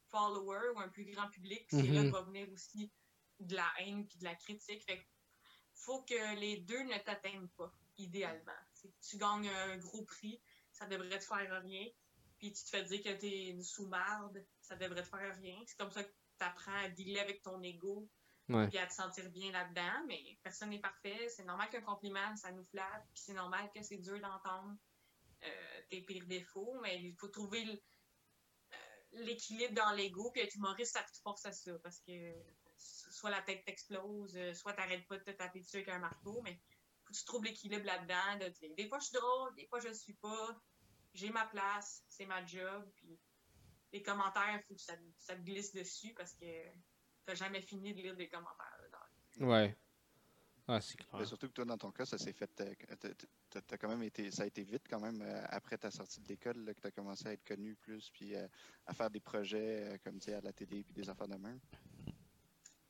followers 0.10 0.70
ou 0.76 0.80
un 0.80 0.90
plus 0.90 1.06
grand 1.06 1.30
public. 1.30 1.66
C'est 1.70 1.84
là 1.84 2.02
Mhm. 2.04 2.12
que 2.12 2.16
va 2.18 2.22
venir 2.24 2.50
aussi 2.52 2.92
de 3.40 3.56
la 3.56 3.72
haine 3.80 4.08
puis 4.08 4.18
de 4.18 4.26
la 4.26 4.36
critique. 4.36 4.84
Fait 4.84 5.06
faut 5.74 6.02
que 6.04 6.36
les 6.40 6.58
deux 6.58 6.82
ne 6.84 6.98
t'atteignent 6.98 7.50
pas, 7.50 7.72
idéalement. 7.98 8.52
Tu 9.08 9.18
gagnes 9.18 9.50
un 9.50 9.78
gros 9.78 10.04
prix, 10.06 10.42
ça 10.78 10.86
devrait 10.86 11.20
te 11.20 11.24
faire 11.26 11.62
rien. 11.62 11.88
Puis 12.38 12.54
tu 12.54 12.64
te 12.64 12.70
fais 12.70 12.84
dire 12.84 13.02
que 13.02 13.14
t'es 13.20 13.48
une 13.48 13.64
sous-marde, 13.64 14.46
ça 14.62 14.76
devrait 14.76 15.02
te 15.02 15.08
faire 15.08 15.36
rien. 15.38 15.58
C'est 15.66 15.78
comme 15.78 15.92
ça 15.92 16.04
que 16.04 16.10
tu 16.10 16.46
apprends 16.46 16.78
à 16.84 16.90
dealer 16.90 17.20
avec 17.20 17.42
ton 17.42 17.62
ego 17.62 18.08
Ouais. 18.50 18.66
puis 18.70 18.78
à 18.78 18.88
te 18.88 18.94
sentir 18.94 19.30
bien 19.32 19.52
là-dedans. 19.52 20.06
Mais 20.08 20.38
personne 20.42 20.70
n'est 20.70 20.80
parfait. 20.80 21.28
C'est 21.30 21.44
normal 21.44 21.70
qu'un 21.70 21.82
compliment, 21.82 22.34
ça 22.38 22.52
nous 22.52 22.64
flatte. 22.64 23.06
Puis 23.14 23.24
c'est 23.26 23.34
normal 23.34 23.70
que 23.76 23.82
c'est 23.82 23.98
dur 23.98 24.22
d'entendre 24.22 24.74
euh, 25.44 25.82
tes 25.90 26.02
pires 26.02 26.26
défauts. 26.28 26.80
Mais 26.82 27.02
il 27.02 27.16
faut 27.16 27.28
trouver 27.28 27.66
euh, 27.68 28.76
l'équilibre 29.12 29.74
dans 29.74 29.92
l'ego. 29.92 30.32
Puis 30.32 30.42
être 30.44 30.56
humoriste, 30.56 30.94
ça 30.94 31.04
te 31.04 31.18
force 31.22 31.46
à 31.46 31.52
ça. 31.52 31.78
Parce 31.80 32.00
que 32.00 32.34
soit 32.78 33.32
la 33.32 33.42
tête 33.42 33.66
t'explose, 33.66 34.38
euh, 34.38 34.54
soit 34.54 34.74
t'arrêtes 34.74 35.06
pas 35.08 35.18
de 35.18 35.24
te 35.24 35.32
taper 35.32 35.60
dessus 35.60 35.78
avec 35.78 35.90
un 35.90 36.00
marteau, 36.00 36.42
mais 36.44 36.58
faut 37.08 37.14
que 37.14 37.18
tu 37.18 37.26
trouves 37.26 37.44
l'équilibre 37.46 37.86
là-dedans. 37.86 38.46
de 38.46 38.50
dire, 38.50 38.76
des 38.76 38.88
fois, 38.88 39.00
je 39.00 39.06
suis 39.06 39.14
drôle, 39.18 39.56
des 39.56 39.66
fois, 39.68 39.80
je 39.80 39.88
le 39.88 39.94
suis 39.94 40.14
pas. 40.14 40.60
J'ai 41.14 41.30
ma 41.30 41.46
place, 41.46 42.04
c'est 42.08 42.26
ma 42.26 42.46
job. 42.46 42.90
Puis 42.96 43.18
les 43.94 44.04
commentaires, 44.04 44.60
il 44.60 44.64
faut 44.68 44.76
que 44.76 44.82
ça, 44.82 44.94
ça 45.18 45.36
te 45.36 45.42
glisse 45.42 45.72
dessus 45.74 46.14
parce 46.14 46.34
que 46.34 46.46
t'as 47.26 47.36
jamais 47.36 47.62
fini 47.62 47.94
de 47.94 48.02
lire 48.02 48.16
des 48.16 48.28
commentaires. 48.30 48.78
là, 48.82 48.88
dans- 49.40 49.48
Ouais. 49.48 49.76
Ah, 50.68 50.82
c'est 50.82 51.00
Mais 51.00 51.06
clair. 51.06 51.28
surtout 51.28 51.48
que 51.48 51.54
toi, 51.54 51.64
dans 51.66 51.78
ton 51.78 51.92
cas, 51.92 52.06
ça 52.06 52.18
s'est 52.18 52.34
fait. 52.34 52.52
euh, 52.60 52.74
t'as- 53.00 53.14
t'as- 53.50 53.62
t'as 53.62 53.78
quand 53.78 53.88
même 53.88 54.04
été, 54.04 54.30
ça 54.32 54.44
a 54.44 54.46
été 54.46 54.64
vite 54.64 54.84
quand 54.90 55.00
même 55.00 55.22
euh, 55.22 55.42
après 55.50 55.78
ta 55.78 55.90
sortie 55.90 56.20
de 56.20 56.28
l'école 56.28 56.58
là, 56.66 56.74
que 56.74 56.82
tu 56.82 56.88
as 56.88 56.92
commencé 56.92 57.26
à 57.28 57.32
être 57.32 57.46
connu 57.46 57.76
plus, 57.76 58.10
puis 58.10 58.36
euh, 58.36 58.46
à 58.86 58.94
faire 58.94 59.10
des 59.10 59.22
projets 59.22 59.94
euh, 59.94 59.98
comme 60.04 60.20
tu 60.20 60.26
sais, 60.26 60.34
à 60.34 60.42
la 60.42 60.52
télé, 60.52 60.84
puis 60.84 60.94
des 60.94 61.10
affaires 61.10 61.30
de 61.30 61.38
même. 61.38 61.60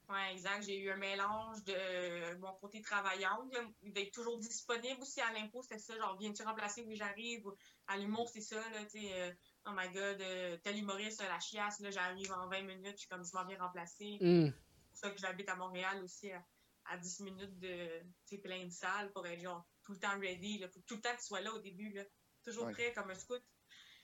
Ouais, 0.10 0.32
exact. 0.32 0.64
J'ai 0.64 0.80
eu 0.80 0.90
un 0.90 0.96
mélange 0.96 1.64
de 1.66 2.36
mon 2.40 2.54
côté 2.54 2.82
travaillante, 2.82 3.54
d'être 3.84 4.12
toujours 4.12 4.38
disponible 4.40 5.02
aussi 5.02 5.20
à 5.20 5.34
l'impôt, 5.34 5.62
c'était 5.62 5.80
ça, 5.80 5.98
genre, 5.98 6.18
viens-tu 6.18 6.44
remplacer 6.44 6.84
où 6.84 6.96
j'arrive? 6.96 7.44
À 7.88 7.98
l'humour, 7.98 8.30
c'est 8.30 8.42
ça, 8.42 8.56
là, 8.56 8.86
tu 8.86 9.02
sais, 9.02 9.14
euh, 9.14 9.32
oh 9.66 9.72
my 9.76 9.92
god, 9.92 10.22
euh, 10.22 10.58
tel 10.64 10.78
humoriste, 10.78 11.22
la 11.22 11.40
chiasse, 11.40 11.82
là, 11.82 11.92
j'arrive 11.92 12.32
en 12.32 12.48
20 12.48 12.62
minutes, 12.62 12.94
je 12.94 13.00
suis 13.00 13.10
comme, 13.10 13.26
je 13.26 13.34
m'en 13.34 13.46
viens 13.46 13.60
remplacer. 13.60 14.18
Hmm. 14.22 14.48
C'est 14.48 14.90
pour 14.90 14.98
ça 14.98 15.10
que 15.12 15.20
j'habite 15.20 15.50
à 15.50 15.56
Montréal 15.56 16.02
aussi, 16.02 16.32
à, 16.32 16.98
10 16.98 17.20
minutes 17.22 17.60
de, 17.60 18.02
tu 18.26 18.38
plein 18.38 18.66
de 18.66 18.72
salles 18.72 19.12
pour 19.12 19.28
être, 19.28 19.42
genre, 19.42 19.68
tout 19.84 19.92
le 19.92 20.00
temps 20.00 20.18
ready, 20.20 20.60
là, 20.60 20.70
faut 20.70 20.80
tout 20.88 20.96
le 20.96 21.02
temps 21.02 21.14
que 21.14 21.20
tu 21.20 21.28
sois 21.28 21.42
là 21.42 21.52
au 21.52 21.60
début, 21.60 21.92
là, 21.92 22.04
toujours 22.46 22.72
prêt 22.72 22.94
comme 22.94 23.10
un 23.12 23.16
scout. 23.16 23.44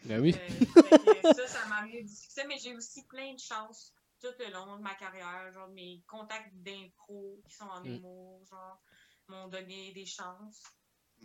Ben 0.04 0.20
oui. 0.20 0.36
Euh, 0.38 1.34
ça, 1.34 1.48
ça 1.48 1.66
m'a 1.68 1.78
amené 1.78 2.04
du 2.04 2.14
succès, 2.14 2.46
mais 2.46 2.58
j'ai 2.58 2.76
aussi 2.76 3.06
plein 3.06 3.34
de 3.34 3.40
chance 3.40 3.94
tout 4.24 4.34
le 4.40 4.52
long 4.52 4.78
de 4.78 4.82
ma 4.82 4.96
carrière. 4.96 5.52
Genre, 5.52 5.68
mes 5.70 6.02
contacts 6.08 6.54
d'impro 6.56 7.42
qui 7.46 7.56
sont 7.56 7.66
en 7.66 7.82
mm. 7.82 7.88
humour, 7.88 8.46
genre, 8.46 8.82
m'ont 9.28 9.48
donné 9.50 9.92
des 9.92 10.06
chances. 10.06 10.64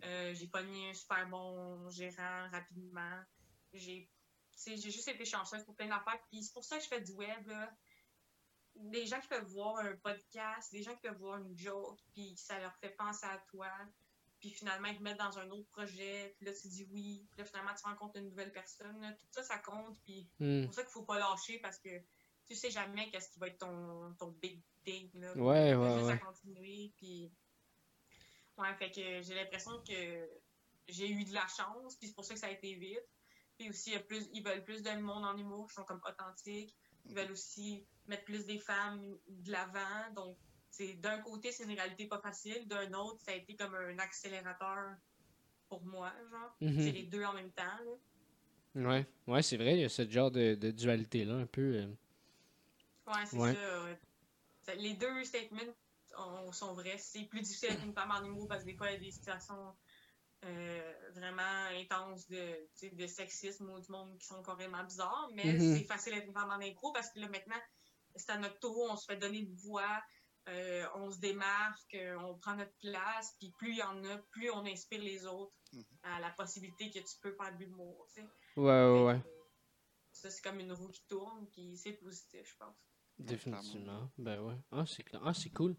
Euh, 0.05 0.35
j'ai 0.35 0.49
pogné 0.49 0.91
un 0.91 0.95
super 0.95 1.29
bon 1.29 1.89
gérant 1.91 2.49
rapidement. 2.51 3.23
J'ai 3.73 4.11
j'ai 4.67 4.91
juste 4.91 5.07
été 5.07 5.25
chanceuse 5.25 5.63
pour 5.65 5.77
plein 5.77 5.87
d'affaires. 5.87 6.21
Puis 6.31 6.43
c'est 6.43 6.53
pour 6.53 6.65
ça 6.65 6.79
que 6.79 6.83
je 6.83 6.89
fais 6.89 7.01
du 7.01 7.13
web. 7.13 7.51
Des 8.75 9.07
gens 9.07 9.21
qui 9.21 9.29
peuvent 9.29 9.47
voir 9.47 9.77
un 9.79 9.97
podcast, 9.97 10.73
des 10.73 10.83
gens 10.83 10.95
qui 10.95 11.03
peuvent 11.03 11.19
voir 11.19 11.39
une 11.39 11.57
joke, 11.57 12.01
puis 12.13 12.37
ça 12.37 12.59
leur 12.59 12.75
fait 12.79 12.91
penser 12.91 13.27
à 13.27 13.39
toi. 13.51 13.71
Puis 14.41 14.51
finalement, 14.51 14.89
ils 14.89 14.99
te 14.99 15.03
mettent 15.03 15.19
dans 15.19 15.39
un 15.39 15.49
autre 15.51 15.69
projet, 15.71 16.35
puis 16.37 16.47
là, 16.47 16.53
tu 16.53 16.69
dis 16.69 16.89
oui. 16.93 17.27
Puis 17.31 17.39
là, 17.39 17.45
finalement, 17.45 17.75
tu 17.75 17.85
rencontres 17.85 18.17
une 18.19 18.29
nouvelle 18.29 18.53
personne. 18.53 19.17
Tout 19.21 19.29
ça, 19.31 19.43
ça 19.43 19.59
compte. 19.59 20.01
Puis 20.05 20.29
mm. 20.39 20.61
c'est 20.61 20.67
pour 20.67 20.75
ça 20.75 20.83
qu'il 20.83 20.93
faut 20.93 21.05
pas 21.05 21.19
lâcher 21.19 21.59
parce 21.59 21.79
que 21.79 21.91
tu 22.49 22.55
sais 22.55 22.71
jamais 22.71 23.11
qu'est-ce 23.11 23.31
qui 23.31 23.39
va 23.39 23.49
être 23.49 23.59
ton, 23.59 24.15
ton 24.19 24.29
big 24.41 24.63
thing. 24.85 25.11
Là. 25.15 25.35
Ouais, 25.37 25.75
ouais, 25.75 25.95
juste 25.95 26.07
ouais. 26.07 26.13
à 26.13 26.19
continuer. 26.19 26.93
Puis... 26.97 27.31
Ouais, 28.57 28.75
fait 28.79 28.91
que 28.91 29.23
j'ai 29.23 29.35
l'impression 29.35 29.73
que 29.87 30.29
j'ai 30.89 31.11
eu 31.11 31.25
de 31.25 31.35
la 31.35 31.47
chance, 31.47 31.97
puis 31.97 32.09
c'est 32.09 32.15
pour 32.15 32.25
ça 32.25 32.35
que 32.35 32.41
ça 32.41 32.47
a 32.47 32.51
été 32.51 32.75
vite. 32.75 33.07
Puis 33.59 33.69
aussi, 33.69 33.97
plus, 34.09 34.29
ils 34.33 34.43
veulent 34.43 34.65
plus 34.65 34.83
de 34.83 34.91
monde 35.01 35.25
en 35.25 35.37
humour 35.37 35.69
qui 35.69 35.75
sont 35.75 35.85
comme 35.85 36.01
authentiques. 36.09 36.75
Ils 37.05 37.15
veulent 37.15 37.33
aussi 37.33 37.85
mettre 38.07 38.25
plus 38.25 38.47
des 38.47 38.59
femmes 38.59 39.19
de 39.27 39.53
l'avant. 39.53 40.13
Donc, 40.15 40.37
d'un 40.99 41.19
côté, 41.21 41.51
c'est 41.53 41.65
une 41.65 41.73
réalité 41.73 42.07
pas 42.07 42.21
facile. 42.21 42.67
D'un 42.69 42.93
autre, 42.95 43.21
ça 43.21 43.33
a 43.33 43.35
été 43.35 43.57
comme 43.57 43.75
un 43.75 43.99
accélérateur 43.99 44.95
pour 45.69 45.85
moi, 45.85 46.13
genre. 46.31 46.57
Mm-hmm. 46.63 46.83
C'est 46.83 46.93
les 46.93 47.03
deux 47.05 47.25
en 47.25 47.35
même 47.35 47.51
temps. 47.51 47.79
Là. 47.85 48.89
Ouais, 48.89 49.07
ouais 49.27 49.43
c'est 49.43 49.57
vrai, 49.57 49.75
il 49.75 49.81
y 49.81 49.85
a 49.85 49.89
ce 49.89 50.09
genre 50.09 50.31
de, 50.31 50.55
de 50.55 50.71
dualité-là, 50.71 51.35
un 51.35 51.47
peu. 51.47 51.75
Euh, 51.75 51.87
Ouais, 53.09 53.27
c'est 53.27 53.37
ça. 54.65 54.75
Les 54.75 54.95
deux 54.95 55.25
statements 55.25 55.75
sont 56.53 56.75
vrais. 56.75 56.99
C'est 56.99 57.25
plus 57.25 57.41
difficile 57.41 57.71
avec 57.71 57.85
une 57.85 57.95
femme 57.95 58.11
en 58.11 58.25
humour 58.25 58.49
parce 58.49 58.63
que 58.63 58.67
des 58.67 58.77
fois, 58.77 58.91
il 58.91 58.95
y 58.95 58.97
a 58.97 59.01
des 59.01 59.11
situations 59.11 59.75
euh, 60.45 60.95
vraiment 61.15 61.67
intenses 61.73 62.29
de, 62.29 62.69
de 62.93 63.07
sexisme 63.07 63.71
ou 63.71 63.81
du 63.81 63.91
monde 63.91 64.17
qui 64.19 64.27
sont 64.27 64.43
carrément 64.43 64.85
bizarres. 64.85 65.31
Mais 65.35 65.45
mm-hmm. 65.45 65.79
c'est 65.79 65.85
facile 65.85 66.15
d'être 66.15 66.27
une 66.27 66.35
femme 66.35 66.51
en 66.51 66.61
impro 66.61 66.93
parce 66.93 67.11
que 67.11 67.21
là, 67.21 67.29
maintenant, 67.29 67.61
c'est 68.17 68.31
à 68.31 68.39
notre 68.39 68.59
tour, 68.59 68.89
on 68.91 68.97
se 68.97 69.07
fait 69.07 69.17
donner 69.17 69.39
une 69.39 69.55
voix. 69.55 70.03
Euh, 70.49 70.87
on 70.95 71.11
se 71.11 71.19
démarque, 71.19 71.95
on 72.21 72.39
prend 72.39 72.57
notre 72.57 72.75
place, 72.81 73.35
puis 73.39 73.53
plus 73.59 73.73
il 73.73 73.79
y 73.79 73.83
en 73.83 74.03
a, 74.05 74.17
plus 74.31 74.51
on 74.51 74.65
inspire 74.65 75.03
les 75.03 75.27
autres 75.27 75.53
mm-hmm. 75.75 75.85
à 76.05 76.21
la 76.21 76.31
possibilité 76.31 76.91
que 76.91 77.01
tu 77.01 77.19
peux 77.21 77.33
faire 77.33 77.53
de 77.53 77.59
l'humour. 77.59 78.07
Ouais, 78.57 78.65
ouais, 78.65 79.05
ouais. 79.05 79.21
Ça, 80.13 80.31
c'est 80.31 80.41
comme 80.41 80.59
une 80.59 80.73
roue 80.73 80.89
qui 80.89 81.05
tourne, 81.07 81.47
puis 81.51 81.77
c'est 81.77 81.93
positif, 81.93 82.49
je 82.49 82.57
pense. 82.57 82.88
Définitivement. 83.19 84.11
Ben 84.17 84.41
ouais. 84.41 84.55
Ah, 84.71 84.85
c'est. 84.87 85.05
Ah, 85.25 85.35
c'est 85.35 85.51
cool. 85.51 85.75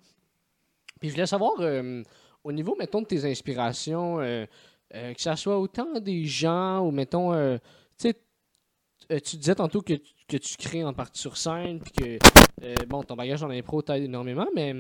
Puis 1.00 1.10
je 1.10 1.14
voulais 1.14 1.26
savoir, 1.26 1.54
euh, 1.60 2.04
au 2.44 2.52
niveau, 2.52 2.76
mettons, 2.78 3.02
de 3.02 3.08
tes 3.08 3.26
inspirations, 3.30 4.20
euh, 4.20 4.46
euh, 4.94 5.14
que 5.14 5.22
ça 5.22 5.36
soit 5.36 5.58
autant 5.60 6.00
des 6.00 6.26
gens 6.26 6.86
ou, 6.86 6.92
mettons, 6.92 7.58
tu 7.98 8.14
tu 9.24 9.38
disais 9.38 9.56
tantôt 9.56 9.82
que, 9.82 9.94
que, 10.28 10.38
tu 10.38 10.56
crées 10.58 10.84
en 10.84 10.94
partie 10.94 11.20
sur 11.20 11.36
scène, 11.36 11.80
puis 11.80 11.92
que, 11.92 12.86
bon, 12.86 13.02
ton 13.02 13.16
bagage 13.16 13.42
en 13.42 13.50
impro 13.50 13.82
t'aide 13.82 14.04
énormément, 14.04 14.46
mais, 14.54 14.76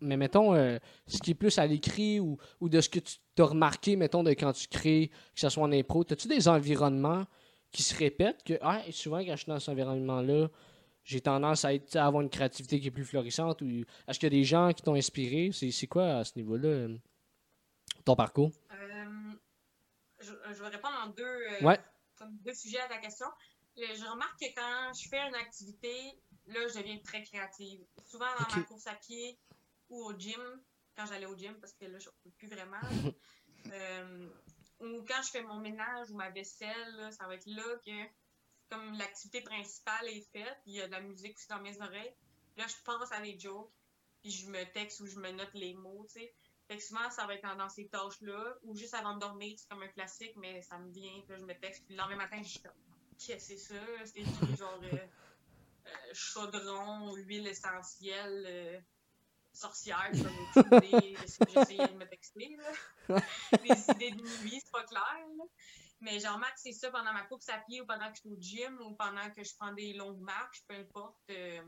mais 0.00 0.16
mettons, 0.16 0.54
ce 0.54 1.18
qui 1.20 1.32
est 1.32 1.34
plus 1.34 1.58
à 1.58 1.66
l'écrit 1.66 2.18
ou, 2.18 2.38
ou 2.60 2.70
de 2.70 2.80
ce 2.80 2.88
que 2.88 3.00
tu 3.00 3.18
as 3.42 3.44
remarqué, 3.44 3.96
mettons, 3.96 4.22
de 4.22 4.30
quand 4.30 4.52
tu 4.52 4.68
crées, 4.68 5.10
que 5.34 5.40
ce 5.40 5.50
soit 5.50 5.64
en 5.64 5.72
impro, 5.72 6.04
as-tu 6.10 6.26
des 6.26 6.48
environnements 6.48 7.26
qui 7.70 7.82
se 7.82 7.94
répètent 7.94 8.42
que, 8.44 8.54
ah, 8.62 8.80
souvent, 8.92 9.18
quand 9.18 9.32
je 9.32 9.42
suis 9.42 9.48
dans 9.48 9.58
cet 9.58 9.70
environnement-là, 9.70 10.48
j'ai 11.06 11.20
tendance 11.20 11.64
à, 11.64 11.72
être, 11.72 11.94
avoir 11.96 12.20
une 12.20 12.28
créativité 12.28 12.80
qui 12.80 12.88
est 12.88 12.90
plus 12.90 13.04
florissante 13.04 13.62
ou 13.62 13.84
est-ce 14.08 14.18
qu'il 14.18 14.26
y 14.26 14.34
a 14.34 14.38
des 14.38 14.44
gens 14.44 14.72
qui 14.72 14.82
t'ont 14.82 14.96
inspiré? 14.96 15.52
C'est 15.52 15.86
quoi 15.86 16.16
à 16.16 16.24
ce 16.24 16.34
niveau-là 16.34 16.68
euh, 16.68 16.98
ton 18.04 18.16
parcours? 18.16 18.50
Euh, 18.72 19.04
je, 20.18 20.32
vais 20.32 20.68
répondre 20.68 20.96
en 21.04 21.10
deux, 21.10 21.62
euh, 21.62 21.76
deux 22.44 22.54
sujets 22.54 22.80
à 22.80 22.88
ta 22.88 22.98
question. 22.98 23.28
Je 23.76 24.10
remarque 24.10 24.40
que 24.40 24.52
quand 24.54 24.92
je 24.94 25.08
fais 25.08 25.20
une 25.20 25.36
activité 25.36 26.18
là 26.48 26.66
je 26.66 26.74
deviens 26.78 26.98
très 26.98 27.22
créative. 27.22 27.84
Souvent 28.04 28.26
dans 28.40 28.56
ma 28.56 28.62
course 28.64 28.88
à 28.88 28.94
pied 28.94 29.38
ou 29.88 30.06
au 30.06 30.18
gym 30.18 30.40
quand 30.96 31.06
j'allais 31.06 31.26
au 31.26 31.36
gym 31.36 31.54
parce 31.60 31.74
que 31.74 31.84
là 31.84 32.00
je 32.00 32.08
ne 32.08 32.14
peux 32.24 32.30
plus 32.30 32.48
vraiment 32.48 32.80
ou 34.80 35.04
quand 35.06 35.22
je 35.22 35.30
fais 35.30 35.42
mon 35.42 35.60
ménage 35.60 36.10
ou 36.10 36.16
ma 36.16 36.30
vaisselle 36.30 37.12
ça 37.12 37.28
va 37.28 37.34
être 37.34 37.46
là 37.46 37.76
que 37.84 37.92
comme 38.70 38.92
l'activité 38.98 39.40
principale 39.42 40.08
est 40.08 40.28
faite, 40.32 40.58
il 40.66 40.74
y 40.74 40.80
a 40.80 40.86
de 40.86 40.92
la 40.92 41.00
musique 41.00 41.36
aussi 41.36 41.48
dans 41.48 41.60
mes 41.60 41.80
oreilles. 41.80 42.14
Là, 42.56 42.66
je 42.66 42.74
pense 42.84 43.12
à 43.12 43.20
des 43.20 43.38
jokes, 43.38 43.70
puis 44.22 44.30
je 44.30 44.48
me 44.48 44.64
texte 44.72 45.00
ou 45.00 45.06
je 45.06 45.18
me 45.18 45.30
note 45.30 45.52
les 45.54 45.74
mots, 45.74 46.06
tu 46.08 46.20
sais. 46.20 46.34
Fait 46.68 46.78
que 46.78 46.82
souvent, 46.82 47.08
ça 47.10 47.26
va 47.26 47.34
être 47.34 47.56
dans 47.56 47.68
ces 47.68 47.86
tâches-là, 47.88 48.56
ou 48.62 48.76
juste 48.76 48.94
avant 48.94 49.14
de 49.14 49.20
dormir, 49.20 49.54
c'est 49.56 49.68
comme 49.68 49.82
un 49.82 49.88
classique, 49.88 50.34
mais 50.36 50.62
ça 50.62 50.78
me 50.78 50.90
vient, 50.90 51.20
puis 51.20 51.32
là, 51.32 51.36
je 51.38 51.44
me 51.44 51.54
texte, 51.54 51.84
puis 51.86 51.94
le 51.94 52.00
lendemain 52.00 52.16
matin, 52.16 52.42
je 52.42 52.48
suis 52.48 52.60
comme, 52.60 52.72
qu'est-ce 53.18 53.48
que 53.48 53.56
c'est 53.56 53.74
ça? 53.74 53.80
C'est 54.04 54.56
genre 54.56 54.80
euh, 54.82 54.96
euh, 54.96 55.90
chaudron, 56.12 57.14
huile 57.14 57.46
essentielle, 57.46 58.44
euh, 58.48 58.80
sorcière, 59.52 60.10
des 60.10 60.18
idées, 60.18 61.16
j'essayais 61.20 61.88
de 61.88 61.94
me 61.94 62.08
texter, 62.08 62.56
là. 62.56 63.20
Des 63.62 63.90
idées 63.94 64.10
de 64.10 64.22
nuit, 64.42 64.60
c'est 64.60 64.72
pas 64.72 64.82
clair, 64.84 65.24
là. 65.38 65.44
Mais 66.00 66.20
genre, 66.20 66.38
que 66.40 66.46
c'est 66.56 66.72
ça 66.72 66.90
pendant 66.90 67.12
ma 67.12 67.22
course 67.22 67.48
à 67.48 67.58
pied 67.58 67.80
ou 67.80 67.86
pendant 67.86 68.10
que 68.10 68.16
je 68.16 68.20
suis 68.20 68.28
au 68.28 68.36
gym 68.38 68.78
ou 68.80 68.94
pendant 68.94 69.30
que 69.30 69.42
je 69.42 69.54
prends 69.58 69.72
des 69.72 69.94
longues 69.94 70.20
marches, 70.20 70.62
peu 70.68 70.74
importe. 70.74 71.18
Euh, 71.30 71.62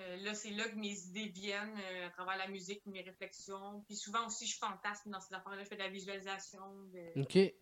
euh, 0.00 0.16
là, 0.18 0.34
c'est 0.34 0.50
là 0.50 0.68
que 0.68 0.76
mes 0.76 0.96
idées 1.06 1.28
viennent 1.28 1.78
euh, 1.78 2.06
à 2.06 2.10
travers 2.10 2.36
la 2.36 2.48
musique, 2.48 2.84
mes 2.86 3.02
réflexions. 3.02 3.82
Puis 3.86 3.96
souvent 3.96 4.26
aussi, 4.26 4.46
je 4.46 4.58
fantasme 4.58 5.10
dans 5.10 5.20
ces 5.20 5.34
affaires-là. 5.34 5.64
Je 5.64 5.68
fais 5.68 5.76
de 5.76 5.82
la 5.82 5.88
visualisation. 5.88 6.84
De... 6.92 7.22
OK. 7.22 7.54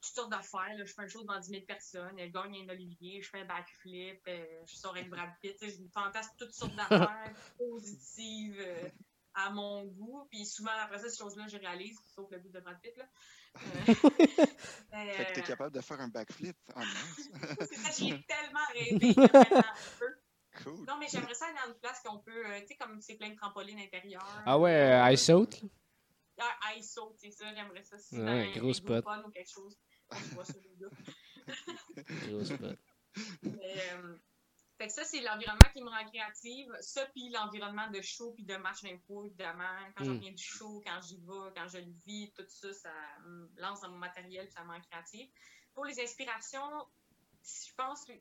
Toutes 0.00 0.14
sortes 0.14 0.30
d'affaires. 0.30 0.76
Je 0.78 0.92
fais 0.92 1.02
un 1.02 1.08
show 1.08 1.22
devant 1.22 1.38
10 1.38 1.50
000 1.50 1.62
personnes. 1.66 2.18
Elle 2.18 2.32
gagne 2.32 2.56
un 2.64 2.68
olivier. 2.70 3.20
Je 3.20 3.28
fais 3.28 3.40
un 3.40 3.44
backflip. 3.44 4.20
je 4.26 4.74
sors 4.74 4.96
avec 4.96 5.10
Brad 5.10 5.30
Pitt. 5.40 5.56
Je 5.60 5.86
fantasme 5.92 6.32
toutes 6.38 6.54
sortes 6.54 6.74
d'affaires 6.74 7.32
positives 7.58 8.66
à 9.34 9.50
mon 9.50 9.84
goût. 9.84 10.26
Puis 10.30 10.46
souvent, 10.46 10.70
après 10.82 10.98
ça, 10.98 11.08
ces 11.08 11.18
choses-là, 11.18 11.46
je 11.48 11.56
réalise, 11.56 11.98
sauf 12.14 12.30
le 12.30 12.38
but 12.38 12.52
de 12.52 12.60
Brad 12.60 12.80
Pitt. 12.80 12.96
Là. 12.96 13.04
fait 15.14 15.26
que 15.26 15.34
t'es 15.34 15.42
capable 15.42 15.74
de 15.74 15.80
faire 15.80 16.00
un 16.00 16.08
backflip 16.08 16.56
en 16.74 16.82
C'est 17.60 17.76
ça, 17.76 17.90
j'y 17.92 18.10
ai 18.10 18.24
tellement 18.26 18.66
rêvé 18.72 19.14
un. 19.18 19.62
Cool. 20.62 20.84
Non, 20.86 20.98
mais 20.98 21.08
j'aimerais 21.08 21.34
ça 21.34 21.46
aller 21.46 21.56
dans 21.64 21.72
une 21.72 21.80
place 21.80 22.00
qu'on 22.04 22.18
peut, 22.18 22.46
euh, 22.46 22.60
tu 22.60 22.68
sais, 22.68 22.76
comme 22.76 23.00
c'est 23.00 23.16
plein 23.16 23.30
de 23.30 23.34
trampolines 23.34 23.80
intérieures. 23.80 24.42
Ah 24.46 24.58
ouais, 24.58 24.92
euh, 24.92 25.12
ice 25.12 25.28
out? 25.28 25.62
Ah, 26.38 26.76
ice 26.76 26.96
out, 26.96 27.14
c'est 27.16 27.32
ça, 27.32 27.52
j'aimerais 27.54 27.82
ça. 27.82 27.98
Si 27.98 28.16
ouais, 28.16 28.52
gros 28.56 28.72
spot. 28.72 29.04
ou 29.26 29.30
quelque 29.30 29.50
chose. 29.50 29.76
Gars. 30.10 30.88
gros 32.28 32.44
spot. 32.44 32.78
Mais, 33.42 33.92
euh, 33.92 34.16
fait 34.84 34.88
que 34.88 34.92
ça, 34.92 35.04
c'est 35.04 35.20
l'environnement 35.20 35.70
qui 35.72 35.82
me 35.82 35.88
rend 35.88 36.04
créative. 36.10 36.70
Ça, 36.80 37.06
puis 37.06 37.30
l'environnement 37.30 37.88
de 37.90 38.02
show 38.02 38.32
puis 38.32 38.44
de 38.44 38.54
match 38.56 38.82
d'info, 38.82 39.24
évidemment. 39.24 39.78
Quand 39.96 40.04
je 40.04 40.10
mm. 40.10 40.14
reviens 40.16 40.32
du 40.32 40.42
show, 40.42 40.82
quand 40.84 41.00
j'y 41.00 41.16
vais, 41.16 41.52
quand 41.56 41.68
je 41.68 41.78
le 41.78 41.92
vis, 42.06 42.32
tout 42.36 42.44
ça, 42.48 42.72
ça 42.74 42.92
me 43.24 43.48
lance 43.56 43.80
dans 43.80 43.88
mon 43.88 43.96
matériel 43.96 44.44
puis 44.44 44.52
ça 44.52 44.62
me 44.64 44.72
rend 44.72 44.80
créative. 44.82 45.30
Pour 45.72 45.86
les 45.86 45.98
inspirations, 46.00 46.86
je 47.42 47.74
pense 47.76 48.04
que 48.04 48.12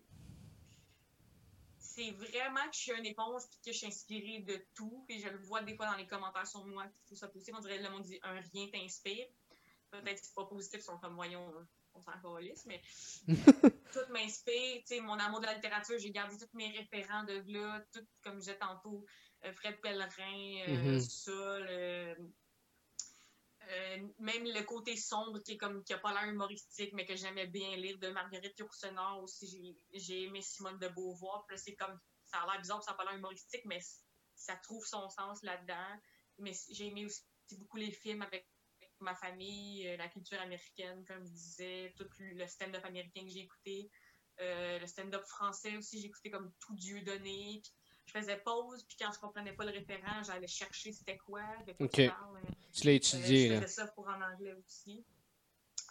c'est 1.80 2.12
vraiment 2.12 2.66
que 2.70 2.76
je 2.76 2.80
suis 2.80 2.92
une 2.94 3.06
éponge 3.06 3.44
puis 3.50 3.60
que 3.66 3.72
je 3.74 3.78
suis 3.80 3.88
inspirée 3.88 4.40
de 4.40 4.66
tout. 4.74 5.04
Puis 5.08 5.20
je 5.20 5.28
le 5.28 5.40
vois 5.40 5.62
des 5.64 5.76
fois 5.76 5.88
dans 5.88 5.98
les 5.98 6.08
commentaires 6.08 6.48
sur 6.48 6.66
moi, 6.66 6.86
tout 7.08 7.16
ça 7.16 7.28
possible. 7.28 7.58
On 7.58 7.62
dirait 7.62 7.82
le 7.82 7.90
monde 7.90 8.04
dit 8.04 8.20
un 8.24 8.40
rien 8.40 8.70
t'inspire. 8.72 9.28
Peut-être 9.92 10.22
que 10.22 10.26
c'est 10.26 10.34
pas 10.34 10.46
positif, 10.46 10.80
ils 10.80 10.84
sont 10.84 10.98
comme 10.98 11.16
voyons 11.16 11.54
on 11.96 12.02
s'en 12.02 12.20
calisse, 12.22 12.66
mais 12.66 12.82
tout 13.94 14.12
m'inspire. 14.12 14.82
Mon 15.04 15.20
amour 15.20 15.40
de 15.40 15.46
la 15.46 15.56
littérature, 15.56 15.98
j'ai 16.00 16.12
gardé 16.12 16.38
tous 16.38 16.50
mes 16.54 16.70
référents 16.72 17.24
de 17.24 17.44
là, 17.48 17.84
tout 17.92 18.06
comme 18.24 18.36
je 18.36 18.40
disais 18.40 18.58
tantôt, 18.58 19.06
euh, 19.46 19.54
Fred 19.54 19.80
Pellerin, 19.82 20.08
euh, 20.68 20.98
mm-hmm. 20.98 22.16
euh, 23.70 24.08
même 24.20 24.44
le 24.44 24.64
côté 24.64 24.96
sombre 24.96 25.40
qui 25.40 25.54
est 25.54 25.58
comme 25.58 25.84
qui 25.84 25.94
a 25.94 25.98
pas 25.98 26.14
l'air 26.14 26.32
humoristique, 26.32 26.94
mais 26.94 27.06
que 27.06 27.16
j'aimais 27.16 27.48
bien 27.48 27.76
lire 27.76 27.98
de 28.00 28.10
Marguerite 28.10 28.58
Yourcenar 28.60 29.22
aussi. 29.22 29.78
J'ai 29.92 30.24
aimé 30.24 30.42
Simone 30.42 30.80
de 30.80 30.88
Beauvoir. 30.90 31.46
c'est 31.56 31.76
comme 31.76 32.00
ça 32.26 32.40
a 32.40 32.52
l'air 32.52 32.62
bizarre, 32.62 32.84
ça 32.84 32.92
n'a 32.92 32.98
pas 32.98 33.06
l'air 33.06 33.16
humoristique, 33.16 33.66
mais 33.66 33.80
ça 34.36 34.56
trouve 34.58 34.86
son 34.86 35.10
sens 35.10 35.44
là-dedans. 35.44 36.00
Mais 36.40 36.54
j'ai 36.72 36.88
aimé 36.88 37.06
aussi 37.06 37.22
beaucoup 37.58 37.78
les 37.78 37.92
films 37.92 38.22
avec 38.22 38.48
ma 39.04 39.16
famille, 39.16 39.88
euh, 39.88 39.98
la 39.98 40.08
culture 40.08 40.40
américaine, 40.42 41.04
comme 41.06 41.26
je 41.26 41.32
disais, 41.32 41.94
tout 41.98 42.08
le 42.20 42.48
stand-up 42.48 42.84
américain 42.86 43.24
que 43.26 43.30
j'ai 43.30 43.42
écouté, 43.42 43.90
euh, 44.42 44.80
le 44.80 44.88
stand-up 44.88 45.24
français 45.26 45.78
aussi, 45.78 46.02
j'ai 46.02 46.08
écouté 46.08 46.32
comme 46.32 46.52
tout 46.60 46.74
Dieu 46.74 47.02
donné. 47.02 47.62
je 48.06 48.12
faisais 48.12 48.38
pause, 48.38 48.84
puis 48.84 48.98
quand 49.00 49.12
je 49.14 49.20
comprenais 49.20 49.54
pas 49.54 49.66
le 49.66 49.72
référent, 49.72 50.24
j'allais 50.24 50.48
chercher 50.48 50.92
c'était 50.92 51.18
quoi. 51.18 51.44
Ok. 51.80 51.92
Tu 51.92 52.02
l'as 52.02 52.92
euh, 52.92 52.96
étudié, 52.96 53.50
Je 53.50 53.56
faisais 53.56 53.68
ça 53.68 53.88
pour 53.88 54.08
en 54.08 54.22
anglais 54.22 54.54
aussi. 54.54 55.06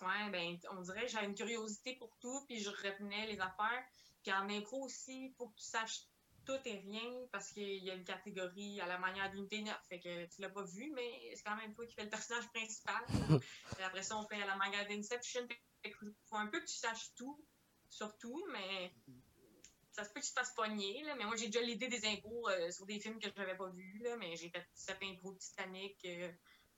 Ouais, 0.00 0.30
ben, 0.30 0.58
on 0.72 0.80
dirait 0.82 1.02
que 1.02 1.12
j'avais 1.12 1.26
une 1.26 1.34
curiosité 1.34 1.94
pour 1.96 2.16
tout, 2.18 2.44
puis 2.46 2.58
je 2.60 2.70
retenais 2.70 3.26
les 3.28 3.38
affaires. 3.40 3.84
Puis 4.22 4.32
en 4.32 4.48
impro 4.48 4.84
aussi, 4.84 5.32
faut 5.38 5.48
que 5.48 5.56
tu 5.56 5.64
saches 5.64 6.02
tout 6.44 6.58
et 6.64 6.78
rien 6.78 7.26
parce 7.30 7.52
qu'il 7.52 7.84
y 7.84 7.90
a 7.90 7.94
une 7.94 8.04
catégorie 8.04 8.80
à 8.80 8.86
la 8.86 8.98
manière 8.98 9.30
d'une 9.30 9.46
9. 9.64 9.76
Fait 9.88 10.00
que 10.00 10.26
tu 10.26 10.40
l'as 10.40 10.50
pas 10.50 10.64
vu, 10.64 10.90
mais 10.94 11.32
c'est 11.34 11.42
quand 11.42 11.56
même 11.56 11.74
toi 11.74 11.86
qui 11.86 11.94
fais 11.94 12.04
le 12.04 12.10
personnage 12.10 12.48
principal. 12.48 13.02
après 13.82 14.02
ça, 14.02 14.16
on 14.18 14.26
fait 14.26 14.40
à 14.42 14.46
la 14.46 14.56
manière 14.56 14.86
d'Inception. 14.88 15.46
Il 15.84 15.92
faut 15.92 16.36
un 16.36 16.46
peu 16.46 16.60
que 16.60 16.66
tu 16.66 16.74
saches 16.74 17.14
tout, 17.14 17.44
surtout, 17.88 18.44
mais 18.52 18.92
ça 19.92 20.04
se 20.04 20.10
peut 20.10 20.20
que 20.20 20.26
tu 20.26 20.32
te 20.32 20.38
fasses 20.38 20.54
pogner. 20.54 21.02
Là. 21.04 21.14
Mais 21.16 21.24
moi, 21.24 21.36
j'ai 21.36 21.46
déjà 21.46 21.60
l'idée 21.60 21.88
des 21.88 22.04
impôts 22.06 22.48
euh, 22.48 22.70
sur 22.70 22.86
des 22.86 22.98
films 22.98 23.18
que 23.18 23.28
je 23.28 23.34
n'avais 23.40 23.56
pas 23.56 23.68
vus. 23.68 24.00
Là, 24.02 24.16
mais 24.16 24.36
j'ai 24.36 24.48
fait 24.48 24.66
7 24.74 24.98
impôts 25.02 25.34
Titanic, 25.34 25.98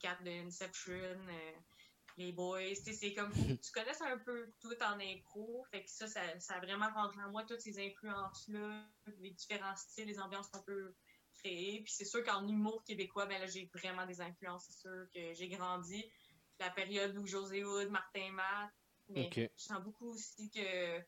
4 0.01 0.21
euh, 0.21 0.25
de 0.25 0.47
Inception. 0.47 0.93
Euh, 0.95 1.53
les 2.17 2.33
boys. 2.33 2.75
C'est 2.75 3.15
comme 3.15 3.33
tu 3.63 3.73
connaisses 3.73 4.01
un 4.03 4.19
peu 4.19 4.53
tout 4.61 4.83
en 4.83 4.99
impro. 5.01 5.65
Fait 5.71 5.85
que 5.85 5.91
ça, 5.91 6.07
ça, 6.07 6.55
a 6.55 6.61
vraiment 6.61 6.91
rentré 6.95 7.23
en 7.23 7.31
moi 7.31 7.45
toutes 7.45 7.61
ces 7.61 7.79
influences-là, 7.79 8.87
les 9.19 9.31
différents 9.31 9.77
styles, 9.77 10.07
les 10.07 10.21
ambiances 10.21 10.49
qu'on 10.49 10.63
peut 10.63 10.95
créer. 11.35 11.83
Puis 11.83 11.93
c'est 11.93 12.05
sûr 12.05 12.25
qu'en 12.25 12.47
humour 12.47 12.85
québécois, 12.85 13.27
ben 13.27 13.41
là, 13.41 13.47
j'ai 13.47 13.71
vraiment 13.75 14.07
des 14.07 14.21
influences. 14.21 14.67
C'est 14.69 14.81
sûr 14.81 15.07
que 15.13 15.35
j'ai 15.35 15.49
grandi. 15.49 16.05
La 16.61 16.71
période 16.71 17.17
où 17.17 17.27
José 17.27 17.65
Hood, 17.65 17.91
Martin 17.91 18.31
Matt. 18.33 18.71
Mais 19.09 19.29
je 19.35 19.49
sens 19.57 19.83
beaucoup 19.83 20.09
aussi 20.13 20.51
que 20.51 21.03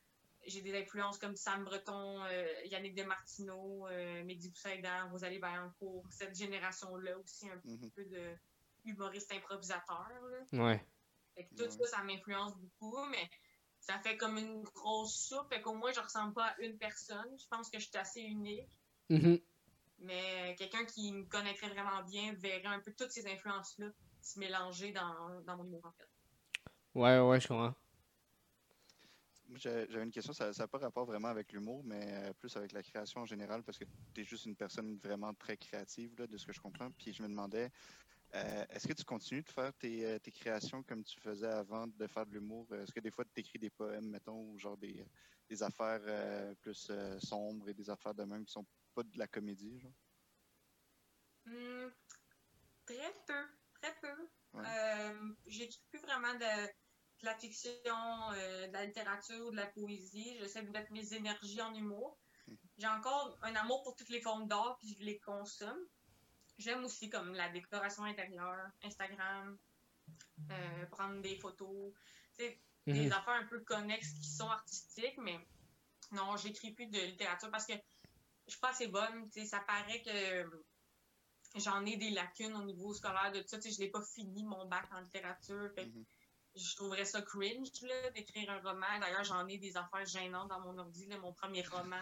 j'ai 0.47 0.61
des 0.61 0.79
influences 0.79 1.19
comme 1.19 1.35
Sam 1.35 1.65
Breton, 1.65 2.23
euh, 2.25 2.47
Yannick 2.67 2.95
Demartino, 2.95 3.89
euh, 3.89 4.23
Mehdi 4.25 4.51
Boussaïdan, 4.51 5.09
Rosalie 5.11 5.39
Bayancourt, 5.39 6.05
cette 6.11 6.37
génération-là 6.37 7.19
aussi, 7.19 7.49
un 7.49 7.57
mm-hmm. 7.57 7.91
peu 7.93 8.05
de 8.05 8.35
humoriste 8.85 9.33
improvisateur. 9.33 10.11
Ouais 10.53 10.85
tout 11.57 11.71
ça, 11.71 11.87
ça 11.87 12.03
m'influence 12.03 12.57
beaucoup, 12.57 13.05
mais 13.07 13.31
ça 13.81 13.99
fait 14.01 14.17
comme 14.17 14.37
une 14.39 14.63
grosse 14.63 15.29
soupe. 15.29 15.49
Fait 15.49 15.61
qu'au 15.61 15.75
moins, 15.75 15.93
je 15.93 16.01
ressemble 16.01 16.35
pas 16.35 16.47
à 16.47 16.61
une 16.61 16.77
personne. 16.79 17.37
Je 17.39 17.47
pense 17.49 17.71
que 17.71 17.79
je 17.79 17.87
suis 17.87 17.97
assez 17.97 18.23
unique. 18.23 18.69
Mm-hmm. 19.11 19.43
Mais 20.01 20.55
quelqu'un 20.59 20.85
qui 20.85 21.13
me 21.13 21.25
connaîtrait 21.25 21.69
vraiment 21.69 22.03
bien 22.05 22.35
verrait 22.35 22.67
un 22.67 22.81
peu 22.81 22.93
toutes 22.93 23.11
ces 23.11 23.27
influences-là 23.27 23.89
se 24.21 24.39
mélanger 24.39 24.93
dans, 24.93 25.41
dans 25.47 25.57
mon 25.57 25.65
humour, 25.65 25.85
en 25.85 25.93
fait. 25.93 26.09
Ouais, 26.95 27.21
ouais, 27.21 27.41
je 27.41 27.49
comprends. 27.49 27.75
J'avais 29.55 30.03
une 30.03 30.11
question, 30.11 30.33
ça 30.33 30.51
n'a 30.51 30.67
pas 30.67 30.79
rapport 30.79 31.07
vraiment 31.07 31.29
avec 31.29 31.53
l'humour, 31.53 31.83
mais 31.85 32.01
euh, 32.03 32.33
plus 32.35 32.55
avec 32.57 32.73
la 32.73 32.83
création 32.83 33.21
en 33.21 33.27
général, 33.27 33.63
parce 33.63 33.79
que 33.79 33.85
tu 34.13 34.21
es 34.21 34.25
juste 34.25 34.45
une 34.45 34.57
personne 34.57 34.99
vraiment 34.99 35.33
très 35.35 35.57
créative, 35.57 36.15
là, 36.19 36.27
de 36.27 36.37
ce 36.37 36.45
que 36.45 36.53
je 36.53 36.61
comprends. 36.61 36.91
Puis 36.91 37.13
je 37.13 37.23
me 37.23 37.29
demandais, 37.29 37.71
euh, 38.35 38.65
est-ce 38.71 38.89
que 38.89 38.93
tu 38.93 39.05
continues 39.05 39.43
de 39.43 39.49
faire 39.49 39.73
euh, 39.85 40.19
tes, 40.19 40.33
créations 40.33 40.83
comme 40.83 41.05
tu 41.05 41.19
faisais 41.21 41.47
avant 41.47 41.87
de 41.87 42.07
faire 42.07 42.27
de 42.27 42.33
l'humour? 42.33 42.67
Est-ce 42.75 42.93
que 42.93 43.01
des 43.01 43.11
fois 43.11 43.25
tu 43.25 43.41
écris 43.41 43.59
des 43.59 43.71
poèmes, 43.71 44.09
mettons, 44.09 44.41
ou 44.51 44.59
genre 44.59 44.77
des, 44.77 45.07
affaires 45.63 46.03
euh, 46.07 46.55
plus 46.57 46.91
sombres 47.21 47.69
et 47.69 47.75
des 47.75 47.89
affaires 47.89 48.15
de 48.15 48.25
même 48.25 48.45
qui 48.45 48.53
sont 48.53 48.67
pas 48.95 49.03
de 49.03 49.19
la 49.19 49.27
comédie, 49.27 49.79
genre? 49.79 49.93
Hmm, 51.45 51.89
très 52.85 53.15
peu, 53.27 53.47
très 53.81 53.95
peu. 54.01 54.29
J'écris 55.47 55.83
plus 55.91 56.01
vraiment 56.01 56.35
de, 56.35 56.69
la 57.23 57.37
fiction, 57.37 57.73
de 58.33 58.73
la 58.73 58.87
littérature 58.87 59.47
ou 59.47 59.51
de 59.53 59.57
la 59.57 59.67
poésie. 59.67 60.37
J'essaie 60.41 60.63
de 60.63 60.71
mettre 60.71 60.93
mes 60.93 61.15
énergies 61.15 61.63
en 61.63 61.73
humour. 61.73 62.19
Hmm. 62.49 62.57
J'ai 62.77 62.89
encore 62.89 63.39
un 63.43 63.55
amour 63.55 63.85
pour 63.85 63.95
toutes 63.95 64.11
les 64.11 64.21
formes 64.21 64.49
d'art, 64.49 64.77
puis 64.81 64.97
je 64.99 65.05
les 65.05 65.21
consomme 65.21 65.87
J'aime 66.59 66.85
aussi 66.85 67.11
comme 67.11 67.35
la 67.35 67.49
décoration 67.51 68.05
intérieure, 68.05 68.71
Instagram, 68.83 69.59
euh, 70.51 70.87
prendre 70.87 71.21
des 71.21 71.37
photos, 71.37 71.93
des 72.39 72.59
mhm. 72.87 73.13
affaires 73.13 73.35
un 73.35 73.47
peu 73.47 73.61
connexes 73.61 74.13
qui 74.15 74.29
sont 74.29 74.49
artistiques, 74.49 75.19
mais 75.19 75.39
non, 76.13 76.37
j'écris 76.37 76.73
plus 76.73 76.87
de 76.87 76.99
littérature 76.99 77.51
parce 77.51 77.67
que 77.67 77.75
je 78.47 78.53
suis 78.53 78.61
pas 78.61 78.71
assez 78.71 78.87
bonne. 78.87 79.29
Ça 79.45 79.61
paraît 79.61 80.03
que 80.03 80.65
j'en 81.57 81.85
ai 81.85 81.97
des 81.97 82.11
lacunes 82.11 82.55
au 82.55 82.65
niveau 82.65 82.95
scolaire 82.95 83.33
de 83.33 83.41
tout 83.41 83.49
ça. 83.49 83.59
Je 83.61 83.79
n'ai 83.81 83.89
pas 83.89 84.03
fini 84.03 84.45
mon 84.45 84.67
bac 84.67 84.87
en 84.93 85.01
littérature. 85.01 85.71
Mhm. 85.77 86.05
Je 86.55 86.77
trouverais 86.77 87.05
ça 87.05 87.21
cringe 87.21 87.71
d'écrire 88.15 88.51
un 88.51 88.61
roman. 88.61 88.99
D'ailleurs, 89.01 89.25
j'en 89.25 89.47
ai 89.47 89.59
des 89.59 89.77
affaires 89.77 90.07
gênantes 90.07 90.49
dans 90.49 90.61
mon 90.61 90.79
ordi. 90.79 91.07
Mon 91.21 91.33
premier 91.33 91.63
roman, 91.63 92.01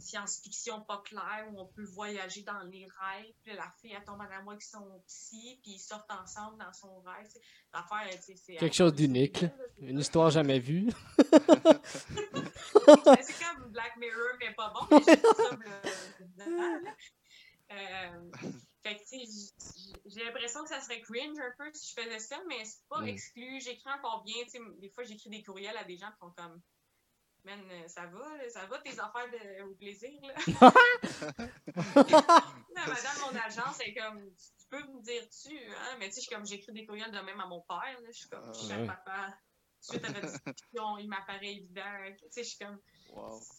science-fiction 0.00 0.80
pas 0.82 1.02
claire 1.04 1.46
où 1.52 1.60
on 1.60 1.66
peut 1.66 1.84
voyager 1.84 2.42
dans 2.42 2.62
les 2.64 2.86
rêves. 2.86 3.32
Puis 3.42 3.54
la 3.54 3.70
fille, 3.80 3.92
elle 3.96 4.04
tombe 4.04 4.20
en 4.20 4.30
amour 4.30 4.52
avec 4.52 4.62
son 4.62 5.02
psy, 5.06 5.58
puis 5.62 5.72
ils 5.72 5.78
sortent 5.78 6.10
ensemble 6.10 6.58
dans 6.58 6.72
son 6.72 7.00
rêve. 7.00 7.28
L'affaire, 7.72 8.08
c'est. 8.20 8.34
Quelque 8.56 8.74
chose 8.74 8.94
d'unique. 8.94 9.44
Une 9.78 9.98
histoire 9.98 10.30
jamais 10.30 10.58
vue. 10.58 10.90
c'est 11.18 11.30
comme 13.38 13.70
Black 13.70 13.96
Mirror, 13.96 14.36
mais 14.40 14.52
pas 14.54 14.72
bon. 14.74 14.80
euh, 17.70 18.30
fait 18.82 18.96
que, 18.96 19.02
j'ai 20.06 20.24
l'impression 20.24 20.62
que 20.62 20.70
ça 20.70 20.80
serait 20.80 21.02
cringe 21.02 21.38
un 21.38 21.52
peu 21.58 21.70
si 21.72 21.94
je 21.94 22.02
faisais 22.02 22.18
ça, 22.18 22.40
mais 22.48 22.64
c'est 22.64 22.82
pas 22.88 23.02
exclu. 23.02 23.60
J'écris 23.60 23.90
encore 23.90 24.24
bien. 24.24 24.42
Des 24.78 24.88
fois, 24.88 25.04
j'écris 25.04 25.30
des 25.30 25.42
courriels 25.42 25.76
à 25.76 25.84
des 25.84 25.96
gens 25.96 26.10
qui 26.12 26.18
sont 26.18 26.30
comme 26.30 26.60
Man, 27.44 27.60
euh, 27.70 27.88
ça 27.88 28.06
va, 28.06 28.50
ça 28.50 28.66
va 28.66 28.78
tes 28.78 28.98
affaires 28.98 29.30
de, 29.30 29.62
au 29.62 29.74
plaisir, 29.74 30.20
là. 30.22 30.34
madame, 32.86 33.18
mon 33.22 33.34
agence, 33.38 33.80
est 33.80 33.94
comme, 33.94 34.30
tu 34.36 34.66
peux 34.68 34.82
me 34.82 35.00
dire 35.02 35.22
tu, 35.28 35.58
hein, 35.58 35.96
mais 35.98 36.08
tu 36.08 36.14
sais, 36.14 36.20
je 36.20 36.26
suis 36.26 36.34
comme, 36.34 36.46
j'écris 36.46 36.72
des 36.72 36.86
courriels 36.86 37.10
de 37.10 37.20
même 37.20 37.40
à 37.40 37.46
mon 37.46 37.62
père, 37.62 38.00
là, 38.02 38.08
je 38.08 38.18
suis 38.18 38.28
comme, 38.28 38.52
je 38.54 38.60
suis 38.60 38.86
papa. 38.86 39.34
Suite 39.82 40.04
à 40.04 40.12
la 40.12 40.20
discussion, 40.20 40.98
il 40.98 41.08
m'apparaît 41.08 41.54
évident. 41.54 42.14
Tu 42.18 42.26
sais, 42.30 42.44
je 42.44 42.48
suis 42.50 42.58
comme, 42.58 42.78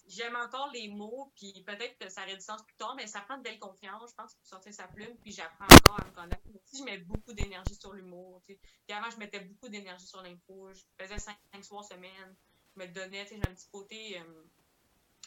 j'aime 0.08 0.36
encore 0.36 0.70
les 0.72 0.88
mots, 0.90 1.34
puis 1.36 1.64
peut-être 1.66 1.98
que 1.98 2.10
ça 2.10 2.22
aurait 2.22 2.36
du 2.36 2.42
sens 2.42 2.62
plus 2.64 2.76
tard, 2.76 2.94
mais 2.96 3.08
ça 3.08 3.22
prend 3.22 3.38
de 3.38 3.44
belle 3.44 3.58
confiance, 3.58 4.12
je 4.12 4.16
pense, 4.16 4.36
pour 4.36 4.46
sortir 4.46 4.72
sa 4.72 4.88
plume, 4.88 5.18
puis 5.24 5.32
j'apprends 5.32 5.66
encore 5.66 6.00
à 6.00 6.06
me 6.06 6.12
connaître. 6.12 6.44
Si 6.66 6.78
je 6.78 6.84
mets 6.84 7.00
beaucoup 7.00 7.34
d'énergie 7.34 7.74
sur 7.76 7.94
l'humour, 7.94 8.44
tu 8.46 8.54
sais. 8.54 8.60
Puis 8.88 8.96
avant, 8.96 9.10
je 9.10 9.18
mettais 9.18 9.40
beaucoup 9.40 9.70
d'énergie 9.70 10.06
sur 10.06 10.22
l'info, 10.22 10.72
je 10.72 10.84
faisais 11.00 11.18
cinq, 11.18 11.38
cinq 11.52 11.66
soirs 11.66 11.86
semaine 11.86 12.36
me 12.76 12.88
donnait, 12.88 13.26
j'ai 13.30 13.36
un 13.36 13.54
petit 13.54 13.68
côté 13.72 14.18
euh, 14.20 14.44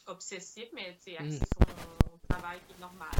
obsessif, 0.07 0.69
mais 0.73 0.89
axé 0.89 1.17
mm. 1.21 1.33
sur 1.33 1.45
mon 2.11 2.19
travail 2.29 2.61
qui 2.67 2.75
est 2.75 2.81
normal. 2.81 3.11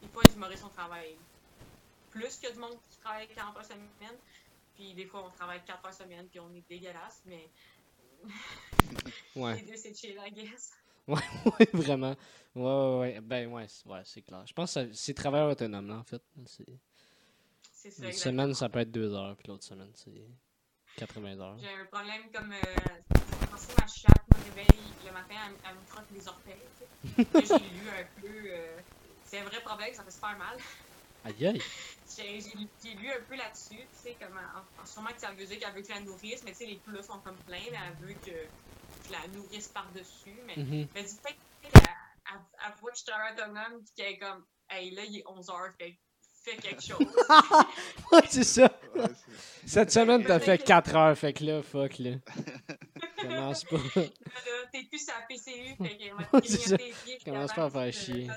Des 0.00 0.08
fois, 0.08 0.22
les 0.24 0.34
humoristes, 0.34 0.64
on 0.64 0.70
travaille 0.70 1.16
plus 2.10 2.38
que 2.38 2.52
du 2.52 2.58
monde 2.58 2.78
qui 2.90 2.98
travaille 2.98 3.28
40 3.28 3.56
heures 3.56 3.64
semaine. 3.64 4.16
Puis 4.74 4.94
des 4.94 5.06
fois, 5.06 5.24
on 5.26 5.30
travaille 5.30 5.62
4 5.64 5.84
heures 5.86 5.94
semaine, 5.94 6.26
puis 6.28 6.40
on 6.40 6.52
est 6.54 6.64
dégueulasse, 6.68 7.22
mais. 7.26 7.48
ouais. 9.36 9.56
Les 9.56 9.62
deux, 9.62 9.76
c'est 9.76 9.94
chill, 9.94 10.18
I 10.24 10.30
guess. 10.30 10.72
Ouais, 11.08 11.18
ouais, 11.58 11.68
vraiment. 11.72 12.14
Ouais, 12.54 12.62
ouais, 12.62 12.98
ouais. 13.00 13.20
Ben, 13.20 13.48
ouais, 13.48 13.66
ouais 13.86 14.02
c'est 14.04 14.22
clair. 14.22 14.46
Je 14.46 14.52
pense 14.52 14.74
que 14.74 14.92
c'est 14.92 15.14
travailleur 15.14 15.50
autonome, 15.50 15.88
là, 15.88 15.96
en 15.96 16.04
fait. 16.04 16.22
C'est 16.46 17.90
ça. 17.90 18.06
Une 18.06 18.12
semaine, 18.12 18.54
ça 18.54 18.68
peut 18.68 18.78
être 18.78 18.92
2 18.92 19.12
heures, 19.12 19.36
puis 19.36 19.48
l'autre 19.48 19.64
semaine, 19.64 19.90
c'est. 19.96 20.12
80 20.96 21.40
heures. 21.40 21.58
J'ai 21.58 21.68
un 21.68 21.84
problème 21.86 22.22
comme. 22.32 22.52
Euh, 22.52 22.56
ma 23.78 23.86
chatte 23.86 24.22
me 24.30 24.44
réveille 24.44 24.80
le 25.04 25.12
matin, 25.12 25.34
elle, 25.64 25.74
me 25.74 25.80
frotte 25.86 26.04
les 26.12 26.28
orteils. 26.28 26.54
j'ai 27.16 27.58
lu 27.80 27.88
un 27.88 28.20
peu. 28.20 28.28
Euh, 28.28 28.78
c'est 29.24 29.38
un 29.38 29.44
vrai 29.44 29.60
problème, 29.62 29.94
ça 29.94 30.04
fait 30.04 30.10
super 30.10 30.36
mal. 30.36 30.56
Aïe 31.24 31.46
aïe! 31.46 31.62
J'ai 32.16 32.94
lu 32.94 33.10
un 33.10 33.20
peu 33.28 33.36
là-dessus, 33.36 33.76
tu 33.76 33.86
sais, 34.02 34.16
comme. 34.20 34.36
En, 34.38 34.86
sûrement 34.86 35.10
que 35.10 35.20
c'est 35.20 35.32
musique, 35.34 35.62
elle 35.66 35.74
veut 35.74 35.80
que 35.80 35.88
je 35.88 35.92
la 35.92 36.00
nourrisse, 36.00 36.42
mais 36.44 36.52
tu 36.52 36.58
sais, 36.58 36.66
les 36.66 36.76
poules 36.76 37.02
sont 37.02 37.18
comme 37.20 37.36
pleins, 37.46 37.70
mais 37.70 37.78
elle 37.86 38.06
veut 38.06 38.14
que 38.14 38.36
je 39.06 39.12
la 39.12 39.26
nourrisse 39.28 39.68
par-dessus. 39.68 40.36
Mais 40.46 40.56
mm 40.56 40.62
-hmm. 40.62 40.88
elle 40.94 41.04
dit 41.04 41.18
peut-être 41.22 41.38
qu'elle 41.62 42.72
voit 42.80 42.90
que 42.90 42.98
je 42.98 43.04
travaille 43.04 43.32
autonome, 43.32 43.82
puis 43.84 43.92
qu'elle 43.96 44.12
est 44.12 44.18
comme. 44.18 44.44
Hey, 44.68 44.90
là, 44.90 45.04
il 45.04 45.18
est 45.18 45.26
11 45.26 45.50
heures, 45.50 45.72
fait 45.78 45.98
fais 46.44 46.56
quelque 46.56 46.82
chose. 46.86 46.98
ouais, 48.12 48.20
c'est 48.28 48.44
ça. 48.44 48.70
Cette 49.64 49.90
semaine, 49.92 50.24
t'as 50.24 50.40
fait 50.40 50.58
4 50.58 50.96
heures, 50.96 51.16
fait 51.16 51.32
que 51.32 51.44
là, 51.44 51.62
fuck, 51.62 51.98
là. 51.98 52.12
Commence 53.22 53.64
pas. 53.64 53.76
T'es 54.72 54.82
plus 54.88 55.04
sur 55.04 55.14
la 55.14 55.26
PCU, 55.28 55.76
fait 55.80 55.96
que 55.96 56.76
tes 56.76 56.92
pieds. 57.04 57.18
Commence 57.24 57.52
pas 57.52 57.64
à 57.64 57.70
faire 57.70 57.92
chier. 57.92 58.28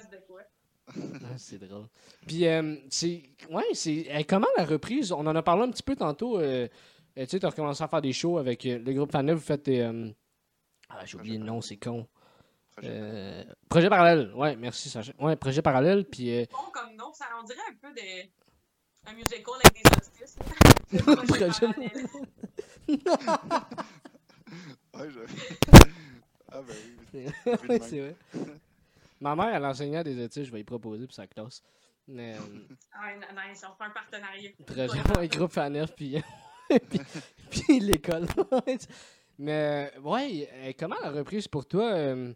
Ah, 0.88 1.34
c'est 1.38 1.58
drôle. 1.58 1.88
Puis, 2.28 2.46
euh, 2.48 2.76
c'est. 2.90 3.24
Ouais, 3.50 3.64
c'est. 3.74 4.06
Euh, 4.12 4.22
comment 4.28 4.48
la 4.56 4.66
reprise 4.66 5.12
On 5.12 5.26
en 5.26 5.36
a 5.36 5.42
parlé 5.42 5.64
un 5.64 5.72
petit 5.72 5.82
peu 5.82 5.96
tantôt. 5.96 6.40
Euh, 6.40 6.68
tu 7.18 7.26
sais, 7.26 7.40
t'as 7.40 7.50
recommencé 7.50 7.84
à 7.84 7.88
faire 7.88 8.02
des 8.02 8.14
shows 8.14 8.38
avec 8.38 8.64
le 8.66 8.94
groupe 8.94 9.12
Fana. 9.12 9.34
Vous 9.34 9.42
faites 9.42 9.66
des. 9.66 9.82
Ah, 10.90 11.04
j'ai 11.06 11.18
oublié 11.18 11.40
le 11.40 11.46
nom, 11.46 11.60
c'est 11.62 11.78
con. 11.78 12.08
Projet 12.76 12.90
Euh, 12.92 13.44
projet 13.70 13.90
parallèle, 13.90 14.32
ouais, 14.34 14.56
merci 14.58 14.90
Sacha. 14.90 15.14
Ouais, 15.20 15.36
projet 15.38 15.62
parallèle, 15.62 16.04
puis 16.06 16.36
euh, 16.42 16.46
Bon 16.52 16.70
comme 16.74 16.96
nom, 16.96 17.14
ça, 17.14 17.26
on 17.40 17.44
dirait 17.44 17.60
un 17.70 17.76
peu 17.76 17.94
de, 17.94 18.28
un 19.10 19.14
musical 19.14 19.54
avec 19.64 19.74
des 19.74 19.90
autistes. 19.96 20.40
Le 20.92 21.00
projet 21.26 21.48
Projet- 21.48 21.50
parallèle. 21.68 22.08
Ouais, 24.98 25.10
je... 25.10 25.20
ah 26.52 26.62
ben 26.62 26.74
oui. 27.14 27.26
ouais, 27.70 27.80
c'est 27.82 28.00
vrai. 28.00 28.16
Ma 29.20 29.36
mère, 29.36 29.54
elle 29.56 29.66
enseignait 29.66 29.98
à 29.98 30.04
des 30.06 30.22
études, 30.24 30.46
je 30.46 30.52
vais 30.52 30.62
y 30.62 30.64
proposer 30.64 31.06
pour 31.06 31.14
sa 31.14 31.28
classe. 31.28 31.62
Mais, 32.08 32.36
euh, 32.36 32.40
Ah, 32.94 33.08
ouais, 33.08 33.20
nice, 33.50 33.62
on 33.70 33.76
fait 33.76 33.84
un 33.84 33.90
partenariat. 33.90 34.52
projet, 34.66 35.20
ouais, 35.20 35.28
groupe 35.28 35.52
Faneuf, 35.52 35.94
puis, 35.96 36.22
puis, 36.90 37.00
puis 37.50 37.80
l'école. 37.82 38.28
Mais, 39.38 39.92
ouais, 40.02 40.50
euh, 40.54 40.72
comment 40.80 40.96
la 41.04 41.12
reprise 41.12 41.48
pour 41.50 41.66
toi? 41.66 41.92
euh, 41.92 42.34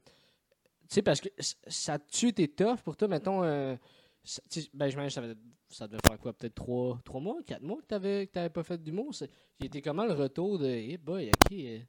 sais, 0.96 1.02
parce 1.02 1.22
que 1.22 1.30
ça 1.68 2.00
tue 2.00 2.34
tes 2.34 2.48
tough 2.54 2.78
pour 2.84 2.98
toi, 2.98 3.08
mettons. 3.08 3.44
euh, 3.44 3.76
ça- 4.24 4.42
tu 4.50 4.62
ben, 4.74 4.90
que 5.08 5.14
ça, 5.14 5.22
devait- 5.22 5.36
faire 6.08 6.20
quoi? 6.20 6.34
Peut-être 6.34 6.56
trois, 6.56 7.00
trois 7.06 7.22
mois, 7.22 7.42
quatre 7.44 7.62
mois 7.64 7.82
que 7.82 7.86
t'avais, 7.88 8.28
que 8.28 8.48
pas 8.50 8.64
fait 8.64 8.82
d'humour? 8.82 9.14
Il 9.60 9.66
était 9.68 9.82
comment 9.82 10.06
le 10.06 10.14
retour 10.14 10.60
de. 10.60 10.66
Eh 10.68 10.98
boy, 10.98 11.30
ok. 11.30 11.52
euh, 11.54 11.80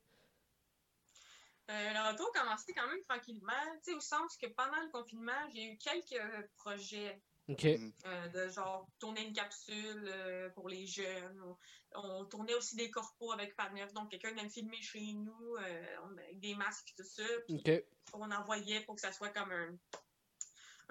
Euh, 1.70 1.92
le 1.92 2.10
retour 2.10 2.30
a 2.34 2.40
commencé 2.40 2.72
quand 2.74 2.88
même 2.88 3.02
tranquillement, 3.08 3.52
tu 3.84 3.94
au 3.94 4.00
sens 4.00 4.36
que 4.36 4.46
pendant 4.56 4.80
le 4.82 4.90
confinement, 4.90 5.48
j'ai 5.54 5.72
eu 5.72 5.78
quelques 5.78 6.48
projets 6.56 7.22
Ok. 7.50 7.64
euh, 7.64 8.28
de 8.28 8.48
genre 8.48 8.86
tourner 8.98 9.26
une 9.26 9.32
capsule 9.32 10.04
euh, 10.06 10.48
pour 10.50 10.68
les 10.68 10.86
jeunes. 10.86 11.40
On, 11.42 11.56
on 11.94 12.24
tournait 12.24 12.54
aussi 12.54 12.76
des 12.76 12.90
corpos 12.90 13.32
avec 13.32 13.54
Faneuf, 13.54 13.92
donc 13.92 14.10
quelqu'un 14.10 14.32
vient 14.32 14.44
me 14.44 14.48
filmer 14.48 14.80
chez 14.80 15.12
nous 15.12 15.56
euh, 15.56 15.96
avec 16.12 16.38
des 16.40 16.54
masques 16.54 16.90
et 16.92 17.02
tout 17.02 17.08
ça. 17.08 17.24
Puis 17.46 17.56
Ok. 17.56 17.84
on 18.12 18.30
envoyait 18.30 18.80
pour 18.84 18.94
que 18.94 19.00
ça 19.00 19.12
soit 19.12 19.30
comme 19.30 19.50
un, 19.50 19.76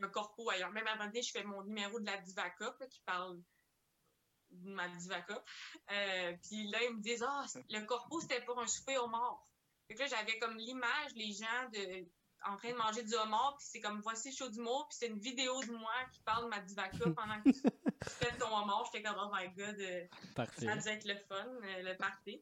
un 0.02 0.10
corpo 0.10 0.50
ailleurs. 0.50 0.72
Même 0.72 0.88
avant 0.88 1.10
je 1.14 1.32
fais 1.32 1.44
mon 1.44 1.64
numéro 1.64 2.00
de 2.00 2.06
la 2.06 2.18
Divaca 2.18 2.76
là, 2.80 2.88
qui 2.88 3.02
parle 3.06 3.42
de 4.52 4.70
ma 4.72 4.90
Divaca. 4.90 5.44
Euh, 5.92 6.34
puis 6.44 6.68
là, 6.68 6.84
ils 6.84 6.96
me 6.96 7.02
disent 7.02 7.24
Ah, 7.28 7.46
c- 7.48 7.64
le 7.70 7.86
corpo, 7.86 8.20
c'était 8.20 8.44
pour 8.44 8.60
un 8.60 8.68
souper 8.68 8.98
au 8.98 9.08
mort. 9.08 9.48
Fait 9.88 9.96
que 9.96 10.00
là, 10.02 10.08
j'avais 10.08 10.38
comme 10.40 10.58
l'image, 10.58 11.14
les 11.16 11.32
gens 11.32 11.70
de, 11.74 12.06
en 12.46 12.58
train 12.58 12.72
de 12.72 12.78
manger 12.78 13.04
du 13.04 13.14
homard, 13.16 13.56
puis 13.58 13.68
c'est 13.70 13.82
comme 13.82 14.00
voici 14.02 14.32
show 14.36 14.50
d'humour, 14.50 14.88
puis 14.90 14.98
c'est 15.00 15.08
une 15.08 15.20
vidéo 15.20 15.62
de 15.64 15.72
moi 15.72 15.92
qui 16.14 16.22
parle 16.22 16.46
de 16.46 16.50
ma 16.50 16.60
Divaca 16.62 16.98
pendant 17.16 17.42
que 17.42 17.50
tu, 17.50 17.62
tu 17.62 18.10
fais 18.10 18.38
ton 18.38 18.48
homard. 18.56 18.86
J'étais 18.86 19.04
comme 19.04 19.18
Oh 19.20 19.30
my 19.34 19.50
god, 19.50 19.80
euh, 19.80 20.06
ça 20.36 20.76
devait 20.76 20.94
être 20.94 21.06
le 21.06 21.16
fun, 21.16 21.46
euh, 21.46 21.82
le 21.84 21.98
party. 21.98 22.42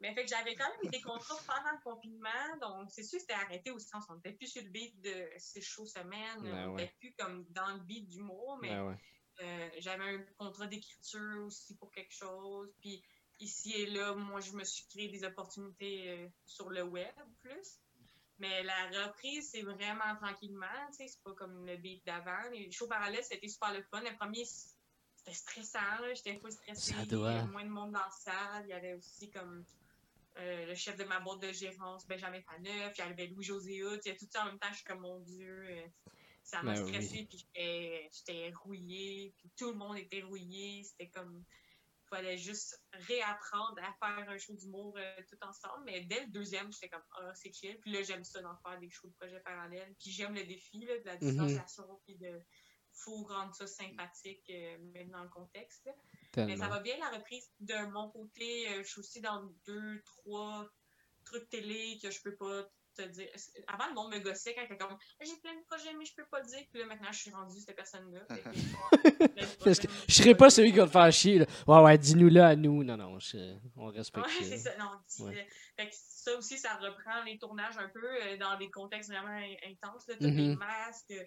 Mais 0.00 0.14
fait 0.14 0.24
que 0.24 0.28
j'avais 0.28 0.54
quand 0.56 0.68
même 0.68 0.80
eu 0.82 0.88
des 0.88 1.00
contrats 1.00 1.36
pendant 1.46 1.70
le 1.72 1.82
confinement, 1.82 2.56
donc 2.60 2.90
c'est 2.90 3.02
sûr 3.02 3.16
que 3.18 3.22
c'était 3.22 3.32
arrêté 3.32 3.70
au 3.70 3.78
sens, 3.78 4.04
on 4.10 4.16
n'était 4.16 4.32
plus 4.32 4.46
sur 4.48 4.62
le 4.62 4.68
beat 4.68 5.00
de 5.00 5.28
ces 5.38 5.62
shows 5.62 5.86
semaines, 5.86 6.42
Ouais, 6.42 6.52
on 6.52 6.74
ouais. 6.74 6.82
n'était 6.82 6.94
plus 6.98 7.14
comme 7.14 7.46
dans 7.50 7.68
le 7.72 7.80
beat 7.80 8.06
d'humour, 8.08 8.58
mais 8.60 8.78
ouais. 8.78 8.94
euh, 9.40 9.70
j'avais 9.78 10.04
un 10.16 10.22
contrat 10.36 10.66
d'écriture 10.66 11.44
aussi 11.46 11.76
pour 11.76 11.90
quelque 11.92 12.12
chose, 12.12 12.68
puis 12.80 13.02
ici 13.38 13.72
et 13.72 13.86
là, 13.86 14.12
moi 14.14 14.40
je 14.40 14.52
me 14.52 14.64
suis 14.64 14.86
créé 14.86 15.08
des 15.08 15.24
opportunités 15.24 16.30
sur 16.44 16.68
le 16.68 16.82
web 16.82 17.14
plus. 17.40 17.80
Mais 18.38 18.62
la 18.62 19.06
reprise, 19.06 19.50
c'est 19.50 19.62
vraiment 19.62 20.14
tranquillement, 20.20 20.66
tu 20.90 20.96
sais, 20.96 21.08
c'est 21.08 21.22
pas 21.22 21.32
comme 21.32 21.64
le 21.64 21.76
beat 21.78 22.04
d'avant. 22.04 22.50
Les 22.52 22.70
shows 22.70 22.86
parallèles, 22.86 23.24
c'était 23.24 23.48
super 23.48 23.72
le 23.72 23.82
fun. 23.82 24.00
Le 24.02 24.14
premier, 24.16 24.44
c'était 24.44 25.32
stressant, 25.34 26.14
j'étais 26.14 26.34
pas 26.34 26.50
stressée. 26.50 26.92
Ça 26.92 27.02
Il 27.02 27.12
y 27.12 27.24
avait 27.24 27.44
moins 27.46 27.64
de 27.64 27.70
monde 27.70 27.92
dans 27.92 28.00
la 28.00 28.10
salle. 28.10 28.64
Il 28.66 28.70
y 28.70 28.74
avait 28.74 28.92
aussi 28.94 29.30
comme 29.30 29.64
euh, 30.38 30.66
le 30.66 30.74
chef 30.74 30.96
de 30.98 31.04
ma 31.04 31.18
boîte 31.20 31.40
de 31.40 31.50
gérance, 31.52 32.06
Benjamin 32.06 32.42
Faneuf. 32.42 32.92
Il 32.96 32.98
y 32.98 33.02
avait 33.02 33.26
Louis-José 33.28 33.82
Hout. 33.84 34.00
Il 34.04 34.08
y 34.08 34.12
a 34.12 34.16
tout 34.16 34.26
ça 34.30 34.42
en 34.42 34.46
même 34.46 34.58
temps. 34.58 34.68
Je 34.70 34.76
suis 34.76 34.84
comme, 34.84 35.00
mon 35.00 35.18
Dieu, 35.20 35.64
euh, 35.70 35.86
ça 36.42 36.62
m'a 36.62 36.74
Ben 36.74 36.82
oui. 36.82 36.88
stressée. 36.92 37.26
Puis 37.28 37.46
j'étais- 37.54 38.52
rouillée. 38.54 39.32
Puis 39.38 39.50
tout 39.56 39.70
le 39.70 39.76
monde 39.78 39.96
était 39.96 40.20
rouillé. 40.20 40.82
C'était 40.84 41.08
comme, 41.08 41.42
fallait 42.16 42.38
juste 42.38 42.80
réapprendre 42.92 43.78
à 43.82 43.92
faire 44.00 44.28
un 44.28 44.38
show 44.38 44.54
d'humour 44.54 44.96
euh, 44.96 45.16
tout 45.28 45.36
ensemble. 45.42 45.84
Mais 45.84 46.00
dès 46.02 46.20
le 46.24 46.30
deuxième, 46.30 46.72
j'étais 46.72 46.88
comme, 46.88 47.02
ah, 47.18 47.34
c'est 47.34 47.52
chill. 47.52 47.78
Puis 47.80 47.92
là, 47.92 48.02
j'aime 48.02 48.24
ça 48.24 48.40
d'en 48.40 48.56
faire 48.58 48.78
des 48.78 48.90
shows 48.90 49.08
de 49.08 49.14
projets 49.14 49.40
parallèles. 49.40 49.94
Puis 50.00 50.10
j'aime 50.10 50.34
le 50.34 50.44
défi 50.44 50.84
là, 50.84 50.98
de 50.98 51.04
la 51.04 51.14
Mhm. 51.14 51.20
distanciation. 51.20 52.00
Puis 52.04 52.16
de, 52.16 52.40
faut 52.92 53.24
rendre 53.24 53.54
ça 53.54 53.66
sympathique, 53.66 54.48
euh, 54.50 54.78
même 54.94 55.10
dans 55.10 55.22
le 55.22 55.28
contexte. 55.28 55.88
Mais 56.36 56.56
ça 56.56 56.68
va 56.68 56.80
bien 56.80 56.96
la 56.98 57.10
reprise. 57.10 57.50
De 57.60 57.90
mon 57.90 58.10
côté, 58.10 58.68
euh, 58.70 58.82
je 58.82 58.88
suis 58.88 59.00
aussi 59.00 59.20
dans 59.20 59.42
deux, 59.66 60.02
trois 60.04 60.68
trucs 61.24 61.48
télé 61.50 61.98
que 62.02 62.10
je 62.10 62.22
peux 62.22 62.36
pas 62.36 62.66
te 62.96 63.02
dire. 63.08 63.28
Avant, 63.68 63.86
le 63.88 63.94
monde 63.94 64.12
me 64.14 64.18
gossait 64.20 64.54
quand 64.54 64.62
était 64.62 64.76
comme 64.76 64.96
j'ai 65.20 65.36
plein 65.42 65.54
de 65.54 65.64
projets, 65.68 65.92
mais 65.98 66.04
je 66.04 66.14
peux 66.14 66.26
pas 66.30 66.40
dire. 66.42 66.60
Puis 66.70 66.80
là, 66.80 66.86
maintenant, 66.86 67.12
je 67.12 67.18
suis 67.18 67.30
rendue 67.30 67.60
cette 67.60 67.76
personne-là. 67.76 68.20
Je 70.08 70.12
serais 70.14 70.34
pas 70.34 70.50
celui 70.50 70.72
qui 70.72 70.78
va 70.78 70.86
te 70.86 70.90
faire 70.90 71.12
chier. 71.12 71.38
Là. 71.40 71.46
Ouais, 71.66 71.80
ouais, 71.82 71.98
dis-nous-le 71.98 72.40
à 72.40 72.56
nous. 72.56 72.82
Non, 72.84 72.96
non, 72.96 73.18
je- 73.18 73.56
on 73.76 73.86
respecte 73.86 74.26
Ouais, 74.26 74.32
ça. 74.32 74.44
c'est 74.44 74.58
ça. 74.58 74.76
Non, 74.78 74.90
dis- 75.08 75.22
Ouais. 75.22 75.38
euh, 75.40 75.44
fait 75.82 75.88
que 75.90 75.94
ça 75.96 76.36
aussi, 76.36 76.58
ça 76.58 76.74
reprend 76.76 77.22
les 77.24 77.38
tournages 77.38 77.76
un 77.78 77.88
peu 77.88 78.04
euh, 78.04 78.36
dans 78.38 78.56
des 78.58 78.70
contextes 78.70 79.10
vraiment 79.10 79.28
in- 79.28 79.70
intenses. 79.70 80.06
Là, 80.08 80.14
Mhm. 80.20 80.36
des 80.36 80.56
masques. 80.56 81.10
euh, 81.12 81.24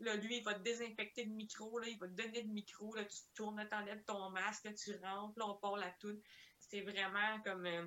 Là, 0.00 0.16
lui, 0.16 0.38
il 0.38 0.42
va 0.42 0.54
te 0.54 0.62
désinfecter 0.62 1.24
le 1.26 1.30
micro, 1.30 1.78
là, 1.78 1.86
il 1.86 1.96
va 1.96 2.08
te 2.08 2.12
donner 2.14 2.42
le 2.42 2.48
micro, 2.48 2.92
là, 2.96 3.04
tu 3.04 3.18
tournes, 3.36 3.64
t'enlèves 3.70 4.02
ton 4.04 4.30
masque, 4.30 4.64
là, 4.64 4.72
tu 4.72 4.96
rentres, 5.00 5.38
là, 5.38 5.46
on 5.46 5.54
part 5.58 5.76
la 5.76 5.92
toute. 6.00 6.18
C'était 6.58 6.80
vraiment 6.82 7.40
comme 7.44 7.64
euh, 7.66 7.84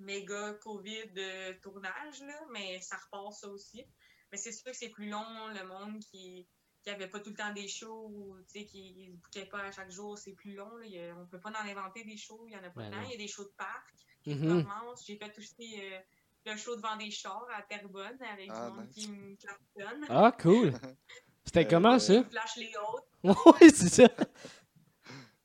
méga 0.00 0.54
COVID 0.62 1.10
euh, 1.16 1.54
tournage, 1.62 2.20
là, 2.22 2.40
mais 2.52 2.80
ça 2.80 2.96
repart 2.96 3.32
ça 3.32 3.48
aussi. 3.48 3.84
Mais 4.32 4.38
c'est 4.38 4.52
sûr 4.52 4.64
que 4.70 4.76
c'est 4.76 4.88
plus 4.90 5.08
long, 5.08 5.48
le 5.48 5.64
monde 5.66 6.00
qui 6.00 6.46
qui 6.82 6.88
avait 6.88 7.08
pas 7.08 7.20
tout 7.20 7.28
le 7.28 7.36
temps 7.36 7.52
des 7.52 7.68
shows, 7.68 8.08
ou, 8.10 8.38
tu 8.50 8.60
sais, 8.60 8.64
qui 8.64 9.10
ne 9.10 9.16
bouquait 9.16 9.44
pas 9.44 9.58
à 9.64 9.70
chaque 9.70 9.90
jour, 9.90 10.16
c'est 10.16 10.32
plus 10.32 10.54
long. 10.54 10.74
Là. 10.78 10.86
A- 10.86 11.14
on 11.14 11.26
peut 11.26 11.38
pas 11.38 11.50
en 11.50 11.68
inventer 11.68 12.04
des 12.04 12.16
shows, 12.16 12.42
il 12.46 12.54
y 12.54 12.56
en 12.56 12.64
a 12.64 12.70
pas 12.70 12.88
Ben. 12.88 13.02
Il 13.04 13.10
y 13.10 13.14
a 13.14 13.18
des 13.18 13.28
shows 13.28 13.44
de 13.44 13.52
parc 13.58 13.92
qui 14.22 14.34
Mhm. 14.34 14.64
commencent. 14.64 15.04
J'ai 15.04 15.18
fait 15.18 15.38
aussi 15.38 15.78
euh, 15.78 15.98
le 16.46 16.56
show 16.56 16.74
devant 16.76 16.96
des 16.96 17.10
chars 17.10 17.46
à 17.54 17.60
Terrebonne 17.64 18.16
avec 18.22 18.48
Ah, 18.50 18.70
du 18.70 18.76
monde 18.76 18.86
nice. 18.86 18.94
qui 18.94 19.08
me 19.10 19.36
klaxonne. 19.36 20.06
Ah, 20.08 20.32
cool. 20.40 20.72
C'était 21.44 21.66
Euh, 21.66 21.68
comment 21.68 21.94
euh, 21.96 21.98
ça? 21.98 22.22
Qui 22.22 22.30
flash 22.30 22.56
les 22.56 22.72
autres. 22.76 23.06
Oui, 23.62 23.70
c'est 23.74 23.88
ça. 23.90 24.08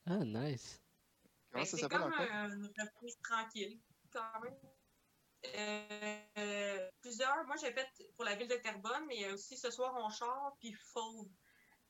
Ah, 0.05 0.17
nice. 0.23 0.81
S'appelle 1.51 1.65
C'est 1.67 1.89
comme 1.89 2.03
encore? 2.03 2.21
euh, 2.21 2.47
une 2.55 2.71
reprise 2.79 3.17
tranquille, 3.21 3.77
quand 4.15 4.41
même. 4.41 4.55
Euh, 6.37 6.89
plusieurs. 7.01 7.45
Moi, 7.45 7.55
j'ai 7.61 7.71
fait 7.71 7.87
pour 8.15 8.25
la 8.25 8.35
ville 8.35 8.47
de 8.47 8.55
Terrebonne, 8.55 9.05
mais 9.07 9.15
il 9.15 9.21
y 9.21 9.25
a 9.25 9.33
aussi 9.33 9.57
Ce 9.57 9.69
soir 9.69 9.93
on 9.97 10.09
char 10.09 10.55
puis 10.59 10.73
Fauve, 10.73 11.27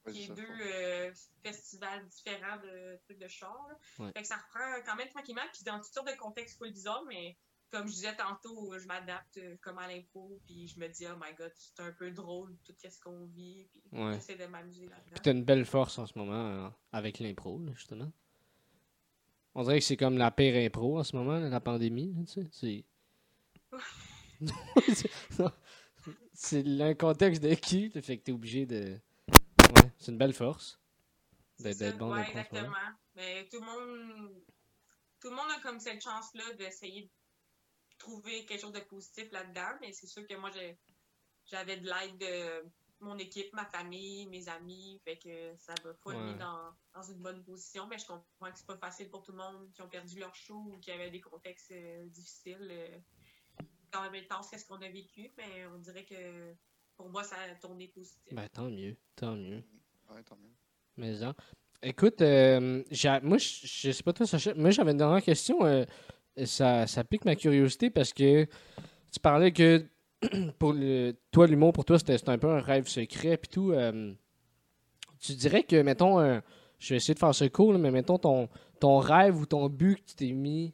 qui 0.09 0.23
est 0.23 0.27
ça, 0.27 0.33
deux 0.33 0.43
euh, 0.61 1.13
festivals 1.43 2.05
différents 2.07 2.57
de 2.57 2.99
trucs 3.05 3.19
de 3.19 3.27
char. 3.27 3.67
Fait 3.97 4.21
que 4.21 4.27
ça 4.27 4.35
reprend 4.37 4.81
quand 4.85 4.95
même 4.95 5.09
tranquillement, 5.09 5.47
puis 5.53 5.63
dans 5.63 5.79
toutes 5.79 5.93
sortes 5.93 6.11
de 6.11 6.17
contextes 6.17 6.57
full 6.57 6.71
bizarres, 6.71 7.05
mais 7.07 7.37
comme 7.71 7.87
je 7.87 7.93
disais 7.93 8.15
tantôt, 8.15 8.77
je 8.77 8.85
m'adapte 8.87 9.37
euh, 9.37 9.57
comme 9.61 9.77
à 9.79 9.87
l'impro, 9.87 10.39
puis 10.45 10.67
je 10.67 10.79
me 10.79 10.87
dis, 10.87 11.05
oh 11.07 11.15
my 11.19 11.33
god, 11.33 11.51
c'est 11.55 11.79
un 11.81 11.91
peu 11.93 12.11
drôle 12.11 12.55
tout 12.63 12.73
ce 12.79 12.99
qu'on 12.99 13.25
vit, 13.27 13.67
puis 13.71 13.83
Ouais. 13.91 14.13
j'essaie 14.13 14.35
de 14.35 14.45
m'amuser 14.45 14.81
Puis 14.85 14.89
là-dedans. 14.89 15.21
t'as 15.23 15.31
une 15.31 15.43
belle 15.43 15.65
force 15.65 15.97
en 15.97 16.05
ce 16.05 16.17
moment 16.17 16.65
euh, 16.67 16.69
avec 16.91 17.19
l'impro, 17.19 17.59
justement. 17.73 18.11
On 19.55 19.63
dirait 19.63 19.79
que 19.79 19.85
c'est 19.85 19.97
comme 19.97 20.17
la 20.17 20.31
pire 20.31 20.55
impro 20.55 20.99
en 20.99 21.03
ce 21.03 21.15
moment, 21.15 21.39
la 21.39 21.59
pandémie. 21.61 22.13
tu 22.27 22.33
sais. 22.33 22.47
C'est. 22.51 22.83
C'est- 26.33 26.63
le 26.63 26.93
contexte 26.93 27.41
de 27.41 27.53
qui, 27.55 27.89
fait 27.89 28.17
que 28.17 28.23
t'es 28.23 28.31
obligé 28.33 28.65
de. 28.65 28.99
Ouais, 29.29 29.91
c'est 29.97 30.11
une 30.11 30.17
belle 30.17 30.33
force. 30.33 30.79
D'être 31.59 31.97
bon 31.97 32.11
ouais, 32.11 32.15
dans 32.15 32.15
le 32.17 32.23
contrôle. 32.25 32.39
exactement. 32.41 32.75
Mais 33.15 33.47
tout 33.49 33.61
le 33.61 33.65
monde, 33.65 34.33
tout 35.21 35.29
le 35.29 35.35
monde 35.35 35.49
a 35.57 35.61
comme 35.61 35.79
cette 35.79 36.03
chance-là 36.03 36.53
d'essayer 36.59 37.03
de 37.03 37.09
trouver 37.97 38.45
quelque 38.45 38.59
chose 38.59 38.73
de 38.73 38.81
positif 38.81 39.31
là-dedans. 39.31 39.77
Mais 39.79 39.93
c'est 39.93 40.07
sûr 40.07 40.27
que 40.27 40.35
moi, 40.35 40.51
j'avais 41.45 41.77
de 41.77 41.85
l'aide 41.85 42.17
de 42.17 42.69
mon 42.99 43.17
équipe, 43.17 43.51
ma 43.53 43.65
famille, 43.65 44.25
mes 44.27 44.47
amis. 44.49 44.99
Fait 45.03 45.17
que 45.17 45.55
ça 45.57 45.73
m'a 45.83 45.93
pas 45.93 46.11
Ouais. 46.11 46.23
mis 46.31 46.35
dans, 46.35 46.71
dans 46.93 47.03
une 47.03 47.19
bonne 47.21 47.43
position. 47.43 47.87
Mais 47.87 47.97
je 47.97 48.05
comprends 48.05 48.51
que 48.51 48.57
c'est 48.57 48.65
pas 48.67 48.77
facile 48.77 49.09
pour 49.09 49.23
tout 49.23 49.31
le 49.31 49.37
monde 49.37 49.71
qui 49.73 49.81
ont 49.81 49.89
perdu 49.89 50.19
leur 50.19 50.33
show 50.35 50.55
ou 50.73 50.77
qui 50.79 50.91
avaient 50.91 51.11
des 51.11 51.21
contextes 51.21 51.71
euh, 51.71 52.05
difficiles. 52.07 52.67
euh, 52.71 52.97
quand 53.91 54.01
même 54.09 54.15
intense, 54.23 54.49
qu'est-ce 54.49 54.65
qu'on 54.65 54.81
a 54.81 54.89
vécu. 54.89 55.31
Mais 55.37 55.65
on 55.73 55.77
dirait 55.77 56.03
que 56.03 56.53
pour 56.97 57.09
moi, 57.09 57.23
ça 57.23 57.35
a 57.37 57.55
tourné 57.55 57.87
positif. 57.87 58.33
Ben, 58.33 58.47
tant 58.49 58.69
mieux, 58.69 58.97
tant 59.15 59.35
mieux. 59.35 59.63
Ouais, 60.09 60.21
tant 60.23 60.35
mieux. 60.37 60.53
Mais 60.97 61.23
hein. 61.23 61.33
Écoute, 61.81 62.21
euh, 62.21 62.83
j'ai- 62.91 63.19
moi, 63.21 63.37
je 63.37 63.67
je 63.67 63.91
sais 63.91 64.03
pas 64.03 64.11
toi, 64.13 64.25
Sacha, 64.25 64.53
moi 64.55 64.71
j'avais 64.71 64.91
une 64.91 64.97
dernière 64.97 65.21
question. 65.23 65.63
euh, 65.65 65.85
ça, 66.45 66.87
ça 66.87 67.03
pique 67.03 67.23
ma 67.25 67.35
curiosité 67.35 67.89
parce 67.89 68.11
que 68.11 68.45
tu 69.11 69.19
parlais 69.21 69.51
que 69.53 69.85
pour 70.59 70.75
toi, 71.31 71.47
l'humour, 71.47 71.73
pour 71.73 71.85
toi, 71.85 71.99
c'était 71.99 72.17
un 72.29 72.37
peu 72.37 72.49
un 72.49 72.61
rêve 72.61 72.87
secret 72.87 73.37
puis 73.37 73.49
tout. 73.49 73.71
euh, 73.71 74.13
tu 75.19 75.33
dirais 75.33 75.63
que, 75.63 75.81
mettons, 75.81 76.19
euh, 76.19 76.39
je 76.79 76.89
vais 76.89 76.97
essayer 76.97 77.13
de 77.13 77.19
faire 77.19 77.33
ce 77.33 77.45
cool, 77.45 77.73
là, 77.73 77.79
mais 77.79 77.91
mettons 77.91 78.17
ton, 78.17 78.49
ton 78.79 78.99
rêve 78.99 79.37
ou 79.39 79.45
ton 79.45 79.69
but 79.69 79.95
que 79.95 80.09
tu 80.09 80.15
t'es 80.15 80.31
mis 80.31 80.73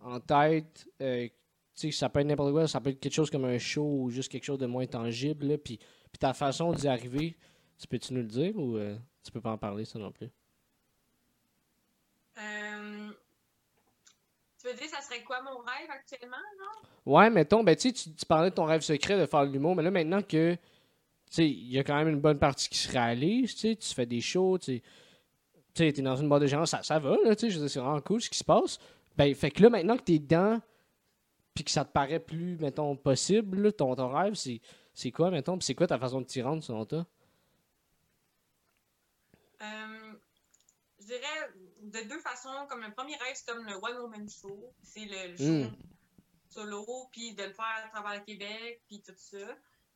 en 0.00 0.20
tête, 0.20 0.88
euh, 1.02 1.26
tu 1.26 1.32
sais, 1.74 1.90
ça 1.90 2.08
peut 2.08 2.20
être 2.20 2.26
n'importe 2.26 2.52
quoi, 2.52 2.68
ça 2.68 2.80
peut 2.80 2.90
être 2.90 3.00
quelque 3.00 3.14
chose 3.14 3.30
comme 3.30 3.44
un 3.44 3.58
show 3.58 3.84
ou 3.84 4.10
juste 4.10 4.30
quelque 4.30 4.44
chose 4.44 4.58
de 4.58 4.66
moins 4.66 4.86
tangible. 4.86 5.46
Là, 5.46 5.58
puis, 5.58 5.78
ta 6.18 6.34
façon 6.34 6.72
d'y 6.72 6.88
arriver, 6.88 7.36
tu 7.78 7.86
peux-tu 7.86 8.14
nous 8.14 8.20
le 8.20 8.28
dire 8.28 8.56
ou 8.56 8.78
tu 9.22 9.32
peux 9.32 9.40
pas 9.40 9.52
en 9.52 9.58
parler, 9.58 9.84
ça 9.84 9.98
non 9.98 10.12
plus? 10.12 10.30
Tu 14.60 14.66
veux 14.66 14.74
dire, 14.74 14.88
ça 14.88 15.00
serait 15.00 15.22
quoi 15.22 15.40
mon 15.40 15.58
rêve 15.58 15.88
actuellement, 15.90 16.36
genre? 16.58 16.82
Ouais, 17.06 17.30
mettons, 17.30 17.64
ben, 17.64 17.74
tu 17.74 17.92
tu 17.94 18.26
parlais 18.28 18.50
de 18.50 18.54
ton 18.54 18.64
rêve 18.64 18.82
secret 18.82 19.18
de 19.18 19.24
faire 19.24 19.46
de 19.46 19.52
l'humour, 19.52 19.74
mais 19.74 19.82
là, 19.82 19.90
maintenant 19.90 20.20
que, 20.20 20.52
tu 20.54 20.58
sais, 21.30 21.48
il 21.48 21.70
y 21.70 21.78
a 21.78 21.84
quand 21.84 21.96
même 21.96 22.08
une 22.08 22.20
bonne 22.20 22.38
partie 22.38 22.68
qui 22.68 22.76
se 22.76 22.92
réalise, 22.92 23.54
tu 23.54 23.60
sais, 23.60 23.76
tu 23.76 23.94
fais 23.94 24.04
des 24.04 24.20
shows, 24.20 24.58
tu 24.58 24.82
sais, 25.74 25.92
t'es 25.92 26.02
dans 26.02 26.16
une 26.16 26.28
boîte 26.28 26.42
de 26.42 26.46
gens, 26.46 26.66
ça, 26.66 26.82
ça 26.82 26.98
va, 26.98 27.16
là, 27.24 27.34
tu 27.34 27.50
sais, 27.50 27.68
c'est 27.68 27.80
vraiment 27.80 28.02
cool 28.02 28.20
ce 28.20 28.28
qui 28.28 28.36
se 28.36 28.44
passe. 28.44 28.78
Ben, 29.16 29.34
fait 29.34 29.50
que 29.50 29.62
là, 29.62 29.70
maintenant 29.70 29.96
que 29.96 30.02
t'es 30.02 30.18
dedans, 30.18 30.60
puis 31.54 31.64
que 31.64 31.70
ça 31.70 31.86
te 31.86 31.92
paraît 31.92 32.20
plus, 32.20 32.58
mettons, 32.58 32.96
possible, 32.96 33.72
ton, 33.72 33.94
ton 33.94 34.12
rêve, 34.12 34.34
c'est, 34.34 35.10
quoi, 35.10 35.30
mettons, 35.30 35.58
c'est 35.60 35.74
quoi 35.74 35.86
ta 35.86 35.98
façon 35.98 36.20
de 36.20 36.26
t'y 36.26 36.42
rendre, 36.42 36.62
selon 36.62 36.84
toi? 36.84 37.06
Euh, 39.62 40.12
je 41.00 41.06
dirais 41.06 41.50
de 41.90 42.08
deux 42.08 42.20
façons. 42.20 42.66
Comme 42.68 42.82
le 42.82 42.92
premier 42.92 43.16
rêve, 43.16 43.34
c'est 43.34 43.46
comme 43.52 43.64
le 43.64 43.74
One 43.74 43.98
Woman 43.98 44.28
Show. 44.28 44.72
C'est 44.82 45.04
le, 45.06 45.32
le 45.32 45.36
show 45.36 45.70
Mm. 45.70 45.76
solo, 46.48 47.08
puis 47.12 47.34
de 47.34 47.44
le 47.44 47.52
faire 47.52 47.82
à 47.84 47.88
travers 47.88 48.18
le 48.20 48.24
Québec, 48.24 48.82
puis 48.86 49.02
tout 49.02 49.14
ça. 49.16 49.38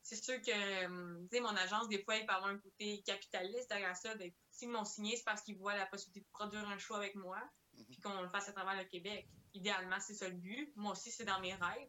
C'est 0.03 0.23
sûr 0.23 0.41
que, 0.43 0.51
euh, 0.51 1.19
tu 1.31 1.37
sais, 1.37 1.41
mon 1.41 1.57
agence, 1.57 1.89
des 1.89 2.03
fois, 2.03 2.17
il 2.17 2.27
peut 2.27 2.33
avoir 2.35 2.51
un 2.51 2.59
côté 2.59 3.03
capitaliste 3.07 3.69
derrière 3.71 3.97
ça. 3.97 4.15
de- 4.15 4.31
S'ils 4.51 4.69
m'ont 4.69 4.85
signé, 4.85 5.17
c'est 5.17 5.25
parce 5.25 5.43
qu'ils 5.43 5.57
voient 5.57 5.75
la 5.75 5.87
possibilité 5.87 6.21
de 6.21 6.31
produire 6.33 6.69
un 6.69 6.79
show 6.79 6.95
avec 6.95 7.15
moi, 7.17 7.39
puis 7.89 7.97
qu'on 8.01 8.21
le 8.23 8.29
fasse 8.29 8.49
à 8.49 8.53
travers 8.53 8.77
le 8.77 8.85
Québec. 8.85 9.27
Idéalement, 9.55 9.99
c'est 10.01 10.15
ça 10.15 10.29
le 10.29 10.35
but. 10.37 10.71
Moi 10.77 10.93
aussi, 10.93 11.11
c'est 11.11 11.25
dans 11.25 11.41
mes 11.41 11.55
rêves. 11.55 11.89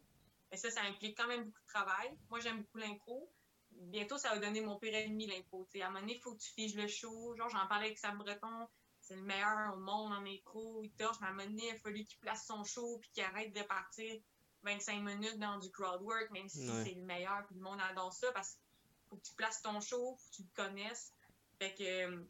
Mais 0.50 0.56
ça, 0.56 0.70
ça 0.70 0.80
implique 0.82 1.16
quand 1.16 1.26
même 1.28 1.44
beaucoup 1.44 1.60
de 1.60 1.66
travail. 1.66 2.10
Moi, 2.30 2.40
j'aime 2.40 2.62
beaucoup 2.62 2.78
l'impro. 2.78 3.30
Bientôt, 3.70 4.16
ça 4.16 4.30
va 4.30 4.38
donner 4.38 4.62
mon 4.62 4.78
pire 4.78 4.94
ennemi, 4.94 5.26
l'impro. 5.26 5.68
À 5.74 5.84
un 5.84 5.88
moment 5.88 6.00
donné, 6.00 6.14
il 6.14 6.20
faut 6.20 6.34
que 6.34 6.40
tu 6.40 6.50
figes 6.52 6.74
le 6.74 6.88
show. 6.88 7.34
Genre, 7.36 7.48
j'en 7.50 7.66
parlais 7.68 7.86
avec 7.86 7.98
Sam 7.98 8.16
Breton. 8.18 8.66
C'est 9.06 9.14
le 9.16 9.22
meilleur 9.22 9.72
au 9.74 9.78
monde 9.78 10.12
en 10.12 10.24
impro. 10.26 10.80
Il 10.82 10.90
torche, 10.92 11.16
mais 11.20 11.28
à 11.28 11.30
un 11.30 11.34
moment 11.34 11.48
donné, 11.48 11.68
il 11.68 11.74
a 11.76 11.78
fallu 11.78 12.04
qu'il 12.04 12.18
place 12.18 12.44
son 12.46 12.64
show 12.64 12.98
puis 12.98 13.10
qu'il 13.12 13.22
arrête 13.22 13.54
de 13.54 13.62
partir 13.62 14.20
25 14.64 15.00
minutes 15.00 15.38
dans 15.38 15.58
du 15.60 15.70
crowd 15.70 16.02
work, 16.02 16.30
même 16.32 16.48
si 16.48 16.68
Ouais. 16.68 16.84
c'est 16.84 16.94
le 16.94 17.02
meilleur 17.02 17.46
puis 17.46 17.54
le 17.54 17.62
monde 17.62 17.78
adore 17.88 18.12
ça 18.12 18.32
parce 18.32 18.54
qu'il 18.54 19.08
faut 19.08 19.16
que 19.16 19.22
tu 19.22 19.32
places 19.34 19.62
ton 19.62 19.80
show, 19.80 20.16
faut 20.16 20.28
que 20.30 20.34
tu 20.36 20.42
le 20.42 20.48
connaisses. 20.64 21.12
Fait 21.60 21.72
que 21.74 21.84
euh, 21.84 22.24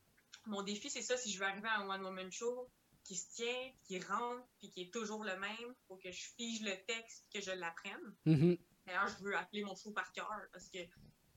mon 0.45 0.63
défi, 0.63 0.91
c'est 0.91 1.01
ça, 1.03 1.17
si 1.17 1.31
je 1.33 1.39
veux 1.39 1.47
arriver 1.47 1.69
à 1.69 1.81
un 1.81 1.89
one-woman 1.89 2.31
show 2.31 2.69
qui 3.05 3.17
se 3.17 3.35
tient, 3.37 3.73
qui 3.85 3.99
rentre, 4.01 4.45
puis 4.59 4.69
qui 4.69 4.83
est 4.83 4.93
toujours 4.93 5.25
le 5.25 5.37
même, 5.39 5.75
faut 5.89 5.97
que 5.97 6.11
je 6.11 6.25
fige 6.37 6.61
le 6.63 6.77
texte, 6.87 7.25
que 7.33 7.41
je 7.41 7.53
l'apprenne. 7.53 8.15
Mhm. 8.27 8.59
D'ailleurs, 8.85 9.09
je 9.09 9.25
veux 9.25 9.35
appeler 9.37 9.65
mon 9.65 9.75
show 9.75 9.93
par 9.93 10.13
cœur 10.13 10.29
parce 10.53 10.69
que 10.69 10.79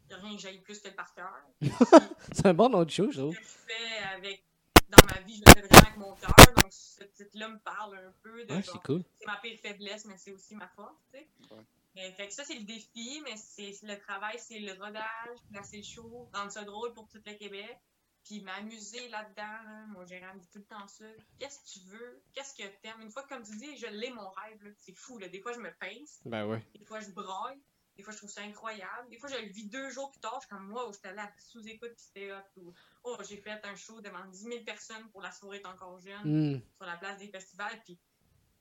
rien 0.10 0.36
que 0.36 0.42
j'aille 0.42 0.60
plus 0.62 0.80
que 0.82 0.90
le 0.90 0.96
par 0.96 1.14
cœur. 1.14 1.34
C'est 2.34 2.46
un 2.48 2.54
bon 2.54 2.68
nom 2.70 2.84
de 2.84 2.90
show, 2.90 3.10
je 3.12 3.20
trouve. 3.22 3.36
Je 3.36 3.40
fais 3.42 3.98
avec 4.16 4.44
dans 4.90 5.06
ma 5.14 5.20
vie, 5.22 5.36
je 5.36 5.42
le 5.46 5.52
fais 5.62 5.68
vraiment 5.68 5.88
avec 5.88 5.98
mon 5.98 6.16
cœur. 6.16 6.36
Donc 6.62 6.72
ce 6.72 7.04
titre-là 7.04 7.50
me 7.50 7.60
parle 7.60 7.98
un 7.98 8.14
peu 8.22 8.44
de 8.46 8.54
Ouais, 8.54 8.62
c'est 8.64 8.82
cool. 8.84 9.04
c'est 9.20 9.26
ma 9.28 9.38
pire 9.38 9.60
faiblesse, 9.62 10.06
mais 10.06 10.18
c'est 10.18 10.32
aussi 10.32 10.56
ma 10.56 10.68
force, 10.70 10.98
tu 11.14 11.20
sais. 11.20 11.30
Ouais. 11.52 12.12
Fait 12.14 12.28
que 12.28 12.34
ça, 12.34 12.44
c'est 12.46 12.56
le 12.56 12.64
défi, 12.64 13.22
mais 13.26 13.36
c'est 13.36 13.74
le 13.84 13.98
travail, 14.00 14.40
c'est 14.40 14.60
le 14.60 14.72
rodage, 14.74 15.38
placer 15.52 15.78
le 15.78 15.84
show, 15.84 16.30
rendre 16.34 16.52
ça 16.52 16.64
drôle 16.64 16.94
pour 16.94 17.10
tout 17.10 17.20
le 17.26 17.34
Québec, 17.34 17.78
puis 18.24 18.42
m'amuser 18.42 19.10
là-dedans. 19.10 19.42
là. 19.66 19.86
Mon 19.88 20.06
gérant 20.06 20.34
me 20.34 20.40
dit 20.40 20.48
tout 20.50 20.60
le 20.60 20.66
temps 20.66 20.88
ça. 20.88 21.06
Qu'est-ce 21.40 21.60
que 21.60 21.80
tu 21.80 21.88
veux? 21.90 22.22
Qu'est-ce 22.34 22.54
que 22.54 22.68
t'aimes? 22.82 23.02
Une 23.02 23.12
fois, 23.12 23.24
comme 23.24 23.44
tu 23.44 23.56
dis, 23.58 23.76
je 23.78 23.88
l'ai 23.88 24.12
mon 24.12 24.30
rêve, 24.30 24.64
là. 24.64 24.70
c'est 24.78 24.94
fou. 24.96 25.18
Là. 25.18 25.28
Des 25.28 25.42
fois, 25.42 25.52
je 25.54 25.60
me 25.60 25.72
pince, 25.80 26.22
Ben 26.26 26.46
ouais. 26.46 26.64
des 26.78 26.86
fois, 26.86 27.00
je 27.02 27.10
braille, 27.12 27.60
des 28.00 28.04
fois, 28.04 28.14
je 28.14 28.20
trouve 28.20 28.30
ça 28.32 28.44
incroyable. 28.44 29.10
Des 29.10 29.18
fois, 29.18 29.28
je 29.30 29.36
le 29.36 29.52
vis 29.52 29.68
deux 29.68 29.90
jours 29.90 30.10
plus 30.10 30.22
tard, 30.22 30.36
je 30.36 30.48
suis 30.48 30.56
comme 30.56 30.68
moi, 30.70 30.88
où 30.88 30.94
j'étais 30.94 31.14
là 31.14 31.30
sous-écoute, 31.38 31.92
puis 31.98 32.02
c'était 32.06 32.32
hot. 32.32 32.38
Ou, 32.56 32.74
oh, 33.04 33.18
j'ai 33.28 33.36
fait 33.36 33.60
un 33.66 33.76
show 33.76 34.00
devant 34.00 34.26
10 34.26 34.38
000 34.44 34.64
personnes 34.64 35.10
pour 35.12 35.22
La 35.22 35.34
soirée 35.34 35.58
est 35.58 35.66
encore 35.66 36.00
jeune 36.00 36.56
Hmm. 36.56 36.62
sur 36.78 36.86
la 36.86 36.96
place 36.96 37.18
des 37.20 37.28
festivals, 37.28 37.78
puis 37.84 38.00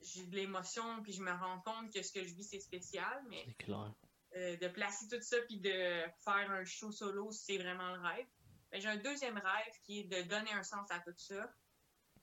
j'ai 0.01 0.27
de 0.27 0.35
l'émotion, 0.35 1.03
puis 1.05 1.13
je 1.13 1.23
me 1.23 1.31
rends 1.31 1.61
compte 1.61 1.93
que 1.95 2.03
ce 2.03 2.11
que 2.13 2.25
je 2.25 2.35
vis, 2.35 2.43
c'est 2.43 2.59
spécial, 2.59 3.25
mais 3.29 3.45
C'est 3.47 3.65
clair. 3.65 3.95
euh, 4.35 4.57
de 4.57 4.67
placer 4.67 5.07
tout 5.09 5.23
ça, 5.23 5.37
puis 5.47 5.61
de 5.61 5.71
faire 5.71 6.51
un 6.51 6.65
show 6.65 6.91
solo, 6.91 7.31
c'est 7.31 7.59
vraiment 7.59 7.95
le 7.95 8.01
rêve. 8.01 8.27
Mais 8.73 8.81
j'ai 8.81 8.89
un 8.89 8.97
deuxième 8.97 9.39
rêve 9.39 9.75
qui 9.85 10.01
est 10.01 10.05
de 10.05 10.23
donner 10.29 10.53
un 10.53 10.65
sens 10.65 10.91
à 10.91 10.99
tout 10.99 11.15
ça. 11.17 11.49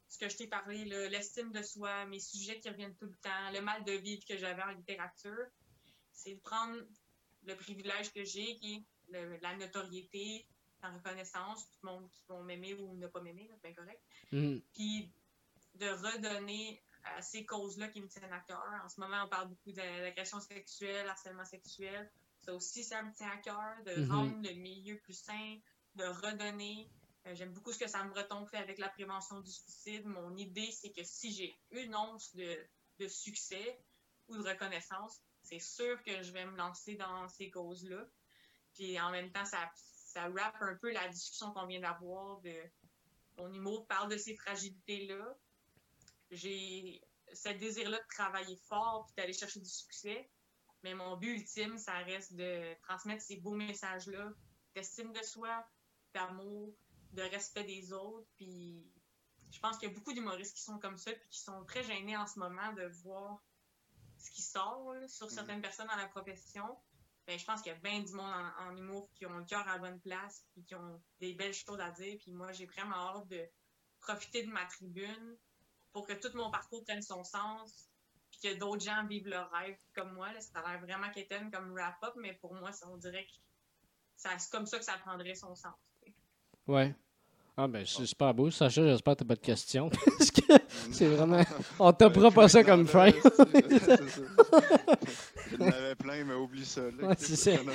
Ce 0.10 0.18
que 0.18 0.28
je 0.28 0.36
t'ai 0.36 0.48
parlé, 0.48 0.84
l'estime 1.10 1.52
de 1.54 1.62
soi, 1.64 2.06
mes 2.08 2.20
sujets 2.20 2.60
qui 2.60 2.70
reviennent 2.70 2.96
tout 2.98 3.06
le 3.08 3.16
temps, 3.16 3.52
le 3.54 3.62
mal 3.62 3.84
de 3.86 3.94
vivre 3.94 4.24
que 4.28 4.36
j'avais 4.38 4.62
en 4.64 4.72
littérature, 4.72 5.46
c'est 6.14 6.36
de 6.36 6.40
prendre 6.42 6.78
le 7.46 7.56
privilège 7.56 8.12
que 8.12 8.24
j'ai, 8.24 8.56
qui 8.58 8.76
est 8.76 8.84
le- 9.12 9.38
la 9.38 9.56
notoriété, 9.56 10.46
la 10.82 10.90
reconnaissance, 10.92 11.70
tout 11.70 11.78
le 11.84 11.90
monde 11.92 12.10
qui 12.12 12.22
vont 12.28 12.44
m'aimer 12.44 12.74
ou 12.76 12.96
ne 12.96 13.08
pas 13.08 13.22
m'aimer, 13.22 13.48
c'est 13.52 13.62
bien 13.62 13.74
correct 13.74 14.02
Mhm. 14.32 14.62
puis 14.74 15.12
de 15.76 15.88
redonner 15.88 16.82
à 17.04 17.22
ces 17.22 17.46
causes-là 17.46 17.88
qui 17.90 18.02
me 18.02 18.08
tiennent 18.08 18.32
à 18.34 18.40
cœur. 18.42 18.64
En 18.84 18.90
ce 18.90 19.00
moment, 19.00 19.24
on 19.26 19.30
parle 19.30 19.50
beaucoup 19.50 19.72
de- 19.72 19.76
d'agression 19.76 20.40
sexuelle, 20.40 21.08
harcèlement 21.08 21.46
sexuel. 21.46 22.10
Ça 22.42 22.54
aussi, 22.54 22.84
ça 22.84 23.02
me 23.04 23.12
tient 23.14 23.30
à 23.30 23.38
cœur, 23.38 23.84
de 23.86 24.02
Mhm. 24.02 24.12
rendre 24.12 24.42
le 24.48 24.54
milieu 24.56 24.98
plus 25.00 25.14
sain, 25.14 25.58
de 25.96 26.04
redonner. 26.06 26.90
Euh, 27.28 27.36
J'aime 27.36 27.52
beaucoup 27.54 27.72
ce 27.72 27.80
que 27.80 27.88
Sam 27.88 28.10
Breton 28.12 28.46
fait 28.46 28.58
avec 28.58 28.78
la 28.78 28.90
prévention 28.90 29.40
du 29.42 29.52
suicide. 29.52 30.06
Mon 30.06 30.36
idée, 30.38 30.72
c'est 30.72 30.92
que 30.92 31.04
si 31.04 31.32
j'ai 31.32 31.56
une 31.72 31.96
once 31.96 32.36
de, 32.36 32.58
de 33.00 33.08
succès 33.08 33.80
ou 34.28 34.38
de 34.38 34.48
reconnaissance, 34.48 35.22
c'est 35.46 35.60
sûr 35.60 36.02
que 36.04 36.24
je 36.24 36.32
vais 36.32 36.46
me 36.46 36.58
lancer 36.58 36.96
dans 36.96 37.28
ces 37.30 37.50
causes-là. 37.50 38.06
Puis 38.74 39.00
en 39.00 39.12
même 39.12 39.32
temps, 39.32 39.46
ça, 39.46 39.72
ça 39.76 40.28
wrap 40.30 40.56
un 40.62 40.76
peu 40.76 40.92
la 40.92 41.08
discussion 41.08 41.52
qu'on 41.52 41.66
vient 41.66 41.80
d'avoir 41.80 42.42
mon 43.38 43.54
humour 43.54 43.88
parle 43.88 44.10
de 44.10 44.18
ces 44.18 44.36
fragilités-là. 44.36 45.38
J'ai 46.32 47.02
ce 47.34 47.50
désir-là 47.50 47.98
de 47.98 48.08
travailler 48.10 48.56
fort 48.68 49.06
puis 49.06 49.16
d'aller 49.18 49.34
chercher 49.34 49.60
du 49.60 49.70
succès. 49.70 50.30
Mais 50.84 50.94
mon 50.94 51.18
but 51.18 51.36
ultime, 51.36 51.78
ça 51.78 51.98
reste 52.00 52.34
de 52.34 52.74
transmettre 52.84 53.24
ces 53.24 53.38
beaux 53.38 53.56
messages-là 53.56 54.32
d'estime 54.76 55.14
de 55.14 55.24
soi, 55.24 55.66
d'amour, 56.14 56.76
de 57.14 57.22
respect 57.24 57.64
des 57.64 57.92
autres. 57.94 58.28
Puis 58.38 58.86
je 59.52 59.60
pense 59.60 59.78
qu'il 59.78 59.90
y 59.90 59.92
a 59.92 59.96
beaucoup 59.96 60.14
d'humoristes 60.14 60.56
qui 60.56 60.62
sont 60.62 60.80
comme 60.80 60.98
ça 60.98 61.12
puis 61.14 61.30
qui 61.30 61.40
sont 61.40 61.64
très 61.66 61.84
gênés 61.84 62.18
en 62.18 62.28
ce 62.28 62.40
moment 62.40 62.74
de 62.74 62.86
voir 63.04 63.42
ce 64.26 64.32
qui 64.32 64.42
sort 64.42 64.94
là, 64.94 65.08
sur 65.08 65.30
certaines 65.30 65.62
personnes 65.62 65.88
dans 65.88 65.96
la 65.96 66.08
profession. 66.08 66.78
Ben, 67.28 67.40
je 67.40 67.46
pense 67.46 67.62
qu'il 67.62 67.72
y 67.72 67.76
a 67.76 67.80
bien 67.80 68.02
du 68.02 68.14
monde 68.14 68.32
en, 68.32 68.68
en 68.68 68.78
humour 68.78 69.10
qui 69.16 69.26
ont 69.26 69.38
le 69.38 69.46
cœur 69.46 69.68
à 69.68 69.74
la 69.74 69.78
bonne 69.80 70.00
place 70.00 70.46
puis 70.52 70.64
qui 70.64 70.76
ont 70.76 71.02
des 71.20 71.34
belles 71.34 71.54
choses 71.54 71.80
à 71.80 71.92
dire. 71.92 72.18
Puis 72.20 72.32
moi, 72.32 72.52
j'ai 72.52 72.66
vraiment 72.66 72.96
hâte 72.96 73.28
de 73.28 73.48
profiter 74.00 74.44
de 74.44 74.52
ma 74.52 74.66
tribune 74.66 75.38
pour 75.92 76.06
que 76.06 76.14
tout 76.14 76.36
mon 76.36 76.52
parcours 76.52 76.84
prenne 76.84 77.02
son 77.02 77.24
sens 77.24 77.90
puis 78.32 78.40
que 78.42 78.60
d'autres 78.60 78.84
gens 78.84 79.06
vivent 79.06 79.28
leur 79.28 79.50
rêve 79.52 79.78
comme 79.94 80.14
moi. 80.14 80.32
Là. 80.34 80.42
Ça 80.42 80.60
a 80.60 80.72
l'air 80.72 80.82
vraiment 80.82 81.10
quétaine 81.12 81.52
comme 81.52 81.72
wrap-up, 81.72 82.14
mais 82.18 82.34
pour 82.34 82.54
moi, 82.54 82.72
ça, 82.72 82.88
on 82.90 82.98
dirait 82.98 83.26
que 83.26 83.32
c'est 84.16 84.52
comme 84.52 84.66
ça 84.66 84.78
que 84.78 84.86
ça 84.86 84.98
prendrait 84.98 85.36
son 85.36 85.56
sens. 85.56 85.76
Ouais. 86.68 86.96
Ah 87.58 87.68
ben 87.68 87.86
c'est 87.86 88.06
super 88.06 88.34
beau. 88.34 88.52
Sacha, 88.52 88.82
j'espère 88.86 89.14
que 89.16 89.20
t'as 89.20 89.28
pas 89.28 89.36
de 89.36 89.40
questions. 89.40 89.90
Parce 90.18 90.32
que 90.32 90.42
c'est 90.92 91.06
vraiment. 91.06 91.42
On 91.80 91.94
topera 91.94 92.30
pas 92.32 92.50
ça 92.50 92.64
comme 92.64 92.86
frame. 92.86 93.14
J'en 95.58 95.66
avais 95.68 95.96
plein, 95.96 96.26
mais 96.26 96.34
oublie 96.34 96.66
ça. 96.66 96.82
Là. 96.82 97.08
Ouais, 97.08 97.16
c'est 97.18 97.36
ça. 97.38 97.52
Une, 97.52 97.60
niaiseuse, 97.60 97.72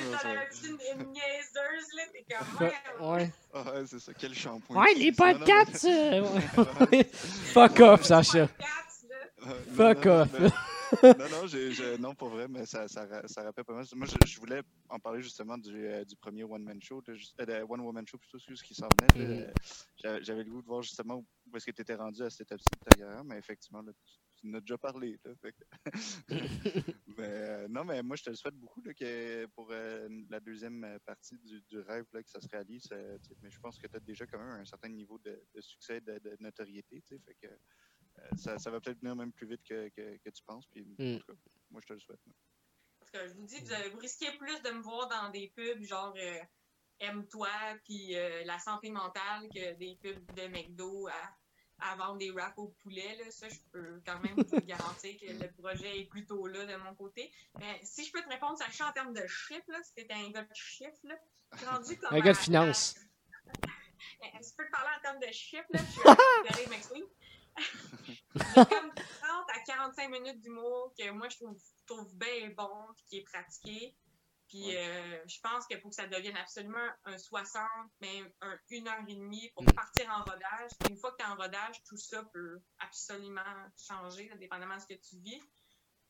là? 1.97 2.03
T'es 2.13 2.25
comme, 2.29 2.67
ouais, 2.67 2.73
Ouais. 3.15 3.33
Ah, 3.55 3.63
ouais, 3.73 3.83
c'est 3.87 4.01
ça. 4.01 4.13
Quel 4.19 4.35
shampoing. 4.35 4.81
Ouais, 4.83 4.95
les 4.95 5.13
podcasts. 5.13 5.87
euh. 5.87 6.25
Fuck 7.55 7.81
off, 7.81 8.05
Sacha. 8.05 8.49
Fuck 9.75 10.07
off. 10.07 10.29
Non, 11.03 11.29
non, 11.31 11.47
j'ai- 11.47 11.99
non, 11.99 12.15
pour 12.15 12.29
vrai, 12.31 12.49
mais 12.49 12.67
ça, 12.67 12.89
ça, 12.89 13.07
ra- 13.07 13.27
ça 13.27 13.43
rappelle 13.43 13.65
pas 13.65 13.75
mal. 13.75 13.85
Moi, 13.95 14.07
je, 14.07 14.27
je 14.27 14.39
voulais 14.41 14.63
en 14.89 14.99
parler 14.99 15.21
justement 15.23 15.57
du, 15.59 15.87
euh, 15.87 16.05
du 16.05 16.17
premier 16.17 16.45
one-man 16.45 16.81
show, 16.83 17.01
de, 17.03 17.15
juste- 17.15 17.35
euh, 17.41 17.65
One 17.69 17.81
Woman 17.81 18.07
Show 18.07 18.19
plutôt, 18.19 18.39
excuse, 18.39 18.63
qui 18.63 18.75
s'en 18.75 18.89
venait. 19.17 19.47
Mhm. 19.47 19.53
J'avais, 20.23 20.45
le 20.45 20.51
goût 20.51 20.63
de 20.63 20.67
voir 20.67 20.83
justement 20.83 21.17
où 21.47 21.57
est-ce 21.57 21.67
que 21.67 21.71
tu 21.73 21.83
étais 21.83 21.95
rendu 21.95 22.23
à 22.23 22.31
cette 22.31 22.49
ta 22.49 22.57
carrière, 22.91 23.25
mais 23.25 23.39
effectivement, 23.39 23.83
là, 23.83 23.93
tu, 24.37 24.49
en 24.49 24.55
as 24.55 24.61
déjà 24.61 24.79
parlé. 24.79 25.19
Là, 25.25 25.33
fait 25.41 25.53
que- 25.53 25.65
mais, 27.19 27.29
euh, 27.29 27.69
non, 27.69 27.85
mais 27.85 28.03
moi, 28.03 28.17
je 28.17 28.25
te 28.25 28.31
le 28.31 28.37
souhaite 28.37 28.55
beaucoup 28.57 28.81
là, 28.83 28.95
que 28.95 29.47
pour 29.55 29.69
euh, 29.71 30.09
la 30.29 30.41
deuxième 30.41 30.99
partie 31.05 31.39
du, 31.39 31.63
du 31.69 31.79
rêve, 31.81 32.07
là, 32.13 32.23
que 32.23 32.31
ça 32.31 32.41
se 32.41 32.49
réalise. 32.49 32.89
mais 33.43 33.51
je 33.51 33.59
pense 33.61 33.79
que 33.79 33.87
tu 33.87 33.97
as 33.97 34.01
déjà 34.01 34.27
quand 34.27 34.39
même 34.39 34.61
un 34.61 34.65
certain 34.65 34.89
niveau 34.89 35.19
de, 35.19 35.41
de 35.55 35.61
succès, 35.61 36.01
de, 36.01 36.19
de 36.19 36.37
notoriété. 36.41 37.03
tu 37.07 37.17
sais, 37.17 37.23
Fait 37.25 37.35
que, 37.35 37.49
ça, 38.37 38.59
ça 38.59 38.71
va 38.71 38.81
peut-être 38.81 39.01
venir 39.01 39.17
même 39.17 39.33
plus 39.33 39.47
vite 39.47 39.63
que, 39.65 39.89
que, 39.91 40.17
que 40.19 40.31
tu 40.31 40.43
penses. 40.45 40.67
Puis, 40.67 40.83
en 40.99 41.03
Mm. 41.05 41.19
tout 41.19 41.27
cas, 41.33 41.39
moi, 41.71 41.81
je 41.83 41.87
te 41.87 41.93
le 41.95 42.01
souhaite. 42.01 42.21
là. 42.27 42.33
Parce 42.99 43.11
que 43.13 43.29
je 43.29 43.35
vous 43.35 43.47
dis, 43.47 43.59
vous, 43.61 43.73
avez, 43.73 43.89
vous 43.91 43.99
risquez 43.99 44.31
plus 44.39 44.61
de 44.63 44.71
me 44.71 44.83
voir 44.83 45.09
dans 45.09 45.31
des 45.31 45.49
pubs 45.57 45.83
genre 45.83 46.15
euh, 46.17 46.39
Aime-toi, 47.01 47.49
puis 47.85 48.15
euh, 48.17 48.45
la 48.45 48.59
santé 48.59 48.91
mentale, 48.91 49.49
que 49.55 49.73
des 49.75 49.97
pubs 50.03 50.33
de 50.35 50.47
McDo 50.49 51.09
à 51.09 51.37
à 51.83 51.97
vendre 51.97 52.19
des 52.19 52.31
wraps 52.31 52.59
au 52.59 52.69
poulet. 52.83 53.17
Là. 53.17 53.31
Ça, 53.31 53.49
je 53.49 53.57
peux 53.73 54.03
quand 54.05 54.21
même 54.21 54.37
te 54.45 54.57
garantir 54.67 55.19
que 55.19 55.33
le 55.33 55.51
projet 55.53 56.01
est 56.01 56.05
plutôt 56.05 56.47
là 56.47 56.67
de 56.67 56.77
mon 56.77 56.95
côté. 56.95 57.33
Mais 57.59 57.81
si 57.83 58.05
je 58.05 58.13
peux 58.13 58.21
te 58.23 58.29
répondre, 58.29 58.59
ça 58.59 58.87
en 58.87 58.93
termes 58.93 59.15
de 59.15 59.27
chiffres, 59.27 59.65
là, 59.69 59.83
si 59.83 59.95
t'étais 59.95 60.13
un 60.13 60.29
gars 60.31 60.43
de 60.43 60.55
chiffres, 60.55 60.93
là, 61.05 61.19
rendu 61.65 61.97
comme 61.97 62.13
un 62.15 62.21
gars 62.21 62.33
de 62.33 62.37
finance. 62.39 62.97
Si 64.43 64.51
je 64.51 64.57
peux 64.57 64.67
te 64.67 64.71
parler 64.71 64.91
en 64.99 65.01
termes 65.03 65.21
de 65.21 65.33
chiffres, 65.33 65.67
là, 65.71 65.81
je 66.65 66.69
McSween. 66.71 67.05
comme 68.35 68.95
30 68.95 69.51
à 69.55 69.61
45 69.67 70.09
minutes 70.11 70.41
d'humour 70.41 70.93
que 70.99 71.11
moi, 71.11 71.29
je 71.29 71.37
trouve, 71.37 71.59
trouve 71.87 72.15
bien 72.17 72.51
bon 72.57 72.93
et 72.93 73.03
qui 73.09 73.19
est 73.19 73.25
pratiqué. 73.25 73.95
Puis 74.51 74.77
euh, 74.77 75.19
je 75.29 75.39
pense 75.41 75.65
que 75.69 75.77
pour 75.77 75.91
que 75.91 75.97
ça 75.97 76.09
devienne 76.09 76.37
absolument 76.37 76.89
un 77.05 77.17
60, 77.17 77.65
même 78.01 78.29
un 78.41 78.59
une 78.71 78.89
heure 78.89 79.05
et 79.07 79.15
demie 79.15 79.49
pour 79.55 79.63
mm. 79.63 79.73
partir 79.75 80.11
en 80.11 80.25
rodage. 80.25 80.73
une 80.89 80.97
fois 80.97 81.13
que 81.13 81.19
tu 81.19 81.23
es 81.23 81.29
en 81.29 81.37
rodage, 81.37 81.77
tout 81.85 81.97
ça 81.97 82.25
peut 82.33 82.61
absolument 82.81 83.43
changer, 83.79 84.29
dépendamment 84.41 84.75
de 84.75 84.81
ce 84.81 84.87
que 84.87 84.95
tu 84.95 85.19
vis. 85.21 85.41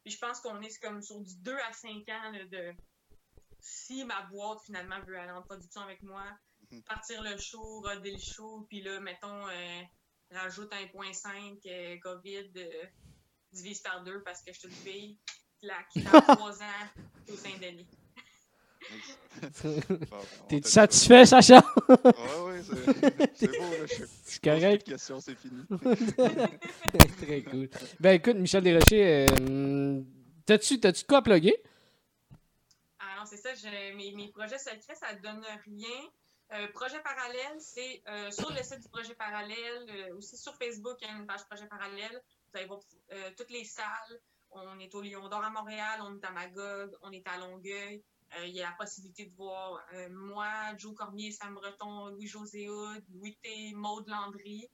Puis 0.03 0.15
je 0.15 0.19
pense 0.19 0.41
qu'on 0.41 0.59
est 0.63 0.81
comme 0.81 1.03
sur 1.03 1.21
du 1.21 1.37
2 1.37 1.55
à 1.55 1.73
5 1.75 2.09
ans 2.09 2.33
de 2.51 2.73
si 3.61 4.05
ma 4.05 4.23
boîte 4.23 4.63
finalement 4.65 5.01
veut 5.01 5.19
aller 5.19 5.33
en 5.33 5.43
production 5.43 5.83
avec 5.83 6.03
moi, 6.03 6.25
mm-hmm. 6.73 6.85
partir 6.85 7.23
le 7.23 7.37
show, 7.37 7.83
roder 7.83 8.13
le 8.13 8.19
show, 8.19 8.67
puis 8.71 8.81
là, 8.81 9.01
mettons, 9.01 9.49
euh, 9.49 9.83
rajoute 10.31 10.73
1.5 10.73 11.61
euh, 11.67 11.99
COVID, 11.99 12.51
divise 13.53 13.81
par 13.81 14.03
deux 14.03 14.23
parce 14.23 14.43
que 14.43 14.53
je 14.53 14.61
te 14.61 14.67
dis, 14.69 15.19
claque, 15.61 15.93
dans 15.97 16.21
3 16.35 16.63
ans, 16.63 16.67
au 17.29 17.37
Saint-Denis. 17.37 17.89
T'es 20.49 20.63
satisfait, 20.63 21.27
Sacha? 21.27 21.63
ouais, 21.89 21.97
ouais, 21.97 22.63
c'est 23.35 23.47
beau. 23.47 23.65
C'est 24.25 24.43
correct. 24.43 24.87
question, 24.87 25.21
c'est 25.21 25.35
fini. 25.35 25.63
Très 27.23 27.43
cool. 27.43 27.69
Ben 27.99 28.13
écoute, 28.13 28.37
Michel 28.37 28.63
Desrochers, 28.63 29.27
euh, 29.41 30.01
t'as-tu 30.47 30.79
de 30.79 31.07
quoi 31.07 31.19
à 31.19 31.23
plugger? 31.23 31.57
Ah 32.99 33.17
non, 33.19 33.25
c'est 33.27 33.37
ça. 33.37 33.51
Mes, 33.97 34.13
mes, 34.13 34.29
projets 34.29 34.59
secrets, 34.59 34.95
ça 34.95 35.15
donne 35.15 35.45
rien. 35.67 36.09
Euh, 36.53 36.67
projet 36.73 37.01
parallèle, 37.01 37.61
c'est 37.61 38.03
euh, 38.09 38.31
sur 38.33 38.51
le 38.51 38.61
site 38.63 38.81
du 38.81 38.89
projet 38.89 39.15
parallèle, 39.15 39.87
euh, 39.89 40.17
aussi 40.17 40.37
sur 40.37 40.53
Facebook, 40.57 40.97
il 41.01 41.07
y 41.07 41.11
a 41.11 41.15
une 41.15 41.27
page 41.27 41.45
projet 41.45 41.67
parallèle. 41.67 42.21
Vous 42.53 42.59
allez 42.59 42.67
voir 42.67 42.81
toutes 43.37 43.51
les 43.51 43.65
salles. 43.65 44.21
On 44.51 44.81
est 44.81 44.93
au 44.97 45.01
Lyon 45.01 45.29
d'Or 45.29 45.45
à 45.45 45.51
Montréal, 45.51 46.01
on 46.03 46.17
est 46.17 46.25
à 46.25 46.33
Magog, 46.33 46.91
on 47.03 47.13
est 47.13 47.27
à 47.29 47.39
Longueuil. 47.39 48.03
Il 48.43 48.51
y 48.51 48.63
a 48.63 48.71
la 48.71 48.77
possibilité 48.77 49.27
de 49.27 49.35
voir 49.37 49.81
moi, 50.11 50.77
Joe 50.77 50.93
Cormier, 50.95 51.31
Sam 51.31 51.55
Breton, 51.55 52.09
Louis-José 52.09 52.69
Houd, 52.69 53.05
Louis 53.15 53.37
T, 53.41 53.73
Maude 53.75 54.09
Landry 54.09 54.69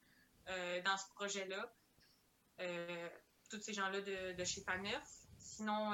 dans 0.46 0.96
ce 0.96 1.08
projet-là. 1.14 1.70
tous 3.50 3.60
ces 3.60 3.74
gens-là 3.74 4.00
de, 4.00 4.44
chez 4.44 4.62
Paneuf. 4.62 5.25
Sinon, 5.46 5.92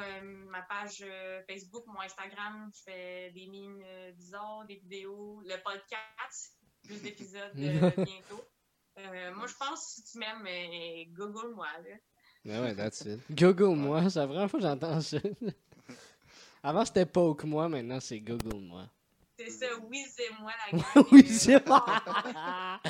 ma 0.51 0.63
page 0.63 1.05
Facebook, 1.47 1.85
mon 1.87 2.01
Instagram, 2.01 2.71
je 2.75 2.83
fais 2.83 3.31
des 3.33 3.47
mines 3.47 3.85
bizarres, 4.17 4.65
des 4.67 4.77
vidéos, 4.77 5.43
le 5.45 5.63
podcast, 5.63 6.57
plus 6.83 7.03
d'épisodes 7.03 7.53
bientôt. 7.55 8.45
moi, 9.37 9.47
je 9.47 9.55
pense 9.55 9.95
si 9.95 10.05
tu 10.05 10.19
m'aimes, 10.19 11.13
Google-moi. 11.13 11.69
Ouais, 12.45 12.59
ouais, 12.59 12.75
that's 12.75 13.03
it. 13.03 13.21
Google-moi, 13.31 14.11
c'est 14.11 14.19
la 14.19 14.27
première 14.27 14.51
fois 14.51 14.59
que 14.59 14.67
j'entends 14.67 15.01
ça. 15.01 15.19
Avant, 16.63 16.85
c'était 16.85 17.07
Poke 17.07 17.45
moi, 17.45 17.69
maintenant, 17.69 18.01
c'est 18.01 18.21
Google 18.21 18.61
moi. 18.61 18.89
C'est 19.45 19.51
ça, 19.51 19.67
oui, 19.89 20.05
c'est 20.11 20.31
moi 20.41 20.53
la 20.73 20.79
gang. 20.95 21.05
oui, 21.13 21.27
c'est 21.29 21.67
moi. 21.67 21.85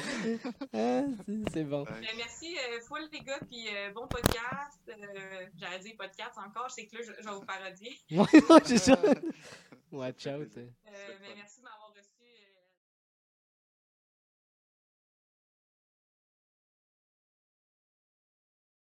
Ah, 0.73 1.03
c'est 1.53 1.65
bon. 1.65 1.85
Ben, 1.85 2.05
merci, 2.17 2.57
euh, 2.57 2.81
full 2.87 3.09
les 3.13 3.21
gars, 3.21 3.39
puis 3.49 3.67
euh, 3.75 3.91
bon 3.93 4.07
podcast. 4.07 4.79
Euh, 4.89 5.47
J'allais 5.59 5.79
dire 5.81 5.95
podcast 5.99 6.33
encore, 6.39 6.71
c'est 6.71 6.87
que 6.87 6.97
là, 6.97 7.03
je, 7.05 7.13
je 7.23 7.29
vais 7.29 7.35
vous 7.35 7.45
parodier. 7.45 7.99
ouais, 8.11 8.61
c'est 8.65 8.79
ça. 8.79 8.97
Watch 9.93 10.27
out. 10.27 10.57
Euh, 10.57 10.67
mais 11.21 11.35
merci 11.37 11.59
de 11.59 11.65
m'avoir 11.65 11.82